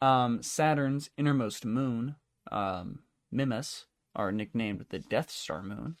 Um, 0.00 0.42
Saturn's 0.44 1.10
innermost 1.16 1.64
moon, 1.64 2.14
um, 2.52 3.00
Mimas, 3.32 3.86
are 4.14 4.30
nicknamed 4.30 4.86
the 4.90 5.00
Death 5.00 5.30
Star 5.30 5.62
moon. 5.62 5.96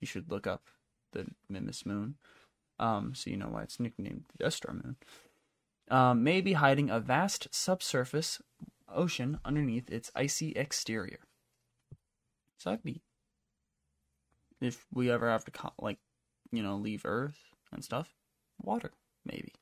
You 0.00 0.06
should 0.06 0.30
look 0.30 0.46
up 0.46 0.68
the 1.12 1.28
Mimas 1.48 1.86
moon, 1.86 2.16
um, 2.78 3.14
so 3.14 3.30
you 3.30 3.36
know 3.36 3.48
why 3.48 3.62
it's 3.62 3.80
nicknamed 3.80 4.24
the 4.28 4.44
Death 4.44 4.54
Star 4.54 4.74
moon. 4.74 4.96
Um, 5.90 6.22
may 6.22 6.40
be 6.40 6.52
hiding 6.52 6.90
a 6.90 7.00
vast 7.00 7.48
subsurface 7.50 8.40
ocean 8.92 9.38
underneath 9.44 9.90
its 9.90 10.10
icy 10.14 10.52
exterior. 10.52 11.20
So 12.58 12.70
that'd 12.70 12.84
be 12.84 13.00
if 14.60 14.86
we 14.92 15.10
ever 15.10 15.30
have 15.30 15.44
to 15.44 15.52
like, 15.78 15.98
you 16.50 16.62
know, 16.62 16.76
leave 16.76 17.02
Earth 17.04 17.38
and 17.72 17.84
stuff, 17.84 18.14
water 18.60 18.92
maybe. 19.24 19.52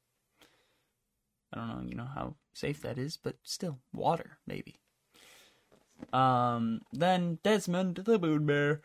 I 1.53 1.59
don't 1.59 1.69
know, 1.69 1.89
you 1.89 1.95
know 1.95 2.09
how 2.13 2.35
safe 2.55 2.83
that 2.83 2.99
is, 2.99 3.17
but 3.17 3.37
still, 3.43 3.79
water 3.93 4.39
maybe. 4.47 4.77
Um, 6.13 6.83
then 6.93 7.39
Desmond 7.43 7.97
the 7.97 8.19
Moon 8.19 8.47
Bear 8.47 8.81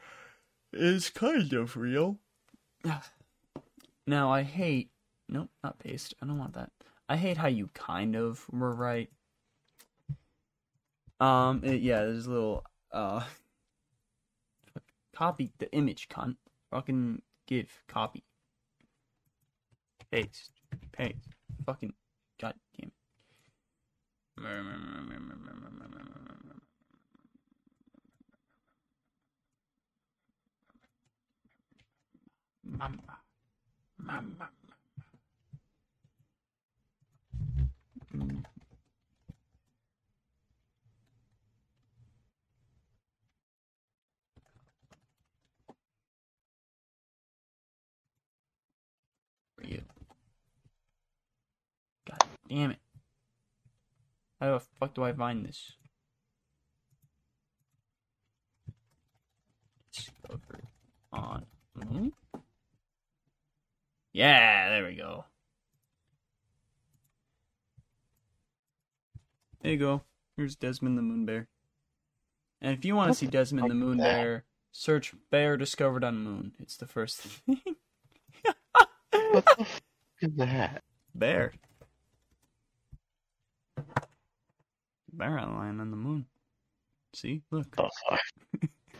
is 0.72 1.10
kind 1.10 1.52
of 1.54 1.76
real. 1.76 2.20
Now 4.12 4.30
I 4.30 4.44
hate. 4.44 4.90
Nope, 5.30 5.52
not 5.64 5.80
paste. 5.80 6.14
I 6.22 6.26
don't 6.26 6.38
want 6.38 6.56
that. 6.56 6.70
I 7.08 7.16
hate 7.16 7.38
how 7.38 7.48
you 7.48 7.70
kind 7.74 8.18
of 8.18 8.46
were 8.52 8.76
right. 8.76 9.10
Um, 11.22 11.64
it- 11.64 11.82
yeah, 11.82 12.04
there's 12.04 12.26
a 12.28 12.30
little 12.30 12.66
uh. 12.92 13.24
Copy 15.16 15.54
the 15.60 15.72
image, 15.72 16.10
cunt. 16.10 16.36
Fucking 16.72 17.22
give 17.48 17.72
copy. 17.88 18.26
Paste. 20.12 20.52
Paste. 20.92 21.16
Fucking. 21.66 21.94
God 22.38 22.56
damn 22.78 22.92
it. 32.74 33.21
Mm. 34.08 34.52
Damn 52.52 52.72
it. 52.72 52.80
How 54.42 54.52
the 54.52 54.60
fuck 54.78 54.94
do 54.94 55.04
I 55.04 55.14
find 55.14 55.46
this? 55.46 55.72
Discover 59.94 60.60
on. 61.14 61.46
Mm 61.78 61.88
-hmm. 61.88 62.21
Yeah, 64.14 64.70
there 64.70 64.86
we 64.86 64.96
go. 64.96 65.26
There 69.62 69.72
you 69.72 69.78
go. 69.78 70.02
Here's 70.36 70.56
Desmond 70.56 70.98
the 70.98 71.02
Moon 71.02 71.26
Bear. 71.26 71.48
And 72.62 72.78
if 72.78 72.84
you 72.84 72.96
want 72.96 73.12
to 73.12 73.18
see 73.18 73.28
Desmond 73.28 73.70
the 73.70 73.76
Moon? 73.76 73.98
Bear, 73.98 74.44
search 74.72 75.14
bear 75.30 75.56
discovered 75.58 76.04
on 76.04 76.20
moon. 76.20 76.54
It's 76.60 76.78
the 76.78 76.88
first 76.88 77.20
thing. 77.20 77.60
What 79.32 79.46
the 79.46 79.62
f 79.62 79.82
is 80.22 80.36
that? 80.36 80.84
bear. 81.16 81.54
Bear 85.14 85.40
outline 85.40 85.80
on 85.80 85.92
the 85.92 85.98
moon. 85.98 86.26
See? 87.14 87.44
Look. 87.52 87.74
Oh, 87.78 87.90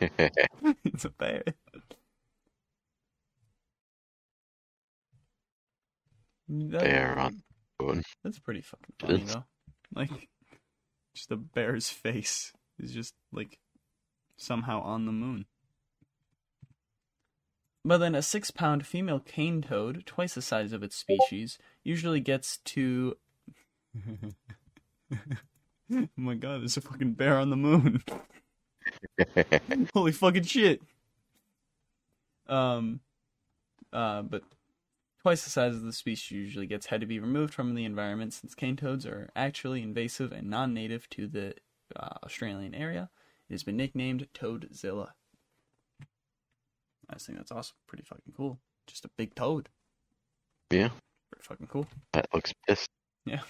it's 0.00 1.04
a 1.04 1.10
bear. 1.10 1.42
Bear 6.52 7.18
on 7.18 7.42
moon. 7.80 8.02
That's 8.22 8.38
pretty 8.38 8.60
fucking 8.60 8.94
funny 9.00 9.14
It's- 9.14 9.32
though. 9.34 9.44
Like, 9.94 10.28
just 11.14 11.30
a 11.30 11.36
bear's 11.36 11.88
face 11.90 12.52
is 12.78 12.92
just 12.92 13.14
like 13.32 13.58
somehow 14.36 14.80
on 14.82 15.06
the 15.06 15.12
moon. 15.12 15.46
But 17.84 17.98
then 17.98 18.14
a 18.14 18.22
six 18.22 18.50
pound 18.50 18.86
female 18.86 19.18
cane 19.20 19.60
toad, 19.62 20.04
twice 20.06 20.34
the 20.34 20.42
size 20.42 20.72
of 20.72 20.82
its 20.82 20.96
species, 20.96 21.58
usually 21.84 22.20
gets 22.20 22.58
to. 22.58 23.16
oh 25.12 26.08
my 26.16 26.34
god, 26.34 26.60
there's 26.60 26.76
a 26.76 26.80
fucking 26.80 27.12
bear 27.14 27.38
on 27.38 27.50
the 27.50 27.56
moon. 27.56 28.02
Holy 29.94 30.12
fucking 30.12 30.44
shit. 30.44 30.80
Um, 32.46 33.00
uh, 33.92 34.22
but 34.22 34.42
twice 35.22 35.44
the 35.44 35.50
size 35.50 35.74
of 35.74 35.82
the 35.82 35.92
species 35.92 36.30
usually 36.30 36.66
gets 36.66 36.86
had 36.86 37.00
to 37.00 37.06
be 37.06 37.18
removed 37.20 37.54
from 37.54 37.74
the 37.74 37.84
environment 37.84 38.32
since 38.32 38.54
cane 38.54 38.76
toads 38.76 39.06
are 39.06 39.30
actually 39.36 39.82
invasive 39.82 40.32
and 40.32 40.48
non-native 40.50 41.08
to 41.10 41.26
the 41.26 41.54
uh, 41.96 42.16
Australian 42.24 42.74
area. 42.74 43.10
It 43.48 43.54
has 43.54 43.62
been 43.62 43.76
nicknamed 43.76 44.26
Toadzilla. 44.34 45.10
I 47.10 47.14
just 47.14 47.26
think 47.26 47.38
that's 47.38 47.52
awesome. 47.52 47.76
Pretty 47.86 48.04
fucking 48.04 48.32
cool. 48.36 48.58
Just 48.86 49.04
a 49.04 49.10
big 49.16 49.34
toad. 49.34 49.68
yeah, 50.70 50.88
Pretty 51.30 51.42
fucking 51.44 51.66
cool. 51.66 51.86
that 52.12 52.26
looks 52.34 52.52
pissed. 52.66 52.88
Yeah. 53.26 53.40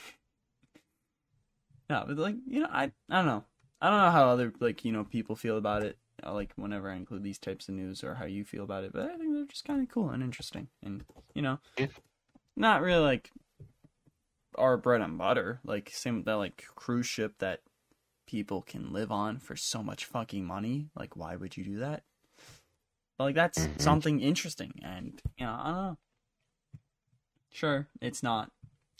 No, 1.88 2.04
but 2.06 2.16
like 2.18 2.36
you 2.46 2.60
know, 2.60 2.68
I 2.70 2.90
I 3.10 3.16
don't 3.16 3.26
know. 3.26 3.44
I 3.80 3.90
don't 3.90 4.00
know 4.00 4.10
how 4.10 4.28
other 4.28 4.52
like 4.60 4.84
you 4.84 4.92
know 4.92 5.04
people 5.04 5.36
feel 5.36 5.56
about 5.58 5.82
it. 5.84 5.98
Like 6.24 6.52
whenever 6.56 6.90
I 6.90 6.96
include 6.96 7.22
these 7.22 7.38
types 7.38 7.68
of 7.68 7.74
news 7.74 8.04
or 8.04 8.14
how 8.14 8.24
you 8.26 8.44
feel 8.44 8.64
about 8.64 8.84
it, 8.84 8.92
but 8.92 9.10
I 9.10 9.16
think 9.16 9.31
just 9.48 9.64
kind 9.64 9.82
of 9.82 9.88
cool 9.88 10.10
and 10.10 10.22
interesting, 10.22 10.68
and 10.82 11.04
you 11.34 11.42
know, 11.42 11.58
Yeah. 11.78 11.86
not 12.56 12.82
really 12.82 13.02
like 13.02 13.30
our 14.56 14.76
bread 14.76 15.00
and 15.00 15.18
butter. 15.18 15.60
Like 15.64 15.90
same 15.92 16.16
with 16.16 16.24
that 16.26 16.34
like 16.36 16.64
cruise 16.74 17.06
ship 17.06 17.34
that 17.38 17.60
people 18.26 18.62
can 18.62 18.92
live 18.92 19.10
on 19.10 19.38
for 19.38 19.56
so 19.56 19.82
much 19.82 20.04
fucking 20.04 20.44
money. 20.44 20.88
Like 20.94 21.16
why 21.16 21.36
would 21.36 21.56
you 21.56 21.64
do 21.64 21.78
that? 21.78 22.02
But 23.18 23.24
like 23.24 23.34
that's 23.34 23.58
Mhm. 23.58 23.80
something 23.80 24.20
interesting, 24.20 24.80
and 24.82 25.20
you 25.36 25.46
know 25.46 25.52
I 25.52 25.64
don't 25.66 25.76
know. 25.76 25.98
Sure, 27.50 27.88
it's 28.00 28.22
not 28.22 28.50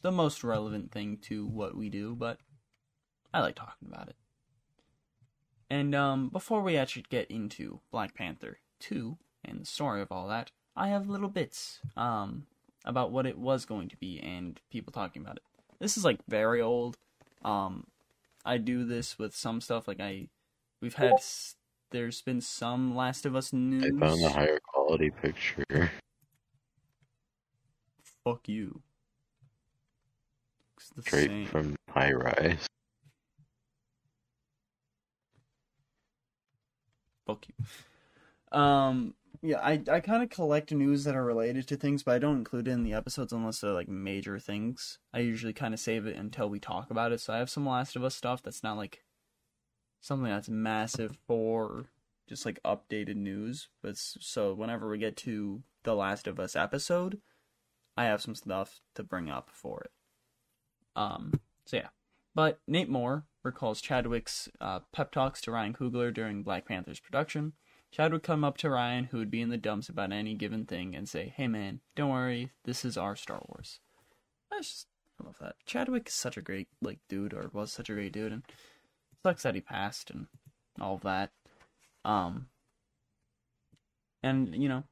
the 0.02 0.12
most 0.12 0.44
relevant 0.44 0.92
thing 0.92 1.16
to 1.22 1.46
what 1.46 1.76
we 1.76 1.88
do, 1.88 2.14
but 2.14 2.38
I 3.32 3.40
like 3.40 3.54
talking 3.54 3.88
about 3.88 4.08
it. 4.08 4.16
And 5.70 5.94
um, 5.94 6.28
before 6.28 6.60
we 6.60 6.76
actually 6.76 7.06
get 7.08 7.30
into 7.30 7.80
Black 7.90 8.14
Panther 8.14 8.58
2 8.80 9.16
and 9.44 9.60
the 9.60 9.66
story 9.66 10.00
of 10.02 10.10
all 10.12 10.28
that, 10.28 10.50
I 10.76 10.88
have 10.88 11.08
little 11.08 11.28
bits 11.28 11.80
um, 11.96 12.46
about 12.84 13.10
what 13.12 13.26
it 13.26 13.38
was 13.38 13.64
going 13.64 13.88
to 13.90 13.96
be 13.96 14.18
and 14.20 14.60
people 14.70 14.92
talking 14.92 15.22
about 15.22 15.36
it. 15.36 15.42
This 15.78 15.96
is 15.96 16.04
like 16.04 16.18
very 16.28 16.60
old. 16.60 16.96
Um, 17.44 17.86
I 18.44 18.56
do 18.58 18.84
this 18.84 19.18
with 19.18 19.34
some 19.34 19.60
stuff 19.60 19.86
like 19.88 20.00
I, 20.00 20.28
we've 20.80 20.94
had. 20.94 21.12
s- 21.14 21.56
There's 21.90 22.22
been 22.22 22.40
some 22.40 22.94
Last 22.96 23.26
of 23.26 23.34
Us 23.36 23.52
news. 23.52 23.84
I 23.84 23.88
found 23.98 24.22
the 24.22 24.30
higher 24.30 24.60
quality 24.72 25.10
picture. 25.10 25.90
Fuck 28.24 28.48
you. 28.48 28.80
It's 30.78 30.90
the 30.90 31.02
Straight 31.02 31.26
same. 31.28 31.46
from 31.46 31.76
High 31.90 32.12
Rise. 32.12 32.66
Fuck 37.26 37.46
you. 37.48 38.58
Um, 38.58 39.14
yeah, 39.42 39.58
I 39.60 39.82
I 39.90 40.00
kind 40.00 40.22
of 40.22 40.30
collect 40.30 40.70
news 40.70 41.02
that 41.04 41.16
are 41.16 41.24
related 41.24 41.66
to 41.68 41.76
things, 41.76 42.04
but 42.04 42.14
I 42.14 42.20
don't 42.20 42.38
include 42.38 42.68
it 42.68 42.72
in 42.72 42.84
the 42.84 42.92
episodes 42.92 43.32
unless 43.32 43.60
they're 43.60 43.72
like 43.72 43.88
major 43.88 44.38
things. 44.38 44.98
I 45.12 45.18
usually 45.18 45.52
kind 45.52 45.74
of 45.74 45.80
save 45.80 46.06
it 46.06 46.16
until 46.16 46.48
we 46.48 46.60
talk 46.60 46.90
about 46.90 47.10
it. 47.10 47.20
So 47.20 47.32
I 47.32 47.38
have 47.38 47.50
some 47.50 47.66
Last 47.66 47.96
of 47.96 48.04
Us 48.04 48.14
stuff 48.14 48.42
that's 48.42 48.62
not 48.62 48.76
like 48.76 49.02
something 50.00 50.30
that's 50.30 50.48
massive 50.48 51.18
for 51.26 51.86
just 52.28 52.46
like 52.46 52.60
updated 52.64 53.16
news. 53.16 53.68
But 53.82 53.96
so 53.96 54.54
whenever 54.54 54.88
we 54.88 54.98
get 54.98 55.16
to 55.18 55.62
the 55.82 55.96
Last 55.96 56.28
of 56.28 56.38
Us 56.38 56.54
episode, 56.54 57.20
I 57.96 58.04
have 58.04 58.22
some 58.22 58.36
stuff 58.36 58.80
to 58.94 59.02
bring 59.02 59.28
up 59.28 59.50
for 59.52 59.80
it. 59.80 59.90
Um, 60.94 61.40
so 61.66 61.78
yeah. 61.78 61.88
But 62.32 62.60
Nate 62.68 62.88
Moore 62.88 63.24
recalls 63.42 63.80
Chadwick's 63.80 64.48
uh, 64.60 64.80
pep 64.92 65.10
talks 65.10 65.40
to 65.42 65.50
Ryan 65.50 65.74
Coogler 65.74 66.14
during 66.14 66.44
Black 66.44 66.66
Panther's 66.66 67.00
production. 67.00 67.54
Chad 67.92 68.10
would 68.12 68.22
come 68.22 68.42
up 68.42 68.56
to 68.58 68.70
Ryan, 68.70 69.04
who 69.04 69.18
would 69.18 69.30
be 69.30 69.42
in 69.42 69.50
the 69.50 69.58
dumps 69.58 69.90
about 69.90 70.12
any 70.12 70.34
given 70.34 70.64
thing, 70.64 70.96
and 70.96 71.06
say, 71.06 71.28
"Hey 71.36 71.46
man, 71.46 71.80
don't 71.94 72.10
worry, 72.10 72.50
this 72.64 72.84
is 72.86 72.96
our 72.96 73.14
Star 73.14 73.42
Wars." 73.46 73.80
I 74.50 74.58
just 74.58 74.88
I 75.20 75.26
love 75.26 75.36
that. 75.40 75.56
Chadwick 75.66 76.08
is 76.08 76.14
such 76.14 76.38
a 76.38 76.42
great 76.42 76.68
like 76.80 77.00
dude, 77.08 77.34
or 77.34 77.50
was 77.52 77.70
such 77.70 77.90
a 77.90 77.94
great 77.94 78.12
dude, 78.12 78.32
and 78.32 78.42
sucks 79.22 79.42
that 79.42 79.54
he 79.54 79.60
passed 79.60 80.10
and 80.10 80.26
all 80.80 80.96
that. 80.98 81.32
Um, 82.04 82.48
and 84.22 84.54
you 84.54 84.70
know, 84.70 84.84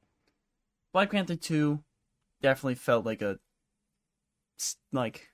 Black 0.92 1.10
Panther 1.10 1.36
two 1.36 1.82
definitely 2.42 2.74
felt 2.74 3.06
like 3.06 3.22
a 3.22 3.38
like 4.92 5.30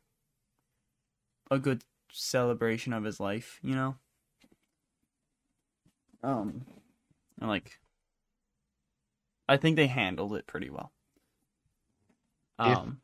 a 1.51 1.59
good 1.59 1.83
celebration 2.13 2.93
of 2.93 3.03
his 3.03 3.19
life, 3.19 3.59
you 3.61 3.75
know. 3.75 3.97
Um, 6.23 6.65
and 7.41 7.49
like, 7.49 7.79
I 9.49 9.57
think 9.57 9.77
they 9.77 9.87
handled 9.87 10.35
it 10.35 10.47
pretty 10.47 10.71
well. 10.71 10.93
Yeah. 12.59 12.79
Um, 12.79 13.01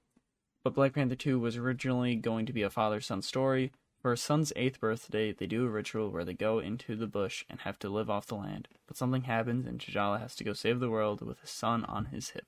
but 0.65 0.75
Black 0.75 0.95
Panther 0.95 1.15
two 1.15 1.39
was 1.39 1.57
originally 1.57 2.17
going 2.17 2.47
to 2.47 2.53
be 2.53 2.63
a 2.63 2.71
father-son 2.71 3.23
story. 3.23 3.73
For 4.01 4.11
his 4.11 4.21
son's 4.21 4.53
eighth 4.57 4.81
birthday, 4.81 5.33
they 5.33 5.47
do 5.47 5.65
a 5.65 5.71
ritual 5.71 6.11
where 6.11 6.25
they 6.25 6.35
go 6.35 6.59
into 6.59 6.97
the 6.97 7.07
bush 7.07 7.45
and 7.49 7.61
have 7.61 7.79
to 7.81 7.89
live 7.89 8.11
off 8.11 8.27
the 8.27 8.35
land. 8.35 8.67
But 8.89 8.97
something 8.97 9.23
happens, 9.23 9.67
and 9.67 9.79
T'Challa 9.79 10.19
has 10.21 10.35
to 10.37 10.45
go 10.45 10.53
save 10.53 10.81
the 10.81 10.91
world 10.91 11.21
with 11.21 11.41
his 11.41 11.51
son 11.51 11.85
on 11.85 12.07
his 12.07 12.31
hip. 12.31 12.47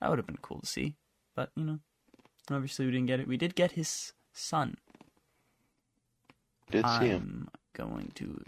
That 0.00 0.08
would 0.08 0.18
have 0.18 0.26
been 0.26 0.38
cool 0.40 0.60
to 0.60 0.66
see, 0.66 0.96
but 1.34 1.50
you 1.54 1.64
know, 1.64 1.78
obviously 2.50 2.86
we 2.86 2.92
didn't 2.92 3.06
get 3.06 3.20
it. 3.20 3.28
We 3.28 3.36
did 3.36 3.54
get 3.54 3.72
his 3.72 4.12
son. 4.32 4.76
Did 6.70 6.86
see 6.88 7.08
him. 7.08 7.48
I'm 7.54 7.86
going 7.86 8.12
to 8.16 8.42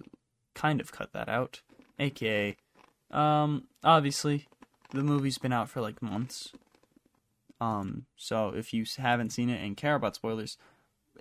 kind 0.55 0.81
of 0.81 0.93
cut 0.93 1.13
that 1.13 1.29
out. 1.29 1.63
AKA, 1.99 2.57
um, 3.11 3.65
obviously, 3.83 4.49
the 4.93 5.03
movie's 5.03 5.39
been 5.39 5.53
out 5.53 5.69
for 5.69 5.81
like 5.81 6.03
months. 6.03 6.53
Um, 7.61 8.07
so 8.17 8.51
if 8.51 8.73
you 8.73 8.85
haven't 8.99 9.31
seen 9.31 9.51
it 9.51 9.63
and 9.63 9.77
care 9.77 9.95
about 9.95 10.15
spoilers, 10.15 10.57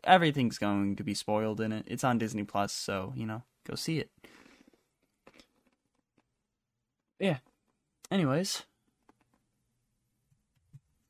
everything's 0.04 0.58
going 0.58 0.96
to 0.96 1.04
be 1.04 1.14
spoiled 1.14 1.62
in 1.62 1.72
it. 1.72 1.86
It's 1.88 2.04
on 2.04 2.18
Disney 2.18 2.44
Plus, 2.44 2.74
so 2.74 3.14
you 3.16 3.26
know, 3.26 3.44
go 3.68 3.76
see 3.76 4.00
it. 4.00 4.12
Yeah. 7.20 7.38
Anyways, 8.12 8.64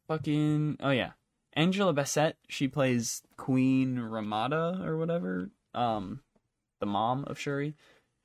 fucking 0.07 0.77
oh 0.79 0.89
yeah, 0.89 1.11
Angela 1.53 1.93
Bassett. 1.93 2.37
She 2.47 2.67
plays 2.67 3.21
Queen 3.35 3.97
Ramonda 3.97 4.83
or 4.83 4.97
whatever. 4.97 5.51
Um, 5.75 6.21
the 6.79 6.85
mom 6.85 7.25
of 7.25 7.39
Shuri. 7.39 7.75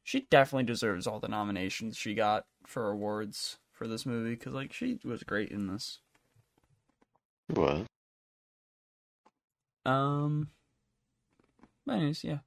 She 0.05 0.27
definitely 0.31 0.65
deserves 0.65 1.07
all 1.07 1.21
the 1.21 1.29
nominations 1.29 1.97
she 1.97 2.15
got 2.15 2.47
for 2.67 2.91
awards 2.91 3.59
for 3.73 3.87
this 3.87 4.05
movie 4.05 4.35
because 4.35 4.53
like 4.53 4.73
she 4.73 4.99
was 5.05 5.23
great 5.23 5.51
in 5.51 5.69
this. 5.69 6.01
What? 7.49 7.87
Um. 9.85 10.49
but 11.87 11.95
Anyways, 11.95 12.25
yeah, 12.25 12.39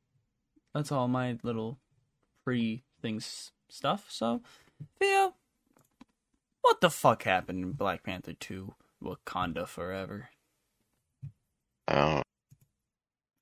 that's 0.74 0.92
all 0.92 1.08
my 1.08 1.38
little 1.44 1.80
pre 2.44 2.84
things 3.02 3.52
stuff. 3.70 4.06
So, 4.10 4.42
Theo, 5.00 5.36
what 6.62 6.82
the 6.82 6.90
fuck 6.90 7.24
happened 7.24 7.64
in 7.64 7.72
Black 7.74 8.04
Panther 8.04 8.34
Two: 8.34 8.76
Wakanda 9.04 9.68
Forever? 9.68 10.30
I 11.88 11.96
don't. 11.96 12.24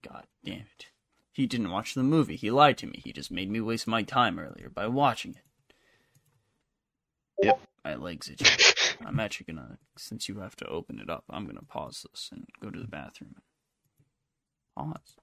God 0.04 0.26
damn 0.44 0.56
it. 0.58 0.88
He 1.34 1.48
didn't 1.48 1.72
watch 1.72 1.96
the 1.96 2.04
movie. 2.04 2.36
He 2.36 2.52
lied 2.52 2.78
to 2.78 2.86
me. 2.86 3.02
He 3.04 3.12
just 3.12 3.32
made 3.32 3.50
me 3.50 3.60
waste 3.60 3.88
my 3.88 4.04
time 4.04 4.38
earlier 4.38 4.70
by 4.70 4.86
watching 4.86 5.32
it. 5.32 5.76
Yep. 7.42 7.60
My 7.84 7.96
legs 7.96 8.30
itch. 8.30 8.98
I'm 9.06 9.20
actually 9.20 9.48
gonna, 9.48 9.80
since 9.98 10.30
you 10.30 10.40
have 10.40 10.56
to 10.58 10.68
open 10.68 11.00
it 11.00 11.10
up, 11.10 11.24
I'm 11.32 11.48
gonna 11.48 11.64
pause 11.68 12.06
this 12.10 12.30
and 12.32 12.46
go 12.62 12.70
to 12.70 12.80
the 12.80 12.88
bathroom. 12.88 13.36
Pause. 14.78 15.18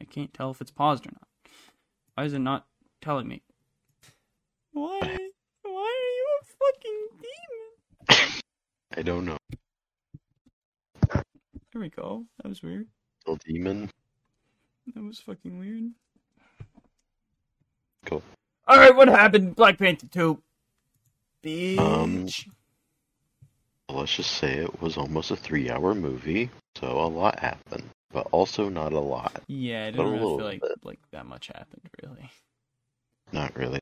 I 0.00 0.04
can't 0.04 0.32
tell 0.32 0.52
if 0.52 0.60
it's 0.60 0.70
paused 0.70 1.04
or 1.04 1.10
not. 1.12 1.28
Why 2.14 2.24
is 2.24 2.32
it 2.32 2.38
not 2.38 2.66
telling 3.02 3.26
me? 3.26 3.42
Why? 4.72 5.00
Why 5.62 5.96
are 5.98 6.12
you 6.16 6.28
a 6.40 6.44
fucking 6.60 7.08
demon? 7.18 8.42
I 8.96 9.02
don't 9.02 9.24
know. 9.24 9.36
There 11.72 11.82
we 11.82 11.88
go. 11.88 12.26
That 12.42 12.48
was 12.48 12.62
weird. 12.62 12.86
Little 13.26 13.40
demon. 13.44 13.90
That 14.94 15.04
was 15.04 15.20
fucking 15.20 15.58
weird. 15.58 15.90
Cool. 18.06 18.22
Alright, 18.68 18.94
what 18.96 19.08
happened? 19.08 19.56
Black 19.56 19.78
Panther 19.78 20.06
2. 20.06 20.42
Bitch. 21.44 21.78
Um, 21.78 22.26
Let's 23.88 24.14
just 24.14 24.32
say 24.34 24.54
it 24.58 24.80
was 24.80 24.96
almost 24.96 25.30
a 25.32 25.36
three-hour 25.36 25.94
movie, 25.96 26.48
so 26.76 26.86
a 26.86 27.08
lot 27.08 27.38
happened, 27.40 27.90
but 28.12 28.28
also 28.30 28.68
not 28.68 28.92
a 28.92 29.00
lot. 29.00 29.42
yeah, 29.48 29.86
I 29.86 29.90
but 29.90 29.96
didn't 30.04 30.12
really 30.12 30.36
feel 30.36 30.44
like 30.44 30.60
bit. 30.60 30.78
like 30.84 31.00
that 31.10 31.26
much 31.26 31.48
happened, 31.48 31.82
really. 32.02 32.30
Not 33.32 33.56
really. 33.56 33.80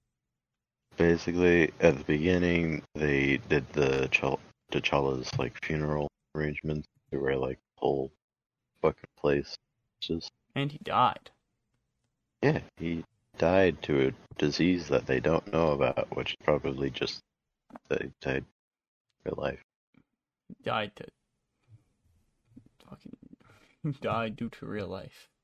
Basically, 0.97 1.71
at 1.81 1.99
the 1.99 2.05
beginning, 2.05 2.83
they 2.95 3.39
did 3.51 3.71
the 3.75 4.09
Chal- 4.11 4.41
T'Challa's 4.73 5.31
like 5.39 5.63
funeral 5.63 6.09
arrangements, 6.35 6.87
where 7.11 7.37
like 7.37 7.59
the 7.59 7.81
whole 7.81 8.11
fucking 8.81 9.11
place 9.19 9.55
just 10.01 10.31
And 10.55 10.73
he 10.73 10.79
died. 10.83 11.31
yeah, 12.43 12.61
he 12.77 13.05
died 13.37 13.83
to 13.83 14.09
a 14.09 14.13
disease 14.39 14.89
that 14.89 15.07
they 15.07 15.21
don't 15.21 15.53
know 15.53 15.71
about, 15.73 16.17
which 16.17 16.31
is 16.31 16.37
probably 16.45 16.91
just 16.91 17.21
that 17.89 18.03
he 18.03 18.11
died 18.21 18.45
real 19.25 19.37
life. 19.37 19.61
He 20.49 20.55
died 20.65 20.93
to 20.97 21.05
fucking 22.89 23.17
died 24.01 24.37
due 24.37 24.49
to 24.51 24.67
real 24.67 24.89
life. 24.89 25.29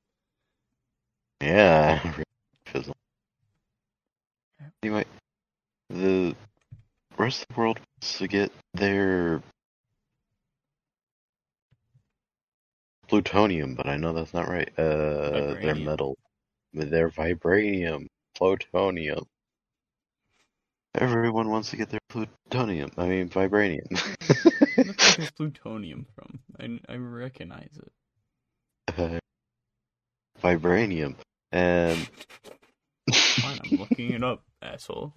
Yeah. 1.40 2.00
Anyway, 4.82 5.04
the 5.90 6.34
rest 7.18 7.42
of 7.42 7.48
the 7.48 7.60
world 7.60 7.78
wants 7.78 8.18
to 8.18 8.28
get 8.28 8.50
their 8.72 9.42
plutonium, 13.08 13.74
but 13.74 13.86
I 13.86 13.96
know 13.96 14.12
that's 14.12 14.34
not 14.34 14.48
right. 14.48 14.70
Uh, 14.78 15.54
Vibranium. 15.54 15.84
metal. 15.84 16.18
They're 16.72 17.10
vibranium, 17.10 18.06
plutonium. 18.36 19.24
Everyone 20.96 21.48
wants 21.50 21.70
to 21.70 21.76
get 21.76 21.90
their 21.90 22.00
plutonium. 22.08 22.90
I 22.96 23.06
mean, 23.06 23.28
vibranium. 23.28 23.90
Where 24.74 24.84
the 24.84 24.94
fuck 24.94 25.18
is 25.18 25.30
plutonium 25.36 26.06
from? 26.14 26.40
I, 26.58 26.92
I 26.92 26.96
recognize 26.96 27.76
it. 27.76 27.92
Uh, 28.96 29.18
vibranium, 30.42 31.14
and 31.52 32.08
Fine, 33.44 33.58
I'm 33.64 33.78
looking 33.78 34.12
it 34.12 34.24
up, 34.24 34.42
asshole. 34.62 35.12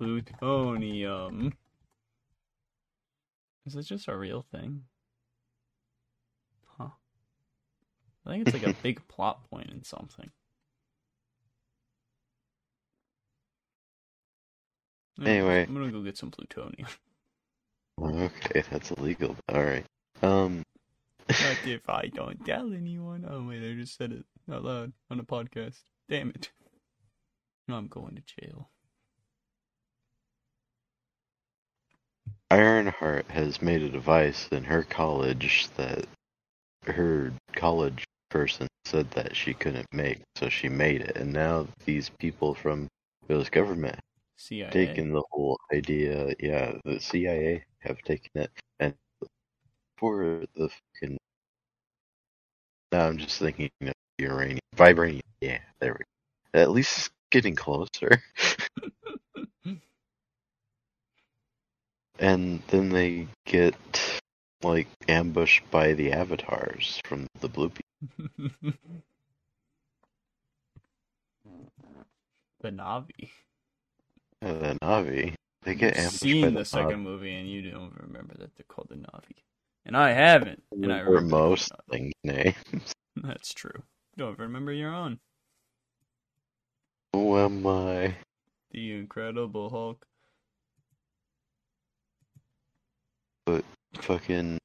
Plutonium. 0.00 1.52
Is 3.66 3.76
it 3.76 3.82
just 3.82 4.08
a 4.08 4.16
real 4.16 4.44
thing? 4.50 4.84
Huh. 6.78 6.88
I 8.26 8.30
think 8.30 8.48
it's 8.48 8.54
like 8.54 8.66
a 8.66 8.76
big 8.82 9.06
plot 9.08 9.48
point 9.50 9.70
in 9.70 9.82
something. 9.84 10.30
Anyway. 15.20 15.64
I'm 15.66 15.74
gonna 15.74 15.92
go 15.92 16.02
get 16.02 16.16
some 16.16 16.30
plutonium. 16.30 16.88
okay, 18.02 18.64
that's 18.70 18.90
illegal. 18.92 19.36
All 19.48 19.62
right. 19.62 19.86
Um. 20.22 20.62
Not 21.28 21.58
if 21.66 21.88
I 21.88 22.06
don't 22.12 22.44
tell 22.44 22.72
anyone. 22.72 23.26
Oh 23.28 23.46
wait, 23.46 23.68
I 23.68 23.74
just 23.74 23.96
said 23.96 24.12
it 24.12 24.24
out 24.52 24.64
loud 24.64 24.92
on 25.10 25.20
a 25.20 25.24
podcast. 25.24 25.78
Damn 26.08 26.30
it. 26.30 26.50
I'm 27.68 27.86
going 27.88 28.16
to 28.16 28.22
jail. 28.40 28.68
Ironheart 32.50 33.26
has 33.30 33.62
made 33.62 33.82
a 33.82 33.88
device 33.88 34.48
in 34.52 34.64
her 34.64 34.82
college 34.82 35.68
that 35.76 36.04
her 36.84 37.32
college 37.56 38.04
person 38.34 38.68
said 38.86 39.10
that 39.12 39.36
she 39.36 39.54
couldn't 39.54 39.88
make, 39.92 40.20
so 40.36 40.50
she 40.50 40.68
made 40.68 41.02
it. 41.02 41.16
And 41.16 41.32
now 41.32 41.68
these 41.86 42.10
people 42.20 42.54
from 42.54 42.88
US 43.30 43.50
government 43.50 44.00
CIA. 44.36 44.70
taken 44.72 45.12
the 45.12 45.22
whole 45.32 45.58
idea. 45.74 46.34
Yeah, 46.40 46.74
the 46.84 47.00
CIA 47.00 47.64
have 47.80 47.98
taken 48.02 48.30
it, 48.36 48.50
and 48.80 48.94
for 49.98 50.44
the 50.56 50.70
fucking. 50.70 51.18
Now 52.92 53.08
I'm 53.08 53.18
just 53.18 53.38
thinking 53.40 53.70
of 53.82 53.94
uranium, 54.18 54.60
vibranium. 54.76 55.22
Yeah, 55.40 55.60
there 55.80 55.94
we 55.94 56.04
go. 56.54 56.60
At 56.60 56.70
least 56.72 56.98
it's 56.98 57.10
getting 57.30 57.56
closer. 57.56 58.10
And 62.20 62.62
then 62.68 62.90
they 62.90 63.28
get 63.46 63.74
like 64.62 64.88
ambushed 65.08 65.70
by 65.70 65.94
the 65.94 66.12
avatars 66.12 67.00
from 67.04 67.26
the 67.40 67.48
blue 67.48 67.70
people. 67.70 67.82
the 72.60 72.70
Navi. 72.70 73.30
Uh, 74.42 74.52
the 74.52 74.78
Navi. 74.82 75.34
They 75.62 75.74
get 75.74 75.96
ambushed 75.96 76.20
seen 76.20 76.42
by 76.42 76.50
the, 76.50 76.58
the, 76.58 76.64
second 76.64 77.00
movie 77.00 77.34
and 77.34 77.48
you 77.48 77.70
don't 77.70 77.94
remember 77.98 78.34
that 78.38 78.54
they're 78.56 78.66
called 78.68 78.88
the 78.90 78.96
Navi. 78.96 79.42
And 79.86 79.96
I 79.96 80.12
haven't. 80.12 80.62
And 80.72 80.92
I 80.92 81.00
remember 81.00 81.36
most 81.36 81.72
things. 81.90 82.12
Navi. 82.26 82.54
That's 83.16 83.54
true. 83.54 83.82
Don't 84.16 84.38
remember 84.38 84.72
your 84.72 84.94
own. 84.94 85.18
Who 87.12 87.38
am 87.38 87.66
I? 87.66 88.16
The 88.72 88.92
Incredible 88.92 89.70
Hulk. 89.70 90.06
But 93.46 93.64
fucking 93.94 94.58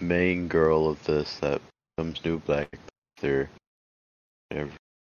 main 0.00 0.48
girl 0.48 0.88
of 0.88 1.02
this 1.04 1.38
that 1.38 1.60
becomes 2.00 2.24
new 2.24 2.38
Black 2.38 2.70
Panther. 3.16 3.50
whatever. 4.48 4.70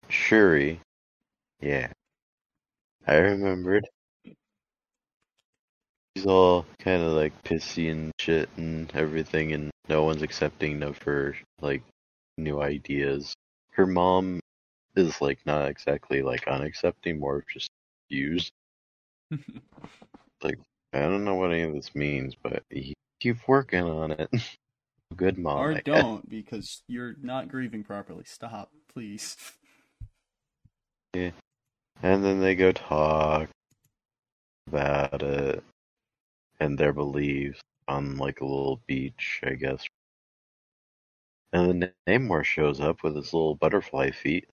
Shuri. 0.08 0.80
Yeah. 1.60 1.88
I 3.08 3.16
remembered. 3.16 3.88
She's 6.16 6.26
all 6.26 6.64
kind 6.78 7.02
of 7.02 7.12
like 7.12 7.32
pissy 7.42 7.90
and 7.90 8.12
shit 8.20 8.48
and 8.56 8.88
everything, 8.94 9.52
and 9.52 9.70
no 9.88 10.04
one's 10.04 10.22
accepting 10.22 10.84
of 10.84 11.02
her 11.02 11.36
like 11.60 11.82
new 12.38 12.62
ideas. 12.62 13.34
Her 13.72 13.86
mom 13.86 14.38
is 14.94 15.20
like 15.20 15.40
not 15.44 15.68
exactly 15.68 16.22
like 16.22 16.44
unaccepting, 16.44 17.18
more 17.18 17.44
just 17.52 17.70
used. 18.08 18.52
Like 20.42 20.58
I 20.92 21.00
don't 21.00 21.24
know 21.24 21.34
what 21.36 21.50
any 21.50 21.62
of 21.62 21.72
this 21.72 21.94
means, 21.94 22.36
but 22.40 22.62
keep 23.20 23.48
working 23.48 23.82
on 23.82 24.12
it. 24.12 24.28
Good 25.14 25.38
mom. 25.38 25.58
or 25.58 25.80
don't, 25.80 26.28
because 26.28 26.82
you're 26.88 27.14
not 27.22 27.48
grieving 27.48 27.84
properly. 27.84 28.24
Stop, 28.24 28.70
please. 28.92 29.36
Yeah. 31.14 31.30
And 32.02 32.22
then 32.22 32.40
they 32.40 32.54
go 32.54 32.72
talk 32.72 33.48
about 34.66 35.22
it 35.22 35.64
and 36.60 36.76
their 36.76 36.92
beliefs 36.92 37.60
on 37.88 38.18
like 38.18 38.42
a 38.42 38.44
little 38.44 38.82
beach, 38.86 39.40
I 39.42 39.54
guess. 39.54 39.86
And 41.54 41.82
then 41.82 41.92
Namor 42.06 42.44
shows 42.44 42.80
up 42.80 43.02
with 43.02 43.16
his 43.16 43.32
little 43.32 43.54
butterfly 43.54 44.10
feet. 44.10 44.46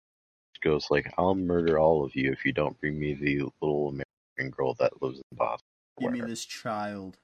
Goes 0.62 0.90
like, 0.90 1.14
"I'll 1.18 1.36
murder 1.36 1.78
all 1.78 2.06
of 2.06 2.16
you 2.16 2.32
if 2.32 2.46
you 2.46 2.54
don't 2.54 2.80
bring 2.80 2.98
me 2.98 3.14
the 3.14 3.42
little 3.62 3.90
American 3.90 4.50
girl 4.50 4.74
that 4.76 5.02
lives 5.02 5.18
in 5.18 5.38
Boston." 5.38 5.68
Give 6.00 6.12
me 6.12 6.22
this 6.22 6.46
child. 6.46 7.18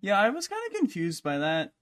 Yeah, 0.00 0.20
I 0.20 0.30
was 0.30 0.48
kind 0.48 0.62
of 0.70 0.78
confused 0.78 1.22
by 1.22 1.38
that. 1.38 1.72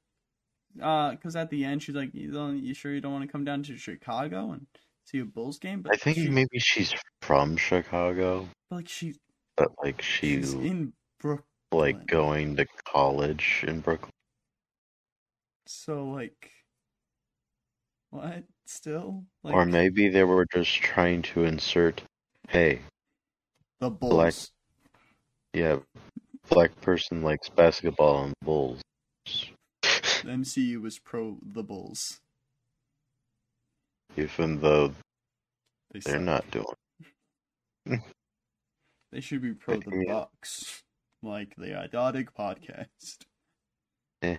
Uh, 0.80 1.12
because 1.12 1.36
at 1.36 1.50
the 1.50 1.64
end 1.64 1.82
she's 1.82 1.94
like, 1.94 2.14
"You 2.14 2.30
don't, 2.30 2.62
you 2.62 2.74
sure 2.74 2.92
you 2.92 3.00
don't 3.00 3.12
want 3.12 3.24
to 3.24 3.32
come 3.32 3.44
down 3.44 3.62
to 3.64 3.76
Chicago 3.78 4.52
and 4.52 4.66
see 5.04 5.20
a 5.20 5.24
Bulls 5.24 5.58
game?" 5.58 5.82
But 5.82 5.94
I 5.94 5.96
think 5.96 6.18
she, 6.18 6.28
maybe 6.28 6.58
she's 6.58 6.94
from 7.22 7.56
Chicago, 7.56 8.48
but, 8.68 8.76
like 8.76 8.88
she, 8.88 9.14
but 9.56 9.68
like 9.82 10.02
she's 10.02 10.50
she's 10.50 10.54
in 10.54 10.92
Brooklyn. 11.18 11.44
like 11.72 12.06
going 12.06 12.56
to 12.56 12.66
college 12.84 13.64
in 13.66 13.80
Brooklyn. 13.80 14.10
So 15.66 16.08
like, 16.08 16.50
what? 18.10 18.44
Still, 18.66 19.24
like 19.44 19.54
or 19.54 19.64
maybe 19.64 20.08
they 20.08 20.24
were 20.24 20.46
just 20.52 20.74
trying 20.74 21.22
to 21.22 21.44
insert, 21.44 22.02
hey, 22.48 22.80
the 23.80 23.88
Bulls. 23.90 24.12
black- 24.12 24.34
yeah, 25.54 25.78
black 26.48 26.78
person 26.80 27.22
likes 27.22 27.48
basketball 27.48 28.24
and 28.24 28.34
bulls. 28.42 28.80
The 29.24 30.30
MCU 30.32 30.80
was 30.80 30.98
pro 30.98 31.36
the 31.42 31.62
Bulls. 31.62 32.18
even 34.16 34.60
though 34.60 34.88
They 35.92 36.00
they're 36.00 36.14
suck. 36.14 36.22
not 36.22 36.50
doing. 36.50 36.66
They 39.12 39.20
should 39.20 39.40
be 39.40 39.54
pro 39.54 39.76
the 39.76 40.04
Yeah. 40.06 40.12
Bucks, 40.12 40.82
like 41.22 41.54
the 41.56 41.80
Idiotic 41.82 42.34
podcast. 42.34 43.18
Eh. 44.20 44.36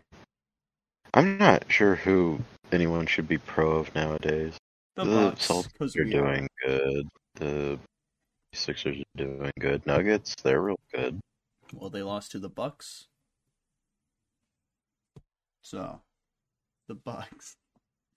I'm 1.14 1.38
not 1.38 1.72
sure 1.72 1.96
who 1.96 2.42
anyone 2.72 3.08
should 3.08 3.28
be 3.28 3.38
pro 3.38 3.72
of 3.78 3.96
nowadays. 3.96 4.56
The, 4.98 5.06
The 5.06 5.12
Bucks, 5.12 5.48
Celtics 5.48 5.98
are 5.98 6.04
doing 6.04 6.48
good. 6.64 7.08
The 7.36 7.80
Sixers 8.54 8.98
are 9.00 9.04
doing 9.16 9.52
good. 9.60 9.86
Nuggets, 9.88 10.36
they're 10.44 10.62
real 10.62 10.80
good. 10.94 11.20
Well, 11.74 11.90
they 11.90 12.04
lost 12.04 12.32
to 12.32 12.40
the 12.40 12.50
Bucks. 12.50 13.08
So, 15.62 16.02
the 16.88 16.96
Bucks. 16.96 17.56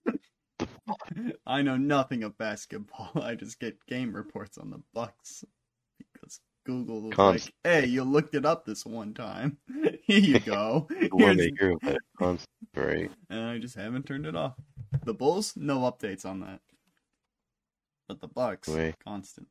I 1.45 1.61
know 1.61 1.77
nothing 1.77 2.23
of 2.23 2.37
basketball. 2.37 3.11
I 3.21 3.35
just 3.35 3.59
get 3.59 3.85
game 3.87 4.13
reports 4.15 4.57
on 4.57 4.69
the 4.69 4.81
Bucks 4.93 5.43
because 6.13 6.39
Google 6.65 7.01
was 7.01 7.13
Const- 7.13 7.51
like, 7.65 7.73
"Hey, 7.83 7.85
you 7.87 8.03
looked 8.03 8.35
it 8.35 8.45
up 8.45 8.65
this 8.65 8.85
one 8.85 9.13
time. 9.13 9.57
Here 10.03 10.19
you 10.19 10.39
go." 10.39 10.87
One 11.11 11.19
Here's- 11.19 11.37
they 11.37 11.51
hear 11.59 11.77
constant, 12.17 12.49
right? 12.75 13.11
and 13.29 13.39
I 13.45 13.57
just 13.57 13.75
haven't 13.75 14.05
turned 14.05 14.25
it 14.25 14.35
off. 14.35 14.53
The 15.03 15.13
Bulls, 15.13 15.53
no 15.57 15.79
updates 15.79 16.25
on 16.25 16.39
that. 16.41 16.61
But 18.07 18.21
the 18.21 18.27
Bucks, 18.27 18.67
Wait. 18.69 18.95
constant. 19.03 19.47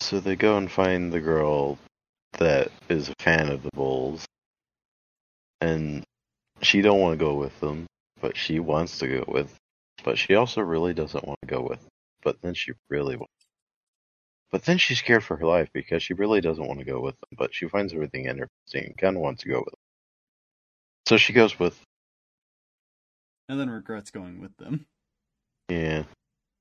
So 0.00 0.20
they 0.20 0.36
go 0.36 0.56
and 0.56 0.70
find 0.70 1.12
the 1.12 1.20
girl 1.20 1.78
that 2.38 2.70
is 2.88 3.08
a 3.08 3.14
fan 3.20 3.48
of 3.48 3.62
the 3.62 3.70
Bulls, 3.74 4.26
and 5.60 6.04
she 6.60 6.82
don't 6.82 7.00
want 7.00 7.18
to 7.18 7.24
go 7.24 7.34
with 7.34 7.58
them, 7.60 7.86
but 8.20 8.36
she 8.36 8.60
wants 8.60 8.98
to 8.98 9.08
go 9.08 9.24
with. 9.28 9.54
But 10.04 10.18
she 10.18 10.34
also 10.34 10.60
really 10.60 10.92
doesn't 10.92 11.26
want 11.26 11.38
to 11.42 11.46
go 11.48 11.62
with. 11.62 11.80
But 12.22 12.40
then 12.42 12.54
she 12.54 12.72
really 12.90 13.16
wants. 13.16 13.30
But 14.50 14.64
then 14.64 14.78
she's 14.78 14.98
scared 14.98 15.24
for 15.24 15.36
her 15.36 15.46
life 15.46 15.68
because 15.72 16.02
she 16.02 16.14
really 16.14 16.40
doesn't 16.40 16.66
want 16.66 16.78
to 16.78 16.84
go 16.84 17.00
with 17.00 17.14
them, 17.20 17.30
but 17.36 17.54
she 17.54 17.66
finds 17.68 17.92
everything 17.92 18.26
interesting 18.26 18.84
and 18.86 18.96
kind 18.98 19.16
of 19.16 19.22
wants 19.22 19.42
to 19.42 19.48
go 19.48 19.58
with 19.58 19.66
them. 19.66 19.80
So 21.06 21.16
she 21.16 21.32
goes 21.32 21.58
with, 21.58 21.80
And 23.48 23.58
then 23.58 23.68
regrets 23.70 24.10
going 24.10 24.40
with 24.40 24.56
them. 24.56 24.86
yeah, 25.68 26.04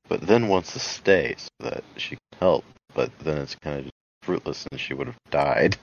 but 0.10 0.22
then 0.22 0.48
wants 0.48 0.74
to 0.74 0.80
stay 0.80 1.36
so 1.38 1.50
that 1.60 1.84
she 1.98 2.16
can 2.16 2.40
help. 2.40 2.66
But 2.94 3.18
then 3.20 3.40
it's 3.40 3.56
kind 3.56 3.80
of 3.80 3.86
just 3.86 3.94
fruitless 4.22 4.68
and 4.72 4.80
she 4.80 4.94
would 4.94 5.08
have 5.08 5.20
died. 5.30 5.78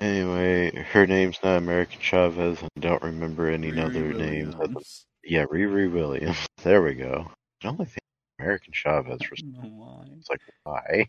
Anyway, 0.00 0.72
her 0.92 1.06
name's 1.06 1.38
not 1.42 1.58
American 1.58 2.00
Chavez. 2.00 2.62
I 2.62 2.80
don't 2.80 3.02
remember 3.02 3.48
any 3.48 3.72
Riri 3.72 3.84
other 3.84 4.12
names. 4.12 4.56
Williams. 4.56 5.06
Yeah, 5.24 5.44
Riri 5.44 5.92
Williams. 5.92 6.38
There 6.62 6.82
we 6.82 6.94
go. 6.94 7.28
The 7.60 7.68
only 7.68 7.86
thing 7.86 7.98
American 8.38 8.72
Chavez 8.72 9.20
for 9.22 9.34
I 9.36 9.60
don't 9.60 9.76
why. 9.76 10.04
it's 10.16 10.30
like 10.30 10.40
why? 10.62 11.08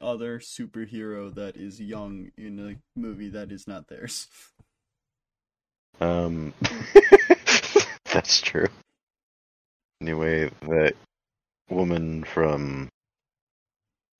Other 0.00 0.38
superhero 0.38 1.34
that 1.34 1.56
is 1.56 1.80
young 1.80 2.30
in 2.38 2.58
a 2.58 2.98
movie 2.98 3.28
that 3.28 3.52
is 3.52 3.66
not 3.68 3.88
theirs. 3.88 4.28
Um, 6.00 6.54
that's 8.12 8.40
true. 8.40 8.68
Anyway, 10.00 10.48
that 10.62 10.94
woman 11.70 12.24
from 12.24 12.88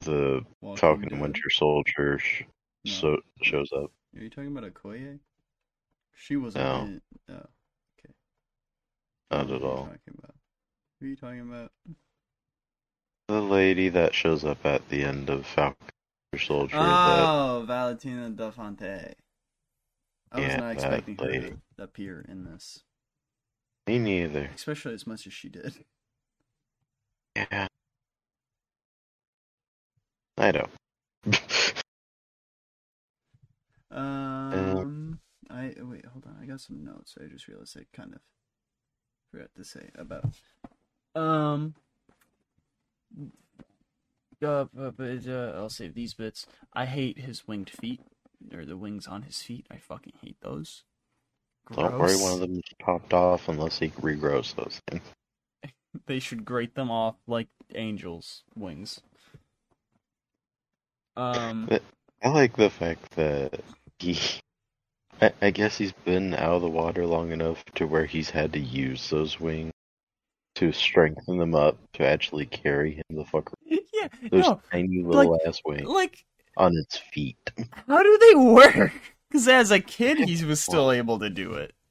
the 0.00 0.44
Walking 0.60 0.76
Falcon 0.80 1.08
Dead. 1.10 1.20
Winter 1.20 1.50
Soldier 1.50 2.18
sh- 2.18 2.42
No. 2.84 2.90
so 2.92 3.16
shows 3.42 3.70
up. 3.72 3.90
Are 4.16 4.22
you 4.22 4.30
talking 4.30 4.56
about 4.56 4.72
Okoye? 4.72 5.18
She 6.14 6.36
wasn't 6.36 6.64
No. 6.64 6.80
in 6.82 7.00
Oh, 7.28 7.34
okay. 7.34 8.14
Not 9.30 9.50
at 9.50 9.62
all. 9.62 9.84
talking 9.86 10.14
about? 10.18 10.34
Who 11.00 11.06
are 11.06 11.08
you 11.10 11.16
talking 11.16 11.40
about? 11.40 11.72
The 13.28 13.40
lady 13.42 13.88
that 13.90 14.14
shows 14.14 14.44
up 14.44 14.64
at 14.64 14.88
the 14.88 15.04
end 15.04 15.28
of 15.30 15.46
Falcon 15.46 15.76
Winter 16.32 16.44
Soldier. 16.44 16.76
that 16.78 17.24
Oh, 17.28 17.64
Valentina 17.66 18.30
Da 18.30 18.50
Fonte. 18.50 19.14
I 20.32 20.40
was 20.40 20.56
not 20.56 20.72
expecting 20.72 21.16
her 21.18 21.40
to 21.50 21.82
appear 21.82 22.20
in 22.28 22.44
this, 22.44 22.82
me 23.88 23.98
neither. 23.98 24.50
especially 24.54 24.94
as 24.94 25.06
much 25.06 25.26
as 25.26 25.32
she 25.32 25.48
did. 25.48 25.84
Yeah. 27.36 27.66
I 30.36 30.52
don't. 30.52 30.70
Um, 33.90 35.18
I 35.50 35.72
wait, 35.78 36.04
hold 36.04 36.26
on. 36.26 36.36
I 36.42 36.44
got 36.44 36.60
some 36.60 36.84
notes. 36.84 37.16
I 37.18 37.26
just 37.26 37.48
realized 37.48 37.76
I 37.78 37.86
kind 37.96 38.12
of 38.14 38.20
forgot 39.32 39.48
to 39.56 39.64
say 39.64 39.88
about. 39.96 40.24
Um. 41.14 41.74
Uh, 44.40 44.66
but, 44.72 44.96
but 44.96 45.26
uh, 45.26 45.52
I'll 45.56 45.70
save 45.70 45.94
these 45.94 46.14
bits. 46.14 46.46
I 46.74 46.84
hate 46.84 47.20
his 47.20 47.48
winged 47.48 47.70
feet, 47.70 48.02
or 48.52 48.64
the 48.64 48.76
wings 48.76 49.06
on 49.06 49.22
his 49.22 49.40
feet. 49.42 49.66
I 49.70 49.78
fucking 49.78 50.12
hate 50.22 50.36
those. 50.42 50.84
Don't 51.74 51.98
worry, 51.98 52.16
one 52.16 52.32
of 52.34 52.40
them 52.40 52.54
just 52.60 52.78
popped 52.78 53.12
off 53.12 53.48
unless 53.48 53.78
he 53.78 53.88
regrows 53.90 54.54
those 54.54 54.80
things. 54.90 55.02
They 56.06 56.18
should 56.20 56.44
grate 56.44 56.74
them 56.74 56.90
off 56.90 57.16
like 57.26 57.48
angels' 57.74 58.42
wings. 58.54 59.00
Um. 61.16 61.68
I 62.22 62.28
like 62.28 62.56
the 62.56 62.70
fact 62.70 63.12
that 63.16 63.60
he. 63.98 64.18
I, 65.20 65.32
I 65.42 65.50
guess 65.50 65.76
he's 65.78 65.92
been 65.92 66.34
out 66.34 66.52
of 66.56 66.62
the 66.62 66.68
water 66.68 67.04
long 67.06 67.32
enough 67.32 67.64
to 67.76 67.86
where 67.86 68.04
he's 68.06 68.30
had 68.30 68.52
to 68.52 68.60
use 68.60 69.08
those 69.10 69.40
wings 69.40 69.72
to 70.56 70.72
strengthen 70.72 71.38
them 71.38 71.54
up 71.54 71.76
to 71.94 72.04
actually 72.06 72.46
carry 72.46 72.94
him 72.96 73.04
the 73.16 73.24
fucker. 73.24 73.54
Yeah. 73.92 74.08
Those 74.30 74.44
No. 74.44 74.60
tiny 74.70 75.02
little 75.02 75.32
like- 75.32 75.40
ass 75.48 75.60
wings 75.64 75.88
Like, 75.88 76.24
on 76.56 76.76
its 76.76 76.98
feet. 77.12 77.36
how 77.88 78.00
do 78.02 78.18
they 78.18 78.34
work? 78.36 78.92
Because 79.28 79.46
as 79.48 79.70
a 79.70 79.80
kid, 79.80 80.18
he 80.18 80.44
was 80.44 80.62
still 80.62 80.90
able 80.90 81.18
to 81.18 81.30
do 81.30 81.54
it. 81.54 81.72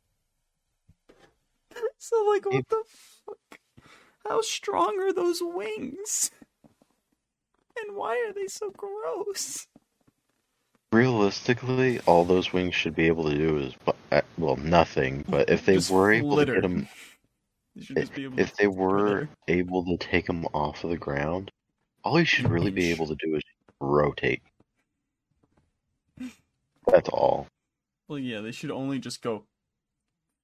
So, 1.99 2.23
like, 2.25 2.45
what 2.45 2.67
the 2.69 2.83
fuck? 3.25 3.59
How 4.27 4.41
strong 4.41 4.99
are 5.01 5.13
those 5.13 5.41
wings? 5.43 6.31
And 7.77 7.95
why 7.95 8.17
are 8.27 8.33
they 8.33 8.47
so 8.47 8.71
gross? 8.71 9.67
Realistically, 10.91 11.99
all 12.07 12.23
those 12.23 12.53
wings 12.53 12.73
should 12.73 12.95
be 12.95 13.07
able 13.07 13.29
to 13.29 13.35
do 13.37 13.57
is, 13.59 13.73
uh, 14.11 14.21
well, 14.37 14.55
nothing. 14.55 15.23
But 15.27 15.49
if 15.49 15.65
they 15.65 15.75
Just 15.75 15.91
were 15.91 16.11
able 16.11 16.31
flitter. 16.31 16.55
to 16.55 16.61
get 16.61 16.71
him, 16.71 16.87
They 17.75 17.81
should 17.83 17.97
just 17.97 18.13
be 18.15 18.23
able 18.23 18.39
if 18.39 18.55
they 18.55 18.67
were 18.67 19.07
flitter. 19.07 19.29
able 19.47 19.85
to 19.85 19.97
take 19.97 20.25
them 20.27 20.45
off 20.53 20.83
of 20.83 20.89
the 20.89 20.97
ground, 20.97 21.51
all 22.03 22.17
he 22.17 22.25
should 22.25 22.49
really 22.49 22.71
be 22.71 22.89
able 22.91 23.07
to 23.07 23.15
do 23.15 23.35
is 23.35 23.43
rotate. 23.79 24.41
That's 26.87 27.09
all. 27.09 27.47
Well, 28.07 28.19
yeah, 28.19 28.41
they 28.41 28.51
should 28.51 28.71
only 28.71 28.99
just 28.99 29.21
go. 29.21 29.43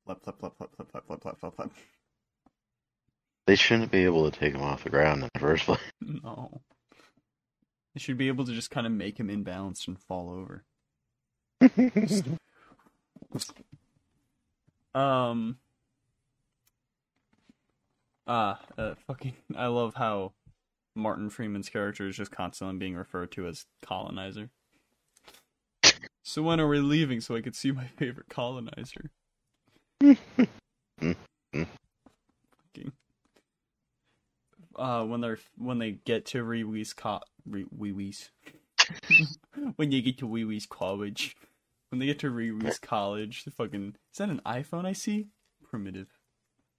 Flap, 0.05 0.21
flap, 0.23 0.39
flap, 0.39 0.57
flap, 0.57 0.69
flap, 0.75 0.91
flap, 0.91 1.05
flap, 1.07 1.21
flap, 1.21 1.39
flap, 1.39 1.55
flap. 1.55 1.71
They 3.47 3.55
shouldn't 3.55 3.91
be 3.91 4.05
able 4.05 4.29
to 4.29 4.37
take 4.37 4.53
him 4.53 4.61
off 4.61 4.83
the 4.83 4.89
ground 4.89 5.23
in 5.23 5.29
the 5.33 5.39
first 5.39 5.65
place. 5.65 5.79
No. 6.01 6.61
They 7.93 7.99
should 7.99 8.17
be 8.17 8.27
able 8.27 8.45
to 8.45 8.53
just 8.53 8.71
kind 8.71 8.87
of 8.87 8.93
make 8.93 9.19
him 9.19 9.27
imbalanced 9.27 9.87
and 9.87 9.99
fall 9.99 10.29
over. 10.31 10.65
Um. 14.95 15.57
Ah, 18.27 18.59
uh, 18.77 18.93
fucking. 19.07 19.33
I 19.55 19.67
love 19.67 19.95
how 19.95 20.33
Martin 20.95 21.29
Freeman's 21.29 21.69
character 21.69 22.07
is 22.07 22.15
just 22.15 22.31
constantly 22.31 22.77
being 22.77 22.95
referred 22.95 23.31
to 23.33 23.47
as 23.47 23.65
colonizer. 23.81 24.51
So 26.23 26.41
when 26.41 26.59
are 26.61 26.67
we 26.67 26.79
leaving 26.79 27.19
so 27.19 27.35
I 27.35 27.41
could 27.41 27.55
see 27.55 27.71
my 27.71 27.85
favorite 27.85 28.29
colonizer? 28.29 29.11
Uh, 34.75 35.03
when 35.05 35.21
they're 35.21 35.37
when 35.57 35.79
they 35.79 35.91
get 35.91 36.25
to 36.27 36.43
Wee 36.45 36.63
Wee's 36.63 36.93
co- 36.93 37.21
Wee's 37.45 38.31
when 39.75 39.91
you 39.91 40.01
get 40.01 40.17
to 40.19 40.27
Wee 40.27 40.45
Wee's 40.45 40.65
college, 40.65 41.35
when 41.89 41.99
they 41.99 42.05
get 42.05 42.19
to 42.19 42.33
Wee 42.33 42.51
Wee's 42.51 42.79
college, 42.79 43.43
the 43.43 43.51
fucking 43.51 43.95
is 44.11 44.17
that 44.17 44.29
an 44.29 44.41
iPhone 44.45 44.85
I 44.85 44.93
see? 44.93 45.27
Primitive. 45.63 46.07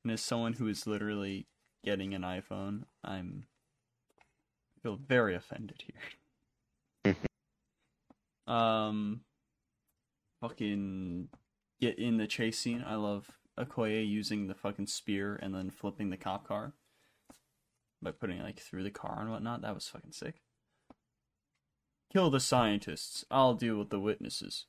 And 0.02 0.12
as 0.12 0.22
someone 0.22 0.54
who 0.54 0.66
is 0.68 0.86
literally 0.86 1.46
getting 1.84 2.14
an 2.14 2.22
iPhone, 2.22 2.84
I'm 3.04 3.44
I 4.18 4.80
feel 4.82 4.96
very 4.96 5.34
offended 5.34 5.84
here. 7.04 7.14
um, 8.46 9.20
fucking 10.48 11.28
get 11.80 11.98
in 11.98 12.18
the 12.18 12.26
chase 12.26 12.58
scene. 12.58 12.84
I 12.86 12.96
love 12.96 13.30
Okoye 13.58 14.06
using 14.06 14.46
the 14.46 14.54
fucking 14.54 14.88
spear 14.88 15.38
and 15.42 15.54
then 15.54 15.70
flipping 15.70 16.10
the 16.10 16.16
cop 16.18 16.46
car 16.46 16.74
by 18.02 18.10
putting 18.10 18.38
it 18.38 18.44
like 18.44 18.58
through 18.60 18.82
the 18.82 18.90
car 18.90 19.18
and 19.20 19.30
whatnot. 19.30 19.62
That 19.62 19.74
was 19.74 19.88
fucking 19.88 20.12
sick. 20.12 20.42
Kill 22.12 22.30
the 22.30 22.40
scientists. 22.40 23.24
I'll 23.30 23.54
deal 23.54 23.76
with 23.76 23.88
the 23.88 23.98
witnesses. 23.98 24.66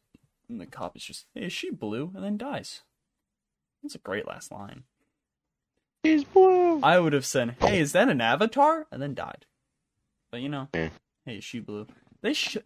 And 0.48 0.62
the 0.62 0.66
cop 0.66 0.96
is 0.96 1.04
just, 1.04 1.26
hey, 1.34 1.46
is 1.48 1.54
she 1.54 1.72
blue? 1.72 2.12
And 2.16 2.24
then 2.24 2.38
dies. 2.38 2.82
That's 3.84 3.96
a 3.96 4.00
great 4.00 4.28
last 4.28 4.52
line. 4.52 4.84
He's 6.04 6.24
blue. 6.24 6.80
I 6.82 7.00
would 7.00 7.14
have 7.14 7.26
said, 7.26 7.56
"Hey, 7.60 7.80
is 7.80 7.92
that 7.94 8.10
an 8.10 8.22
avatar?" 8.22 8.86
and 8.92 9.02
then 9.02 9.16
died. 9.16 9.48
But 10.32 10.42
you 10.42 10.50
know, 10.50 10.70
Yeah. 10.74 10.90
hey, 11.26 11.38
is 11.38 11.44
she 11.44 11.60
blue. 11.60 11.88
They 12.22 12.34
should. 12.34 12.64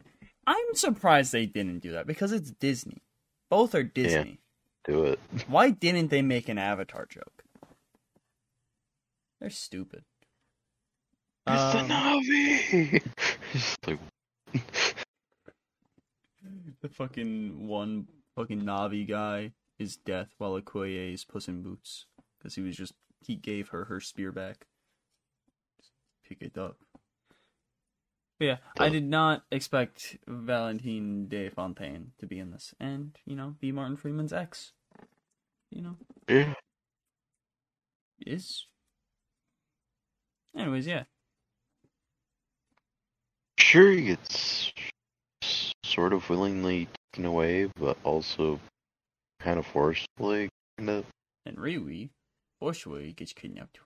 I'm 0.49 0.73
surprised 0.73 1.31
they 1.31 1.45
didn't 1.45 1.80
do 1.80 1.91
that 1.91 2.07
because 2.07 2.31
it's 2.31 2.49
Disney. 2.49 3.03
Both 3.51 3.76
are 3.76 3.84
Disney. 3.84 4.39
Do 4.84 5.03
it. 5.03 5.19
Why 5.47 5.69
didn't 5.69 6.07
they 6.09 6.23
make 6.23 6.49
an 6.49 6.57
avatar 6.57 7.05
joke? 7.05 7.43
They're 9.39 9.51
stupid. 9.51 10.03
It's 11.45 11.73
the 11.73 11.80
Um, 11.81 11.88
Navi. 11.89 13.03
He's 13.53 13.77
like, 13.88 13.99
the 16.81 16.89
fucking 16.89 17.67
one 17.67 18.07
fucking 18.35 18.61
Navi 18.63 19.07
guy 19.07 19.51
is 19.77 19.97
death 19.97 20.34
while 20.39 20.59
Okoye 20.59 21.13
is 21.13 21.26
Puss 21.26 21.47
in 21.47 21.61
Boots 21.61 22.07
because 22.39 22.55
he 22.55 22.61
was 22.61 22.76
just 22.76 22.93
he 23.21 23.35
gave 23.35 23.69
her 23.69 23.85
her 23.85 23.99
spear 23.99 24.31
back. 24.31 24.65
Just 25.80 25.91
Pick 26.27 26.41
it 26.41 26.57
up. 26.57 26.77
Yeah, 28.39 28.57
I 28.77 28.87
did 28.87 29.03
not 29.03 29.43
expect 29.51 30.17
Valentine 30.27 31.27
de 31.27 31.49
Fontaine 31.49 32.11
to 32.19 32.25
be 32.25 32.39
in 32.39 32.51
this, 32.51 32.73
and 32.79 33.17
you 33.25 33.35
know, 33.35 33.55
be 33.59 33.71
Martin 33.71 33.97
Freeman's 33.97 34.31
ex. 34.31 34.71
You 35.69 35.81
know, 35.81 35.95
yeah. 36.27 36.53
is. 38.25 38.65
Anyways, 40.57 40.87
yeah, 40.87 41.03
Sure, 43.69 43.91
he 43.91 44.01
gets 44.01 44.73
sort 45.85 46.11
of 46.11 46.27
willingly 46.27 46.87
taken 47.13 47.25
away, 47.25 47.69
but 47.75 47.97
also 48.03 48.59
kind 49.39 49.59
of 49.59 49.65
forcefully. 49.67 50.49
Kind 50.79 50.89
of. 50.89 51.05
and 51.45 51.55
Riwi, 51.55 52.09
forcefully 52.59 53.13
gets 53.13 53.31
kidnapped. 53.31 53.79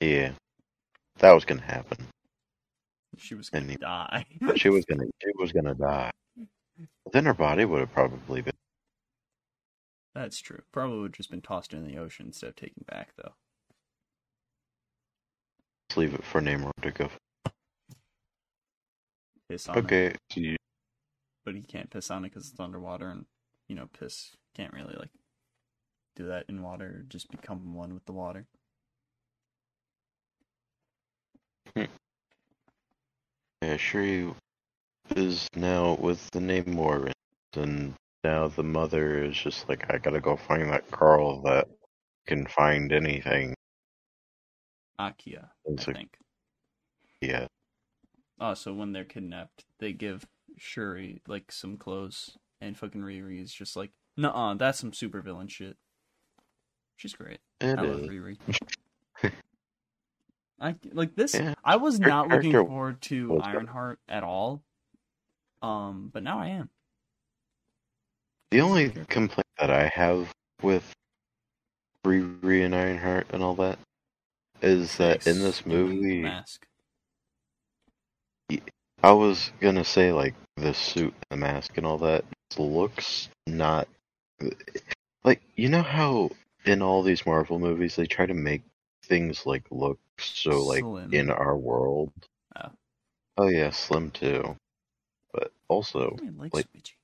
Yeah. 0.00 0.32
That 1.20 1.32
was 1.32 1.44
gonna 1.44 1.60
happen. 1.62 1.98
She 3.18 3.34
was 3.34 3.50
gonna 3.50 3.66
And 3.66 3.80
die. 3.80 4.24
She 4.56 4.70
was 4.70 4.84
gonna. 4.86 5.04
She 5.22 5.30
was 5.36 5.52
gonna 5.52 5.74
die. 5.74 6.10
But 7.04 7.12
then 7.12 7.26
her 7.26 7.34
body 7.34 7.66
would 7.66 7.80
have 7.80 7.92
probably 7.92 8.40
been. 8.40 8.54
That's 10.14 10.40
true. 10.40 10.62
Probably 10.72 10.98
would 10.98 11.10
have 11.10 11.16
just 11.16 11.30
been 11.30 11.42
tossed 11.42 11.74
in 11.74 11.86
the 11.86 11.98
ocean 11.98 12.26
instead 12.26 12.48
of 12.48 12.56
taken 12.56 12.84
back, 12.88 13.10
though. 13.16 13.34
Let's 15.88 15.96
leave 15.98 16.14
it 16.14 16.24
for 16.24 16.40
Namor 16.40 16.70
to 16.82 16.90
go. 16.90 17.10
Piss 19.48 19.68
on 19.68 19.76
it, 19.76 19.84
Okay. 19.84 20.14
So 20.32 20.40
but 21.44 21.54
he 21.54 21.62
can't 21.62 21.90
piss 21.90 22.10
on 22.10 22.24
it 22.24 22.28
because 22.30 22.48
it's 22.50 22.60
underwater, 22.60 23.08
and 23.10 23.26
you 23.68 23.74
know, 23.76 23.88
piss 23.98 24.36
can't 24.54 24.72
really 24.72 24.94
like 24.98 25.10
do 26.16 26.26
that 26.28 26.46
in 26.48 26.62
water. 26.62 27.04
Just 27.08 27.30
become 27.30 27.74
one 27.74 27.92
with 27.92 28.06
the 28.06 28.12
water. 28.12 28.46
Hmm. 31.76 31.84
yeah, 33.62 33.76
Shuri 33.76 34.32
is 35.16 35.48
now 35.54 35.94
with 36.00 36.30
the 36.30 36.40
Namor, 36.40 37.12
and 37.54 37.94
now 38.24 38.48
the 38.48 38.62
mother 38.62 39.24
is 39.24 39.36
just 39.36 39.68
like, 39.68 39.92
I 39.92 39.98
gotta 39.98 40.20
go 40.20 40.36
find 40.36 40.70
that 40.70 40.90
girl 40.90 41.42
that 41.42 41.68
can 42.26 42.46
find 42.46 42.92
anything. 42.92 43.54
Akia, 44.98 45.48
It's 45.64 45.88
I 45.88 45.92
think. 45.92 46.16
yeah. 47.20 47.46
Oh, 48.38 48.54
so 48.54 48.72
when 48.72 48.92
they're 48.92 49.04
kidnapped, 49.04 49.64
they 49.78 49.92
give 49.92 50.26
Shuri 50.56 51.22
like 51.26 51.52
some 51.52 51.76
clothes, 51.76 52.36
and 52.60 52.76
fucking 52.76 53.00
Riri 53.00 53.42
is 53.42 53.52
just 53.52 53.76
like, 53.76 53.92
"Nuh-uh, 54.16 54.54
that's 54.54 54.78
some 54.78 54.92
supervillain 54.92 55.48
shit." 55.50 55.76
She's 56.96 57.14
great. 57.14 57.40
It 57.60 57.78
I 57.78 57.82
love. 57.82 58.00
Riri. 58.00 58.38
I 60.60 60.74
like 60.92 61.14
this. 61.16 61.34
Yeah, 61.34 61.54
I 61.64 61.76
was 61.76 61.98
not 61.98 62.28
looking 62.28 62.52
forward 62.52 63.00
to 63.02 63.28
good. 63.28 63.42
Ironheart 63.42 63.98
at 64.08 64.22
all. 64.22 64.62
Um, 65.62 66.10
but 66.12 66.22
now 66.22 66.38
I 66.38 66.48
am. 66.48 66.68
The 68.50 68.60
only 68.60 68.90
complaint 69.08 69.46
that 69.58 69.70
I 69.70 69.90
have 69.94 70.32
with 70.62 70.92
Riri 72.04 72.64
and 72.64 72.74
Ironheart 72.74 73.28
and 73.30 73.42
all 73.42 73.54
that 73.56 73.78
is 74.60 74.96
that 74.96 75.26
in 75.26 75.38
this 75.38 75.64
movie, 75.64 76.20
mask. 76.22 76.66
I 79.02 79.12
was 79.12 79.52
gonna 79.60 79.84
say 79.84 80.12
like 80.12 80.34
the 80.56 80.74
suit, 80.74 81.14
the 81.30 81.36
mask, 81.36 81.78
and 81.78 81.86
all 81.86 81.98
that 81.98 82.24
looks 82.58 83.28
not 83.46 83.88
like 85.24 85.40
you 85.56 85.68
know 85.68 85.82
how 85.82 86.30
in 86.64 86.82
all 86.82 87.02
these 87.02 87.24
Marvel 87.24 87.58
movies 87.58 87.96
they 87.96 88.06
try 88.06 88.26
to 88.26 88.34
make 88.34 88.62
things 89.10 89.44
like 89.44 89.64
look 89.70 89.98
so 90.18 90.64
like 90.64 90.80
Slim. 90.80 91.12
in 91.12 91.30
our 91.30 91.56
world. 91.56 92.12
Oh. 92.56 92.70
Oh 93.36 93.48
yeah, 93.48 93.70
slim 93.70 94.10
too, 94.10 94.56
but 95.34 95.52
also 95.68 96.16
like 96.38 96.54
like- 96.54 96.94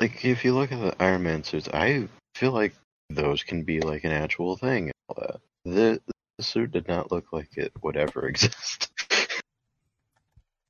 like 0.00 0.24
if 0.24 0.44
you 0.44 0.54
look 0.54 0.70
at 0.72 0.80
the 0.80 0.94
Iron 1.02 1.22
Man 1.24 1.42
suits, 1.42 1.68
I 1.68 2.08
feel 2.34 2.52
like 2.52 2.74
those 3.10 3.42
can 3.42 3.64
be 3.64 3.80
like 3.80 4.04
an 4.04 4.12
actual 4.12 4.56
thing. 4.56 4.84
and 4.84 4.92
all 5.08 5.16
that. 5.26 5.40
The, 5.64 6.00
the 6.38 6.42
suit 6.44 6.70
did 6.70 6.88
not 6.88 7.10
look 7.12 7.32
like 7.32 7.56
it 7.56 7.72
would 7.82 7.96
ever 7.96 8.26
exist. 8.28 8.88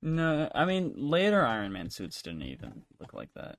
No, 0.02 0.51
I 0.55 0.64
mean 0.64 0.94
later 0.97 1.44
Iron 1.44 1.72
Man 1.72 1.90
suits 1.90 2.22
didn't 2.22 2.43
even 2.43 2.82
look 2.98 3.12
like 3.12 3.28
that. 3.35 3.59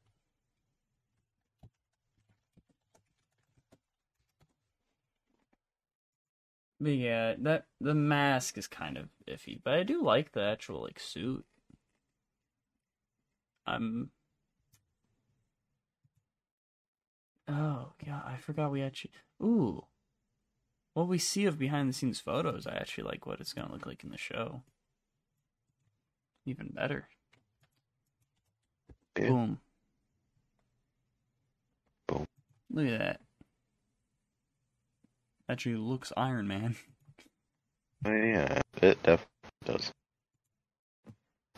But 6.82 6.94
yeah, 6.94 7.36
that 7.38 7.68
the 7.80 7.94
mask 7.94 8.58
is 8.58 8.66
kind 8.66 8.98
of 8.98 9.10
iffy, 9.30 9.62
but 9.64 9.76
I 9.76 9.84
do 9.84 10.04
like 10.04 10.32
the 10.32 10.42
actual 10.42 10.82
like 10.82 11.00
suit. 11.00 11.46
I'm. 13.68 14.10
Oh 17.48 17.94
yeah, 18.04 18.22
I 18.26 18.38
forgot 18.38 18.72
we 18.72 18.82
actually. 18.82 19.12
Ooh. 19.44 19.86
What 20.96 21.08
we 21.08 21.20
see 21.20 21.46
of 21.46 21.60
behind 21.60 21.88
the 21.88 21.94
scenes 21.94 22.20
photos, 22.20 22.66
I 22.66 22.74
actually 22.76 23.04
like 23.04 23.28
what 23.28 23.40
it's 23.40 23.54
gonna 23.54 23.72
look 23.72 23.86
like 23.86 24.04
in 24.04 24.10
the 24.10 24.18
show. 24.18 24.64
Even 26.48 26.70
better. 26.74 27.10
Yeah. 29.20 29.30
Boom. 29.30 29.60
Boom. 32.08 32.26
Look 32.72 32.88
at 32.88 33.00
that. 33.00 33.22
Actually 35.52 35.76
looks 35.76 36.14
Iron 36.16 36.48
Man. 36.48 36.78
Oh, 38.06 38.12
yeah, 38.12 38.62
it 38.82 39.04
definitely 39.04 39.28
does. 39.66 39.92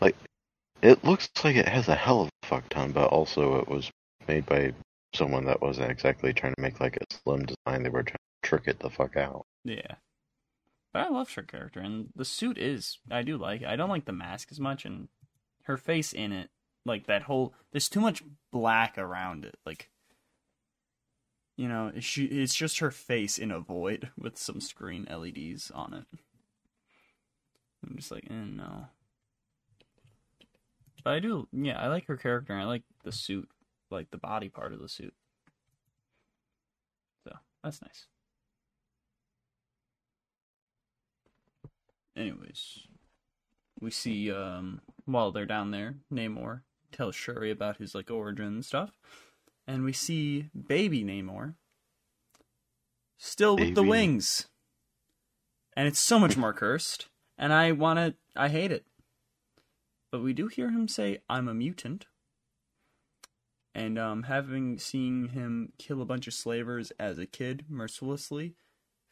Like, 0.01 0.15
it 0.81 1.03
looks 1.05 1.29
like 1.43 1.55
it 1.55 1.67
has 1.67 1.87
a 1.87 1.95
hell 1.95 2.23
of 2.23 2.29
a 2.41 2.47
fuck 2.47 2.67
ton, 2.69 2.91
but 2.91 3.09
also 3.09 3.59
it 3.59 3.67
was 3.67 3.91
made 4.27 4.47
by 4.47 4.73
someone 5.13 5.45
that 5.45 5.61
wasn't 5.61 5.91
exactly 5.91 6.33
trying 6.33 6.55
to 6.55 6.61
make 6.61 6.79
like 6.79 6.97
a 6.97 7.05
slim 7.13 7.45
design. 7.45 7.83
They 7.83 7.89
were 7.89 8.01
trying 8.01 8.15
to 8.15 8.49
trick 8.49 8.63
it 8.65 8.79
the 8.79 8.89
fuck 8.89 9.15
out. 9.15 9.45
Yeah. 9.63 9.95
But 10.91 11.05
I 11.05 11.09
love 11.09 11.31
her 11.35 11.43
character, 11.43 11.79
and 11.79 12.09
the 12.15 12.25
suit 12.25 12.57
is 12.57 12.97
I 13.11 13.21
do 13.21 13.37
like. 13.37 13.61
it. 13.61 13.67
I 13.67 13.75
don't 13.75 13.89
like 13.89 14.05
the 14.05 14.11
mask 14.11 14.47
as 14.51 14.59
much, 14.59 14.85
and 14.85 15.07
her 15.65 15.77
face 15.77 16.13
in 16.13 16.31
it, 16.31 16.49
like 16.83 17.05
that 17.05 17.21
whole. 17.21 17.53
There's 17.71 17.89
too 17.89 18.01
much 18.01 18.23
black 18.51 18.97
around 18.97 19.45
it, 19.45 19.55
like. 19.67 19.91
You 21.55 21.67
know, 21.67 21.91
she 21.99 22.25
it's 22.25 22.55
just 22.55 22.79
her 22.79 22.91
face 22.91 23.37
in 23.37 23.51
a 23.51 23.59
void 23.59 24.09
with 24.17 24.37
some 24.37 24.59
screen 24.59 25.07
LEDs 25.09 25.69
on 25.71 25.93
it. 25.93 26.05
I'm 27.85 27.95
just 27.97 28.11
like, 28.11 28.25
eh, 28.29 28.33
no. 28.33 28.87
But 31.03 31.13
I 31.13 31.19
do, 31.19 31.47
yeah, 31.51 31.79
I 31.79 31.87
like 31.87 32.07
her 32.07 32.17
character. 32.17 32.53
I 32.55 32.63
like 32.63 32.83
the 33.03 33.11
suit, 33.11 33.49
like 33.91 34.09
the 34.09 34.17
body 34.17 34.49
part 34.49 34.73
of 34.73 34.79
the 34.79 34.89
suit. 34.89 35.13
So 37.25 37.33
that's 37.63 37.81
nice. 37.81 38.07
Anyways, 42.15 42.79
we 43.79 43.91
see 43.91 44.31
um 44.31 44.81
while 45.05 45.31
they're 45.31 45.45
down 45.45 45.71
there, 45.71 45.95
Namor 46.11 46.61
tells 46.91 47.15
Shuri 47.15 47.51
about 47.51 47.77
his 47.77 47.93
like 47.93 48.09
origin 48.09 48.45
and 48.45 48.65
stuff, 48.65 48.91
and 49.67 49.83
we 49.83 49.93
see 49.93 50.49
baby 50.67 51.03
Namor 51.03 51.55
still 53.17 53.55
with 53.55 53.75
the 53.75 53.83
wings, 53.83 54.47
and 55.75 55.87
it's 55.87 55.99
so 55.99 56.19
much 56.19 56.37
more 56.37 56.53
cursed, 56.53 57.07
and 57.37 57.53
I 57.53 57.71
want 57.71 57.97
to, 57.99 58.15
I 58.35 58.49
hate 58.49 58.71
it. 58.71 58.85
But 60.11 60.21
we 60.21 60.33
do 60.33 60.47
hear 60.47 60.69
him 60.69 60.87
say, 60.87 61.19
"I'm 61.29 61.47
a 61.47 61.53
mutant." 61.53 62.05
And 63.75 63.97
um, 63.97 64.23
having 64.23 64.77
seen 64.77 65.29
him 65.29 65.73
kill 65.79 66.01
a 66.01 66.05
bunch 66.05 66.27
of 66.27 66.33
slavers 66.33 66.91
as 66.99 67.17
a 67.17 67.25
kid 67.25 67.65
mercilessly 67.67 68.53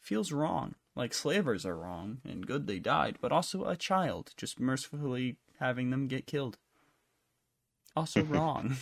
feels 0.00 0.30
wrong. 0.30 0.74
Like 0.94 1.14
slavers 1.14 1.64
are 1.64 1.76
wrong 1.76 2.18
and 2.24 2.46
good 2.46 2.66
they 2.66 2.78
died, 2.78 3.16
but 3.20 3.32
also 3.32 3.64
a 3.64 3.76
child 3.76 4.32
just 4.36 4.60
mercifully 4.60 5.36
having 5.58 5.90
them 5.90 6.06
get 6.06 6.26
killed. 6.26 6.58
Also 7.96 8.22
wrong. 8.24 8.76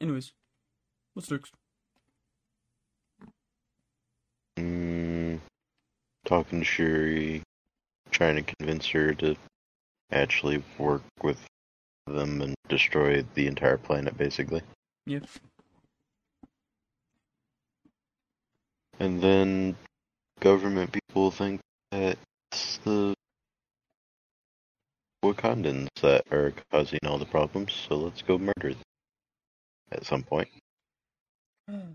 Anyways, 0.00 0.32
what's 1.14 1.30
next? 1.30 1.52
Mm, 4.58 5.40
talking 6.24 6.60
to 6.60 6.64
Shuri, 6.64 7.42
trying 8.10 8.36
to 8.36 8.54
convince 8.58 8.86
her 8.88 9.14
to 9.14 9.36
actually 10.10 10.62
work 10.78 11.02
with 11.22 11.40
them 12.06 12.42
and 12.42 12.54
destroy 12.68 13.24
the 13.34 13.46
entire 13.46 13.78
planet, 13.78 14.16
basically. 14.16 14.62
Yeah. 15.06 15.20
And 19.00 19.20
then 19.20 19.76
government 20.40 20.92
people 20.92 21.30
think 21.30 21.60
that 21.90 22.18
it's 22.52 22.78
the 22.78 23.14
Wakandans 25.24 25.88
that 26.02 26.30
are 26.32 26.52
causing 26.70 27.00
all 27.06 27.18
the 27.18 27.24
problems, 27.24 27.72
so 27.72 27.96
let's 27.96 28.22
go 28.22 28.38
murder 28.38 28.74
them 28.74 28.82
at 29.92 30.04
some 30.04 30.22
point. 30.22 30.48
Mm. 31.70 31.94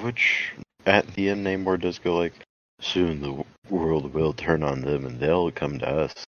Which, 0.00 0.52
at 0.84 1.06
the 1.14 1.28
end, 1.28 1.46
Namor 1.46 1.80
does 1.80 1.98
go 2.00 2.16
like, 2.16 2.34
soon 2.80 3.22
the 3.22 3.44
world 3.70 4.12
will 4.12 4.32
turn 4.32 4.64
on 4.64 4.80
them 4.80 5.06
and 5.06 5.20
they'll 5.20 5.52
come 5.52 5.78
to 5.78 5.88
us 5.88 6.26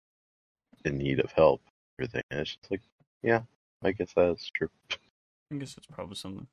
in 0.84 0.98
need 0.98 1.18
of 1.18 1.32
help. 1.32 1.60
Everything. 1.98 2.22
And 2.30 2.40
it's 2.40 2.54
just 2.54 2.70
like, 2.70 2.82
yeah, 3.22 3.40
I 3.82 3.90
guess 3.90 4.12
that's 4.14 4.48
true. 4.50 4.68
I 5.52 5.56
guess 5.56 5.76
it's 5.76 5.86
probably 5.86 6.14
something. 6.14 6.46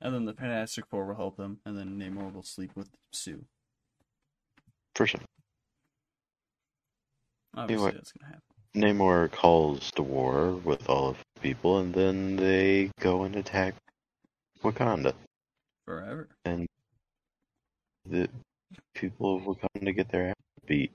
And 0.00 0.14
then 0.14 0.24
the 0.24 0.32
Fantastic 0.34 0.86
Four 0.86 1.06
will 1.06 1.14
help 1.14 1.36
them, 1.36 1.58
and 1.66 1.76
then 1.76 1.98
Namor 1.98 2.32
will 2.32 2.42
sleep 2.42 2.70
with 2.74 2.88
Sue. 3.12 3.44
For 4.94 5.06
some. 5.06 5.20
Obviously, 7.56 7.86
Anyway. 7.86 7.96
that's 7.96 8.12
gonna 8.12 8.32
happen. 8.32 8.49
Namor 8.76 9.30
calls 9.32 9.90
to 9.92 10.02
war 10.02 10.52
with 10.52 10.88
all 10.88 11.10
of 11.10 11.18
the 11.34 11.40
people, 11.40 11.78
and 11.78 11.92
then 11.92 12.36
they 12.36 12.90
go 13.00 13.24
and 13.24 13.34
attack 13.36 13.74
Wakanda. 14.62 15.14
Forever. 15.84 16.28
And 16.44 16.66
the 18.06 18.28
people 18.94 19.36
of 19.36 19.42
Wakanda 19.42 19.94
get 19.94 20.10
their 20.10 20.28
ass 20.28 20.34
beat. 20.66 20.92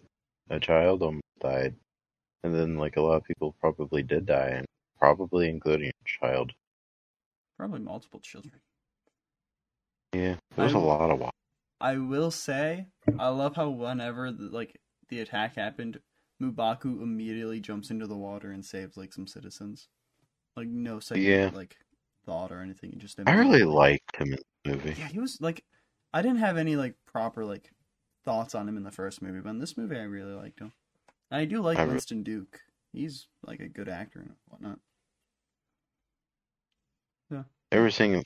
A 0.49 0.59
child 0.59 1.01
almost 1.01 1.23
died. 1.39 1.75
And 2.43 2.53
then, 2.55 2.77
like, 2.77 2.95
a 2.97 3.01
lot 3.01 3.17
of 3.17 3.23
people 3.23 3.55
probably 3.59 4.03
did 4.03 4.25
die, 4.25 4.49
and 4.49 4.65
probably 4.99 5.49
including 5.49 5.89
a 5.89 6.07
child. 6.07 6.53
Probably 7.57 7.79
multiple 7.79 8.19
children. 8.19 8.61
Yeah, 10.13 10.35
it 10.55 10.57
was 10.57 10.73
a 10.73 10.77
lot 10.77 11.11
of 11.11 11.19
wa- 11.19 11.31
I 11.81 11.97
will 11.97 12.31
say, 12.31 12.87
I 13.19 13.27
love 13.29 13.55
how 13.57 13.69
whenever 13.69 14.31
like 14.31 14.79
the 15.09 15.19
attack 15.19 15.55
happened, 15.55 15.99
M'Baku 16.53 17.01
immediately 17.01 17.59
jumps 17.59 17.89
into 17.89 18.07
the 18.07 18.15
water 18.17 18.51
and 18.51 18.63
saves 18.65 18.97
like 18.97 19.13
some 19.13 19.27
citizens. 19.27 19.87
Like 20.55 20.67
no 20.67 20.99
second 20.99 21.23
Yeah. 21.23 21.51
like 21.53 21.75
thought 22.25 22.51
or 22.51 22.61
anything. 22.61 22.91
He 22.91 22.97
just 22.97 23.19
I 23.25 23.33
really 23.33 23.63
liked 23.63 24.15
him 24.15 24.33
in 24.33 24.39
the 24.63 24.71
movie. 24.71 24.95
Yeah, 24.97 25.07
he 25.07 25.19
was 25.19 25.39
like 25.41 25.63
I 26.13 26.21
didn't 26.21 26.39
have 26.39 26.57
any 26.57 26.75
like 26.75 26.95
proper 27.05 27.45
like 27.45 27.71
thoughts 28.23 28.55
on 28.55 28.67
him 28.67 28.77
in 28.77 28.83
the 28.83 28.91
first 28.91 29.21
movie, 29.21 29.41
but 29.41 29.49
in 29.49 29.59
this 29.59 29.77
movie 29.77 29.97
I 29.97 30.03
really 30.03 30.33
liked 30.33 30.59
him. 30.59 30.71
And 31.31 31.41
I 31.41 31.45
do 31.45 31.61
like 31.61 31.77
I 31.77 31.83
re- 31.83 31.89
Winston 31.89 32.23
Duke. 32.23 32.61
He's 32.93 33.27
like 33.45 33.59
a 33.59 33.67
good 33.67 33.89
actor 33.89 34.19
and 34.19 34.35
whatnot. 34.47 34.79
Yeah. 37.29 37.43
Everything, 37.71 38.23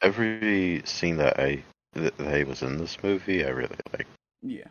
every 0.00 0.82
scene 0.84 1.16
that 1.16 1.38
I 1.38 1.62
that 1.92 2.36
he 2.36 2.44
was 2.44 2.62
in 2.62 2.78
this 2.78 3.02
movie, 3.02 3.44
I 3.44 3.48
really 3.48 3.76
liked. 3.92 4.10
Yeah. 4.42 4.68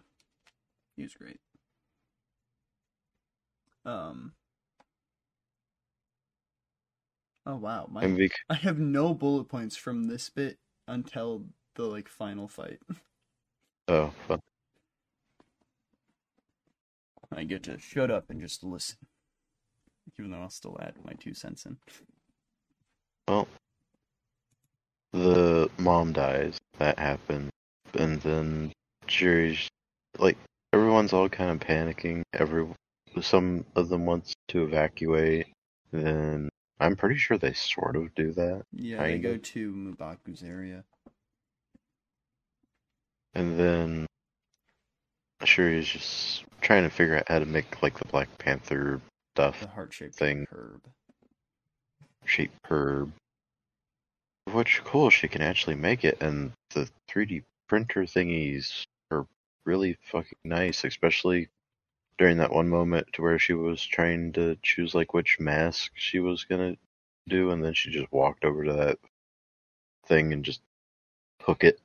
He 0.96 1.04
was 1.04 1.14
great. 1.14 1.40
Um 3.86 4.34
Oh 7.45 7.56
wow, 7.57 7.88
my 7.90 8.07
bec- 8.07 8.32
I 8.49 8.56
have 8.56 8.80
no 8.80 9.14
bullet 9.14 9.45
points 9.45 9.76
from 9.78 10.06
this 10.06 10.30
bit 10.30 10.57
until 10.88 11.45
the 11.76 11.84
like 11.84 12.07
final 12.10 12.48
fight. 12.48 12.80
oh, 13.88 14.12
fun. 14.28 14.40
I 17.32 17.44
get 17.44 17.64
to 17.64 17.80
shut 17.80 18.10
up 18.10 18.30
and 18.30 18.41
just 18.41 18.64
listen. 18.64 18.98
Even 20.18 20.32
though 20.32 20.41
I'll 20.41 20.49
still 20.49 20.78
add 20.82 20.94
my 21.03 21.14
two 21.14 21.34
cents 21.34 21.66
in. 21.66 21.78
Well, 23.28 23.48
the 25.12 25.70
mom 25.78 26.14
dies. 26.14 26.57
That 26.78 26.98
happened, 26.99 27.49
and 27.98 28.22
then 28.22 28.72
Jerry's 29.07 29.68
like 30.18 30.38
everyone's 30.74 31.14
all 31.14 31.30
kind 31.30 31.52
of 31.52 31.60
panicking. 31.68 32.24
Every 32.34 32.68
some 33.22 33.66
of 33.76 33.90
them 33.90 34.06
wants 34.06 34.34
to 34.50 34.64
evacuate. 34.64 35.48
Then 35.92 36.50
I'm 36.80 36.96
pretty 36.96 37.18
sure 37.18 37.38
they 37.38 37.54
sort 37.54 37.96
of 37.96 38.14
do 38.16 38.34
that, 38.34 38.64
Yeah, 38.74 39.02
they 39.04 39.18
go 39.20 39.38
to 39.38 39.72
M'Baku's 39.74 40.44
area. 40.44 40.84
and 43.34 43.60
then 43.60 44.06
Shuri's 45.44 45.88
just 45.88 46.44
trying 46.62 46.84
to 46.84 46.90
figure 46.90 47.18
out 47.18 47.28
how 47.28 47.40
to 47.40 47.46
make 47.46 47.82
like 47.84 47.98
the 48.00 48.06
Black 48.08 48.30
Panther 48.38 49.02
stuff 49.36 49.60
The 49.60 49.68
heart 49.68 49.94
shaped 49.94 50.16
Thing. 50.16 50.48
herb. 50.52 50.82
shape 52.26 52.52
herb. 52.70 53.12
Which 54.52 54.82
cool, 54.84 55.10
she 55.10 55.28
can 55.28 55.42
actually 55.42 55.76
make 55.76 56.04
it, 56.06 56.22
and 56.22 56.52
the 56.72 56.88
3D 57.10 57.44
printer 57.68 58.04
thingies 58.04 58.84
are 59.12 59.26
really 59.66 59.98
fucking 60.04 60.38
nice, 60.44 60.84
especially 60.84 61.50
during 62.18 62.38
that 62.38 62.52
one 62.52 62.70
moment 62.70 63.08
to 63.14 63.22
where 63.22 63.40
she 63.40 63.54
was 63.54 63.84
trying 63.84 64.32
to 64.34 64.58
choose 64.62 64.96
like 64.96 65.14
which 65.14 65.40
mask 65.40 65.92
she 65.96 66.20
was 66.20 66.44
gonna 66.46 66.78
do, 67.28 67.52
and 67.52 67.64
then 67.64 67.74
she 67.74 67.92
just 67.92 68.12
walked 68.12 68.46
over 68.46 68.64
to 68.64 68.74
that 68.74 69.00
thing 70.08 70.32
and 70.34 70.46
just 70.46 70.62
took 71.46 71.64
it 71.64 71.80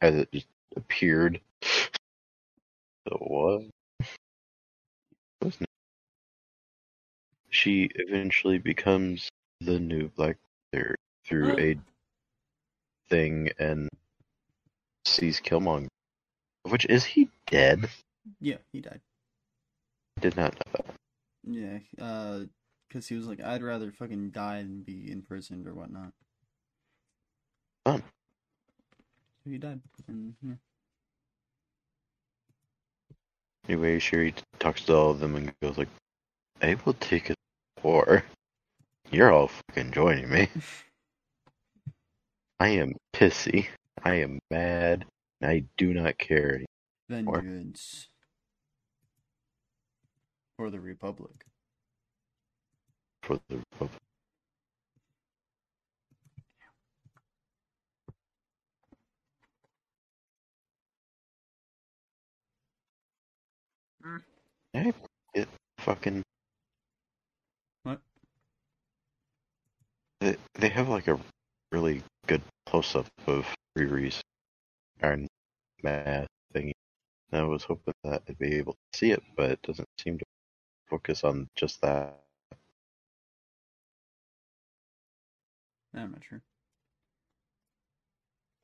as 0.00 0.14
it 0.14 0.32
just 0.32 0.46
appeared. 0.76 1.40
so 1.62 1.90
what? 3.20 3.62
New? 5.42 5.66
She 7.50 7.90
eventually 7.94 8.58
becomes 8.58 9.28
the 9.60 9.78
new 9.78 10.08
Black 10.08 10.36
Panther 10.72 10.96
through 11.24 11.58
a 11.58 11.76
thing 13.08 13.50
and 13.58 13.88
sees 15.04 15.40
Killmonger. 15.40 15.88
Which 16.62 16.86
is 16.86 17.04
he 17.04 17.28
dead? 17.46 17.88
Yeah, 18.40 18.56
he 18.72 18.80
died. 18.80 19.00
Did 20.24 20.38
not 20.38 20.54
know 20.54 20.72
that. 20.86 20.94
Yeah, 21.46 21.78
uh, 22.02 22.40
because 22.88 23.06
he 23.06 23.14
was 23.14 23.26
like, 23.26 23.42
I'd 23.42 23.62
rather 23.62 23.92
fucking 23.92 24.30
die 24.30 24.62
than 24.62 24.80
be 24.80 25.10
imprisoned 25.12 25.66
or 25.66 25.74
whatnot. 25.74 26.12
Fun. 27.84 28.02
So 29.44 29.50
he 29.50 29.58
died. 29.58 29.82
And, 30.08 30.32
yeah. 30.42 30.54
Anyway, 33.68 33.98
Shuri 33.98 34.32
talks 34.60 34.80
to 34.86 34.96
all 34.96 35.10
of 35.10 35.20
them 35.20 35.36
and 35.36 35.52
goes 35.60 35.76
like, 35.76 35.90
"I 36.62 36.78
will 36.86 36.94
take 36.94 37.28
a 37.28 37.34
war. 37.82 38.24
You're 39.10 39.30
all 39.30 39.48
fucking 39.68 39.92
joining 39.92 40.30
me. 40.30 40.48
I 42.58 42.68
am 42.68 42.94
pissy. 43.12 43.66
I 44.02 44.14
am 44.14 44.38
mad. 44.50 45.04
I 45.42 45.64
do 45.76 45.92
not 45.92 46.16
care 46.16 46.62
Or- 47.26 47.42
Vengeance. 47.42 48.08
For 50.56 50.70
the 50.70 50.80
Republic. 50.80 51.46
for 53.22 53.40
the 53.48 53.58
Republic." 53.58 54.00
Mm. 64.04 64.22
Hey, 64.72 64.92
it 65.34 65.48
fucking. 65.78 66.22
What? 67.84 68.00
They, 70.20 70.36
they 70.54 70.68
have 70.70 70.88
like 70.88 71.08
a 71.08 71.20
really 71.72 72.02
good 72.26 72.42
close 72.66 72.96
up 72.96 73.06
of 73.26 73.46
Riri's 73.78 74.20
Iron 75.02 75.28
Math 75.82 76.28
thingy. 76.54 76.72
And 77.32 77.42
I 77.42 77.44
was 77.44 77.64
hoping 77.64 77.94
that 78.04 78.22
I'd 78.28 78.38
be 78.38 78.56
able 78.56 78.74
to 78.74 78.98
see 78.98 79.12
it, 79.12 79.22
but 79.36 79.50
it 79.52 79.62
doesn't 79.62 79.88
seem 80.00 80.18
to 80.18 80.24
focus 80.94 81.24
on 81.24 81.48
just 81.56 81.80
that. 81.80 82.20
I'm 85.92 86.12
not 86.12 86.22
sure. 86.28 86.40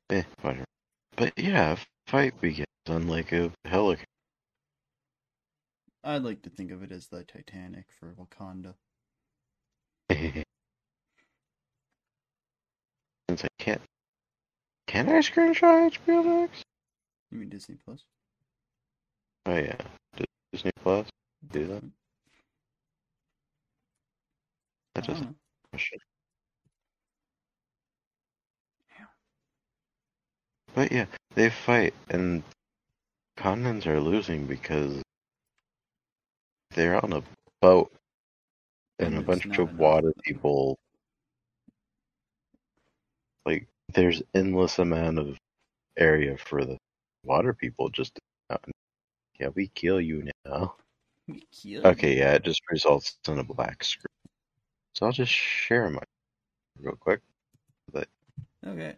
Eh, 0.09 0.23
whatever. 0.41 0.63
But 1.17 1.33
yeah, 1.37 1.75
fight 2.07 2.39
begins 2.39 2.67
on 2.87 3.09
like 3.09 3.33
a 3.33 3.51
helicarrier. 3.67 4.05
I'd 6.05 6.23
like 6.23 6.41
to 6.43 6.49
think 6.49 6.71
of 6.71 6.81
it 6.83 6.91
as 6.91 7.07
the 7.07 7.25
Titanic 7.25 7.87
for 7.99 8.15
Wakanda. 8.15 8.75
Since 13.29 13.43
I 13.43 13.47
can't. 13.59 13.81
Can 14.87 15.09
I 15.09 15.19
screenshot 15.19 15.91
HBO 15.91 16.25
Max? 16.25 16.63
You 17.29 17.39
mean 17.39 17.49
Disney 17.49 17.75
Plus? 17.83 18.05
Oh 19.45 19.57
yeah. 19.57 19.75
Disney 20.53 20.71
Plus 20.81 21.07
do 21.51 21.67
that? 21.67 21.83
That 24.95 25.03
I 25.03 25.07
don't 25.07 25.13
doesn't 25.15 25.29
know. 25.29 25.35
question. 25.71 25.99
But 30.73 30.91
yeah, 30.91 31.05
they 31.35 31.49
fight, 31.49 31.93
and 32.09 32.43
continents 33.37 33.85
are 33.87 33.99
losing 33.99 34.45
because 34.45 35.01
they're 36.71 37.03
on 37.03 37.13
a 37.13 37.23
boat, 37.61 37.91
and 38.99 39.15
And 39.15 39.17
a 39.17 39.21
bunch 39.21 39.45
of 39.45 39.77
water 39.77 40.13
people. 40.23 40.77
Like, 43.45 43.67
there's 43.93 44.21
endless 44.33 44.77
amount 44.79 45.17
of 45.19 45.37
area 45.97 46.37
for 46.37 46.63
the 46.63 46.77
water 47.23 47.53
people 47.53 47.89
just. 47.89 48.15
to- 48.15 48.57
Yeah, 49.39 49.49
we 49.49 49.67
kill 49.69 49.99
you 49.99 50.29
now. 50.45 50.75
We 51.27 51.41
kill 51.51 51.85
Okay, 51.87 52.13
you. 52.13 52.19
yeah, 52.19 52.33
it 52.35 52.43
just 52.43 52.61
results 52.69 53.17
in 53.27 53.39
a 53.39 53.43
black 53.43 53.83
screen. 53.83 54.05
So 55.01 55.07
I'll 55.07 55.11
just 55.13 55.31
share 55.31 55.89
my 55.89 56.03
real 56.79 56.95
quick. 56.95 57.21
But 57.91 58.07
Okay. 58.65 58.93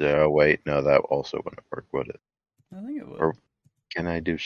Oh 0.00 0.28
wait, 0.28 0.60
no, 0.66 0.82
that 0.82 0.98
also 1.08 1.38
wouldn't 1.42 1.64
work, 1.72 1.86
would 1.92 2.08
it? 2.08 2.20
I 2.76 2.84
think 2.84 3.00
it 3.00 3.08
would. 3.08 3.20
Or- 3.20 3.34
Can 3.90 4.06
I 4.06 4.20
do 4.20 4.36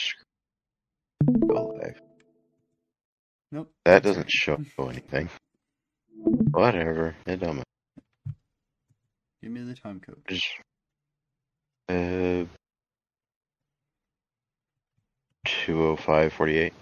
live? 1.27 1.99
nope. 3.51 3.69
That 3.83 4.03
doesn't 4.03 4.31
show 4.31 4.57
anything. 4.79 5.27
Whatever, 6.51 7.13
it 7.27 7.41
don't 7.41 7.57
matter. 7.57 8.35
Give 9.43 9.51
me 9.51 9.63
the 9.63 9.75
time 9.75 9.99
code. 9.99 10.21
Just, 10.29 10.47
uh, 11.89 12.45
two 15.43 15.83
oh 15.83 15.97
five 15.97 16.31
forty 16.31 16.57
eight. 16.57 16.73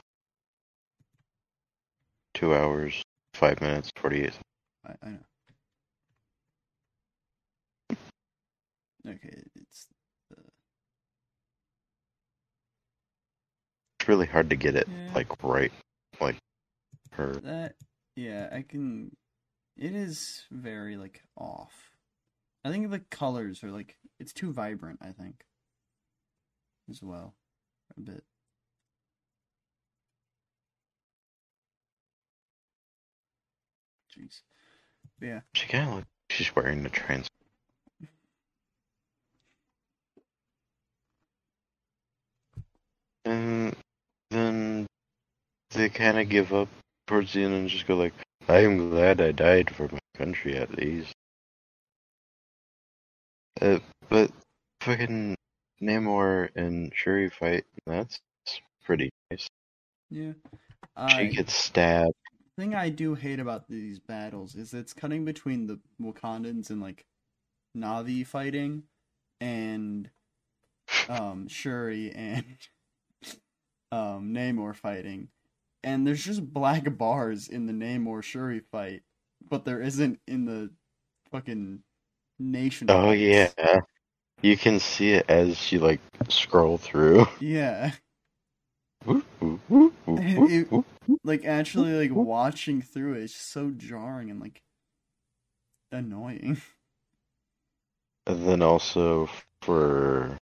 Two 2.36 2.54
hours, 2.54 3.02
five 3.44 3.60
minutes, 3.60 3.92
forty 3.98 4.24
eight. 4.24 4.34
I, 4.88 4.94
I 5.06 5.10
know. 5.10 5.18
Okay, 9.06 9.44
it's 9.56 9.88
the 10.30 10.38
It's 14.00 14.08
really 14.08 14.28
hard 14.28 14.50
to 14.50 14.56
get 14.56 14.78
it 14.78 14.88
Yeah. 14.88 15.12
like 15.14 15.44
right, 15.44 15.74
like 16.22 16.38
her. 17.12 17.34
that. 17.44 17.76
Yeah, 18.16 18.48
I 18.50 18.62
can. 18.62 19.18
It 19.76 19.94
is 19.94 20.46
very 20.50 20.96
like 20.96 21.22
off. 21.36 21.92
I 22.64 22.72
think 22.72 22.92
the 22.92 23.00
colors 23.00 23.62
are 23.62 23.72
like 23.72 23.98
it's 24.22 24.32
too 24.32 24.54
vibrant. 24.54 25.00
I 25.02 25.12
think 25.12 25.44
as 26.90 27.04
well, 27.04 27.36
a 27.98 28.00
bit. 28.00 28.24
Jeez. 34.14 34.42
Yeah. 35.22 35.42
She 35.54 35.68
kind 35.68 35.90
of 35.90 35.96
looks. 35.96 36.08
Like 36.30 36.38
she's 36.38 36.56
wearing 36.56 36.84
the 36.84 36.90
trans. 36.90 37.28
And 43.26 43.76
then 44.30 44.86
they 45.72 45.90
kind 45.90 46.20
of 46.20 46.30
give 46.30 46.54
up 46.54 46.68
towards 47.08 47.34
the 47.34 47.44
end 47.44 47.54
and 47.54 47.70
just 47.70 47.88
go 47.88 47.96
like, 47.96 48.14
"I 48.48 48.60
am 48.60 48.90
glad 48.90 49.22
I 49.22 49.32
died 49.32 49.74
for 49.74 49.88
my 49.92 50.00
country 50.16 50.58
at 50.58 50.78
least." 50.78 51.14
Uh, 53.62 53.80
but 54.10 54.32
fucking 54.82 55.36
Namor 55.82 56.50
and 56.56 56.92
Shuri 56.96 57.30
fight. 57.30 57.66
That's 57.86 58.20
pretty 58.84 59.10
nice. 59.32 59.48
Yeah. 60.10 60.34
She 61.10 61.30
gets 61.30 61.56
stabbed. 61.56 62.14
Thing 62.58 62.76
I 62.76 62.90
do 62.90 63.16
hate 63.16 63.40
about 63.40 63.68
these 63.70 64.00
battles 64.00 64.56
is 64.56 64.74
it's 64.74 64.94
cutting 64.94 65.26
between 65.26 65.68
the 65.68 65.80
Wakandans 66.02 66.70
and 66.70 66.82
like 66.82 67.06
Navi 67.78 68.26
fighting 68.26 68.84
and 69.42 70.10
um 71.10 71.48
Shuri 71.48 72.12
and 72.14 72.46
um 73.92 74.34
Namor 74.34 74.76
fighting. 74.76 75.30
And 75.84 76.08
there's 76.08 76.24
just 76.24 76.54
black 76.54 76.98
bars 76.98 77.48
in 77.50 77.66
the 77.68 77.74
Namor 77.74 78.24
Shuri 78.24 78.62
fight, 78.72 79.04
but 79.50 79.66
there 79.66 79.82
isn't 79.82 80.20
in 80.28 80.46
the 80.46 80.72
fucking 81.32 81.82
nation. 82.40 82.90
Oh 82.90 83.12
fights. 83.12 83.56
yeah, 83.58 83.82
you 84.42 84.58
can 84.58 84.80
see 84.80 85.12
it 85.14 85.26
as 85.30 85.72
you 85.72 85.80
like 85.80 86.02
scroll 86.30 86.78
through. 86.78 87.28
Yeah. 87.40 87.92
Whoop, 87.92 87.92
whoop, 87.92 88.62
whoop, 88.62 88.92
whoop, 88.92 88.93
It- 89.08 90.70
Like 91.26 91.46
actually 91.46 91.94
like 91.94 92.16
watching 92.16 92.82
through 92.82 93.16
it 93.16 93.24
is 93.24 93.36
so 93.36 93.72
jarring 93.72 94.32
and 94.32 94.40
like 94.40 94.62
annoying. 95.92 96.62
And 98.26 98.48
then 98.48 98.62
also 98.62 99.30
for 99.62 100.38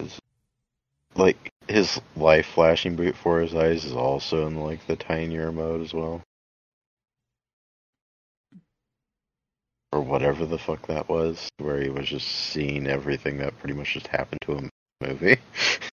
his, 0.00 0.18
like 1.14 1.50
his 1.68 2.00
life 2.16 2.46
flashing 2.46 2.96
before 2.96 3.40
his 3.40 3.54
eyes 3.54 3.84
is 3.84 3.92
also 3.94 4.48
in 4.48 4.56
like 4.56 4.84
the 4.86 4.96
tinier 4.96 5.52
mode 5.52 5.82
as 5.82 5.94
well. 5.94 6.22
Or 9.92 10.00
whatever 10.00 10.44
the 10.44 10.58
fuck 10.58 10.86
that 10.88 11.08
was, 11.08 11.48
where 11.58 11.80
he 11.80 11.88
was 11.88 12.08
just 12.08 12.28
seeing 12.28 12.86
everything 12.88 13.38
that 13.38 13.56
pretty 13.58 13.74
much 13.74 13.94
just 13.94 14.08
happened 14.08 14.40
to 14.42 14.56
him 14.56 14.70
movie. 15.00 15.38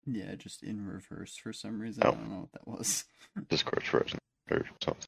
Yeah, 0.05 0.35
just 0.35 0.63
in 0.63 0.85
reverse 0.85 1.37
for 1.37 1.53
some 1.53 1.79
reason. 1.79 2.03
Oh. 2.05 2.09
I 2.09 2.11
don't 2.11 2.29
know 2.29 2.39
what 2.39 2.51
that 2.53 2.67
was. 2.67 3.05
Discord's 3.49 3.87
frozen 3.87 4.19
or 4.51 4.65
something. 4.81 5.05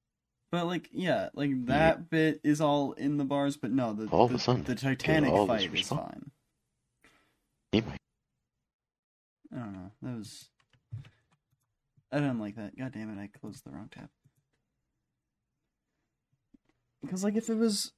But 0.51 0.67
like, 0.67 0.89
yeah, 0.93 1.29
like 1.33 1.49
hmm. 1.49 1.65
that 1.65 2.09
bit 2.09 2.39
is 2.43 2.61
all 2.61 2.93
in 2.93 3.17
the 3.17 3.25
bars, 3.25 3.57
but 3.57 3.71
no, 3.71 3.93
the 3.93 4.07
All 4.07 4.27
the, 4.27 4.37
the 4.65 4.75
Titanic 4.75 5.33
fight 5.47 5.73
is 5.73 5.87
fine. 5.87 6.31
Might 7.73 7.83
I 9.53 9.57
don't 9.57 9.73
know. 9.73 9.91
That 10.01 10.17
was. 10.17 10.49
I 12.11 12.19
didn't 12.19 12.39
like 12.39 12.55
that. 12.55 12.77
God 12.77 12.93
damn 12.93 13.17
it! 13.17 13.21
I 13.21 13.27
closed 13.27 13.65
the 13.65 13.71
wrong 13.71 13.89
tab. 13.91 14.09
Because 17.01 17.23
like, 17.23 17.35
if 17.35 17.49
it 17.49 17.57
was 17.57 17.91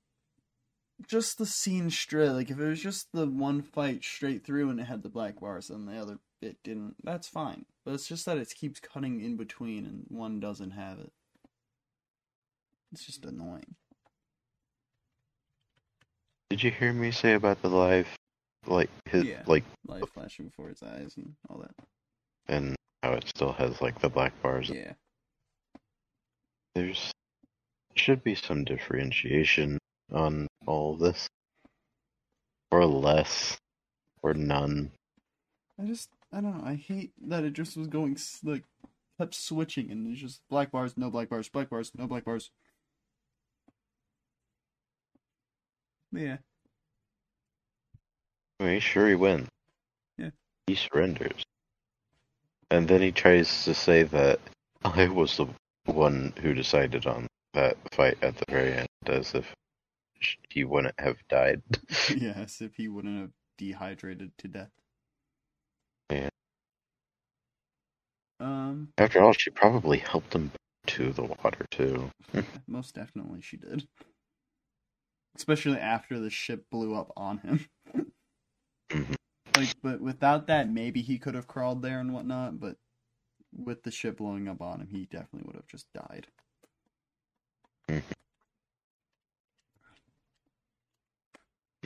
just 1.05 1.37
the 1.37 1.45
scene 1.45 1.89
straight, 1.89 2.29
like 2.31 2.49
if 2.49 2.59
it 2.59 2.67
was 2.67 2.81
just 2.81 3.07
the 3.13 3.27
one 3.27 3.61
fight 3.61 4.03
straight 4.03 4.43
through 4.45 4.69
and 4.69 4.79
it 4.79 4.85
had 4.85 5.03
the 5.03 5.09
black 5.09 5.39
bars 5.39 5.69
and 5.69 5.87
the 5.87 5.97
other 5.97 6.19
bit 6.41 6.57
didn't, 6.63 6.95
that's 7.03 7.27
fine. 7.27 7.65
But 7.85 7.93
it's 7.93 8.07
just 8.07 8.25
that 8.25 8.37
it 8.37 8.51
keeps 8.55 8.79
cutting 8.79 9.21
in 9.21 9.37
between 9.37 9.85
and 9.85 10.05
one 10.09 10.39
doesn't 10.39 10.71
have 10.71 10.99
it. 10.99 11.11
It's 12.91 13.05
just 13.05 13.25
annoying. 13.25 13.75
Did 16.49 16.63
you 16.63 16.71
hear 16.71 16.93
me 16.93 17.11
say 17.11 17.33
about 17.33 17.61
the 17.61 17.69
live, 17.69 18.07
like 18.65 18.89
his, 19.05 19.25
Yeah. 19.25 19.43
like, 19.45 19.65
Light 19.85 20.07
flashing 20.13 20.45
before 20.45 20.69
his 20.69 20.81
eyes 20.81 21.15
and 21.17 21.35
all 21.49 21.59
that. 21.59 21.75
and 22.47 22.75
how 23.03 23.11
it 23.13 23.27
still 23.27 23.51
has 23.53 23.81
like 23.81 23.99
the 23.99 24.09
black 24.09 24.33
bars? 24.41 24.69
Yeah. 24.69 24.93
There's 26.73 27.11
should 27.95 28.23
be 28.23 28.35
some 28.35 28.63
differentiation 28.63 29.77
on 30.11 30.46
all 30.67 30.93
of 30.93 30.99
this, 30.99 31.27
or 32.71 32.85
less, 32.85 33.57
or 34.21 34.33
none. 34.33 34.91
I 35.81 35.85
just, 35.85 36.09
I 36.31 36.41
don't 36.41 36.57
know. 36.57 36.63
I 36.65 36.75
hate 36.75 37.13
that 37.27 37.43
it 37.43 37.53
just 37.53 37.77
was 37.77 37.87
going 37.87 38.17
like 38.43 38.63
kept 39.19 39.33
switching 39.33 39.91
and 39.91 40.11
it's 40.11 40.21
just 40.21 40.41
black 40.49 40.71
bars, 40.71 40.95
no 40.97 41.09
black 41.09 41.29
bars, 41.29 41.49
black 41.49 41.69
bars, 41.69 41.91
no 41.97 42.07
black 42.07 42.25
bars. 42.25 42.51
Yeah, 46.11 46.37
I 48.59 48.63
mean, 48.63 48.79
sure 48.79 49.07
he 49.07 49.15
wins. 49.15 49.47
Yeah. 50.17 50.31
He 50.67 50.75
surrenders, 50.75 51.43
and 52.71 52.87
then 52.87 53.01
he 53.01 53.11
tries 53.11 53.65
to 53.65 53.73
say 53.73 54.03
that 54.03 54.39
I 54.83 55.07
was 55.07 55.37
the 55.37 55.47
one 55.85 56.33
who 56.41 56.53
decided 56.53 57.05
on 57.05 57.27
that 57.53 57.77
fight 57.93 58.17
at 58.21 58.37
the 58.37 58.45
very 58.49 58.73
end, 58.73 58.87
as 59.05 59.35
if 59.35 59.53
he 60.49 60.63
wouldn't 60.63 60.99
have 60.99 61.17
died. 61.29 61.61
yes, 62.15 62.61
if 62.61 62.75
he 62.75 62.87
wouldn't 62.87 63.19
have 63.19 63.31
dehydrated 63.57 64.31
to 64.39 64.47
death. 64.47 64.71
Yeah. 66.11 66.29
Um, 68.39 68.89
After 68.97 69.21
all, 69.21 69.33
she 69.33 69.49
probably 69.49 69.97
helped 69.97 70.33
him 70.33 70.51
to 70.87 71.11
the 71.11 71.23
water 71.23 71.65
too. 71.71 72.11
most 72.67 72.95
definitely 72.95 73.41
she 73.41 73.57
did. 73.57 73.87
Especially 75.35 75.77
after 75.77 76.19
the 76.19 76.29
ship 76.29 76.65
blew 76.71 76.95
up 76.95 77.11
on 77.17 77.39
him. 77.39 77.65
Mhm. 78.89 79.15
Like, 79.55 79.75
but 79.81 80.01
without 80.01 80.47
that, 80.47 80.69
maybe 80.69 81.01
he 81.01 81.17
could 81.17 81.35
have 81.35 81.47
crawled 81.47 81.81
there 81.81 81.99
and 81.99 82.13
whatnot. 82.13 82.59
But 82.59 82.77
with 83.51 83.83
the 83.83 83.91
ship 83.91 84.17
blowing 84.17 84.47
up 84.47 84.61
on 84.61 84.81
him, 84.81 84.87
he 84.87 85.05
definitely 85.05 85.43
would 85.45 85.55
have 85.55 85.67
just 85.67 85.87
died. 85.93 86.27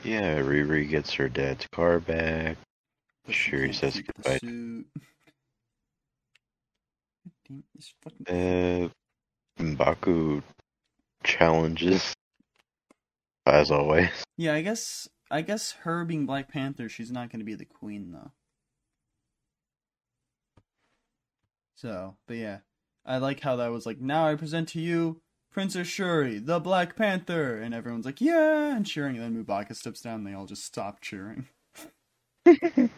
Yeah, 0.04 0.38
Riri 0.38 0.88
gets 0.88 1.12
her 1.14 1.28
dad's 1.28 1.66
car 1.72 2.00
back. 2.00 2.56
But 3.24 3.34
she 3.34 3.50
Sure, 3.50 3.72
says 3.72 4.00
goodbye. 4.00 4.38
suit. 4.38 4.86
God 7.24 7.32
damn, 7.48 7.64
this 7.74 7.94
fucking 8.02 8.26
Uh, 8.28 8.88
M'Baku 9.62 10.42
challenges, 11.24 12.14
as 13.46 13.70
always. 13.70 14.10
Yeah, 14.36 14.54
I 14.54 14.62
guess 14.62 15.08
I 15.30 15.42
guess 15.42 15.72
her 15.82 16.04
being 16.04 16.26
Black 16.26 16.48
Panther, 16.48 16.88
she's 16.88 17.12
not 17.12 17.30
going 17.30 17.40
to 17.40 17.44
be 17.46 17.54
the 17.54 17.64
queen 17.64 18.12
though. 18.12 18.32
So, 21.74 22.16
but 22.26 22.36
yeah, 22.36 22.58
I 23.06 23.18
like 23.18 23.40
how 23.40 23.56
that 23.56 23.70
was 23.70 23.86
like. 23.86 24.00
Now 24.00 24.28
I 24.28 24.34
present 24.34 24.68
to 24.70 24.80
you 24.80 25.20
Princess 25.52 25.86
Shuri, 25.86 26.38
the 26.38 26.58
Black 26.58 26.96
Panther, 26.96 27.58
and 27.58 27.74
everyone's 27.74 28.06
like, 28.06 28.20
yeah, 28.20 28.74
and 28.74 28.86
cheering. 28.86 29.18
And 29.18 29.36
then 29.36 29.44
M'Baku 29.44 29.76
steps 29.76 30.00
down, 30.00 30.20
and 30.20 30.26
they 30.26 30.32
all 30.34 30.46
just 30.46 30.64
stop 30.64 31.00
cheering. 31.00 31.46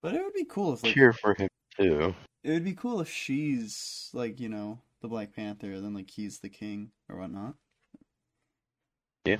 But 0.00 0.14
it 0.14 0.22
would 0.22 0.32
be 0.34 0.44
cool 0.44 0.74
if 0.74 0.82
like 0.82 0.94
Cheer 0.94 1.12
for 1.12 1.34
him 1.34 1.48
too. 1.76 2.14
it 2.44 2.50
would 2.50 2.64
be 2.64 2.72
cool 2.72 3.00
if 3.00 3.10
she's 3.10 4.10
like 4.12 4.38
you 4.38 4.48
know 4.48 4.78
the 5.02 5.08
Black 5.08 5.34
Panther, 5.34 5.72
and 5.72 5.84
then 5.84 5.94
like 5.94 6.10
he's 6.10 6.38
the 6.38 6.48
king 6.48 6.90
or 7.08 7.18
whatnot. 7.18 7.54
Yeah, 9.24 9.38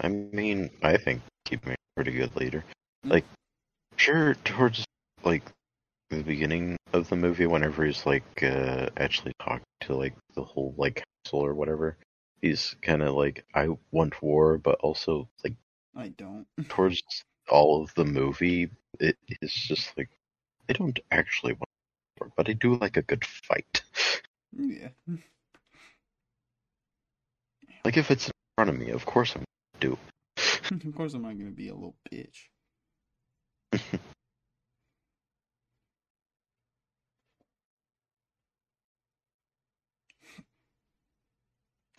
I 0.00 0.08
mean, 0.08 0.70
I 0.82 0.96
think 0.96 1.22
keep 1.44 1.64
me 1.64 1.72
a 1.72 1.76
pretty 1.96 2.12
good 2.12 2.34
leader. 2.36 2.64
Mm. 3.06 3.10
Like, 3.10 3.24
sure, 3.96 4.34
towards 4.44 4.84
like 5.24 5.44
the 6.16 6.22
beginning 6.22 6.76
of 6.92 7.08
the 7.08 7.16
movie, 7.16 7.46
whenever 7.46 7.84
he's 7.84 8.04
like 8.06 8.42
uh, 8.42 8.88
actually 8.96 9.32
talking 9.40 9.64
to 9.82 9.96
like 9.96 10.14
the 10.34 10.42
whole 10.44 10.74
like 10.76 11.04
council 11.24 11.40
or 11.40 11.54
whatever, 11.54 11.96
he's 12.40 12.76
kind 12.82 13.02
of 13.02 13.14
like, 13.14 13.44
I 13.54 13.68
want 13.90 14.22
war, 14.22 14.58
but 14.58 14.78
also 14.80 15.28
like 15.44 15.54
I 15.96 16.08
don't. 16.08 16.46
towards 16.68 17.02
all 17.48 17.82
of 17.82 17.94
the 17.94 18.04
movie, 18.04 18.70
it 19.00 19.16
is 19.40 19.52
just 19.52 19.96
like 19.96 20.10
I 20.68 20.74
don't 20.74 20.98
actually 21.10 21.54
want 21.54 21.70
war, 22.20 22.32
but 22.36 22.48
I 22.48 22.52
do 22.52 22.76
like 22.76 22.96
a 22.96 23.02
good 23.02 23.24
fight. 23.24 23.82
yeah. 24.56 24.88
Like 27.84 27.96
if 27.96 28.10
it's 28.10 28.26
in 28.26 28.32
front 28.56 28.70
of 28.70 28.78
me, 28.78 28.90
of 28.90 29.06
course 29.06 29.34
I'm 29.34 29.44
gonna 29.80 29.96
do. 29.96 29.98
of 30.88 30.94
course, 30.94 31.14
I'm 31.14 31.22
not 31.22 31.38
gonna 31.38 31.50
be 31.50 31.68
a 31.68 31.74
little 31.74 31.96
bitch. 32.12 32.48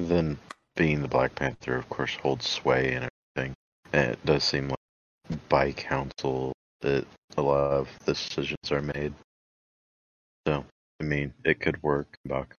Then 0.07 0.38
being 0.75 1.01
the 1.01 1.07
Black 1.07 1.35
Panther, 1.35 1.75
of 1.75 1.89
course, 1.89 2.15
holds 2.15 2.47
sway 2.47 2.93
and 2.93 3.09
everything. 3.35 3.55
And 3.91 4.11
it 4.11 4.25
does 4.25 4.43
seem 4.43 4.69
like 4.69 5.49
by 5.49 5.71
council 5.71 6.53
that 6.81 7.05
a 7.38 7.41
lot 7.41 7.71
of 7.71 7.89
the 8.05 8.13
decisions 8.13 8.71
are 8.71 8.81
made. 8.81 9.13
So, 10.47 10.65
I 10.99 11.03
mean, 11.03 11.34
it 11.45 11.59
could 11.59 11.81
work. 11.84 12.17
Buck. 12.25 12.55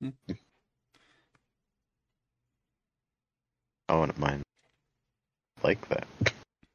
Hmm. 0.00 0.10
I 3.88 3.98
wouldn't 3.98 4.18
mind 4.18 4.42
like 5.62 5.88
that. 5.88 6.06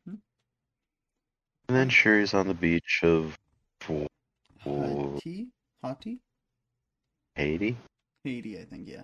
Hmm. 0.06 0.16
And 1.68 1.78
then 1.78 1.90
Shuri's 1.90 2.34
on 2.34 2.48
the 2.48 2.54
beach 2.54 3.02
of 3.04 3.38
Ooh. 3.90 5.14
Hati, 5.16 5.48
Hati, 5.82 6.20
Haiti. 7.36 7.78
Haiti, 8.24 8.60
I 8.60 8.66
think. 8.66 8.88
Yeah. 8.88 9.04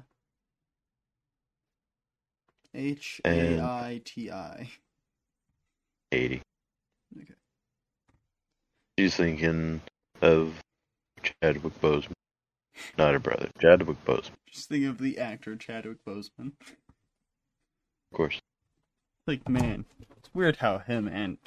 H 2.73 3.21
A 3.25 3.59
I 3.59 4.01
T 4.05 4.31
I. 4.31 4.69
Haiti. 6.11 6.41
Okay. 7.17 7.33
She's 8.97 9.15
thinking 9.15 9.81
of 10.21 10.53
Chadwick 11.21 11.79
Boseman. 11.81 12.13
Not 12.97 13.13
her 13.13 13.19
brother, 13.19 13.49
Chadwick 13.59 14.03
Boseman, 14.05 14.31
Just 14.49 14.69
think 14.69 14.85
of 14.85 14.99
the 14.99 15.17
actor 15.17 15.55
Chadwick 15.55 15.97
Boseman. 16.05 16.51
of 16.61 18.13
course. 18.15 18.39
Like, 19.25 19.49
man, 19.49 19.85
it's 20.17 20.29
weird 20.33 20.57
how 20.57 20.77
him 20.79 21.07
and 21.07 21.37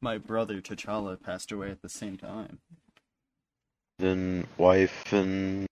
my 0.00 0.18
brother 0.18 0.60
T'Challa 0.60 1.22
passed 1.22 1.52
away 1.52 1.70
at 1.70 1.82
the 1.82 1.88
same 1.88 2.16
time. 2.16 2.58
Then 3.98 4.46
wife 4.56 5.12
and 5.12 5.66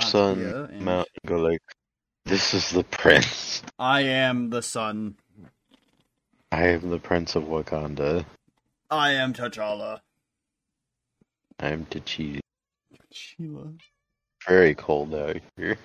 son 0.00 0.68
and- 0.70 1.06
go 1.24 1.36
like, 1.38 1.62
"This 2.26 2.54
is 2.54 2.70
the 2.70 2.82
prince. 2.82 3.62
I 3.78 4.00
am 4.00 4.50
the 4.50 4.60
son. 4.60 5.14
I 6.50 6.66
am 6.66 6.90
the 6.90 6.98
prince 6.98 7.36
of 7.36 7.44
Wakanda. 7.44 8.26
I 8.90 9.12
am 9.12 9.32
T'Challa. 9.32 10.00
I 11.60 11.68
am 11.68 11.86
T'Challa. 11.86 12.40
Sheila. 13.12 13.74
Very 14.48 14.74
cold 14.74 15.14
out 15.14 15.36
here. 15.56 15.78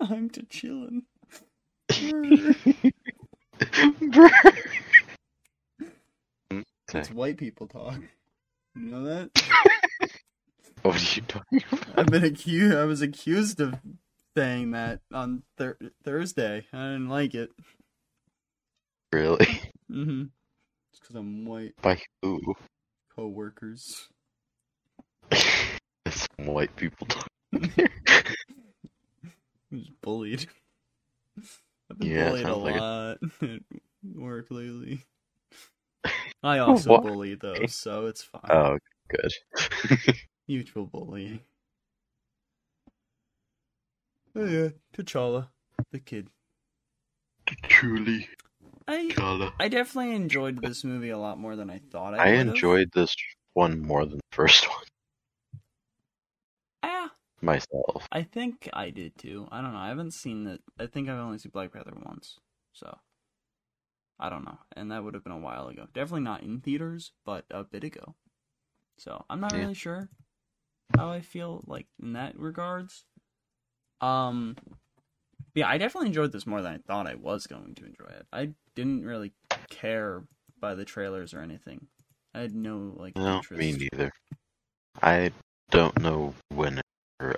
I'm 0.00 0.28
T'Chillin. 0.28 1.02
Okay. 6.92 7.12
white 7.12 7.36
people 7.36 7.68
talk. 7.68 8.00
You 8.74 8.82
know 8.82 9.04
that? 9.04 9.30
What 10.82 10.96
are 10.96 11.14
you 11.14 11.22
talking 11.22 11.62
about? 11.70 11.98
I've 11.98 12.06
been 12.06 12.24
accused. 12.24 12.74
I 12.74 12.84
was 12.86 13.02
accused 13.02 13.60
of 13.60 13.74
saying 14.36 14.72
that 14.72 15.00
on 15.12 15.42
thir- 15.56 15.78
Thursday. 16.04 16.66
I 16.72 16.76
didn't 16.76 17.08
like 17.08 17.34
it. 17.34 17.50
Really? 19.12 19.46
Mm-hmm. 19.90 20.22
It's 20.92 21.00
because 21.00 21.16
I'm 21.16 21.44
white. 21.44 21.74
By 21.82 22.00
who? 22.22 22.40
Co-workers. 23.14 24.08
Some 26.08 26.46
white 26.46 26.74
people 26.76 27.06
talking. 27.06 27.26
I 29.72 29.76
was 29.76 29.90
bullied. 30.00 30.46
I've 31.90 31.98
been 31.98 32.08
Yeah, 32.08 32.28
bullied 32.30 32.46
a 32.46 32.48
sounds 32.48 32.64
like 32.64 32.74
it. 32.76 32.80
lot 32.80 33.18
at 33.42 33.60
work 34.14 34.46
lately. 34.50 35.04
I 36.42 36.58
also 36.58 36.90
What? 36.90 37.02
bully 37.02 37.34
though, 37.34 37.66
so 37.66 38.06
it's 38.06 38.22
fine. 38.22 38.42
Oh, 38.48 38.78
good. 39.08 39.32
Mutual 40.48 40.86
bullying. 40.86 41.40
Oh 44.34 44.44
yeah, 44.44 44.70
T'Challa, 44.92 45.50
the 45.92 46.00
kid. 46.00 46.30
Truly, 47.68 48.28
I 48.86 49.14
T'Challa. 49.14 49.52
I 49.58 49.68
definitely 49.68 50.14
enjoyed 50.14 50.60
this 50.60 50.84
movie 50.84 51.08
a 51.10 51.18
lot 51.18 51.38
more 51.38 51.56
than 51.56 51.70
I 51.70 51.78
thought 51.78 52.12
I. 52.14 52.24
I 52.24 52.26
would've. 52.26 52.44
enjoyed 52.52 52.90
this 52.92 53.16
one 53.54 53.80
more 53.80 54.04
than 54.06 54.18
the 54.18 54.36
first 54.36 54.68
one 54.68 54.84
Yeah, 56.84 57.08
myself. 57.40 58.06
I 58.12 58.22
think 58.22 58.68
I 58.72 58.90
did 58.90 59.16
too. 59.18 59.48
I 59.50 59.60
don't 59.62 59.72
know. 59.72 59.78
I 59.78 59.88
haven't 59.88 60.12
seen 60.12 60.46
it. 60.46 60.62
I 60.78 60.86
think 60.86 61.08
I've 61.08 61.18
only 61.18 61.38
seen 61.38 61.52
Black 61.52 61.72
Panther 61.72 61.92
once, 62.04 62.38
so 62.72 62.98
I 64.20 64.28
don't 64.28 64.44
know. 64.44 64.58
And 64.72 64.90
that 64.92 65.02
would 65.02 65.14
have 65.14 65.24
been 65.24 65.32
a 65.32 65.38
while 65.38 65.68
ago. 65.68 65.86
Definitely 65.92 66.22
not 66.22 66.42
in 66.42 66.60
theaters, 66.60 67.12
but 67.24 67.44
a 67.50 67.64
bit 67.64 67.84
ago. 67.84 68.14
So 68.98 69.24
I'm 69.30 69.40
not 69.40 69.54
Yeah. 69.54 69.60
really 69.60 69.74
sure 69.74 70.10
how 70.96 71.10
I 71.10 71.20
feel 71.20 71.64
like 71.66 71.88
in 72.02 72.12
that 72.14 72.38
regards. 72.38 73.06
Um, 74.00 74.56
yeah, 75.54 75.68
I 75.68 75.78
definitely 75.78 76.08
enjoyed 76.08 76.32
this 76.32 76.46
more 76.46 76.62
than 76.62 76.74
I 76.74 76.78
thought 76.78 77.06
I 77.06 77.14
was 77.14 77.46
going 77.46 77.74
to 77.76 77.84
enjoy 77.84 78.06
it. 78.08 78.26
I 78.32 78.50
didn't 78.74 79.04
really 79.04 79.32
care 79.68 80.24
by 80.60 80.74
the 80.74 80.84
trailers 80.84 81.34
or 81.34 81.40
anything. 81.40 81.86
I 82.34 82.40
had 82.40 82.54
no 82.54 82.94
like 82.96 83.16
No, 83.16 83.36
interest. 83.36 83.58
me 83.58 83.88
neither. 83.92 84.12
I 85.02 85.32
don't 85.70 86.00
know 86.00 86.34
when 86.48 86.80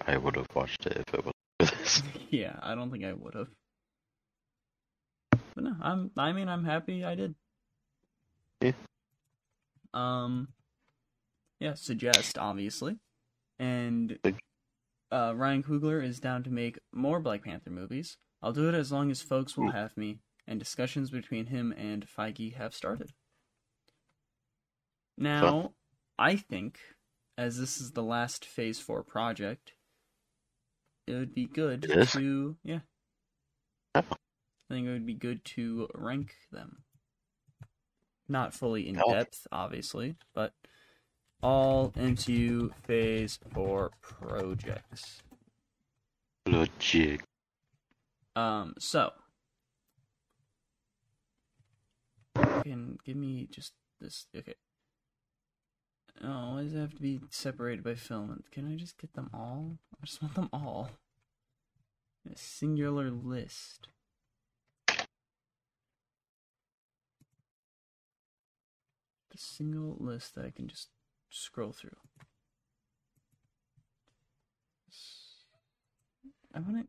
I 0.06 0.16
would 0.16 0.36
have 0.36 0.48
watched 0.54 0.86
it 0.86 0.96
if 0.96 1.14
it 1.14 1.24
was 1.24 1.32
for 1.58 1.66
this. 1.76 2.02
yeah, 2.30 2.56
I 2.62 2.74
don't 2.74 2.90
think 2.90 3.04
I 3.04 3.12
would 3.12 3.34
have. 3.34 3.48
But 5.54 5.64
no, 5.64 5.76
I'm. 5.80 6.10
I 6.16 6.32
mean, 6.32 6.48
I'm 6.48 6.64
happy 6.64 7.04
I 7.04 7.14
did. 7.14 7.34
Yeah. 8.60 8.72
Um. 9.94 10.48
Yeah, 11.60 11.74
suggest 11.74 12.38
obviously, 12.38 12.96
and 13.58 14.18
uh, 15.12 15.34
Ryan 15.36 15.62
Coogler 15.62 16.02
is 16.04 16.18
down 16.18 16.42
to 16.44 16.50
make 16.50 16.78
more 16.92 17.20
Black 17.20 17.44
Panther 17.44 17.70
movies. 17.70 18.16
I'll 18.42 18.52
do 18.52 18.68
it 18.68 18.74
as 18.74 18.90
long 18.90 19.10
as 19.10 19.22
folks 19.22 19.56
will 19.56 19.70
have 19.70 19.96
me, 19.96 20.18
and 20.48 20.58
discussions 20.58 21.10
between 21.10 21.46
him 21.46 21.72
and 21.76 22.06
Feige 22.06 22.54
have 22.54 22.74
started. 22.74 23.12
Now, 25.16 25.74
I 26.18 26.36
think, 26.36 26.78
as 27.38 27.58
this 27.58 27.80
is 27.80 27.92
the 27.92 28.02
last 28.02 28.44
Phase 28.44 28.80
Four 28.80 29.04
project, 29.04 29.74
it 31.06 31.14
would 31.14 31.34
be 31.34 31.46
good 31.46 31.82
to 31.82 32.56
yeah. 32.64 32.80
Oh. 33.94 34.02
I 34.10 34.74
think 34.74 34.86
it 34.86 34.92
would 34.92 35.06
be 35.06 35.14
good 35.14 35.44
to 35.44 35.88
rank 35.94 36.34
them. 36.50 36.78
Not 38.28 38.54
fully 38.54 38.88
in 38.88 39.00
Oh. 39.00 39.12
depth, 39.12 39.46
obviously, 39.52 40.16
but 40.34 40.54
all 41.42 41.92
into 41.96 42.72
Phase 42.84 43.38
Four 43.52 43.90
projects. 44.00 45.22
Logic. 46.46 47.22
Um, 48.34 48.74
so 48.78 49.12
can 52.62 52.98
give 53.04 53.16
me 53.16 53.48
just 53.50 53.72
this. 54.00 54.26
Okay. 54.36 54.54
Oh, 56.22 56.54
why 56.54 56.62
does 56.62 56.74
it 56.74 56.78
have 56.78 56.94
to 56.94 57.00
be 57.00 57.20
separated 57.30 57.82
by 57.84 57.94
film? 57.94 58.42
Can 58.50 58.72
I 58.72 58.76
just 58.76 58.98
get 58.98 59.14
them 59.14 59.30
all? 59.34 59.78
I 60.00 60.06
just 60.06 60.22
want 60.22 60.34
them 60.34 60.48
all. 60.52 60.90
A 62.30 62.36
singular 62.36 63.10
list. 63.10 63.88
A 64.88 64.98
single 69.36 69.96
list 69.98 70.34
that 70.34 70.44
I 70.44 70.50
can 70.50 70.68
just 70.68 70.88
scroll 71.32 71.72
through. 71.72 71.96
I 76.54 76.60
want 76.60 76.76
to. 76.76 76.86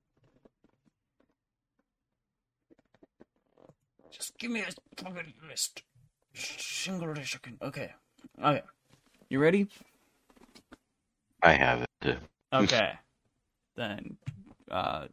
Just 4.12 4.38
give 4.38 4.52
me 4.52 4.62
a 4.62 4.68
fucking 5.02 5.34
list. 5.50 5.84
Single 6.36 7.14
can- 7.42 7.58
Okay. 7.62 7.92
Okay. 8.38 8.62
You 9.30 9.40
ready? 9.40 9.68
I 11.42 11.54
have 11.54 11.82
it 11.82 11.90
too. 12.02 12.18
Okay. 12.54 12.92
then, 13.76 14.18
uh, 14.70 15.08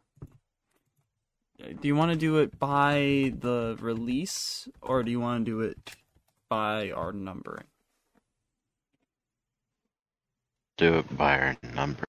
do 1.57 1.87
you 1.87 1.95
want 1.95 2.11
to 2.11 2.17
do 2.17 2.37
it 2.37 2.59
by 2.59 3.33
the 3.39 3.75
release, 3.81 4.67
or 4.79 5.01
do 5.01 5.09
you 5.09 5.19
want 5.19 5.43
to 5.43 5.51
do 5.51 5.61
it 5.61 5.95
by 6.49 6.91
our 6.91 7.11
numbering? 7.11 7.70
Do 10.81 10.95
it 10.95 11.15
by 11.15 11.37
our 11.37 11.57
number. 11.75 12.03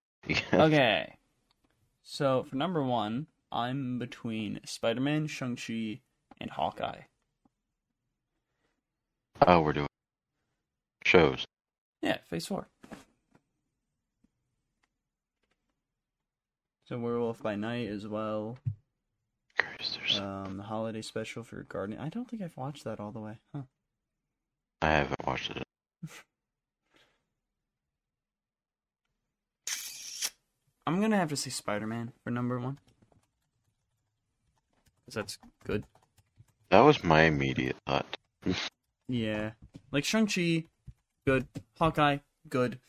Okay. 0.51 1.19
So 2.03 2.45
for 2.49 2.57
number 2.57 2.83
one, 2.83 3.27
I'm 3.53 3.99
between 3.99 4.61
Spider-Man, 4.65 5.27
Shang-Chi, 5.27 6.01
and 6.41 6.51
Hawkeye. 6.51 7.03
Oh, 9.47 9.61
we're 9.61 9.75
doing 9.75 9.89
shows. 11.05 11.45
Yeah, 12.01 12.17
Phase 12.31 12.47
Four. 12.47 12.67
So 16.87 16.99
Werewolf 16.99 17.43
by 17.43 17.57
Night 17.57 17.91
as 17.91 18.09
well. 18.09 18.57
Christ, 19.59 19.99
Um, 20.19 20.57
the 20.57 20.63
holiday 20.63 21.03
special 21.03 21.43
for 21.43 21.63
Guardian. 21.65 22.01
I 22.01 22.09
don't 22.09 22.27
think 22.27 22.41
I've 22.41 22.57
watched 22.57 22.85
that 22.85 23.01
all 23.01 23.13
the 23.13 23.21
way. 23.21 23.37
Huh. 23.55 23.63
I 24.81 24.93
haven't 24.93 25.27
watched 25.27 25.51
it. 25.51 25.63
I'm 30.87 31.01
gonna 31.01 31.17
have 31.17 31.29
to 31.31 31.37
say 31.37 31.51
Spider-Man 31.51 32.13
for 32.25 32.31
number 32.31 32.59
one. 32.59 32.79
'Cause 35.07 35.15
that's 35.15 35.39
good. 35.65 35.85
That 36.71 36.81
was 36.81 37.05
my 37.05 37.23
immediate 37.23 37.77
thought. 37.87 38.17
Yeah. 39.09 39.53
Like 39.91 40.05
Shang-Chi, 40.05 40.65
good. 41.27 41.47
Hawkeye, 41.79 42.19
good. 42.49 42.81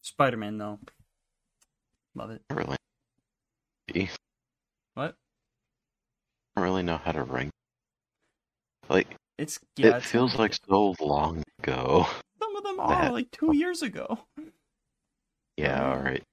Spider-Man 0.00 0.56
though. 0.56 0.78
Love 2.14 2.30
it. 2.30 2.40
Really. 2.50 2.76
What? 3.88 3.98
I 3.98 4.08
What? 4.94 5.16
don't 6.56 6.64
really 6.64 6.82
know 6.82 6.96
how 6.96 7.12
to 7.12 7.24
rank. 7.24 7.50
Like 8.88 9.08
It's 9.36 9.58
yeah, 9.76 9.88
it 9.88 9.96
it's 9.96 10.06
feels 10.10 10.36
like 10.36 10.54
so 10.54 10.94
long 11.00 11.42
ago. 11.58 12.06
some 12.40 12.56
of 12.56 12.62
them 12.62 12.80
are 12.80 12.88
that- 12.88 13.12
like 13.12 13.30
two 13.30 13.54
years 13.54 13.82
ago. 13.82 14.26
Yeah, 15.58 15.90
all 15.90 15.98
right. 15.98 16.24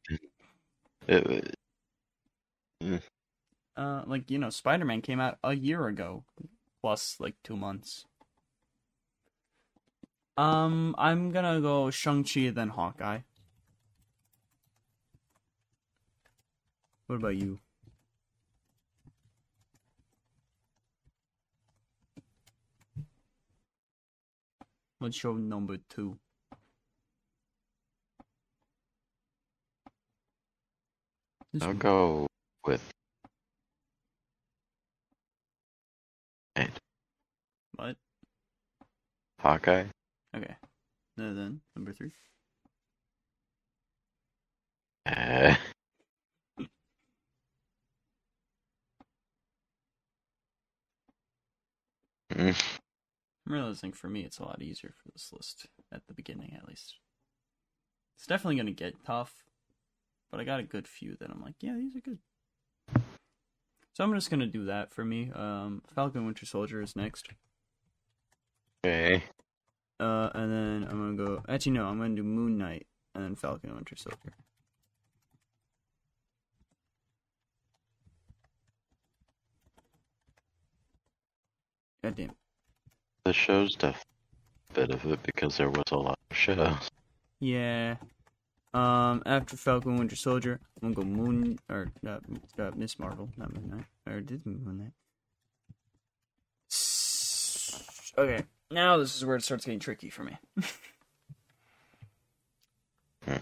It, 1.08 1.56
Uh, 3.78 4.04
like 4.08 4.32
you 4.32 4.38
know, 4.38 4.50
Spider-Man 4.50 5.02
came 5.02 5.20
out 5.20 5.38
a 5.44 5.54
year 5.56 5.88
ago, 5.88 6.24
plus 6.82 7.18
like 7.20 7.36
two 7.44 7.58
months. 7.58 8.06
Um, 10.38 10.96
I'm 10.98 11.32
gonna 11.32 11.62
go 11.62 11.90
Shang-Chi 11.92 12.50
then 12.52 12.70
Hawkeye. 12.70 13.20
What 17.08 17.18
about 17.18 17.36
you? 17.36 17.60
What's 25.00 25.22
your 25.24 25.38
number 25.38 25.78
two? 25.90 26.18
This 31.56 31.64
I'll 31.64 31.70
one. 31.70 31.78
go 31.78 32.28
with. 32.66 32.84
And 36.58 36.70
What? 37.78 37.96
Hawkeye. 39.40 39.86
Okay. 40.36 40.56
And 41.18 41.38
then 41.38 41.62
number 41.74 41.94
three. 41.94 42.12
Eh. 45.06 45.56
Mm, 52.34 52.60
I'm 53.48 53.54
realizing 53.54 53.94
for 53.94 54.10
me 54.10 54.22
it's 54.26 54.40
a 54.40 54.44
lot 54.44 54.62
easier 54.62 54.92
for 54.92 55.10
this 55.14 55.30
list 55.32 55.68
at 55.94 56.02
the 56.08 56.14
beginning 56.14 56.54
at 56.54 56.68
least. 56.68 56.96
It's 58.18 58.28
definitely 58.28 58.58
gonna 58.58 58.72
get 58.72 59.06
tough, 59.06 59.45
but 60.36 60.42
I 60.42 60.44
got 60.44 60.60
a 60.60 60.64
good 60.64 60.86
few 60.86 61.16
that 61.22 61.30
I'm 61.30 61.42
like, 61.42 61.56
yeah, 61.62 61.76
these 61.78 61.96
are 61.96 62.02
good. 62.02 62.20
So 63.94 64.04
I'm 64.04 64.14
just 64.14 64.30
gonna 64.30 64.46
do 64.46 64.66
that 64.66 64.94
for 64.94 65.06
me. 65.06 65.32
Um, 65.34 65.82
Falcon 65.88 66.26
Winter 66.26 66.46
Soldier 66.46 66.82
is 66.82 66.94
next. 66.94 67.30
Okay. 68.86 69.24
Uh, 69.98 70.30
and 70.36 70.52
then 70.52 70.88
I'm 70.92 71.16
gonna 71.16 71.16
go. 71.16 71.42
Actually, 71.48 71.72
no, 71.72 71.86
I'm 71.86 72.00
gonna 72.00 72.18
do 72.18 72.24
Moon 72.24 72.58
Knight 72.58 72.86
and 73.14 73.24
then 73.24 73.36
Falcon 73.38 73.74
Winter 73.76 73.96
Soldier. 73.96 74.34
God 82.04 82.16
damn. 82.18 82.32
The 83.24 83.32
show's 83.32 83.78
definitely 83.78 84.02
a 84.72 84.74
bit 84.74 84.92
of 84.92 85.06
it 85.06 85.24
because 85.24 85.56
there 85.56 85.70
was 85.70 85.86
a 85.94 85.98
lot 85.98 86.20
of 86.30 86.36
shows. 86.36 86.90
Yeah. 87.40 87.96
Um, 88.76 89.24
after 89.26 89.56
Falcon 89.56 89.96
Winter 89.96 90.18
Soldier, 90.18 90.60
I'm 90.84 90.92
gonna 90.92 91.08
go 91.08 91.10
Moon 91.10 91.58
or 91.70 91.94
uh, 92.06 92.20
uh, 92.60 92.72
Miss 92.76 93.00
Marvel, 93.00 93.30
not 93.38 93.56
Moon 93.56 93.70
Knight, 93.70 93.86
or 94.06 94.20
did 94.20 94.46
Moon 94.46 94.78
Knight. 94.78 94.92
Okay, 98.18 98.44
now 98.72 98.98
this 98.98 99.16
is 99.16 99.24
where 99.24 99.38
it 99.38 99.46
starts 99.46 99.64
getting 99.64 99.80
tricky 99.80 100.10
for 100.10 100.26
me. 100.26 100.38
I'm 103.26 103.40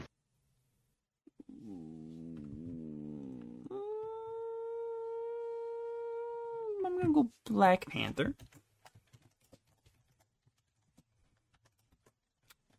gonna 7.02 7.12
go 7.12 7.32
Black 7.46 7.88
Panther. 7.88 8.36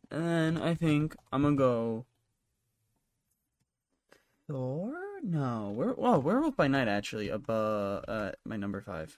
And 0.09 0.57
I 0.57 0.73
think 0.73 1.17
I'm 1.33 1.41
gonna 1.41 1.57
go 1.57 2.05
Thor? 4.47 4.93
No, 5.23 5.71
where? 5.71 5.93
Well, 5.93 6.21
Werewolf 6.21 6.55
by 6.55 6.67
Night 6.67 6.87
actually 6.87 7.29
above 7.29 8.05
uh, 8.07 8.31
my 8.45 8.57
number 8.57 8.81
five. 8.81 9.17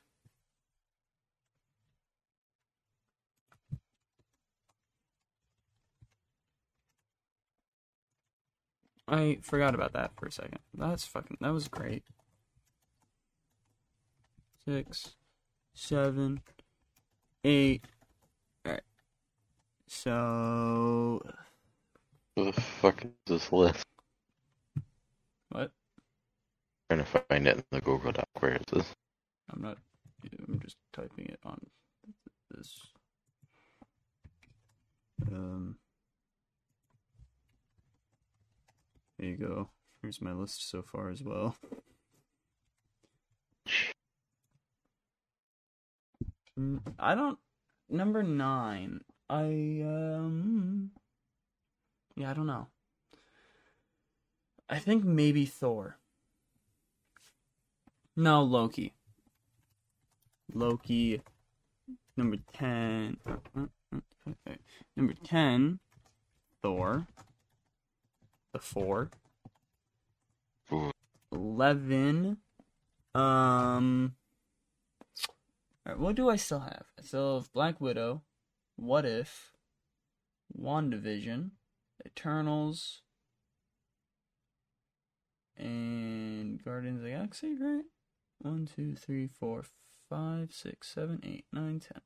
I 9.08 9.40
forgot 9.42 9.74
about 9.76 9.94
that 9.94 10.12
for 10.18 10.28
a 10.28 10.32
second. 10.32 10.60
That's 10.74 11.06
fucking. 11.06 11.38
That 11.42 11.54
was 11.54 11.68
great. 11.68 12.04
Six, 14.66 15.16
seven, 15.74 16.42
eight. 17.44 17.86
Alright. 18.66 18.82
So. 19.88 21.22
What 22.36 22.56
the 22.56 22.62
fuck 22.62 23.04
is 23.06 23.12
this 23.26 23.52
list? 23.52 23.86
Trying 26.90 27.04
to 27.04 27.06
find 27.06 27.48
it 27.48 27.58
in 27.58 27.64
the 27.72 27.82
Google 27.82 28.14
Doc. 28.14 28.30
Where 28.40 28.56
is 28.56 28.66
this? 28.72 28.96
I'm 29.54 29.62
not. 29.62 29.78
I'm 30.48 30.60
just 30.60 30.78
typing 30.94 31.26
it 31.26 31.40
on 31.46 31.60
this. 32.52 32.80
Um. 35.32 35.76
There 39.20 39.30
you 39.30 39.38
go. 39.38 39.70
Here's 40.02 40.22
my 40.22 40.32
list 40.32 40.70
so 40.70 40.82
far 40.82 41.10
as 41.10 41.24
well. 41.24 41.56
I 47.00 47.16
don't. 47.16 47.40
Number 47.90 48.24
nine. 48.24 49.02
I 49.30 49.44
um. 49.84 50.92
Yeah, 52.16 52.32
I 52.32 52.34
don't 52.34 52.48
know. 52.48 52.68
I 54.70 54.80
think 54.80 55.04
maybe 55.04 55.46
Thor. 55.46 55.98
No, 58.20 58.42
Loki. 58.42 58.96
Loki. 60.52 61.22
Number 62.18 62.38
10. 62.52 63.18
uh, 63.28 63.36
uh, 63.56 64.00
uh, 64.48 64.54
Number 64.96 65.14
10. 65.24 65.78
Thor. 66.64 67.06
The 68.54 68.60
Four. 68.60 69.12
Ooh. 70.74 70.92
11. 71.32 72.38
Um. 73.14 74.16
Alright, 75.88 76.00
what 76.00 76.16
do 76.16 76.28
I 76.28 76.38
still 76.38 76.62
have? 76.62 76.86
I 76.98 77.04
still 77.04 77.36
have 77.36 77.54
Black 77.54 77.80
Widow, 77.80 78.24
What 78.78 79.06
If, 79.06 79.54
WandaVision, 80.60 81.52
Eternals, 82.04 83.04
and 85.56 86.64
Guardians 86.66 86.98
of 86.98 87.04
the 87.04 87.12
Galaxy, 87.12 87.56
right? 87.60 87.84
1, 88.40 88.70
2, 88.76 88.96
3, 88.96 89.28
4, 89.28 89.66
5, 90.10 90.54
6, 90.54 90.88
7, 90.94 91.20
8, 91.24 91.46
9, 91.52 91.80
10, 91.80 92.02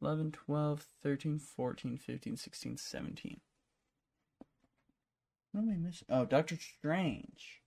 11, 0.00 0.32
12, 0.32 0.86
13, 1.02 1.38
14, 1.38 1.96
15, 1.96 2.36
16, 2.36 2.76
17. 2.76 3.40
What 5.52 5.62
am 5.62 5.70
I 5.70 5.76
missing? 5.76 6.06
Oh, 6.10 6.24
Doctor 6.24 6.56
Strange. 6.56 7.60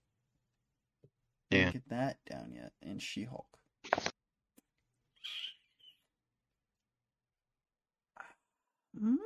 Yeah. 1.50 1.58
Didn't 1.58 1.72
get 1.72 1.88
that 1.90 2.16
down 2.28 2.52
yet. 2.54 2.72
And 2.82 3.00
She 3.00 3.24
Hulk. 3.24 3.46
Hmm? 8.98 9.16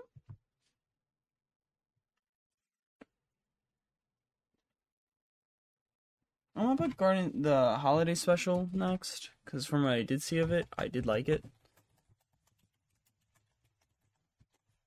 I'm 6.57 6.65
gonna 6.65 6.77
put 6.77 6.97
Guardian 6.97 7.43
the 7.43 7.77
holiday 7.79 8.15
special 8.15 8.69
next, 8.73 9.31
because 9.45 9.67
from 9.67 9.85
what 9.85 9.93
I 9.93 10.03
did 10.03 10.23
see 10.23 10.39
of 10.39 10.51
it, 10.51 10.67
I 10.77 10.89
did 10.89 11.07
like 11.07 11.29
it. 11.29 11.45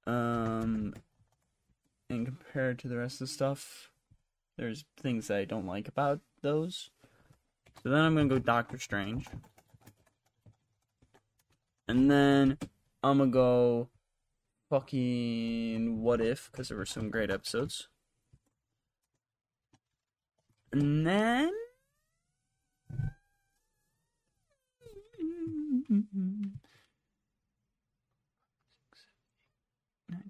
Um, 0.06 0.94
and 2.10 2.26
compared 2.26 2.80
to 2.80 2.88
the 2.88 2.98
rest 2.98 3.16
of 3.16 3.28
the 3.28 3.34
stuff, 3.34 3.92
there's 4.58 4.86
things 4.98 5.28
that 5.28 5.38
I 5.38 5.46
don't 5.46 5.66
like 5.66 5.88
about 5.88 6.20
those. 6.42 6.92
So 7.82 7.90
then 7.90 8.02
I'm 8.02 8.16
gonna 8.16 8.30
go 8.30 8.40
Doctor 8.40 8.78
Strange. 8.78 9.28
And 11.88 12.12
then 12.12 12.58
I'm 13.02 13.18
gonna 13.18 13.32
go 13.32 13.90
fucking 14.70 16.02
What 16.02 16.22
If, 16.22 16.50
because 16.52 16.70
there 16.70 16.78
were 16.78 16.86
some 16.86 17.10
great 17.10 17.32
episodes. 17.32 17.88
And 20.74 21.06
then. 21.06 21.52
Nine, 30.10 30.24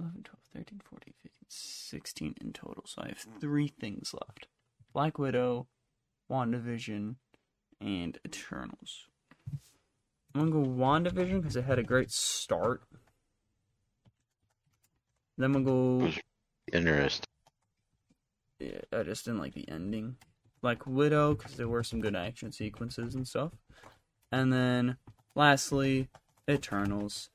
11, 0.00 0.22
12, 0.24 0.38
13, 0.54 0.80
14, 0.82 1.14
15, 1.22 1.32
16 1.48 2.34
in 2.40 2.52
total. 2.52 2.82
So 2.84 3.02
I 3.02 3.08
have 3.08 3.24
three 3.40 3.68
things 3.68 4.12
left 4.12 4.48
Black 4.92 5.18
Widow, 5.18 5.68
WandaVision, 6.28 7.14
and 7.80 8.18
Eternals. 8.26 9.06
I'm 10.34 10.50
gonna 10.50 10.64
go 10.64 10.68
WandaVision 10.68 11.42
because 11.42 11.54
it 11.54 11.64
had 11.64 11.78
a 11.78 11.84
great 11.84 12.10
start. 12.10 12.82
Then 15.38 15.54
I'm 15.54 15.64
gonna 15.64 16.10
go. 16.10 16.10
Interesting. 16.72 17.29
Yeah, 18.60 18.80
I 18.92 19.02
just 19.02 19.24
didn't 19.24 19.40
like 19.40 19.54
the 19.54 19.68
ending. 19.68 20.16
Like 20.62 20.86
Widow 20.86 21.34
because 21.34 21.54
there 21.56 21.68
were 21.68 21.82
some 21.82 22.00
good 22.00 22.14
action 22.14 22.52
sequences 22.52 23.14
and 23.14 23.26
stuff. 23.26 23.52
And 24.30 24.52
then 24.52 24.96
lastly, 25.34 26.08
Eternals. 26.48 27.30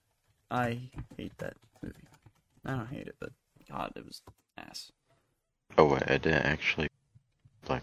I 0.51 0.91
hate 1.17 1.35
that 1.39 1.55
movie. 1.81 1.95
I 2.63 2.71
don't 2.71 2.87
hate 2.87 3.07
it, 3.07 3.15
but 3.19 3.31
God, 3.69 3.93
it 3.95 4.05
was 4.05 4.21
ass. 4.57 4.91
Oh 5.77 5.85
wait, 5.85 6.03
I 6.07 6.17
didn't 6.17 6.45
actually 6.45 6.87
like 7.67 7.81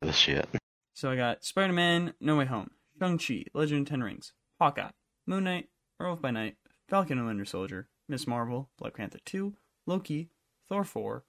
this 0.00 0.28
yet. 0.28 0.48
So 0.94 1.10
I 1.10 1.16
got 1.16 1.44
Spider 1.44 1.72
Man, 1.72 2.14
No 2.20 2.36
Way 2.36 2.46
Home, 2.46 2.70
Shang-Chi, 3.00 3.46
Legend 3.52 3.86
of 3.86 3.90
Ten 3.90 4.02
Rings, 4.02 4.32
Hawkeye, 4.60 4.90
Moon 5.26 5.44
Knight, 5.44 5.68
Werewolf 5.98 6.22
by 6.22 6.30
Night, 6.30 6.56
Falcon 6.88 7.18
and 7.18 7.26
Winter 7.26 7.44
Soldier, 7.44 7.88
Miss 8.08 8.26
Marvel, 8.26 8.70
Black 8.78 8.94
Panther 8.94 9.18
2, 9.24 9.54
Loki, 9.86 10.30
Thor 10.68 10.84
4, 10.84 11.24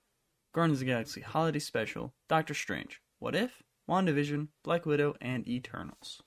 Guardians 0.53 0.77
of 0.81 0.87
the 0.87 0.91
Galaxy 0.91 1.21
Holiday 1.21 1.59
Special, 1.59 2.13
Doctor 2.27 2.53
Strange, 2.53 3.01
What 3.19 3.35
If, 3.35 3.63
WandaVision, 3.89 4.47
Black 4.63 4.85
Widow, 4.85 5.15
and 5.21 5.47
Eternals. 5.47 6.21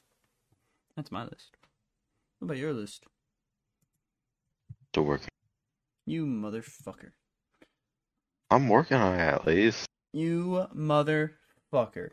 That's 0.96 1.10
my 1.10 1.24
list. 1.24 1.56
What 2.38 2.46
about 2.46 2.58
your 2.58 2.72
list? 2.72 3.04
Still 4.92 5.04
working. 5.04 5.28
You 6.06 6.26
motherfucker. 6.26 7.10
I'm 8.50 8.68
working 8.68 8.96
on 8.96 9.14
it 9.14 9.20
at 9.20 9.46
least. 9.46 9.86
You 10.12 10.66
motherfucker. 10.74 12.10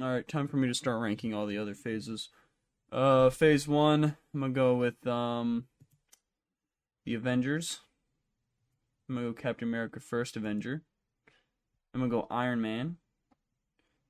Alright, 0.00 0.28
time 0.28 0.48
for 0.48 0.56
me 0.56 0.68
to 0.68 0.74
start 0.74 1.00
ranking 1.00 1.34
all 1.34 1.46
the 1.46 1.58
other 1.58 1.74
phases. 1.74 2.30
Uh, 2.92 3.30
phase 3.30 3.66
one, 3.66 4.16
I'm 4.32 4.40
gonna 4.40 4.52
go 4.52 4.74
with, 4.74 5.06
um, 5.06 5.64
the 7.04 7.14
Avengers. 7.14 7.80
I'm 9.08 9.16
gonna 9.16 9.28
go 9.28 9.32
Captain 9.32 9.68
America 9.68 10.00
First 10.00 10.36
Avenger. 10.36 10.82
I'm 11.92 12.00
gonna 12.00 12.10
go 12.10 12.26
Iron 12.30 12.60
Man. 12.60 12.96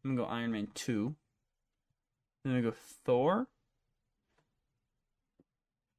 I'm 0.05 0.17
gonna 0.17 0.29
go 0.29 0.33
Iron 0.33 0.53
Man 0.53 0.69
2. 0.75 1.15
Then 2.45 2.55
I'm 2.55 2.61
gonna 2.61 2.71
go 2.71 2.77
Thor. 3.05 3.49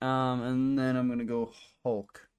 Um, 0.02 0.42
and 0.42 0.80
then 0.80 0.96
I'm 0.96 1.10
gonna 1.10 1.24
go 1.24 1.52
Hulk. 1.84 2.30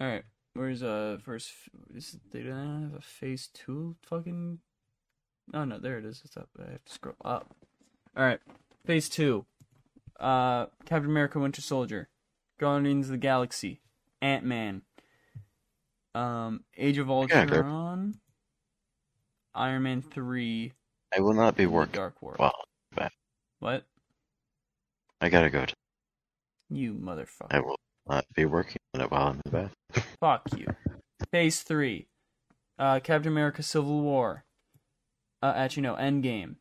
Alright, 0.00 0.24
where's 0.54 0.82
uh 0.82 1.18
first? 1.22 1.52
Is 1.94 2.18
they 2.32 2.42
don't 2.42 2.90
have 2.90 2.98
a 2.98 3.00
phase 3.00 3.48
two 3.54 3.94
fucking? 4.02 4.58
Oh 5.52 5.64
no, 5.64 5.78
there 5.78 5.98
it 5.98 6.04
is. 6.04 6.22
It's 6.24 6.36
up. 6.36 6.48
I 6.58 6.72
have 6.72 6.84
to 6.84 6.92
scroll 6.92 7.14
up. 7.24 7.54
All 8.16 8.24
right, 8.24 8.40
phase 8.84 9.08
two. 9.08 9.46
Uh, 10.18 10.66
Captain 10.84 11.10
America: 11.10 11.38
Winter 11.38 11.62
Soldier, 11.62 12.08
Guardians 12.58 13.06
of 13.06 13.12
the 13.12 13.18
Galaxy, 13.18 13.80
Ant 14.22 14.44
Man, 14.44 14.82
um, 16.14 16.64
Age 16.76 16.98
of 16.98 17.08
Yeah. 17.08 17.12
Ultron, 17.12 18.14
Iron 19.54 19.82
Man 19.82 20.02
three, 20.02 20.72
I 21.16 21.20
will 21.20 21.34
not 21.34 21.56
be 21.56 21.66
working. 21.66 21.92
Dark 21.94 22.20
World. 22.22 22.38
Well, 22.38 23.10
What? 23.60 23.86
I 25.20 25.28
gotta 25.28 25.48
go. 25.50 25.64
To, 25.64 25.74
You 26.70 26.94
motherfucker. 26.94 27.46
I 27.50 27.60
will 27.60 27.78
not 28.08 28.24
be 28.34 28.44
working 28.44 28.78
on 28.94 29.00
it 29.00 29.10
while 29.10 29.28
I'm 29.28 29.34
in 29.36 29.40
the 29.44 29.50
bath. 29.94 30.16
Fuck 30.20 30.42
you. 30.56 30.66
Phase 31.30 31.62
three. 31.62 32.08
Uh, 32.78 32.98
Captain 33.00 33.30
America: 33.30 33.62
Civil 33.62 34.00
War. 34.02 34.44
Uh, 35.42 35.52
actually, 35.56 35.82
no, 35.84 35.94
Endgame, 35.94 36.56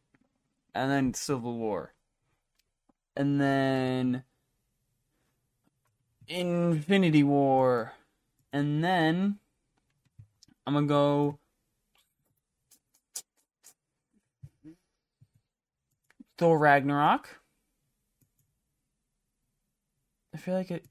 and 0.75 0.91
then 0.91 1.13
Civil 1.13 1.57
War, 1.57 1.93
and 3.15 3.39
then 3.41 4.23
Infinity 6.27 7.23
War, 7.23 7.93
and 8.51 8.83
then 8.83 9.39
I'm 10.65 10.73
gonna 10.73 10.87
go. 10.87 11.39
Thor 16.37 16.57
Ragnarok. 16.57 17.39
I 20.33 20.37
feel 20.37 20.55
like 20.55 20.71
it. 20.71 20.85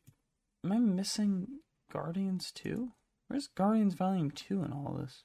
Am 0.65 0.73
I 0.73 0.79
missing 0.79 1.49
Guardians 1.93 2.53
2? 2.53 2.93
Where's 3.27 3.49
Guardians 3.49 3.95
Volume 3.95 4.31
2 4.31 4.63
in 4.63 4.73
all 4.73 4.97
this? 5.01 5.25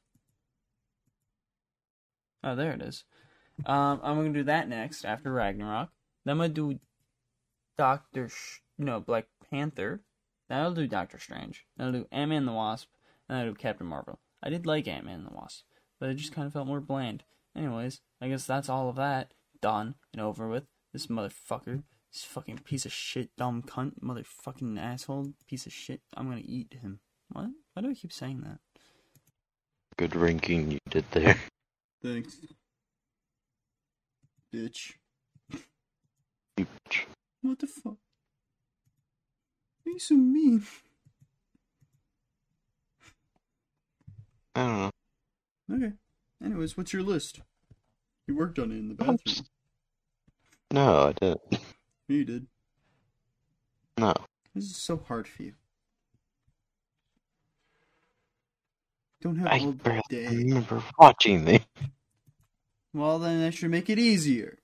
Oh, 2.43 2.55
there 2.55 2.71
it 2.71 2.81
is. 2.81 3.03
Um, 3.65 3.99
I'm 4.03 4.15
gonna 4.15 4.33
do 4.33 4.43
that 4.43 4.69
next 4.69 5.05
after 5.05 5.31
Ragnarok. 5.31 5.89
Then 6.25 6.31
I'm 6.31 6.37
gonna 6.37 6.49
do 6.49 6.79
Doctor, 7.77 8.29
Sh- 8.29 8.61
no, 8.77 8.99
Black 8.99 9.25
Panther. 9.49 10.01
Then 10.49 10.61
I'll 10.61 10.73
do 10.73 10.87
Doctor 10.87 11.19
Strange. 11.19 11.65
Then 11.75 11.87
I'll 11.87 11.93
do 11.93 12.07
Ant 12.11 12.29
Man 12.29 12.39
and 12.39 12.47
the 12.47 12.53
Wasp. 12.53 12.87
Then 13.27 13.37
I'll 13.37 13.45
do 13.47 13.53
Captain 13.53 13.87
Marvel. 13.87 14.19
I 14.41 14.49
did 14.49 14.65
like 14.65 14.87
Ant 14.87 15.05
Man 15.05 15.19
and 15.19 15.27
the 15.27 15.33
Wasp, 15.33 15.63
but 15.99 16.09
it 16.09 16.15
just 16.15 16.33
kind 16.33 16.47
of 16.47 16.53
felt 16.53 16.67
more 16.67 16.79
bland. 16.79 17.23
Anyways, 17.55 18.01
I 18.21 18.29
guess 18.29 18.45
that's 18.45 18.69
all 18.69 18.89
of 18.89 18.95
that 18.97 19.33
done 19.61 19.95
and 20.13 20.21
over 20.21 20.47
with. 20.47 20.67
This 20.93 21.07
motherfucker, 21.07 21.83
this 22.13 22.23
fucking 22.23 22.59
piece 22.59 22.85
of 22.85 22.93
shit, 22.93 23.29
dumb 23.37 23.63
cunt, 23.63 23.99
motherfucking 24.01 24.79
asshole, 24.79 25.33
piece 25.47 25.65
of 25.65 25.73
shit. 25.73 26.01
I'm 26.15 26.29
gonna 26.29 26.41
eat 26.43 26.77
him. 26.81 26.99
What? 27.29 27.49
Why 27.73 27.81
do 27.81 27.89
I 27.89 27.93
keep 27.93 28.13
saying 28.13 28.41
that? 28.41 28.59
Good 29.97 30.15
ranking 30.15 30.71
you 30.71 30.79
did 30.89 31.05
there. 31.11 31.37
Thanks. 32.03 32.37
Bitch. 34.53 34.93
Bitch. 36.55 37.05
What 37.41 37.59
the 37.59 37.67
fuck? 37.67 37.97
You 39.87 39.99
so 39.99 40.15
mean? 40.15 40.63
I 44.53 44.63
don't 44.63 44.77
know. 44.77 44.91
Okay. 45.75 45.93
Anyways, 46.43 46.77
what's 46.77 46.93
your 46.93 47.01
list? 47.03 47.41
You 48.27 48.35
worked 48.35 48.59
on 48.59 48.71
it 48.71 48.75
in 48.75 48.89
the 48.89 48.93
bathroom. 48.93 49.45
No, 50.71 51.07
I 51.07 51.13
didn't. 51.13 51.41
You 52.07 52.25
did. 52.25 52.47
No. 53.97 54.13
This 54.53 54.65
is 54.65 54.75
so 54.75 54.97
hard 54.97 55.27
for 55.27 55.43
you. 55.43 55.53
Don't 59.21 59.37
have 59.37 59.47
I 59.47 59.59
all 59.59 59.71
day. 60.09 60.27
remember 60.27 60.83
watching 60.99 61.45
the. 61.45 61.61
Well, 62.93 63.19
then 63.19 63.41
that 63.41 63.53
should 63.53 63.71
make 63.71 63.89
it 63.89 63.97
easier. 63.97 64.59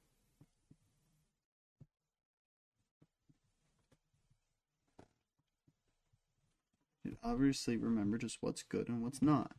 Obviously 7.24 7.78
remember 7.78 8.18
just 8.18 8.38
what's 8.42 8.64
good 8.64 8.90
and 8.90 9.02
what's 9.02 9.22
not. 9.22 9.52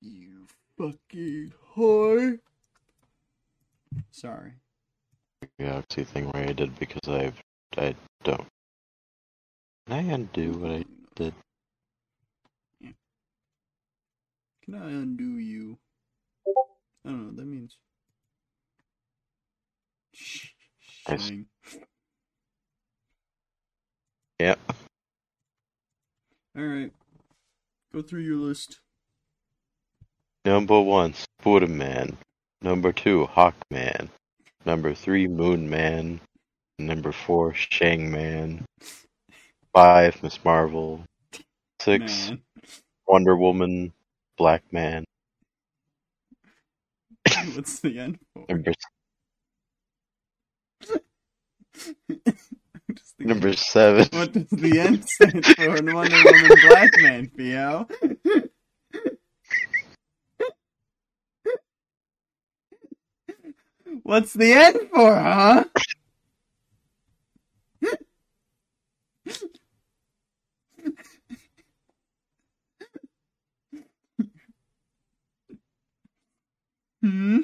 You 0.00 0.46
fucking 0.78 1.52
whore. 1.76 2.38
Sorry. 4.10 4.52
Galaxy 5.58 6.04
thing 6.04 6.30
where 6.30 6.48
I 6.48 6.52
did 6.52 6.78
because 6.78 7.08
I've 7.08 7.40
I 7.76 7.94
don't. 8.24 8.46
Can 9.86 9.96
I 9.96 10.12
undo 10.14 10.52
what 10.52 10.70
I 10.70 10.84
did? 11.14 11.34
Can 14.64 14.74
I 14.74 14.86
undo 14.86 15.38
you? 15.38 15.78
I 17.04 17.10
don't 17.10 17.20
know 17.20 17.26
what 17.26 17.36
that 17.36 17.46
means. 17.46 17.76
Shh. 20.14 20.48
Shang. 24.40 24.46
Yeah. 24.46 24.54
Alright. 26.58 26.92
Go 27.92 28.02
through 28.02 28.20
your 28.20 28.36
list. 28.36 28.80
Number 30.44 30.80
one, 30.80 31.14
Spider-Man. 31.14 32.16
Number 32.62 32.92
two, 32.92 33.28
Hawkman. 33.34 34.08
Number 34.64 34.94
three, 34.94 35.28
Moon 35.28 35.68
Man. 35.68 36.20
Number 36.78 37.12
four, 37.12 37.52
Shang 37.54 38.10
Man. 38.10 38.64
Five, 39.74 40.22
Miss 40.22 40.42
Marvel. 40.44 41.04
Six, 41.80 42.30
Man. 42.30 42.42
Wonder 43.06 43.36
Woman. 43.36 43.92
Black 44.38 44.62
Man. 44.72 45.04
What's 47.54 47.80
the 47.80 47.98
end? 47.98 48.18
Number 48.48 48.72
number 53.18 53.52
seven. 53.54 54.08
What 54.12 54.32
does 54.32 54.48
the 54.50 54.80
end 54.80 55.08
stand 55.08 55.44
for 55.44 55.76
in 55.76 55.94
Wonder 55.94 56.16
Woman 56.24 56.50
Black 56.68 56.90
Man, 56.98 57.30
Theo? 57.36 57.88
What's 64.02 64.32
the 64.32 64.52
end 64.52 64.78
for, 64.92 65.14
huh? 65.14 65.64
Hmm? 77.02 77.38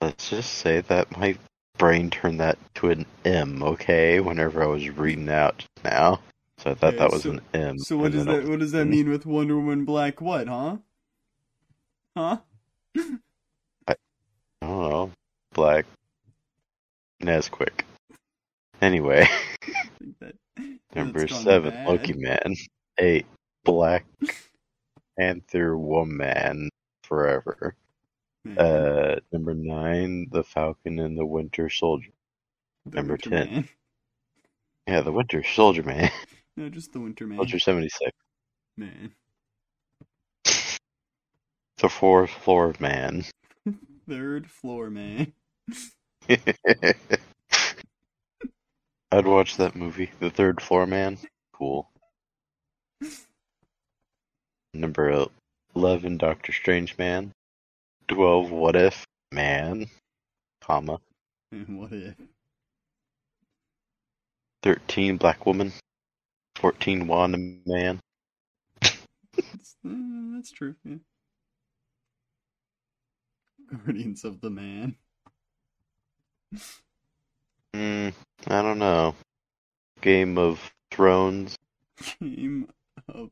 Let's 0.00 0.30
just 0.30 0.54
say 0.54 0.80
that 0.82 1.16
my 1.16 1.36
brain 1.82 2.10
turned 2.10 2.38
that 2.38 2.56
to 2.76 2.90
an 2.90 3.04
M, 3.24 3.60
okay? 3.60 4.20
Whenever 4.20 4.62
I 4.62 4.66
was 4.66 4.88
reading 4.90 5.28
out 5.28 5.64
now. 5.82 6.20
So 6.58 6.70
I 6.70 6.74
thought 6.74 6.94
Okay, 6.94 6.98
that 6.98 7.10
was 7.10 7.22
so- 7.24 7.30
an 7.32 7.40
M. 7.52 7.78
So 7.80 7.96
what 7.96 8.12
does 8.12 8.24
that 8.24 8.44
what 8.44 8.60
does 8.60 8.70
that 8.70 8.84
mean 8.84 9.10
with 9.10 9.26
Wonder 9.26 9.56
Woman 9.56 9.84
Black 9.84 10.20
what, 10.20 10.46
huh? 10.46 10.76
Huh? 12.16 12.36
I 13.88 13.96
don't 14.60 14.90
know. 14.90 15.10
Black. 15.54 15.86
Nesquik. 17.20 17.80
Anyway, 18.80 19.26
that 20.20 20.36
number 20.94 21.26
seven, 21.26 21.70
bad. 21.70 21.88
Loki 21.88 22.12
Man. 22.12 22.54
Eight, 22.98 23.26
Black 23.64 24.06
Panther 25.18 25.76
Woman 25.76 26.68
Forever. 27.02 27.74
Man, 28.44 28.58
Uh, 28.58 29.20
number 29.32 29.54
nine, 29.54 30.28
The 30.30 30.42
Falcon 30.42 30.98
and 30.98 31.16
the 31.16 31.24
Winter 31.26 31.68
Soldier. 31.70 32.10
the 32.86 32.96
number 32.96 33.12
Winter 33.14 33.30
10. 33.30 33.50
Man. 33.54 33.68
Yeah, 34.88 35.00
the 35.02 35.12
Winter 35.12 35.42
Soldier 35.44 35.82
Man. 35.82 36.10
No, 36.56 36.68
just 36.68 36.92
the 36.92 37.00
Winter 37.00 37.26
Man. 37.26 37.38
Soldier 37.38 37.58
76. 37.58 38.10
Man. 38.76 39.14
The 40.44 41.88
Fourth 41.88 42.30
Floor 42.30 42.74
Man. 42.78 43.24
Third 44.08 44.50
floor 44.50 44.90
man. 44.90 45.32
I'd 49.10 49.26
watch 49.26 49.56
that 49.56 49.74
movie, 49.76 50.10
The 50.20 50.28
Third 50.30 50.60
Floor 50.60 50.86
Man. 50.86 51.16
Cool. 51.54 51.88
Number 54.74 55.26
11, 55.74 56.18
Doctor 56.18 56.52
Strange 56.52 56.98
Man. 56.98 57.32
12, 58.12 58.50
What 58.50 58.76
If 58.76 59.06
Man, 59.32 59.86
comma. 60.60 61.00
What 61.66 61.92
if? 61.92 62.14
13, 64.62 65.16
Black 65.16 65.46
Woman. 65.46 65.72
14, 66.56 67.06
Wanda 67.06 67.38
Man. 67.64 68.00
That's, 68.82 69.76
uh, 69.86 70.34
that's 70.34 70.50
true, 70.50 70.74
yeah. 70.84 70.96
Guardians 73.70 74.24
of 74.24 74.42
the 74.42 74.50
Man. 74.50 74.96
Hmm, 77.74 78.10
I 78.46 78.60
don't 78.60 78.78
know. 78.78 79.14
Game 80.02 80.36
of 80.36 80.70
Thrones. 80.90 81.56
Game 82.20 82.68
of 83.08 83.30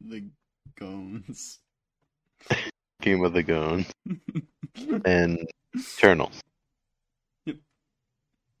the 0.00 0.30
Gones. 0.78 1.58
Game 3.02 3.24
of 3.24 3.32
the 3.32 3.42
Gone. 3.42 3.86
And 5.06 5.48
Eternal. 5.74 6.30
Yep. 7.46 7.56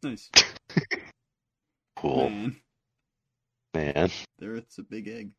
Nice. 0.02 0.30
Cool. 1.96 2.28
Man, 2.28 2.56
Man. 3.74 4.10
the 4.38 4.46
Earth's 4.46 4.76
a 4.76 4.82
big 4.82 5.08
egg. 5.08 5.30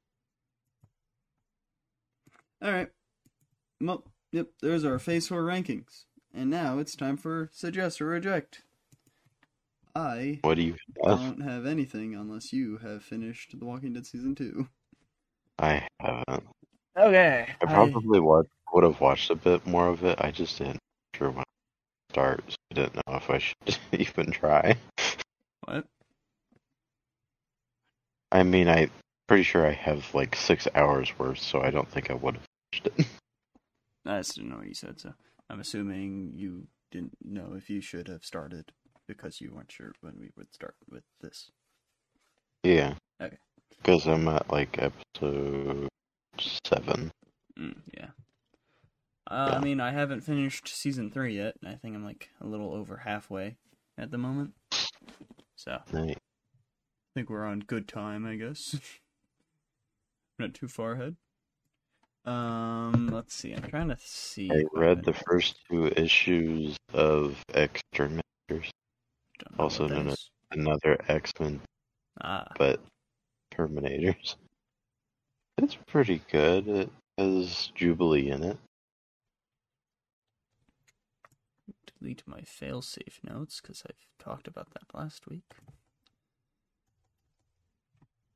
Alright. 2.65 2.89
Well, 3.79 4.03
yep, 4.31 4.47
there's 4.61 4.83
our 4.83 4.97
face 4.97 5.27
4 5.27 5.43
rankings. 5.43 6.05
And 6.33 6.49
now 6.49 6.79
it's 6.79 6.95
time 6.95 7.15
for 7.15 7.49
Suggest 7.53 8.01
or 8.01 8.07
Reject. 8.07 8.63
I 9.95 10.39
What 10.41 10.55
do 10.55 10.63
you 10.63 10.75
have? 11.05 11.19
don't 11.19 11.41
have 11.41 11.67
anything 11.67 12.15
unless 12.15 12.51
you 12.51 12.77
have 12.77 13.03
finished 13.03 13.53
The 13.59 13.65
Walking 13.65 13.93
Dead 13.93 14.07
Season 14.07 14.33
2. 14.33 14.67
I 15.59 15.87
haven't. 15.99 16.43
Okay. 16.99 17.49
I 17.61 17.65
probably 17.65 18.19
would 18.19 18.47
would 18.73 18.83
have 18.83 19.01
watched 19.01 19.29
a 19.29 19.35
bit 19.35 19.65
more 19.65 19.87
of 19.87 20.03
it. 20.03 20.17
I 20.19 20.31
just 20.31 20.57
didn't 20.57 20.79
sure 21.15 21.29
when 21.29 21.43
to 21.43 22.13
start, 22.13 22.43
so 22.47 22.55
I 22.71 22.75
didn't 22.75 22.95
know 22.95 23.15
if 23.15 23.29
I 23.29 23.37
should 23.39 23.77
even 23.93 24.31
try. 24.31 24.75
What? 25.65 25.85
I 28.31 28.43
mean, 28.43 28.67
I 28.67 28.89
pretty 29.27 29.43
sure 29.43 29.65
I 29.65 29.73
have 29.73 30.13
like 30.13 30.35
six 30.35 30.67
hours 30.75 31.17
worth, 31.19 31.39
so 31.39 31.61
I 31.61 31.69
don't 31.71 31.89
think 31.89 32.09
I 32.09 32.13
would 32.13 32.35
have 32.35 32.45
finished 32.71 32.99
it. 32.99 33.05
I 34.05 34.19
just 34.19 34.35
didn't 34.35 34.49
know 34.49 34.57
what 34.57 34.67
you 34.67 34.73
said, 34.73 34.99
so 34.99 35.13
I'm 35.49 35.59
assuming 35.59 36.31
you 36.33 36.67
didn't 36.91 37.17
know 37.23 37.53
if 37.55 37.69
you 37.69 37.81
should 37.81 38.07
have 38.07 38.23
started 38.23 38.71
because 39.07 39.41
you 39.41 39.53
weren't 39.53 39.71
sure 39.71 39.93
when 40.01 40.13
we 40.19 40.31
would 40.37 40.53
start 40.53 40.75
with 40.89 41.03
this. 41.21 41.51
yeah. 42.63 42.93
Okay. 43.21 43.37
Because 43.81 44.05
I'm 44.07 44.27
at 44.27 44.49
like 44.51 44.77
episode 44.81 45.87
seven. 46.65 47.11
Mm, 47.59 47.75
yeah. 47.93 48.09
Uh, 49.29 49.55
I 49.55 49.59
mean, 49.59 49.79
I 49.81 49.91
haven't 49.91 50.21
finished 50.21 50.67
season 50.69 51.11
three 51.11 51.35
yet. 51.35 51.55
I 51.65 51.75
think 51.75 51.95
I'm 51.95 52.05
like 52.05 52.29
a 52.41 52.47
little 52.47 52.73
over 52.73 52.97
halfway 52.97 53.57
at 53.97 54.09
the 54.11 54.17
moment. 54.17 54.53
So 55.55 55.79
I 55.93 56.15
think 57.13 57.29
we're 57.29 57.45
on 57.45 57.59
good 57.59 57.87
time, 57.87 58.25
I 58.25 58.35
guess. 58.35 58.75
Not 60.39 60.53
too 60.53 60.67
far 60.67 60.93
ahead. 60.93 61.15
Um, 62.25 63.07
let's 63.07 63.33
see. 63.33 63.53
I'm 63.53 63.63
trying 63.63 63.87
to 63.89 63.97
see. 63.99 64.51
I 64.51 64.63
read 64.73 65.03
the 65.03 65.13
first 65.13 65.57
two 65.69 65.87
issues 65.87 66.77
of 66.93 67.43
X-Terminators, 67.53 68.69
also 69.57 69.87
known 69.87 70.09
as- 70.09 70.29
another 70.51 70.97
X 71.09 71.31
Men, 71.39 71.59
Ah, 72.21 72.47
but 72.57 72.81
Terminators. 73.53 74.35
It's 75.57 75.75
pretty 75.87 76.21
good. 76.31 76.67
It 76.67 76.89
has 77.17 77.71
Jubilee 77.75 78.29
in 78.29 78.43
it. 78.43 78.57
Delete 81.99 82.23
my 82.25 82.41
failsafe 82.41 83.23
notes 83.23 83.61
because 83.61 83.83
I've 83.87 84.05
talked 84.23 84.47
about 84.47 84.73
that 84.73 84.97
last 84.97 85.27
week. 85.27 85.55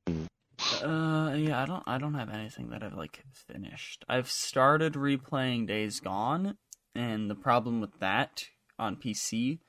Mm. 0.08 0.28
Uh, 0.84 1.36
yeah, 1.36 1.62
I 1.62 1.66
don't, 1.66 1.84
I 1.86 1.98
don't 1.98 2.14
have 2.14 2.30
anything 2.30 2.70
that 2.70 2.84
I've 2.84 2.94
like 2.98 3.24
finished. 3.34 4.06
I've 4.08 4.30
started 4.30 4.94
replaying 4.94 5.68
Days 5.68 6.00
Gone, 6.00 6.58
and 6.96 7.30
the 7.30 7.36
problem 7.36 7.82
with 7.82 8.00
that 8.00 8.46
on 8.80 8.96
PC 8.96 9.60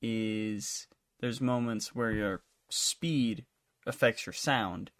is 0.00 0.86
there's 1.20 1.40
moments 1.40 1.94
where 1.94 2.10
your 2.12 2.42
speed 2.70 3.44
affects 3.86 4.26
your 4.26 4.32
sound. 4.32 4.90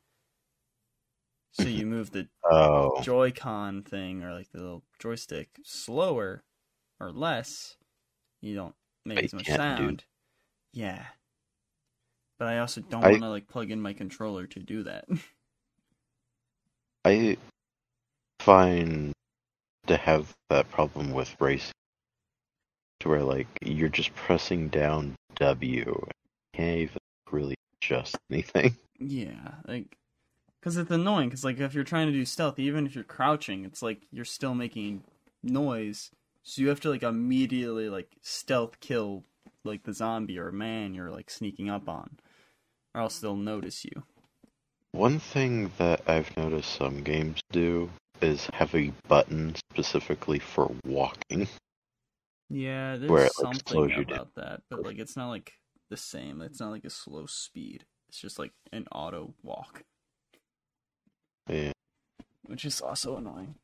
So 1.53 1.65
you 1.65 1.87
move 1.87 2.13
the 2.13 2.29
Oh, 2.51 3.01
Joy-Con 3.03 3.83
thing 3.83 4.23
or 4.23 4.33
like 4.33 4.51
the 4.53 4.59
little 4.61 4.85
joystick 4.99 5.59
slower 5.65 6.43
or 6.99 7.13
less, 7.13 7.77
you 8.43 8.55
don't 8.55 8.75
make 9.07 9.19
I 9.19 9.23
as 9.23 9.33
much 9.33 9.45
can't 9.47 9.79
do- 9.79 9.85
sound. 9.85 10.05
Yeah. 10.75 11.03
But 12.39 12.49
I 12.49 12.59
also 12.59 12.81
don't 12.83 13.05
I- 13.05 13.11
want 13.13 13.23
to 13.23 13.29
like 13.31 13.49
plug 13.49 13.71
in 13.71 13.81
my 13.81 13.93
controller 13.95 14.47
to 14.49 14.61
do 14.61 14.83
that. 14.83 15.07
I 17.05 17.37
find 18.41 19.13
to 19.87 19.97
have 19.97 20.35
that 20.51 20.71
problem 20.71 21.13
with 21.13 21.35
racing, 21.41 21.73
to 23.01 23.09
where 23.09 23.23
like 23.23 23.49
you're 23.63 23.89
just 23.89 24.15
pressing 24.15 24.69
down 24.69 25.17
W, 25.37 26.07
can't 26.55 26.79
even 26.79 26.99
really 27.31 27.57
adjust 27.81 28.17
anything. 28.31 28.77
yeah, 29.01 29.55
like 29.67 29.97
cuz 30.63 30.77
it's 30.77 30.91
annoying 30.91 31.31
cuz 31.31 31.45
like 31.45 31.59
if 31.59 31.75
you're 31.75 31.83
trying 31.85 32.07
to 32.07 32.13
do 32.13 32.25
stealth 32.25 32.59
even 32.59 32.87
if 32.87 32.95
you're 32.95 33.05
crouching, 33.05 33.65
it's 33.65 33.83
like 33.83 34.03
you're 34.13 34.25
still 34.25 34.55
making 34.55 35.03
noise. 35.43 36.11
So 36.45 36.63
you 36.63 36.69
have 36.69 36.81
to 36.81 36.91
like 36.91 37.03
immediately 37.03 37.89
like 37.89 38.17
stealth 38.21 38.81
kill 38.81 39.25
like 39.65 39.85
the 39.85 39.93
zombie 39.95 40.39
or 40.39 40.53
man 40.53 40.95
you're 40.95 41.11
like 41.11 41.31
sneaking 41.31 41.71
up 41.71 41.89
on 41.89 42.19
or 42.95 43.01
else 43.03 43.19
they'll 43.19 43.37
notice 43.37 43.85
you. 43.85 44.05
One 44.93 45.19
thing 45.19 45.73
that 45.79 46.03
I've 46.09 46.37
noticed 46.37 46.73
some 46.75 47.03
games 47.03 47.41
do 47.51 47.91
is 48.21 48.47
have 48.55 48.75
a 48.75 48.93
button 49.09 49.55
specifically 49.73 50.39
for 50.39 50.71
walking. 50.85 51.49
Yeah, 52.49 52.97
there's 52.97 53.11
Where 53.11 53.27
it, 53.27 53.33
like, 53.39 53.63
something 53.65 53.89
you 53.89 54.05
down. 54.05 54.05
about 54.05 54.35
that, 54.37 54.63
but 54.69 54.83
like 54.83 54.99
it's 54.99 55.17
not 55.17 55.29
like 55.31 55.55
the 55.91 55.97
same. 55.97 56.41
It's 56.43 56.61
not 56.61 56.71
like 56.71 56.85
a 56.85 56.91
slow 56.91 57.27
speed. 57.27 57.87
It's 58.09 58.21
just 58.21 58.39
like 58.39 58.53
an 58.73 58.87
auto 58.93 59.35
walk, 59.43 59.85
Yeah. 61.49 61.73
which 62.47 62.65
is 62.65 62.81
also 62.81 63.17
annoying. 63.17 63.55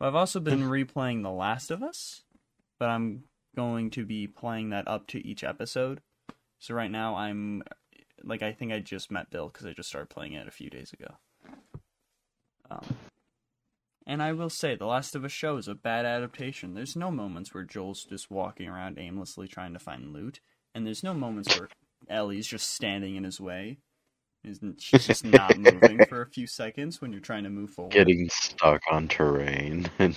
I've 0.00 0.14
also 0.14 0.40
been 0.40 0.62
replaying 0.62 1.22
The 1.22 1.30
Last 1.30 1.70
of 1.70 1.82
Us, 1.82 2.22
but 2.78 2.88
I'm 2.88 3.24
going 3.54 3.90
to 3.90 4.04
be 4.04 4.26
playing 4.26 4.70
that 4.70 4.86
up 4.86 5.06
to 5.08 5.26
each 5.26 5.42
episode. 5.42 6.00
So 6.58 6.74
right 6.74 6.90
now 6.90 7.16
I'm 7.16 7.62
like 8.22 8.42
I 8.42 8.52
think 8.52 8.72
I 8.72 8.80
just 8.80 9.10
met 9.10 9.30
Bill 9.30 9.48
because 9.48 9.66
I 9.66 9.72
just 9.72 9.88
started 9.88 10.10
playing 10.10 10.34
it 10.34 10.48
a 10.48 10.52
few 10.52 10.68
days 10.68 10.92
ago. 10.92 11.14
Um, 12.70 12.96
and 14.06 14.22
I 14.22 14.32
will 14.32 14.50
say, 14.50 14.76
The 14.76 14.86
Last 14.86 15.14
of 15.14 15.24
Us 15.24 15.32
show 15.32 15.56
is 15.56 15.68
a 15.68 15.74
bad 15.74 16.04
adaptation. 16.04 16.74
There's 16.74 16.96
no 16.96 17.10
moments 17.10 17.52
where 17.52 17.64
Joel's 17.64 18.04
just 18.04 18.30
walking 18.30 18.68
around 18.68 18.98
aimlessly 18.98 19.48
trying 19.48 19.72
to 19.72 19.78
find 19.78 20.12
loot, 20.12 20.40
and 20.74 20.86
there's 20.86 21.02
no 21.02 21.14
moments 21.14 21.58
where 21.58 21.68
Ellie's 22.08 22.46
just 22.46 22.70
standing 22.70 23.16
in 23.16 23.24
his 23.24 23.40
way. 23.40 23.78
Isn't 24.46 24.80
she's 24.80 25.06
just 25.06 25.24
not 25.24 25.58
moving 25.58 26.04
for 26.06 26.22
a 26.22 26.26
few 26.26 26.46
seconds 26.46 27.00
when 27.00 27.10
you're 27.12 27.20
trying 27.20 27.44
to 27.44 27.50
move 27.50 27.70
forward? 27.70 27.92
Getting 27.92 28.28
stuck 28.30 28.80
on 28.90 29.08
terrain 29.08 29.90
and 29.98 30.16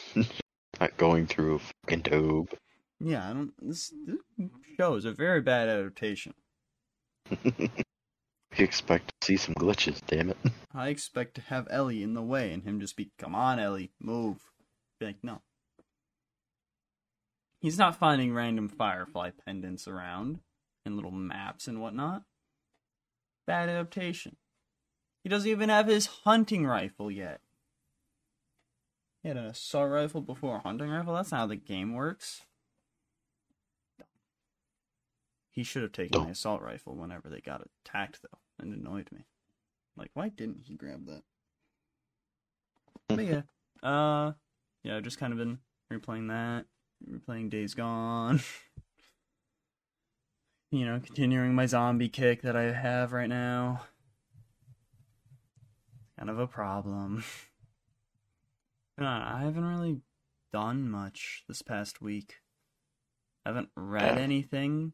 not 0.79 0.95
going 0.97 1.25
through 1.25 1.55
a 1.55 1.59
fucking 1.59 2.03
tube. 2.03 2.53
Yeah, 2.99 3.29
I 3.29 3.33
don't. 3.33 3.53
This, 3.59 3.91
this 4.05 4.49
show 4.77 4.95
is 4.95 5.05
a 5.05 5.11
very 5.11 5.41
bad 5.41 5.67
adaptation. 5.67 6.33
You 8.57 8.65
expect 8.65 9.13
to 9.21 9.25
see 9.25 9.37
some 9.37 9.55
glitches, 9.55 10.01
damn 10.07 10.31
it. 10.31 10.37
I 10.73 10.89
expect 10.89 11.35
to 11.35 11.41
have 11.41 11.67
Ellie 11.69 12.03
in 12.03 12.13
the 12.13 12.21
way 12.21 12.51
and 12.51 12.63
him 12.63 12.79
just 12.79 12.97
be, 12.97 13.11
"Come 13.17 13.35
on, 13.35 13.59
Ellie, 13.59 13.91
move." 13.99 14.37
Be 14.99 15.05
like, 15.05 15.23
no. 15.23 15.41
He's 17.61 17.77
not 17.77 17.95
finding 17.95 18.33
random 18.33 18.67
firefly 18.67 19.31
pendants 19.45 19.87
around 19.87 20.39
and 20.85 20.95
little 20.95 21.11
maps 21.11 21.67
and 21.67 21.79
whatnot. 21.81 22.23
Bad 23.49 23.67
adaptation. 23.67 24.35
He 25.23 25.29
doesn't 25.29 25.49
even 25.49 25.69
have 25.69 25.87
his 25.87 26.05
hunting 26.05 26.67
rifle 26.67 27.09
yet. 27.09 27.41
He 29.23 29.27
had 29.27 29.37
an 29.37 29.45
assault 29.45 29.89
rifle 29.89 30.21
before 30.21 30.57
a 30.57 30.59
hunting 30.59 30.91
rifle? 30.91 31.15
That's 31.15 31.31
not 31.31 31.37
how 31.39 31.47
the 31.47 31.55
game 31.55 31.95
works. 31.95 32.43
He 35.49 35.63
should 35.63 35.81
have 35.81 35.93
taken 35.93 36.25
the 36.25 36.29
assault 36.29 36.61
rifle 36.61 36.93
whenever 36.93 37.27
they 37.27 37.41
got 37.41 37.65
attacked, 37.83 38.19
though. 38.21 38.37
and 38.59 38.71
annoyed 38.71 39.09
me. 39.11 39.25
Like, 39.97 40.11
why 40.13 40.29
didn't 40.29 40.65
he 40.67 40.75
grab 40.75 41.07
that? 41.07 41.23
But 43.07 43.25
yeah, 43.25 43.41
uh, 43.81 44.33
yeah, 44.83 44.95
I've 44.95 45.03
just 45.03 45.17
kind 45.17 45.33
of 45.33 45.39
been 45.39 45.57
replaying 45.91 46.27
that, 46.27 46.65
replaying 47.11 47.49
Days 47.49 47.73
Gone. 47.73 48.41
you 50.71 50.85
know, 50.85 50.99
continuing 51.03 51.55
my 51.55 51.65
zombie 51.65 52.09
kick 52.09 52.41
that 52.43 52.55
I 52.55 52.71
have 52.71 53.11
right 53.11 53.29
now. 53.29 53.83
Kind 56.17 56.29
of 56.29 56.39
a 56.39 56.47
problem. 56.47 57.23
I 58.99 59.41
haven't 59.43 59.65
really 59.65 60.01
done 60.51 60.89
much 60.89 61.43
this 61.47 61.61
past 61.61 62.01
week. 62.01 62.35
I 63.45 63.49
haven't 63.49 63.69
read 63.75 64.17
anything. 64.17 64.93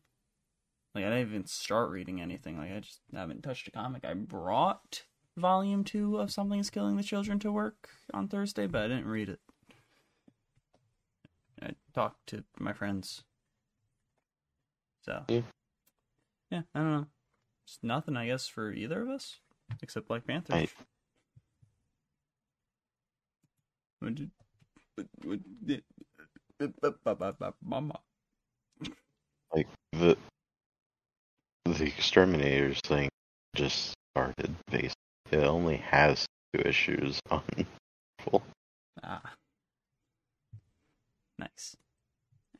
Like 0.94 1.04
I 1.04 1.10
didn't 1.10 1.28
even 1.28 1.46
start 1.46 1.90
reading 1.90 2.22
anything. 2.22 2.58
Like 2.58 2.72
I 2.72 2.80
just 2.80 3.02
haven't 3.14 3.44
touched 3.44 3.68
a 3.68 3.72
comic. 3.72 4.06
I 4.06 4.14
brought 4.14 5.04
volume 5.36 5.84
two 5.84 6.18
of 6.18 6.32
Something's 6.32 6.70
Killing 6.70 6.96
the 6.96 7.04
Children 7.04 7.40
to 7.40 7.52
work 7.52 7.90
on 8.14 8.28
Thursday, 8.28 8.68
but 8.68 8.84
I 8.84 8.88
didn't 8.88 9.08
read 9.08 9.30
it. 9.30 9.40
I 11.62 11.72
talked 11.94 12.28
to 12.28 12.44
my 12.60 12.74
friends. 12.74 13.24
So 15.02 15.24
Yeah. 15.28 15.42
Yeah, 16.52 16.62
I 16.74 16.80
don't 16.80 16.92
know. 16.92 17.08
It's 17.66 17.80
nothing, 17.82 18.16
I 18.16 18.28
guess, 18.28 18.48
for 18.48 18.72
either 18.72 19.02
of 19.02 19.10
us 19.10 19.40
except 19.82 20.08
Black 20.08 20.26
Panther. 20.28 20.54
I- 20.54 20.68
What 24.00 24.16
did- 24.16 24.32
what- 24.96 25.26
what 25.26 25.66
did- 25.66 25.84
Mama. 27.62 28.02
Like 29.54 29.68
the 29.92 30.18
the 31.66 31.86
X-Terminators 31.88 32.80
thing 32.82 33.10
just 33.56 33.94
started 34.14 34.56
basically. 34.68 34.94
It 35.32 35.44
only 35.44 35.78
has 35.78 36.26
two 36.54 36.62
issues 36.62 37.20
on 37.32 37.44
full, 38.20 38.44
Ah. 39.04 39.36
Nice. 41.40 41.76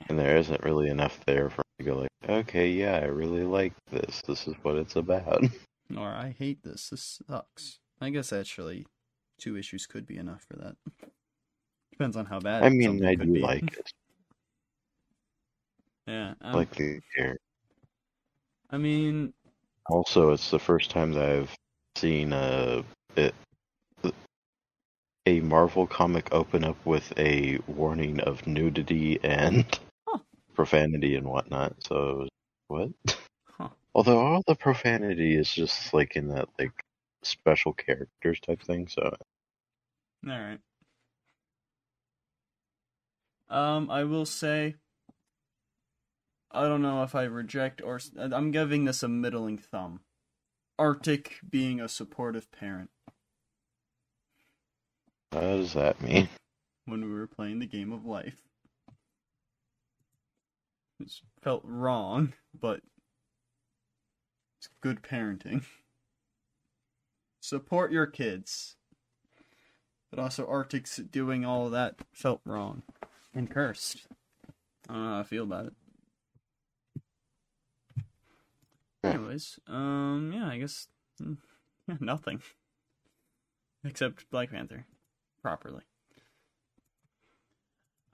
and 0.10 0.18
there 0.20 0.38
isn't 0.38 0.64
really 0.64 0.90
enough 0.90 1.24
there 1.26 1.50
for 1.50 1.64
to 1.80 1.84
go 1.86 1.98
like, 1.98 2.10
okay, 2.28 2.70
yeah, 2.70 2.96
I 2.98 3.06
really 3.06 3.44
like 3.44 3.74
this. 3.92 4.22
This 4.28 4.48
is 4.48 4.56
what 4.62 4.76
it's 4.76 4.96
about. 4.96 5.44
Or 5.96 6.08
I 6.08 6.36
hate 6.36 6.64
this. 6.64 6.90
This 6.90 7.22
sucks. 7.30 7.78
I 8.02 8.10
guess 8.10 8.34
actually, 8.34 8.88
two 9.38 9.56
issues 9.56 9.86
could 9.86 10.08
be 10.08 10.18
enough 10.18 10.44
for 10.50 10.58
that. 10.58 10.78
Depends 11.92 12.18
on 12.18 12.26
how 12.26 12.40
bad. 12.40 12.64
I 12.64 12.70
mean, 12.70 13.06
I 13.06 13.14
do 13.14 13.32
be. 13.32 13.40
like 13.40 13.78
it. 13.78 13.92
Yeah. 16.08 16.34
Um, 16.42 16.54
like 16.54 16.72
the 16.76 17.00
character. 17.16 17.40
I 18.72 18.78
mean, 18.78 19.34
Also, 19.88 20.32
it's 20.32 20.50
the 20.52 20.60
first 20.60 20.90
time 20.92 21.14
that 21.14 21.24
I've 21.24 21.56
seen 21.96 22.34
a 22.34 22.84
it, 23.16 23.34
a 25.28 25.40
Marvel 25.42 25.88
comic 25.88 26.30
open 26.32 26.64
up 26.64 26.78
with 26.86 27.12
a 27.18 27.60
warning 27.68 28.20
of 28.22 28.46
nudity 28.48 29.20
and. 29.24 29.80
Profanity 30.56 31.16
and 31.16 31.28
whatnot. 31.28 31.76
So, 31.84 32.28
what? 32.68 32.90
Huh. 33.50 33.70
Although 33.94 34.20
all 34.20 34.44
the 34.48 34.56
profanity 34.56 35.36
is 35.36 35.52
just 35.52 35.94
like 35.94 36.16
in 36.16 36.30
that 36.30 36.50
like 36.60 36.72
special 37.24 37.74
characters 37.74 38.40
type 38.40 38.62
thing. 38.62 38.88
So, 38.88 39.16
all 40.28 40.40
right. 40.40 40.60
Um, 43.48 43.92
I 43.92 44.04
will 44.04 44.26
say, 44.26 44.76
I 46.52 46.64
don't 46.64 46.82
know 46.82 47.04
if 47.04 47.14
I 47.14 47.24
reject 47.24 47.82
or 47.82 48.00
I'm 48.18 48.52
giving 48.52 48.86
this 48.86 49.04
a 49.04 49.08
middling 49.08 49.58
thumb. 49.58 50.02
Arctic 50.78 51.40
being 51.50 51.80
a 51.80 51.88
supportive 51.88 52.52
parent 52.52 52.90
what 55.36 55.42
does 55.42 55.74
that 55.74 56.02
mean? 56.02 56.30
when 56.86 57.04
we 57.04 57.14
were 57.14 57.28
playing 57.28 57.60
the 57.60 57.66
game 57.66 57.92
of 57.92 58.06
life. 58.06 58.45
It 61.00 61.12
felt 61.42 61.62
wrong, 61.66 62.34
but 62.60 62.82
it's 64.58 64.70
good 64.82 65.02
parenting. 65.02 65.64
Support 67.42 67.92
your 67.92 68.08
kids. 68.08 68.76
But 70.10 70.20
also 70.20 70.48
Arctic's 70.48 70.98
doing 70.98 71.46
all 71.46 71.70
that 71.70 71.96
felt 72.14 72.42
wrong. 72.46 72.84
And 73.34 73.52
cursed. 73.52 74.08
I 74.90 74.94
don't 74.94 75.04
know 75.04 75.10
how 75.10 75.20
I 75.20 75.24
feel 75.24 75.44
about 75.44 75.66
it. 75.68 75.74
Anyways, 79.04 79.60
um 79.68 80.32
yeah, 80.34 80.48
I 80.48 80.58
guess 80.58 80.88
yeah, 81.20 81.98
nothing. 82.00 82.42
Except 83.84 84.30
Black 84.32 84.50
Panther. 84.52 84.86
Properly. 85.44 85.84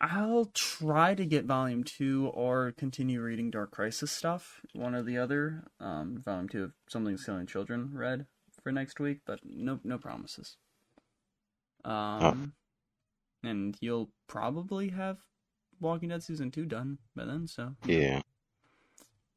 I'll 0.03 0.45
try 0.45 1.13
to 1.13 1.25
get 1.25 1.45
volume 1.45 1.83
two 1.83 2.31
or 2.33 2.71
continue 2.71 3.21
reading 3.21 3.51
Dark 3.51 3.69
Crisis 3.69 4.11
stuff, 4.11 4.59
one 4.73 4.95
or 4.95 5.03
the 5.03 5.19
other. 5.19 5.65
Um, 5.79 6.17
volume 6.25 6.49
two 6.49 6.63
of 6.63 6.71
Something's 6.89 7.23
Killing 7.23 7.45
Children 7.45 7.91
read, 7.93 8.25
for 8.63 8.71
next 8.71 8.99
week, 8.99 9.19
but 9.27 9.41
no 9.43 9.79
no 9.83 9.99
promises. 9.99 10.57
Um, 11.85 12.53
and 13.43 13.77
you'll 13.79 14.09
probably 14.27 14.89
have 14.89 15.19
Walking 15.79 16.09
Dead 16.09 16.23
season 16.23 16.49
two 16.49 16.65
done 16.65 16.97
by 17.15 17.25
then, 17.25 17.47
so 17.47 17.75
Yeah. 17.85 18.21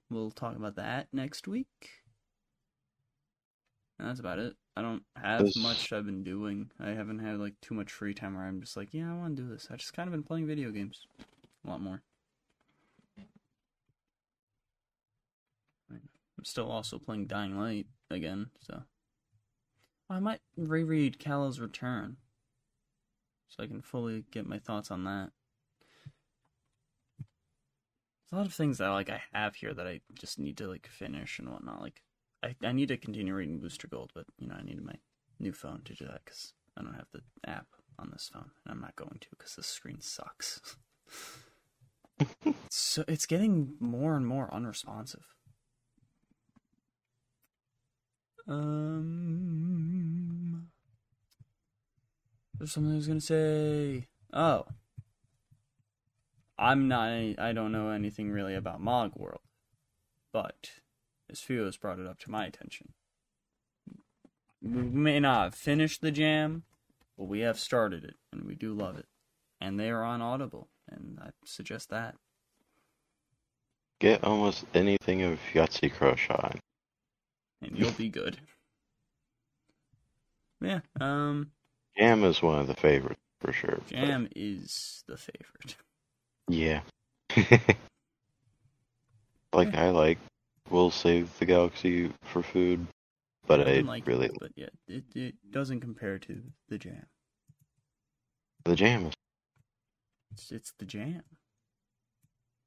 we'll 0.09 0.31
talk 0.31 0.57
about 0.57 0.77
that 0.77 1.09
next 1.13 1.47
week. 1.47 1.91
And 3.99 4.09
that's 4.09 4.21
about 4.21 4.39
it. 4.39 4.57
I 4.77 4.83
don't 4.83 5.05
have 5.17 5.43
This- 5.43 5.57
much 5.57 5.93
I've 5.93 6.07
been 6.07 6.25
doing. 6.25 6.71
I 6.81 6.91
haven't 6.91 7.21
had 7.21 7.39
like 7.39 7.61
too 7.61 7.75
much 7.75 7.93
free 7.93 8.15
time 8.15 8.35
where 8.35 8.45
I'm 8.45 8.61
just 8.61 8.77
like, 8.77 8.93
yeah, 8.93 9.11
I 9.13 9.17
want 9.17 9.37
to 9.37 9.43
do 9.43 9.49
this. 9.49 9.69
I 9.71 9.77
just 9.77 9.93
kind 9.95 10.09
of 10.09 10.13
been 10.13 10.25
playing 10.25 10.47
video 10.47 10.71
games 10.73 11.07
a 11.65 11.69
lot 11.69 11.81
more. 11.81 12.03
I'm 15.91 16.45
still 16.45 16.71
also 16.71 16.99
playing 16.99 17.27
Dying 17.27 17.59
Light 17.59 17.87
again, 18.11 18.51
so 18.61 18.83
I 20.11 20.19
might 20.21 20.41
reread 20.57 21.19
Callow's 21.19 21.59
Return 21.59 22.19
so 23.49 23.63
I 23.63 23.67
can 23.67 23.81
fully 23.81 24.25
get 24.31 24.47
my 24.47 24.59
thoughts 24.59 24.91
on 24.91 25.05
that. 25.05 25.31
There's 27.19 28.33
a 28.33 28.37
lot 28.37 28.47
of 28.47 28.53
things 28.53 28.79
that 28.79 28.89
like 28.89 29.09
I 29.09 29.23
have 29.33 29.55
here 29.55 29.73
that 29.73 29.87
I 29.87 30.01
just 30.15 30.39
need 30.39 30.59
to 30.59 30.67
like 30.69 30.87
finish 30.87 31.39
and 31.39 31.49
whatnot. 31.49 31.81
Like 31.81 32.03
I, 32.45 32.55
I 32.63 32.73
need 32.73 32.89
to 32.89 32.97
continue 32.99 33.35
reading 33.35 33.59
Booster 33.59 33.89
Gold, 33.89 34.11
but 34.15 34.27
you 34.39 34.47
know 34.47 34.57
I 34.59 34.63
need 34.63 34.85
my 34.85 34.97
new 35.41 35.53
phone 35.53 35.81
to 35.87 35.95
do 35.95 36.05
that 36.05 36.25
because 36.25 36.53
I 36.77 36.83
don't 36.83 36.95
have 36.95 37.07
the 37.13 37.23
app 37.49 37.69
on 37.99 38.11
this 38.13 38.31
phone, 38.33 38.51
and 38.65 38.73
I'm 38.75 38.81
not 38.81 38.97
going 38.97 39.19
to 39.21 39.27
because 39.31 39.55
the 39.55 39.63
screen 39.63 40.01
sucks. 40.01 40.77
so 42.69 43.05
it's 43.09 43.25
getting 43.27 43.75
more 43.81 44.15
and 44.17 44.27
more 44.27 44.53
unresponsive. 44.53 45.25
Um, 48.47 49.65
there's 52.59 52.73
something 52.73 52.93
I 52.93 52.97
was 52.97 53.09
gonna 53.09 53.23
say. 53.23 54.09
Oh, 54.35 54.67
I'm 56.59 56.89
not. 56.89 57.09
I 57.09 57.53
don't 57.55 57.73
know 57.73 57.89
anything 57.89 58.31
really 58.31 58.55
about 58.55 58.83
Mogworld, 58.83 59.39
but 60.31 60.69
as 61.43 61.65
has 61.65 61.77
brought 61.77 61.99
it 61.99 62.07
up 62.07 62.19
to 62.21 62.31
my 62.31 62.47
attention. 62.47 62.93
We 64.63 64.83
may 64.83 65.21
not 65.21 65.45
have 65.45 65.55
finished 65.55 66.01
the 66.01 66.11
jam, 66.11 66.63
but 67.19 67.25
we 67.25 67.41
have 67.41 67.59
started 67.59 68.05
it, 68.05 68.15
and 68.33 68.45
we 68.45 68.55
do 68.55 68.73
love 68.73 68.97
it. 68.99 69.07
And 69.61 69.79
they 69.79 69.91
are 69.91 70.03
on 70.05 70.23
Audible, 70.23 70.69
and 70.91 71.19
I 71.21 71.31
suggest 71.45 71.91
that. 71.91 72.15
Get 74.01 74.25
almost 74.25 74.65
anything 74.75 75.23
of 75.23 75.39
Yahtzee 75.53 75.93
Croshaw. 75.93 76.57
and 77.63 77.79
you'll 77.79 77.91
be 77.93 78.09
good. 78.09 78.39
Yeah, 80.61 80.81
um, 81.01 81.51
Jam 81.99 82.25
is 82.25 82.43
one 82.43 82.59
of 82.59 82.67
the 82.67 82.75
favorites 82.75 83.21
for 83.41 83.53
sure. 83.53 83.79
but- 83.79 83.89
Jam 83.89 84.29
is 84.35 85.05
the 85.07 85.17
favorite. 85.17 85.77
Yeah. 86.49 86.81
like 89.53 89.75
I 89.75 89.91
like 89.91 90.19
Will 90.71 90.91
Save 90.91 91.39
the 91.39 91.47
Galaxy 91.47 92.11
for 92.23 92.43
food, 92.43 92.87
but 93.47 93.61
I 93.61 93.65
Nothing 93.65 93.87
like 93.87 94.07
really 94.07 94.27
it, 94.27 94.37
but 94.41 94.53
yeah, 94.57 94.69
it 94.89 95.05
it 95.15 95.35
doesn't 95.51 95.81
compare 95.81 96.19
to 96.19 96.43
the 96.69 96.79
Jam. 96.79 97.07
the 98.65 98.75
jam 98.75 99.11
It's 100.33 100.51
it's 100.51 100.73
the 100.79 100.87
Jam. 100.87 101.23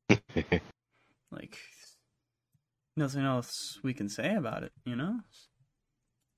Like 1.29 1.57
nothing 2.95 3.23
else 3.25 3.79
we 3.83 3.93
can 3.93 4.07
say 4.07 4.35
about 4.35 4.63
it, 4.63 4.71
you 4.85 4.95
know. 4.95 5.19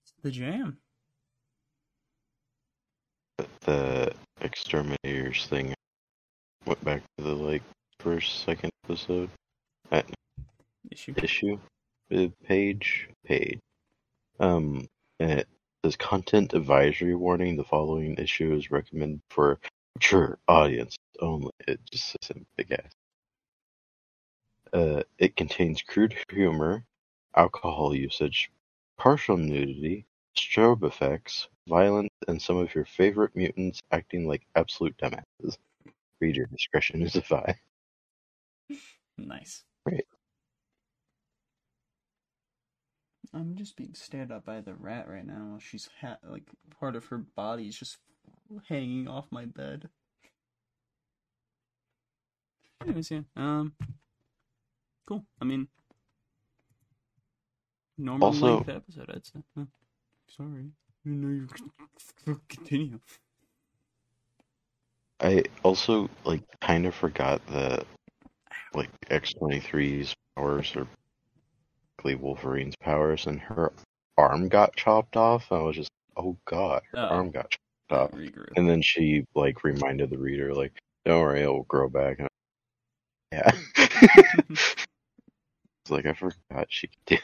It's 0.02 0.14
the 0.24 0.32
Jam. 0.32 0.80
the 3.62 4.12
X-Terminators 4.42 5.46
thing 5.46 5.74
went 6.66 6.84
back 6.84 7.04
to 7.18 7.24
the 7.24 7.34
like 7.36 7.62
first 8.00 8.44
second 8.44 8.72
episode 8.86 9.30
uh, 9.92 10.02
Issue. 10.91 11.14
issue 11.17 11.59
page 12.45 13.09
page 13.25 13.59
um 14.40 14.88
and 15.19 15.40
it 15.40 15.48
says 15.83 15.95
content 15.95 16.53
advisory 16.53 17.16
warning 17.16 17.56
the 17.58 17.64
following 17.64 18.16
issue 18.17 18.53
is 18.53 18.72
recommended 18.72 19.22
for 19.30 19.59
mature 19.95 20.40
audience 20.48 20.95
only 21.22 21.51
it 21.67 21.80
just 21.91 22.06
says 22.11 22.32
in 22.35 22.45
big 22.58 22.72
ass 22.72 22.91
uh 24.74 25.03
it 25.17 25.35
contains 25.35 25.82
crude 25.82 26.16
humor 26.32 26.83
alcohol 27.35 27.95
usage 27.95 28.51
partial 28.98 29.38
nudity 29.38 30.06
strobe 30.35 30.83
effects 30.83 31.48
violence 31.67 32.09
and 32.27 32.41
some 32.41 32.58
of 32.58 32.74
your 32.74 32.85
favorite 32.85 33.35
mutants 33.35 33.80
acting 33.91 34.27
like 34.27 34.41
absolute 34.56 34.95
dumbasses 34.98 35.58
reader 36.22 36.45
discretion 36.51 37.01
is 37.01 37.16
advised 37.16 37.59
Nice. 39.17 39.64
Right. 39.85 40.06
I'm 43.33 43.56
just 43.56 43.75
being 43.75 43.93
stared 43.93 44.32
at 44.32 44.45
by 44.45 44.61
the 44.61 44.74
rat 44.74 45.08
right 45.08 45.25
now 45.25 45.49
while 45.51 45.59
she's 45.59 45.88
ha- 46.01 46.17
like 46.27 46.43
part 46.80 46.95
of 46.95 47.06
her 47.06 47.17
body 47.19 47.67
is 47.67 47.77
just 47.77 47.98
hanging 48.67 49.08
off 49.08 49.25
my 49.32 49.45
bed. 49.45 49.90
Anyways, 52.82 53.11
yeah. 53.11 53.22
Um. 53.35 53.74
Cool. 55.08 55.25
I 55.41 55.45
mean, 55.45 55.67
normal 57.98 58.27
Also- 58.27 58.56
length 58.56 58.69
episode. 58.69 59.09
I'd 59.14 59.25
say. 59.25 59.40
Huh. 59.58 59.66
Sorry. 60.35 60.72
You 61.06 61.11
know 61.14 61.48
you 62.25 62.40
continue. 62.49 62.99
I 65.22 65.43
also 65.64 66.09
like 66.24 66.43
kind 66.61 66.85
of 66.85 66.95
forgot 66.95 67.45
that 67.48 67.85
like 68.74 68.90
X23's 69.09 70.16
powers 70.35 70.74
are 70.75 70.88
Wolverine's 72.03 72.76
powers, 72.78 73.28
and 73.28 73.40
her 73.40 73.72
arm 74.18 74.50
got 74.50 74.76
chopped 74.76 75.16
off. 75.18 75.52
I 75.52 75.60
was 75.60 75.76
just, 75.76 75.90
oh 76.18 76.38
god, 76.45 76.82
her 76.92 77.00
Oh. 77.00 77.08
arm 77.16 77.32
got 77.32 77.52
chopped 77.52 77.92
off. 77.92 78.11
Regrew. 78.11 78.48
And 78.56 78.68
then 78.69 78.82
she 78.82 79.26
like 79.36 79.64
reminded 79.64 80.10
the 80.10 80.18
reader, 80.18 80.53
like, 80.53 80.74
don't 81.06 81.22
worry, 81.22 81.42
it'll 81.42 81.64
grow 81.64 81.90
back. 81.90 82.19
And 82.19 82.28
yeah, 83.32 83.52
it's 83.78 84.76
like 85.90 86.06
I 86.06 86.14
forgot 86.14 86.68
she 86.69 86.90
do. 87.06 87.18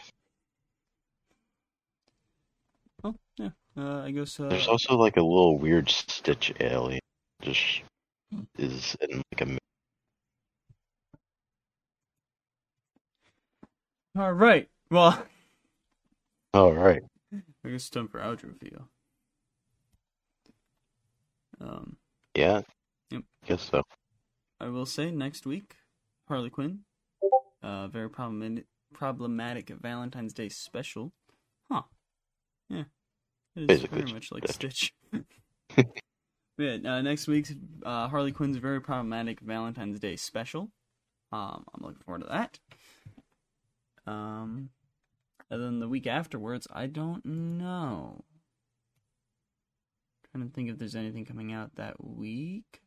Oh 3.04 3.16
yeah. 3.38 3.50
Uh, 3.78 4.02
I 4.04 4.12
guess. 4.12 4.40
Uh, 4.40 4.48
There's 4.50 4.68
also 4.68 4.96
like 4.96 5.18
a 5.18 5.22
little 5.22 5.58
weird 5.58 5.90
Stitch 5.90 6.54
alien, 6.60 7.00
just 7.42 7.82
is 8.58 8.96
in 9.02 9.22
like 9.34 9.42
a 9.42 9.58
All 14.18 14.32
right. 14.32 14.70
Well, 14.90 15.26
All 16.54 16.72
right. 16.74 17.02
I 17.34 17.38
guess 17.70 17.74
it's 17.82 17.90
time 17.90 18.08
for 18.08 18.20
outro 18.20 18.58
video. 18.58 18.88
Um, 21.60 21.98
Yeah. 22.34 22.62
Yep. 23.12 23.24
Guess 23.46 23.62
so. 23.64 23.84
I 24.62 24.70
will 24.70 24.86
say 24.86 25.12
next 25.12 25.46
week, 25.46 25.76
Harley 26.30 26.50
Quinn, 26.50 26.80
uh, 27.62 27.88
very 27.88 28.10
problematic, 28.10 28.68
problematic 28.94 29.70
Valentine's 29.70 30.34
Day 30.34 30.48
special. 30.48 31.12
Huh? 31.70 31.82
Yeah, 32.70 32.84
it 33.56 33.70
is 33.70 33.82
very 33.82 34.14
much 34.14 34.32
like 34.32 34.48
Stitch. 34.48 34.94
Stitch. 35.72 35.88
yeah, 36.58 36.78
uh, 36.86 37.02
next 37.02 37.28
week's 37.28 37.54
uh, 37.86 38.08
Harley 38.08 38.32
Quinn's 38.32 38.58
very 38.58 38.80
problematic 38.80 39.42
Valentine's 39.42 40.00
Day 40.00 40.16
special. 40.16 40.72
Um, 41.34 41.66
I'm 41.74 41.82
looking 41.82 42.02
forward 42.06 42.22
to 42.22 42.28
that. 42.30 42.60
Um, 44.08 44.70
and 45.50 45.64
then 45.64 45.80
the 45.80 45.88
week 45.88 46.08
afterwards, 46.08 46.68
I 46.74 46.88
don't 46.88 47.26
know. 47.26 48.24
I'm 50.34 50.42
Trying 50.42 50.50
to 50.50 50.54
think 50.54 50.70
if 50.70 50.78
there's 50.78 50.96
anything 50.96 51.26
coming 51.26 51.54
out 51.54 51.76
that 51.76 52.04
week 52.04 52.82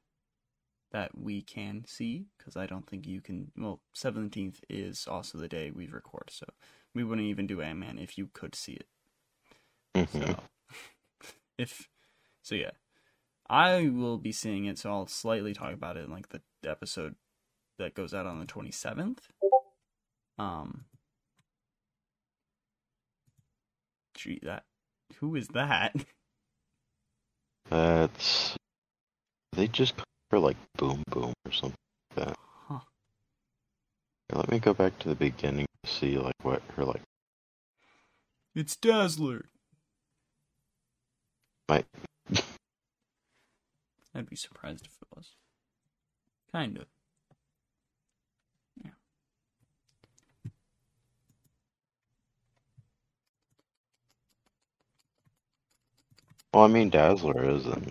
that 0.92 1.16
we 1.16 1.42
can 1.42 1.84
see 1.86 2.26
because 2.36 2.56
I 2.56 2.66
don't 2.66 2.86
think 2.88 3.06
you 3.06 3.20
can. 3.20 3.50
Well, 3.56 3.80
seventeenth 3.94 4.62
is 4.68 5.06
also 5.06 5.38
the 5.38 5.48
day 5.48 5.70
we 5.70 5.86
record, 5.86 6.30
so 6.30 6.46
we 6.94 7.04
wouldn't 7.04 7.26
even 7.28 7.46
do 7.46 7.60
Ant 7.60 7.78
Man 7.78 7.98
if 7.98 8.16
you 8.18 8.28
could 8.32 8.54
see 8.54 8.72
it. 8.72 8.86
Mhm. 9.94 10.28
So, 10.28 10.38
if 11.58 11.88
so, 12.42 12.54
yeah, 12.54 12.70
I 13.48 13.88
will 13.88 14.18
be 14.18 14.32
seeing 14.32 14.64
it, 14.66 14.78
so 14.78 14.90
I'll 14.90 15.06
slightly 15.06 15.54
talk 15.54 15.72
about 15.72 15.96
it 15.96 16.04
in 16.04 16.10
like 16.10 16.28
the 16.30 16.40
episode 16.66 17.14
that 17.78 17.94
goes 17.94 18.14
out 18.14 18.26
on 18.26 18.38
the 18.40 18.46
twenty 18.46 18.70
seventh. 18.70 19.28
Um, 20.38 20.84
gee, 24.18 24.40
that 24.42 24.64
who 25.20 25.36
is 25.36 25.48
that? 25.48 25.94
That's 27.70 28.56
they 29.52 29.68
just 29.68 29.96
call 29.96 30.04
her 30.30 30.38
like 30.38 30.56
Boom 30.76 31.02
Boom 31.10 31.32
or 31.46 31.52
something 31.52 31.76
like 32.16 32.26
that. 32.26 32.36
Huh. 32.68 32.80
Here, 34.28 34.38
let 34.38 34.50
me 34.50 34.58
go 34.58 34.74
back 34.74 34.98
to 35.00 35.08
the 35.08 35.14
beginning 35.14 35.66
to 35.84 35.90
see 35.90 36.18
like 36.18 36.34
what 36.42 36.62
her 36.76 36.84
like. 36.84 37.02
It's 38.54 38.76
Dazzler. 38.76 39.46
Might. 41.68 41.86
I'd 44.14 44.28
be 44.28 44.36
surprised 44.36 44.86
if 44.86 44.96
it 45.00 45.08
was. 45.14 45.34
Kind 46.50 46.78
of. 46.78 46.86
Well, 56.52 56.64
I 56.64 56.68
mean, 56.68 56.90
Dazzler 56.90 57.44
isn't. 57.48 57.88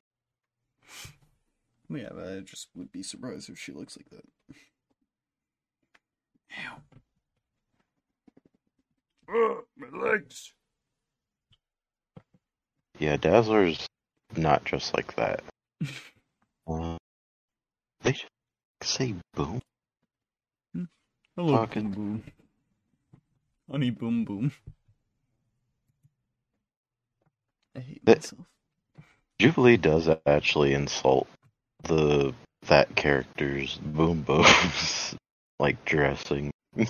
Yeah, 1.89 2.09
but 2.13 2.27
I 2.27 2.39
just 2.41 2.67
would 2.75 2.91
be 2.91 3.03
surprised 3.03 3.49
if 3.49 3.57
she 3.57 3.71
looks 3.71 3.97
like 3.97 4.09
that. 4.09 4.25
Ow. 6.59 6.77
Ugh, 9.29 9.63
my 9.77 9.87
legs. 9.99 10.53
Yeah, 12.99 13.15
Dazzler's 13.17 13.85
not 14.35 14.65
just 14.65 14.93
like 14.95 15.15
that. 15.15 15.43
Uh, 16.67 16.97
they 18.01 18.13
just 18.13 18.27
say 18.83 19.13
boom. 19.35 19.61
Hello, 21.35 21.55
Fucking- 21.57 21.91
boom 21.91 21.93
boom. 21.93 22.23
Honey, 23.69 23.89
boom 23.91 24.25
boom. 24.25 24.51
I 27.77 27.81
hate 27.81 28.05
That- 28.05 28.15
myself. 28.15 28.41
Jubilee 29.39 29.77
does 29.77 30.07
actually 30.25 30.73
insult 30.73 31.27
the 31.83 32.33
that 32.67 32.95
character's 32.95 33.77
boom 33.77 34.21
booms 34.23 35.15
like 35.59 35.83
dressing. 35.85 36.51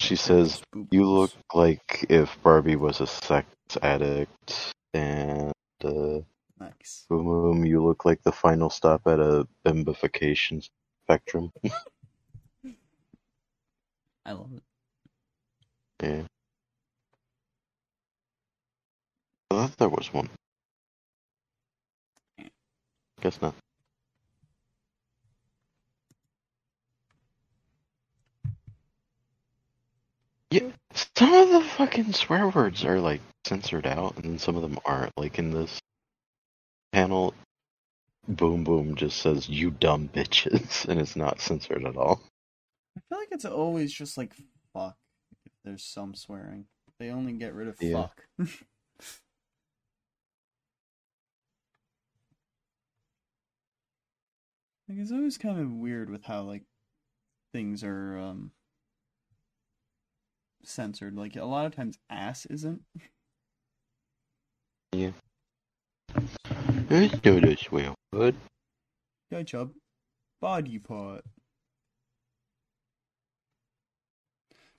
she 0.00 0.16
says, 0.16 0.62
"You 0.90 1.10
look 1.10 1.32
like 1.54 2.06
if 2.10 2.40
Barbie 2.42 2.76
was 2.76 3.00
a 3.00 3.06
sex 3.08 3.48
addict," 3.82 4.72
and 4.94 5.52
uh, 5.84 6.20
nice. 6.60 7.06
boom 7.10 7.26
boom, 7.26 7.66
you 7.66 7.84
look 7.84 8.06
like 8.06 8.22
the 8.24 8.32
final 8.32 8.70
stop 8.70 9.02
at 9.06 9.20
a 9.20 9.46
bimbification 9.66 10.66
spectrum. 11.06 11.52
I 14.26 14.32
love 14.32 14.52
it. 14.54 14.62
Yeah. 16.02 16.22
I 19.45 19.45
thought 19.56 19.78
there 19.78 19.90
was 19.90 20.12
one. 20.14 20.30
Guess 23.22 23.42
not. 23.42 23.54
Yeah, 30.50 30.70
some 31.16 31.34
of 31.34 31.50
the 31.50 31.62
fucking 31.62 32.14
swear 32.14 32.48
words 32.48 32.84
are 32.84 33.00
like 33.00 33.20
censored 33.46 33.86
out, 33.86 34.18
and 34.24 34.40
some 34.40 34.56
of 34.56 34.62
them 34.62 34.78
aren't. 34.84 35.12
Like 35.18 35.38
in 35.38 35.52
this 35.52 35.78
panel, 36.92 37.34
Boom 38.28 38.64
Boom 38.64 38.96
just 38.96 39.18
says 39.18 39.48
"you 39.48 39.70
dumb 39.72 40.08
bitches," 40.08 40.86
and 40.88 41.00
it's 41.00 41.16
not 41.16 41.40
censored 41.40 41.84
at 41.86 41.96
all. 41.96 42.20
I 42.98 43.02
feel 43.08 43.18
like 43.18 43.28
it's 43.32 43.44
always 43.46 43.92
just 43.92 44.18
like 44.18 44.34
fuck. 44.74 44.96
If 45.46 45.52
there's 45.64 45.84
some 45.84 46.14
swearing, 46.14 46.66
they 47.00 47.10
only 47.10 47.32
get 47.34 47.54
rid 47.54 47.68
of 47.68 47.78
Yeah. 47.80 47.94
fuck. 47.94 48.24
like 54.88 54.98
it's 54.98 55.12
always 55.12 55.38
kind 55.38 55.60
of 55.60 55.70
weird 55.70 56.10
with 56.10 56.24
how 56.24 56.42
like 56.42 56.64
things 57.52 57.82
are 57.82 58.18
um 58.18 58.52
censored. 60.64 61.16
Like 61.16 61.36
a 61.36 61.44
lot 61.44 61.66
of 61.66 61.74
times, 61.74 61.98
ass 62.10 62.46
isn't. 62.46 62.82
Yeah. 64.92 65.12
Let's 66.90 67.18
do 67.20 67.40
this 67.40 67.70
way, 67.70 67.90
bud. 68.12 68.34
Guy 69.30 69.42
chub, 69.42 69.72
body 70.40 70.78
part. 70.78 71.24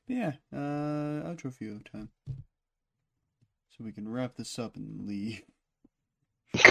But 0.08 0.16
yeah, 0.16 0.32
uh, 0.54 1.28
outro 1.28 1.54
few 1.54 1.82
time. 1.92 2.10
So 3.70 3.84
we 3.84 3.92
can 3.92 4.08
wrap 4.08 4.36
this 4.38 4.58
up 4.58 4.76
and 4.76 5.06
leave. 5.06 5.44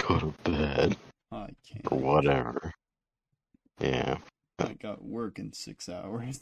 Go 0.07 0.19
to 0.19 0.33
bed 0.43 0.97
I 1.31 1.49
can't. 1.65 1.91
or 1.91 1.99
whatever. 1.99 2.73
Yeah. 3.79 4.17
I 4.59 4.73
got 4.73 5.03
work 5.03 5.39
in 5.39 5.53
six 5.53 5.87
hours. 5.89 6.39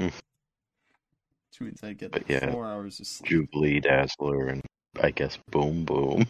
Hmm. 0.00 0.06
Which 0.06 1.60
means 1.60 1.82
I 1.82 1.92
get 1.92 2.12
But 2.12 2.22
like 2.22 2.30
yeah, 2.30 2.50
four 2.52 2.66
hours 2.66 2.98
of 3.00 3.06
sleep. 3.06 3.28
Jubilee 3.28 3.80
Dazzler 3.80 4.46
and 4.48 4.62
I 5.02 5.10
guess 5.10 5.38
Boom 5.50 5.84
Boom. 5.84 6.26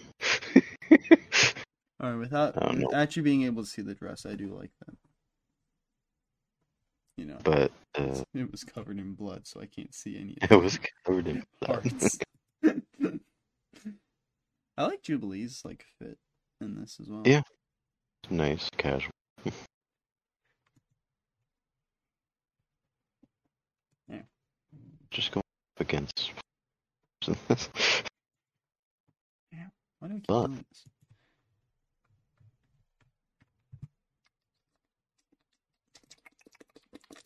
Alright, 2.02 2.18
without 2.18 2.60
I 2.60 2.66
don't 2.66 2.78
know. 2.80 2.90
actually 2.92 3.22
being 3.22 3.44
able 3.44 3.62
to 3.62 3.68
see 3.68 3.82
the 3.82 3.94
dress, 3.94 4.26
I 4.26 4.34
do 4.34 4.48
like 4.56 4.72
that. 4.86 4.96
You 7.16 7.26
know, 7.26 7.38
but 7.44 7.70
uh, 7.94 8.22
it 8.34 8.50
was 8.50 8.64
covered 8.64 8.98
in 8.98 9.12
blood, 9.14 9.46
so 9.46 9.60
I 9.60 9.66
can't 9.66 9.94
see 9.94 10.16
any 10.18 10.36
it 10.40 10.50
was 10.60 10.80
covered 11.06 11.28
in 11.28 11.44
blood. 11.60 11.82
parts. 11.84 12.18
I 14.76 14.84
like 14.86 15.02
Jubilee's 15.02 15.62
like 15.64 15.84
fit 16.00 16.18
in 16.60 16.80
this 16.80 16.96
as 17.00 17.08
well. 17.08 17.22
Yeah. 17.24 17.42
nice, 18.30 18.68
casual. 18.76 19.10
Just 25.12 25.30
go 25.32 25.40
up 25.40 25.44
against. 25.80 26.32
yeah, 27.28 27.34
Why 29.98 30.08
do 30.08 30.14
I 30.14 30.16
keep 30.16 30.26
But- 30.26 30.46
doing 30.46 30.64
this? 30.70 30.84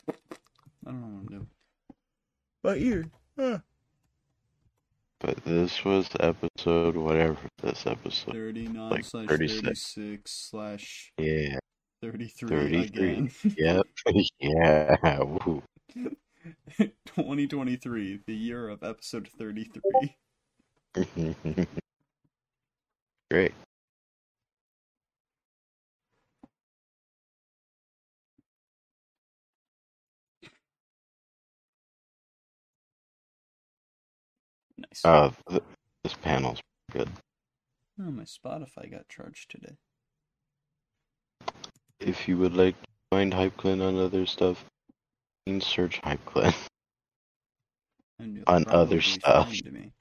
I 0.09 0.91
don't 0.91 1.01
know 1.01 1.07
what 1.07 1.21
I'm 1.21 1.27
doing. 1.27 1.47
But 2.63 2.79
here, 2.79 3.05
ah, 3.39 3.61
but 5.21 5.37
this 5.45 5.85
was 5.85 6.09
episode 6.21 6.97
whatever 6.97 7.39
this 7.63 7.87
episode. 7.87 8.33
39 8.33 8.91
Like 8.91 9.05
slash 9.05 9.27
36. 9.29 9.63
36 9.95 10.31
slash 10.51 11.13
Yeah. 11.19 11.59
33, 12.03 12.49
33. 12.49 12.83
again. 12.83 13.31
Yep. 13.57 13.87
yeah. 14.41 15.19
Woo. 15.23 15.63
2023, 17.07 18.20
the 18.26 18.34
year 18.34 18.68
of 18.68 18.83
episode 18.83 19.28
33. 19.39 20.16
Great. 23.31 23.52
Nice. 34.78 35.05
Uh, 35.05 35.31
th- 35.49 35.62
this 36.05 36.15
panel's 36.15 36.60
good. 36.92 37.08
oh, 38.00 38.10
my 38.10 38.25
Spotify 38.25 38.91
got 38.91 39.08
charged 39.08 39.50
today. 39.50 39.76
If 41.99 42.28
you 42.28 42.36
would 42.39 42.55
like 42.55 42.81
to 42.81 42.89
find 43.10 43.33
HypeClan 43.33 43.83
on 43.83 43.99
other 43.99 44.26
stuff, 44.26 44.65
can 45.47 45.60
search 45.60 46.00
HypeClan. 46.02 46.55
And 48.18 48.44
On 48.47 48.65
other 48.68 49.00
stuff. 49.00 49.55
You 49.55 49.62
could 49.62 49.92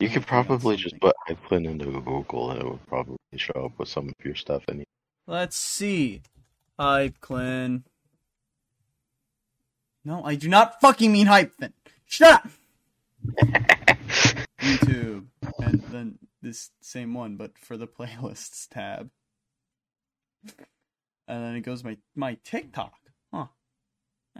if 0.00 0.14
you 0.14 0.20
got 0.20 0.26
probably 0.26 0.76
just 0.76 1.00
put 1.00 1.14
HypeClan 1.28 1.66
into 1.66 2.00
Google 2.00 2.50
and 2.50 2.60
it 2.60 2.68
would 2.68 2.86
probably 2.86 3.16
show 3.36 3.64
up 3.64 3.78
with 3.78 3.88
some 3.88 4.08
of 4.08 4.14
your 4.24 4.34
stuff. 4.34 4.64
in 4.68 4.76
Any 4.76 4.84
Let's 5.26 5.56
see. 5.56 6.22
Hype 6.78 7.20
clan. 7.20 7.84
No, 10.04 10.24
I 10.24 10.36
do 10.36 10.48
not 10.48 10.80
fucking 10.80 11.12
mean 11.12 11.26
hype 11.26 11.52
then. 11.58 11.72
Shut 12.06 12.32
up! 12.32 12.48
YouTube. 14.60 15.26
And 15.58 15.82
then 15.90 16.18
this 16.40 16.70
same 16.80 17.14
one, 17.14 17.36
but 17.36 17.58
for 17.58 17.76
the 17.76 17.86
playlists 17.86 18.68
tab. 18.68 19.10
And 21.26 21.44
then 21.44 21.56
it 21.56 21.60
goes 21.60 21.84
my 21.84 21.98
my 22.14 22.38
TikTok. 22.42 22.94
Huh. 23.32 23.48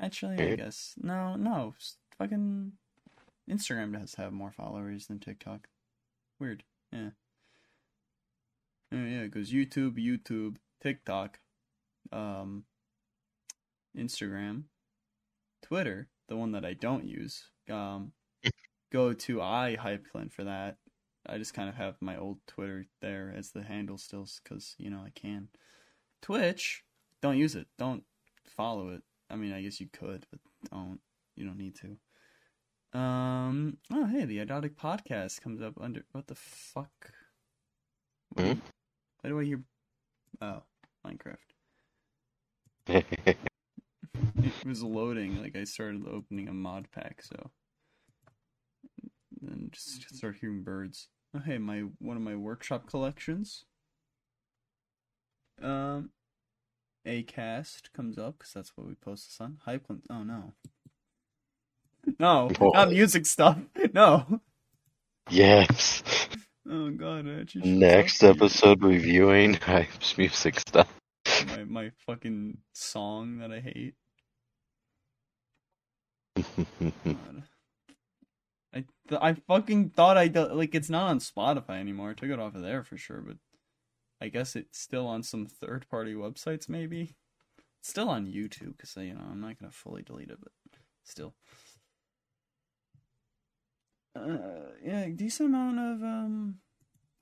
Actually, 0.00 0.40
I 0.40 0.56
guess. 0.56 0.94
No, 1.00 1.36
no. 1.36 1.74
Fucking 2.18 2.72
Instagram 3.50 3.98
does 3.98 4.14
have 4.14 4.32
more 4.32 4.52
followers 4.52 5.06
than 5.06 5.18
TikTok. 5.18 5.68
Weird. 6.38 6.64
Yeah. 6.92 7.10
Oh, 8.92 8.96
yeah, 8.96 9.22
it 9.22 9.34
goes 9.34 9.52
YouTube, 9.52 9.98
YouTube, 9.98 10.56
TikTok, 10.82 11.40
um, 12.10 12.64
Instagram, 13.96 14.64
Twitter, 15.62 16.08
the 16.28 16.36
one 16.36 16.52
that 16.52 16.64
I 16.64 16.72
don't 16.72 17.06
use. 17.06 17.50
Um, 17.70 18.12
go 18.92 19.12
to 19.12 19.42
I 19.42 19.76
iHypeClan 19.78 20.32
for 20.32 20.44
that. 20.44 20.76
I 21.26 21.36
just 21.36 21.52
kind 21.52 21.68
of 21.68 21.74
have 21.74 21.96
my 22.00 22.16
old 22.16 22.38
Twitter 22.46 22.86
there 23.02 23.34
as 23.36 23.50
the 23.50 23.62
handle 23.62 23.98
still 23.98 24.26
because, 24.42 24.74
you 24.78 24.88
know, 24.88 25.02
I 25.04 25.10
can. 25.10 25.48
Twitch, 26.22 26.82
don't 27.20 27.36
use 27.36 27.54
it. 27.54 27.66
Don't 27.78 28.04
follow 28.56 28.88
it. 28.88 29.02
I 29.30 29.36
mean, 29.36 29.52
I 29.52 29.62
guess 29.62 29.80
you 29.80 29.88
could, 29.92 30.26
but 30.30 30.40
don't. 30.70 31.00
You 31.36 31.44
don't 31.46 31.58
need 31.58 31.76
to. 31.76 32.98
Um. 32.98 33.76
Oh, 33.92 34.06
hey, 34.06 34.24
the 34.24 34.38
Idotic 34.38 34.74
podcast 34.76 35.40
comes 35.42 35.60
up 35.60 35.74
under. 35.80 36.04
What 36.12 36.26
the 36.26 36.34
fuck? 36.34 37.12
Why 38.34 38.42
do- 38.44 38.52
Hmm? 38.54 38.58
Why 39.20 39.30
do 39.30 39.40
I 39.40 39.44
hear? 39.44 39.62
Oh, 40.40 40.62
Minecraft. 41.06 41.36
It 44.40 44.66
was 44.66 44.82
loading. 44.82 45.40
Like 45.42 45.56
I 45.56 45.64
started 45.64 46.06
opening 46.08 46.48
a 46.48 46.52
mod 46.52 46.88
pack, 46.92 47.22
so 47.22 47.50
then 49.40 49.68
just 49.72 50.14
start 50.16 50.36
hearing 50.40 50.62
birds. 50.62 51.08
Oh, 51.34 51.40
hey, 51.40 51.58
my 51.58 51.80
one 51.98 52.16
of 52.16 52.22
my 52.22 52.34
workshop 52.36 52.86
collections. 52.88 53.64
Um, 55.62 56.10
Acast 57.08 57.92
comes 57.94 58.18
up 58.18 58.38
because 58.38 58.52
that's 58.52 58.76
what 58.76 58.86
we 58.86 58.94
post 58.94 59.28
this 59.28 59.40
on. 59.40 59.58
Hypeland. 59.66 60.02
Oh 60.10 60.22
no. 60.22 60.52
No, 62.18 62.48
What? 62.58 62.74
not 62.74 62.90
music 62.90 63.26
stuff. 63.26 63.58
No. 63.92 64.40
yes. 65.28 66.02
Oh 66.70 66.90
god, 66.90 67.26
I 67.28 67.40
actually 67.40 67.70
Next 67.70 68.16
stop 68.16 68.36
you. 68.36 68.42
episode 68.44 68.82
reviewing 68.82 69.54
Hype's 69.54 70.16
music 70.16 70.60
stuff. 70.60 70.88
My 71.48 71.64
my 71.64 71.90
fucking 72.06 72.58
song 72.72 73.38
that 73.38 73.52
I 73.52 73.60
hate. 73.60 73.94
God. 77.04 77.42
I 78.74 78.84
th- 79.08 79.20
I 79.22 79.32
fucking 79.34 79.90
thought 79.90 80.16
I 80.16 80.28
do- 80.28 80.52
like 80.52 80.74
it's 80.74 80.90
not 80.90 81.08
on 81.08 81.18
Spotify 81.20 81.80
anymore. 81.80 82.10
I 82.10 82.14
took 82.14 82.30
it 82.30 82.38
off 82.38 82.54
of 82.54 82.62
there 82.62 82.84
for 82.84 82.96
sure, 82.96 83.20
but 83.20 83.36
I 84.20 84.28
guess 84.28 84.56
it's 84.56 84.78
still 84.78 85.06
on 85.06 85.22
some 85.22 85.46
third 85.46 85.88
party 85.88 86.14
websites. 86.14 86.68
Maybe 86.68 87.16
it's 87.80 87.88
still 87.88 88.08
on 88.08 88.26
YouTube 88.26 88.76
because 88.76 88.96
you 88.96 89.14
know 89.14 89.24
I'm 89.30 89.40
not 89.40 89.58
gonna 89.58 89.72
fully 89.72 90.02
delete 90.02 90.30
it, 90.30 90.38
but 90.40 90.52
still. 91.04 91.34
Uh, 94.16 94.72
yeah, 94.84 95.02
a 95.02 95.10
decent 95.10 95.50
amount 95.50 95.78
of 95.78 96.02
um 96.02 96.56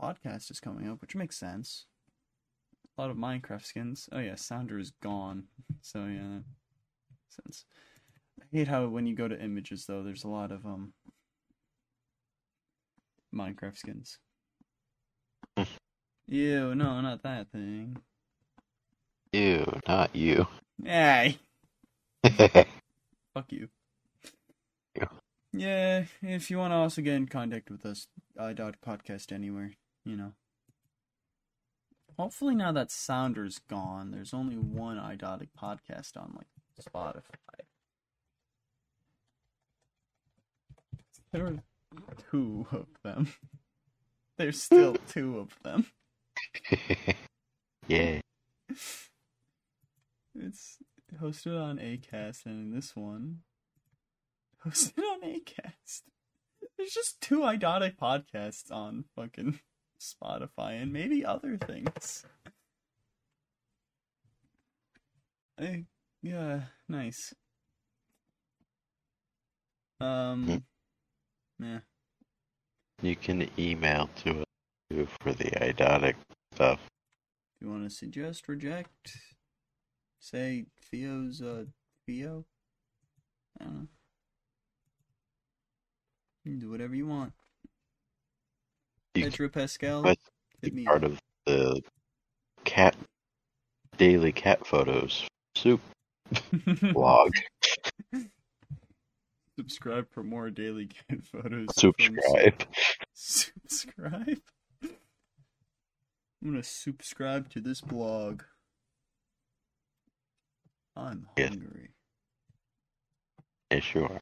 podcast 0.01 0.51
is 0.51 0.61
coming 0.61 0.89
up, 0.89 1.01
which 1.01 1.15
makes 1.15 1.39
sense. 1.39 1.87
A 2.97 3.03
lot 3.03 3.11
of 3.11 3.17
Minecraft 3.17 3.65
skins. 3.65 4.09
Oh 4.13 4.19
yeah, 4.19 4.37
Sounder 4.37 4.79
is 4.79 4.93
gone, 5.03 5.45
so 5.83 6.07
yeah, 6.07 6.39
sense. 7.29 7.67
I 8.41 8.45
hate 8.51 8.69
how 8.69 8.87
when 8.89 9.07
you 9.07 9.15
go 9.15 9.29
to 9.29 9.43
images 9.43 9.85
though, 9.87 10.03
there's 10.03 10.25
a 10.25 10.29
lot 10.29 10.51
of 10.51 10.65
um 10.65 10.95
Minecraft 13.35 13.77
skins. 13.77 14.19
Ew, 16.29 16.75
no, 16.75 17.01
not 17.01 17.23
that 17.23 17.51
thing. 17.53 17.99
Ew, 19.33 19.81
not 19.87 20.15
you. 20.15 20.47
Hey, 20.85 21.39
fuck 23.35 23.51
you. 23.51 23.69
Yeah. 24.97 25.09
Yeah, 25.53 26.05
if 26.23 26.51
you 26.51 26.59
want 26.59 26.73
to 26.73 26.77
also 26.77 27.01
get 27.03 27.15
in 27.15 27.27
contact 27.29 27.71
with 27.71 27.87
us, 27.87 28.09
I 28.39 28.53
dot 28.53 28.77
podcast 28.85 29.33
anywhere, 29.33 29.73
you 30.05 30.17
know. 30.17 30.33
Hopefully 32.19 32.55
now 32.55 32.73
that 32.73 32.91
Sounder's 32.91 33.59
gone, 33.59 34.11
there's 34.11 34.35
only 34.35 34.57
one 34.57 34.97
iDotic 34.97 35.49
podcast 35.61 36.17
on 36.17 36.35
like 36.37 36.47
Spotify. 36.81 37.23
There 41.33 41.45
were 41.45 41.59
two 42.31 42.67
of 42.73 42.87
them. 43.05 43.29
There's 44.39 44.63
still 44.63 44.97
two 45.09 45.39
of 45.39 45.57
them. 45.63 45.87
yeah. 47.89 48.21
It's 50.35 50.79
hosted 51.21 51.61
on 51.61 51.79
Acast, 51.79 52.47
and 52.47 52.77
this 52.77 52.95
one 52.95 53.41
hosted 54.67 54.99
on 54.99 55.23
Acast. 55.23 56.03
There's 56.77 56.93
just 56.93 57.21
two 57.21 57.41
iDotic 57.41 57.97
podcasts 57.97 58.71
on 58.71 59.05
fucking 59.15 59.61
Spotify 60.01 60.83
and 60.83 60.93
maybe 60.93 61.25
other 61.25 61.57
things. 61.57 62.27
I, 65.59 65.85
yeah, 66.23 66.63
nice. 66.89 67.35
Um, 70.01 70.63
yeah. 71.59 71.79
You 73.03 73.17
can 73.17 73.49
email 73.59 74.11
to 74.25 74.41
us 74.41 75.09
for 75.21 75.33
the 75.33 75.45
idotic 75.45 76.15
stuff. 76.57 76.81
If 77.61 77.67
you 77.67 77.71
want 77.71 77.85
to 77.85 77.95
suggest, 77.95 78.49
reject, 78.49 79.17
say 80.19 80.67
Theo's 80.91 81.43
uh 81.43 81.65
Theo. 82.07 82.47
I 83.61 83.65
don't 83.65 83.75
know. 83.75 83.87
You 86.45 86.53
can 86.53 86.59
do 86.61 86.71
whatever 86.71 86.95
you 86.95 87.07
want. 87.07 87.33
You 89.15 89.25
Pedro 89.25 89.49
Pascal, 89.51 90.03
hit 90.63 90.75
me 90.75 90.85
part 90.85 91.05
up. 91.05 91.13
of 91.13 91.21
the 91.45 91.83
cat 92.65 92.97
daily 93.99 94.33
cat 94.33 94.67
photos 94.67 95.27
soup 95.55 95.81
blog. 96.93 97.33
Subscribe 99.59 100.07
for 100.11 100.23
more 100.23 100.51
daily 100.51 100.87
cat 100.87 101.23
photos. 101.23 101.69
Subscribe. 101.77 102.63
Su- 103.15 103.51
Subscribe. 103.69 104.41
I'm 106.47 106.53
gonna 106.53 106.63
subscribe 106.63 107.49
to 107.51 107.61
this 107.61 107.81
blog. 107.81 108.45
I'm 110.95 111.27
hungry. 111.37 111.91
Yeah, 113.73 113.81
sure. 113.81 114.21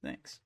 Thanks. 0.00 0.38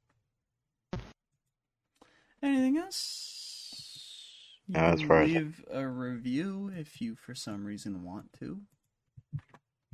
Anything 2.43 2.79
else? 2.79 4.63
You 4.69 4.73
No, 4.73 4.97
far 5.07 5.21
as- 5.21 5.29
leave 5.31 5.65
a 5.71 5.87
review 5.87 6.69
if 6.75 6.99
you, 7.03 7.15
for 7.15 7.35
some 7.35 7.63
reason, 7.67 8.03
want 8.05 8.33
to. 8.39 8.63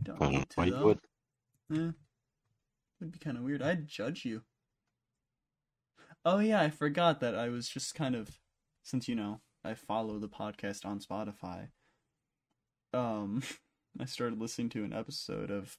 Don't 0.05 0.23
Uh, 0.23 0.29
need 0.29 0.51
to 0.51 0.57
Why 0.57 0.71
though. 0.71 0.85
would? 0.85 1.01
Eh, 1.73 1.91
would 3.01 3.11
be 3.11 3.19
kind 3.19 3.37
of 3.39 3.43
weird. 3.43 3.61
I'd 3.61 3.89
judge 3.89 4.25
you. 4.25 4.45
Oh 6.25 6.39
yeah, 6.39 6.61
I 6.61 6.71
forgot 6.71 7.19
that 7.19 7.35
I 7.35 7.49
was 7.49 7.69
just 7.69 7.97
kind 7.97 8.15
of, 8.15 8.39
since 8.85 9.09
you 9.09 9.17
know 9.17 9.41
I 9.65 9.75
follow 9.75 10.19
the 10.19 10.29
podcast 10.29 10.85
on 10.85 11.01
Spotify. 11.01 11.69
Um, 12.93 13.43
I 14.01 14.05
started 14.05 14.41
listening 14.41 14.69
to 14.71 14.85
an 14.85 14.93
episode 14.93 15.51
of 15.51 15.79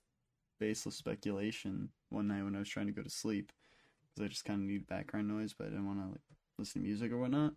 Baseless 0.59 0.95
Speculation 0.95 1.89
one 2.09 2.27
night 2.27 2.43
when 2.43 2.55
I 2.55 2.59
was 2.59 2.69
trying 2.69 2.87
to 2.87 2.93
go 2.93 3.03
to 3.03 3.09
sleep 3.09 3.51
because 4.13 4.25
I 4.25 4.29
just 4.29 4.45
kind 4.45 4.61
of 4.61 4.67
need 4.67 4.87
background 4.87 5.27
noise, 5.27 5.53
but 5.57 5.67
I 5.67 5.69
didn't 5.69 5.87
want 5.87 5.99
to 5.99 6.07
like 6.07 6.21
listen 6.57 6.81
to 6.81 6.87
music 6.87 7.11
or 7.11 7.17
whatnot. 7.19 7.53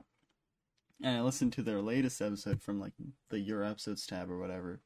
And 1.02 1.16
I 1.16 1.20
listened 1.22 1.52
to 1.54 1.62
their 1.62 1.80
latest 1.80 2.20
episode 2.20 2.60
from 2.60 2.80
like 2.80 2.92
the 3.30 3.38
Your 3.38 3.64
Episodes 3.64 4.06
tab 4.06 4.30
or 4.30 4.38
whatever, 4.38 4.80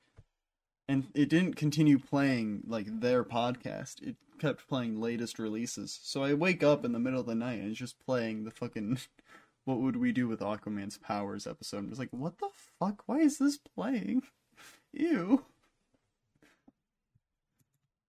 and 0.89 1.07
it 1.15 1.31
didn't 1.31 1.55
continue 1.57 1.99
playing 1.99 2.65
like 2.67 3.01
their 3.01 3.25
podcast. 3.25 4.03
It 4.03 4.17
kept 4.39 4.69
playing 4.69 5.01
latest 5.01 5.39
releases. 5.39 5.99
So 6.03 6.23
I 6.23 6.35
wake 6.35 6.63
up 6.63 6.85
in 6.85 6.93
the 6.93 6.99
middle 6.99 7.21
of 7.21 7.27
the 7.27 7.35
night 7.35 7.61
and 7.61 7.71
it's 7.71 7.79
just 7.79 8.05
playing 8.05 8.45
the 8.45 8.51
fucking 8.51 8.99
"What 9.65 9.81
Would 9.81 9.97
We 9.97 10.13
Do 10.13 10.29
with 10.29 10.41
Aquaman's 10.41 10.99
Powers" 10.99 11.47
episode. 11.47 11.79
I'm 11.79 11.89
just 11.89 11.99
like, 12.01 12.13
what 12.13 12.39
the 12.39 12.49
fuck? 12.79 13.03
Why 13.07 13.19
is 13.19 13.39
this 13.39 13.59
playing? 13.59 14.23
Ew. 14.93 15.45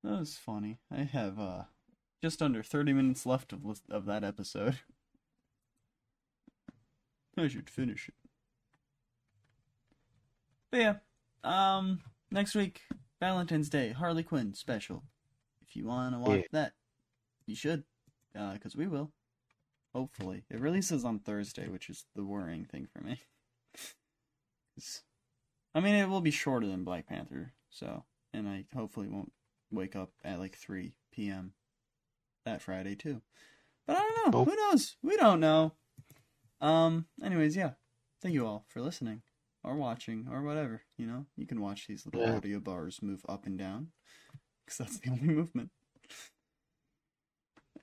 That 0.04 0.20
was 0.20 0.36
funny. 0.36 0.80
I 0.92 1.04
have 1.04 1.40
uh 1.40 1.64
just 2.22 2.42
under 2.42 2.64
30 2.64 2.94
minutes 2.94 3.26
left 3.26 3.54
of 3.54 3.82
of 3.90 4.06
that 4.06 4.24
episode. 4.24 4.80
I 7.38 7.48
should 7.48 7.70
finish 7.70 8.10
it. 8.10 8.16
But 10.72 10.80
yeah, 10.80 10.96
um, 11.44 12.02
next 12.32 12.56
week, 12.56 12.82
Valentine's 13.20 13.70
Day, 13.70 13.92
Harley 13.92 14.24
Quinn 14.24 14.54
special. 14.54 15.04
If 15.62 15.76
you 15.76 15.86
want 15.88 16.14
to 16.16 16.20
watch 16.20 16.40
Yeah. 16.42 16.48
that, 16.52 16.74
you 17.48 17.56
should, 17.56 17.84
uh, 18.36 18.56
cause 18.62 18.76
we 18.76 18.88
will. 18.88 19.12
Hopefully, 19.94 20.44
it 20.50 20.60
releases 20.60 21.06
on 21.06 21.20
Thursday, 21.20 21.68
which 21.68 21.90
is 21.90 22.06
the 22.16 22.24
worrying 22.24 22.66
thing 22.66 22.88
for 22.92 23.04
me. 23.04 23.22
I 25.76 25.80
mean, 25.80 25.96
it 25.96 26.10
will 26.10 26.22
be 26.22 26.32
shorter 26.32 26.68
than 26.68 26.84
Black 26.84 27.08
Panther, 27.08 27.54
so, 27.70 28.04
and 28.34 28.48
I 28.48 28.66
hopefully 28.76 29.08
won't 29.08 29.32
wake 29.72 29.96
up 29.96 30.12
at 30.24 30.40
like 30.40 30.56
3 30.56 30.94
p.m. 31.12 31.54
that 32.46 32.62
Friday 32.62 32.96
too. 32.96 33.22
But 33.86 33.98
I 33.98 34.00
don't 34.00 34.34
know. 34.34 34.40
Nope. 34.40 34.50
Who 34.50 34.56
knows? 34.56 34.96
We 35.04 35.18
don't 35.18 35.40
know. 35.40 35.74
Um. 36.62 37.06
Anyways, 37.24 37.56
yeah. 37.56 37.72
Thank 38.22 38.34
you 38.36 38.48
all 38.48 38.66
for 38.70 38.82
listening 38.82 39.22
or 39.64 39.76
watching 39.76 40.28
or 40.32 40.42
whatever. 40.42 40.82
You 40.98 41.06
know, 41.08 41.26
you 41.36 41.46
can 41.46 41.60
watch 41.62 41.88
these 41.88 42.06
little 42.06 42.22
Yeah. 42.22 42.38
audio 42.38 42.60
bars 42.60 43.02
move 43.02 43.26
up 43.28 43.46
and 43.46 43.58
down 43.60 43.92
because 44.66 44.78
that's 44.78 45.00
the 45.00 45.10
only 45.12 45.24
movement. 45.34 45.70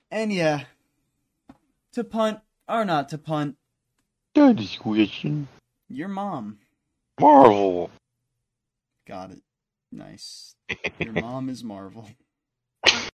And 0.09 0.33
yeah, 0.33 0.63
to 1.93 2.03
punt 2.03 2.39
or 2.67 2.85
not 2.85 3.09
to 3.09 3.17
punt, 3.17 3.57
is 4.59 4.77
question. 4.77 5.47
your 5.89 6.07
mom 6.07 6.57
Marvel. 7.19 7.89
got 9.07 9.31
it. 9.31 9.41
Nice. 9.91 10.55
Your 10.99 11.11
mom 11.11 11.49
is 11.49 11.65
Marvel. 11.65 12.07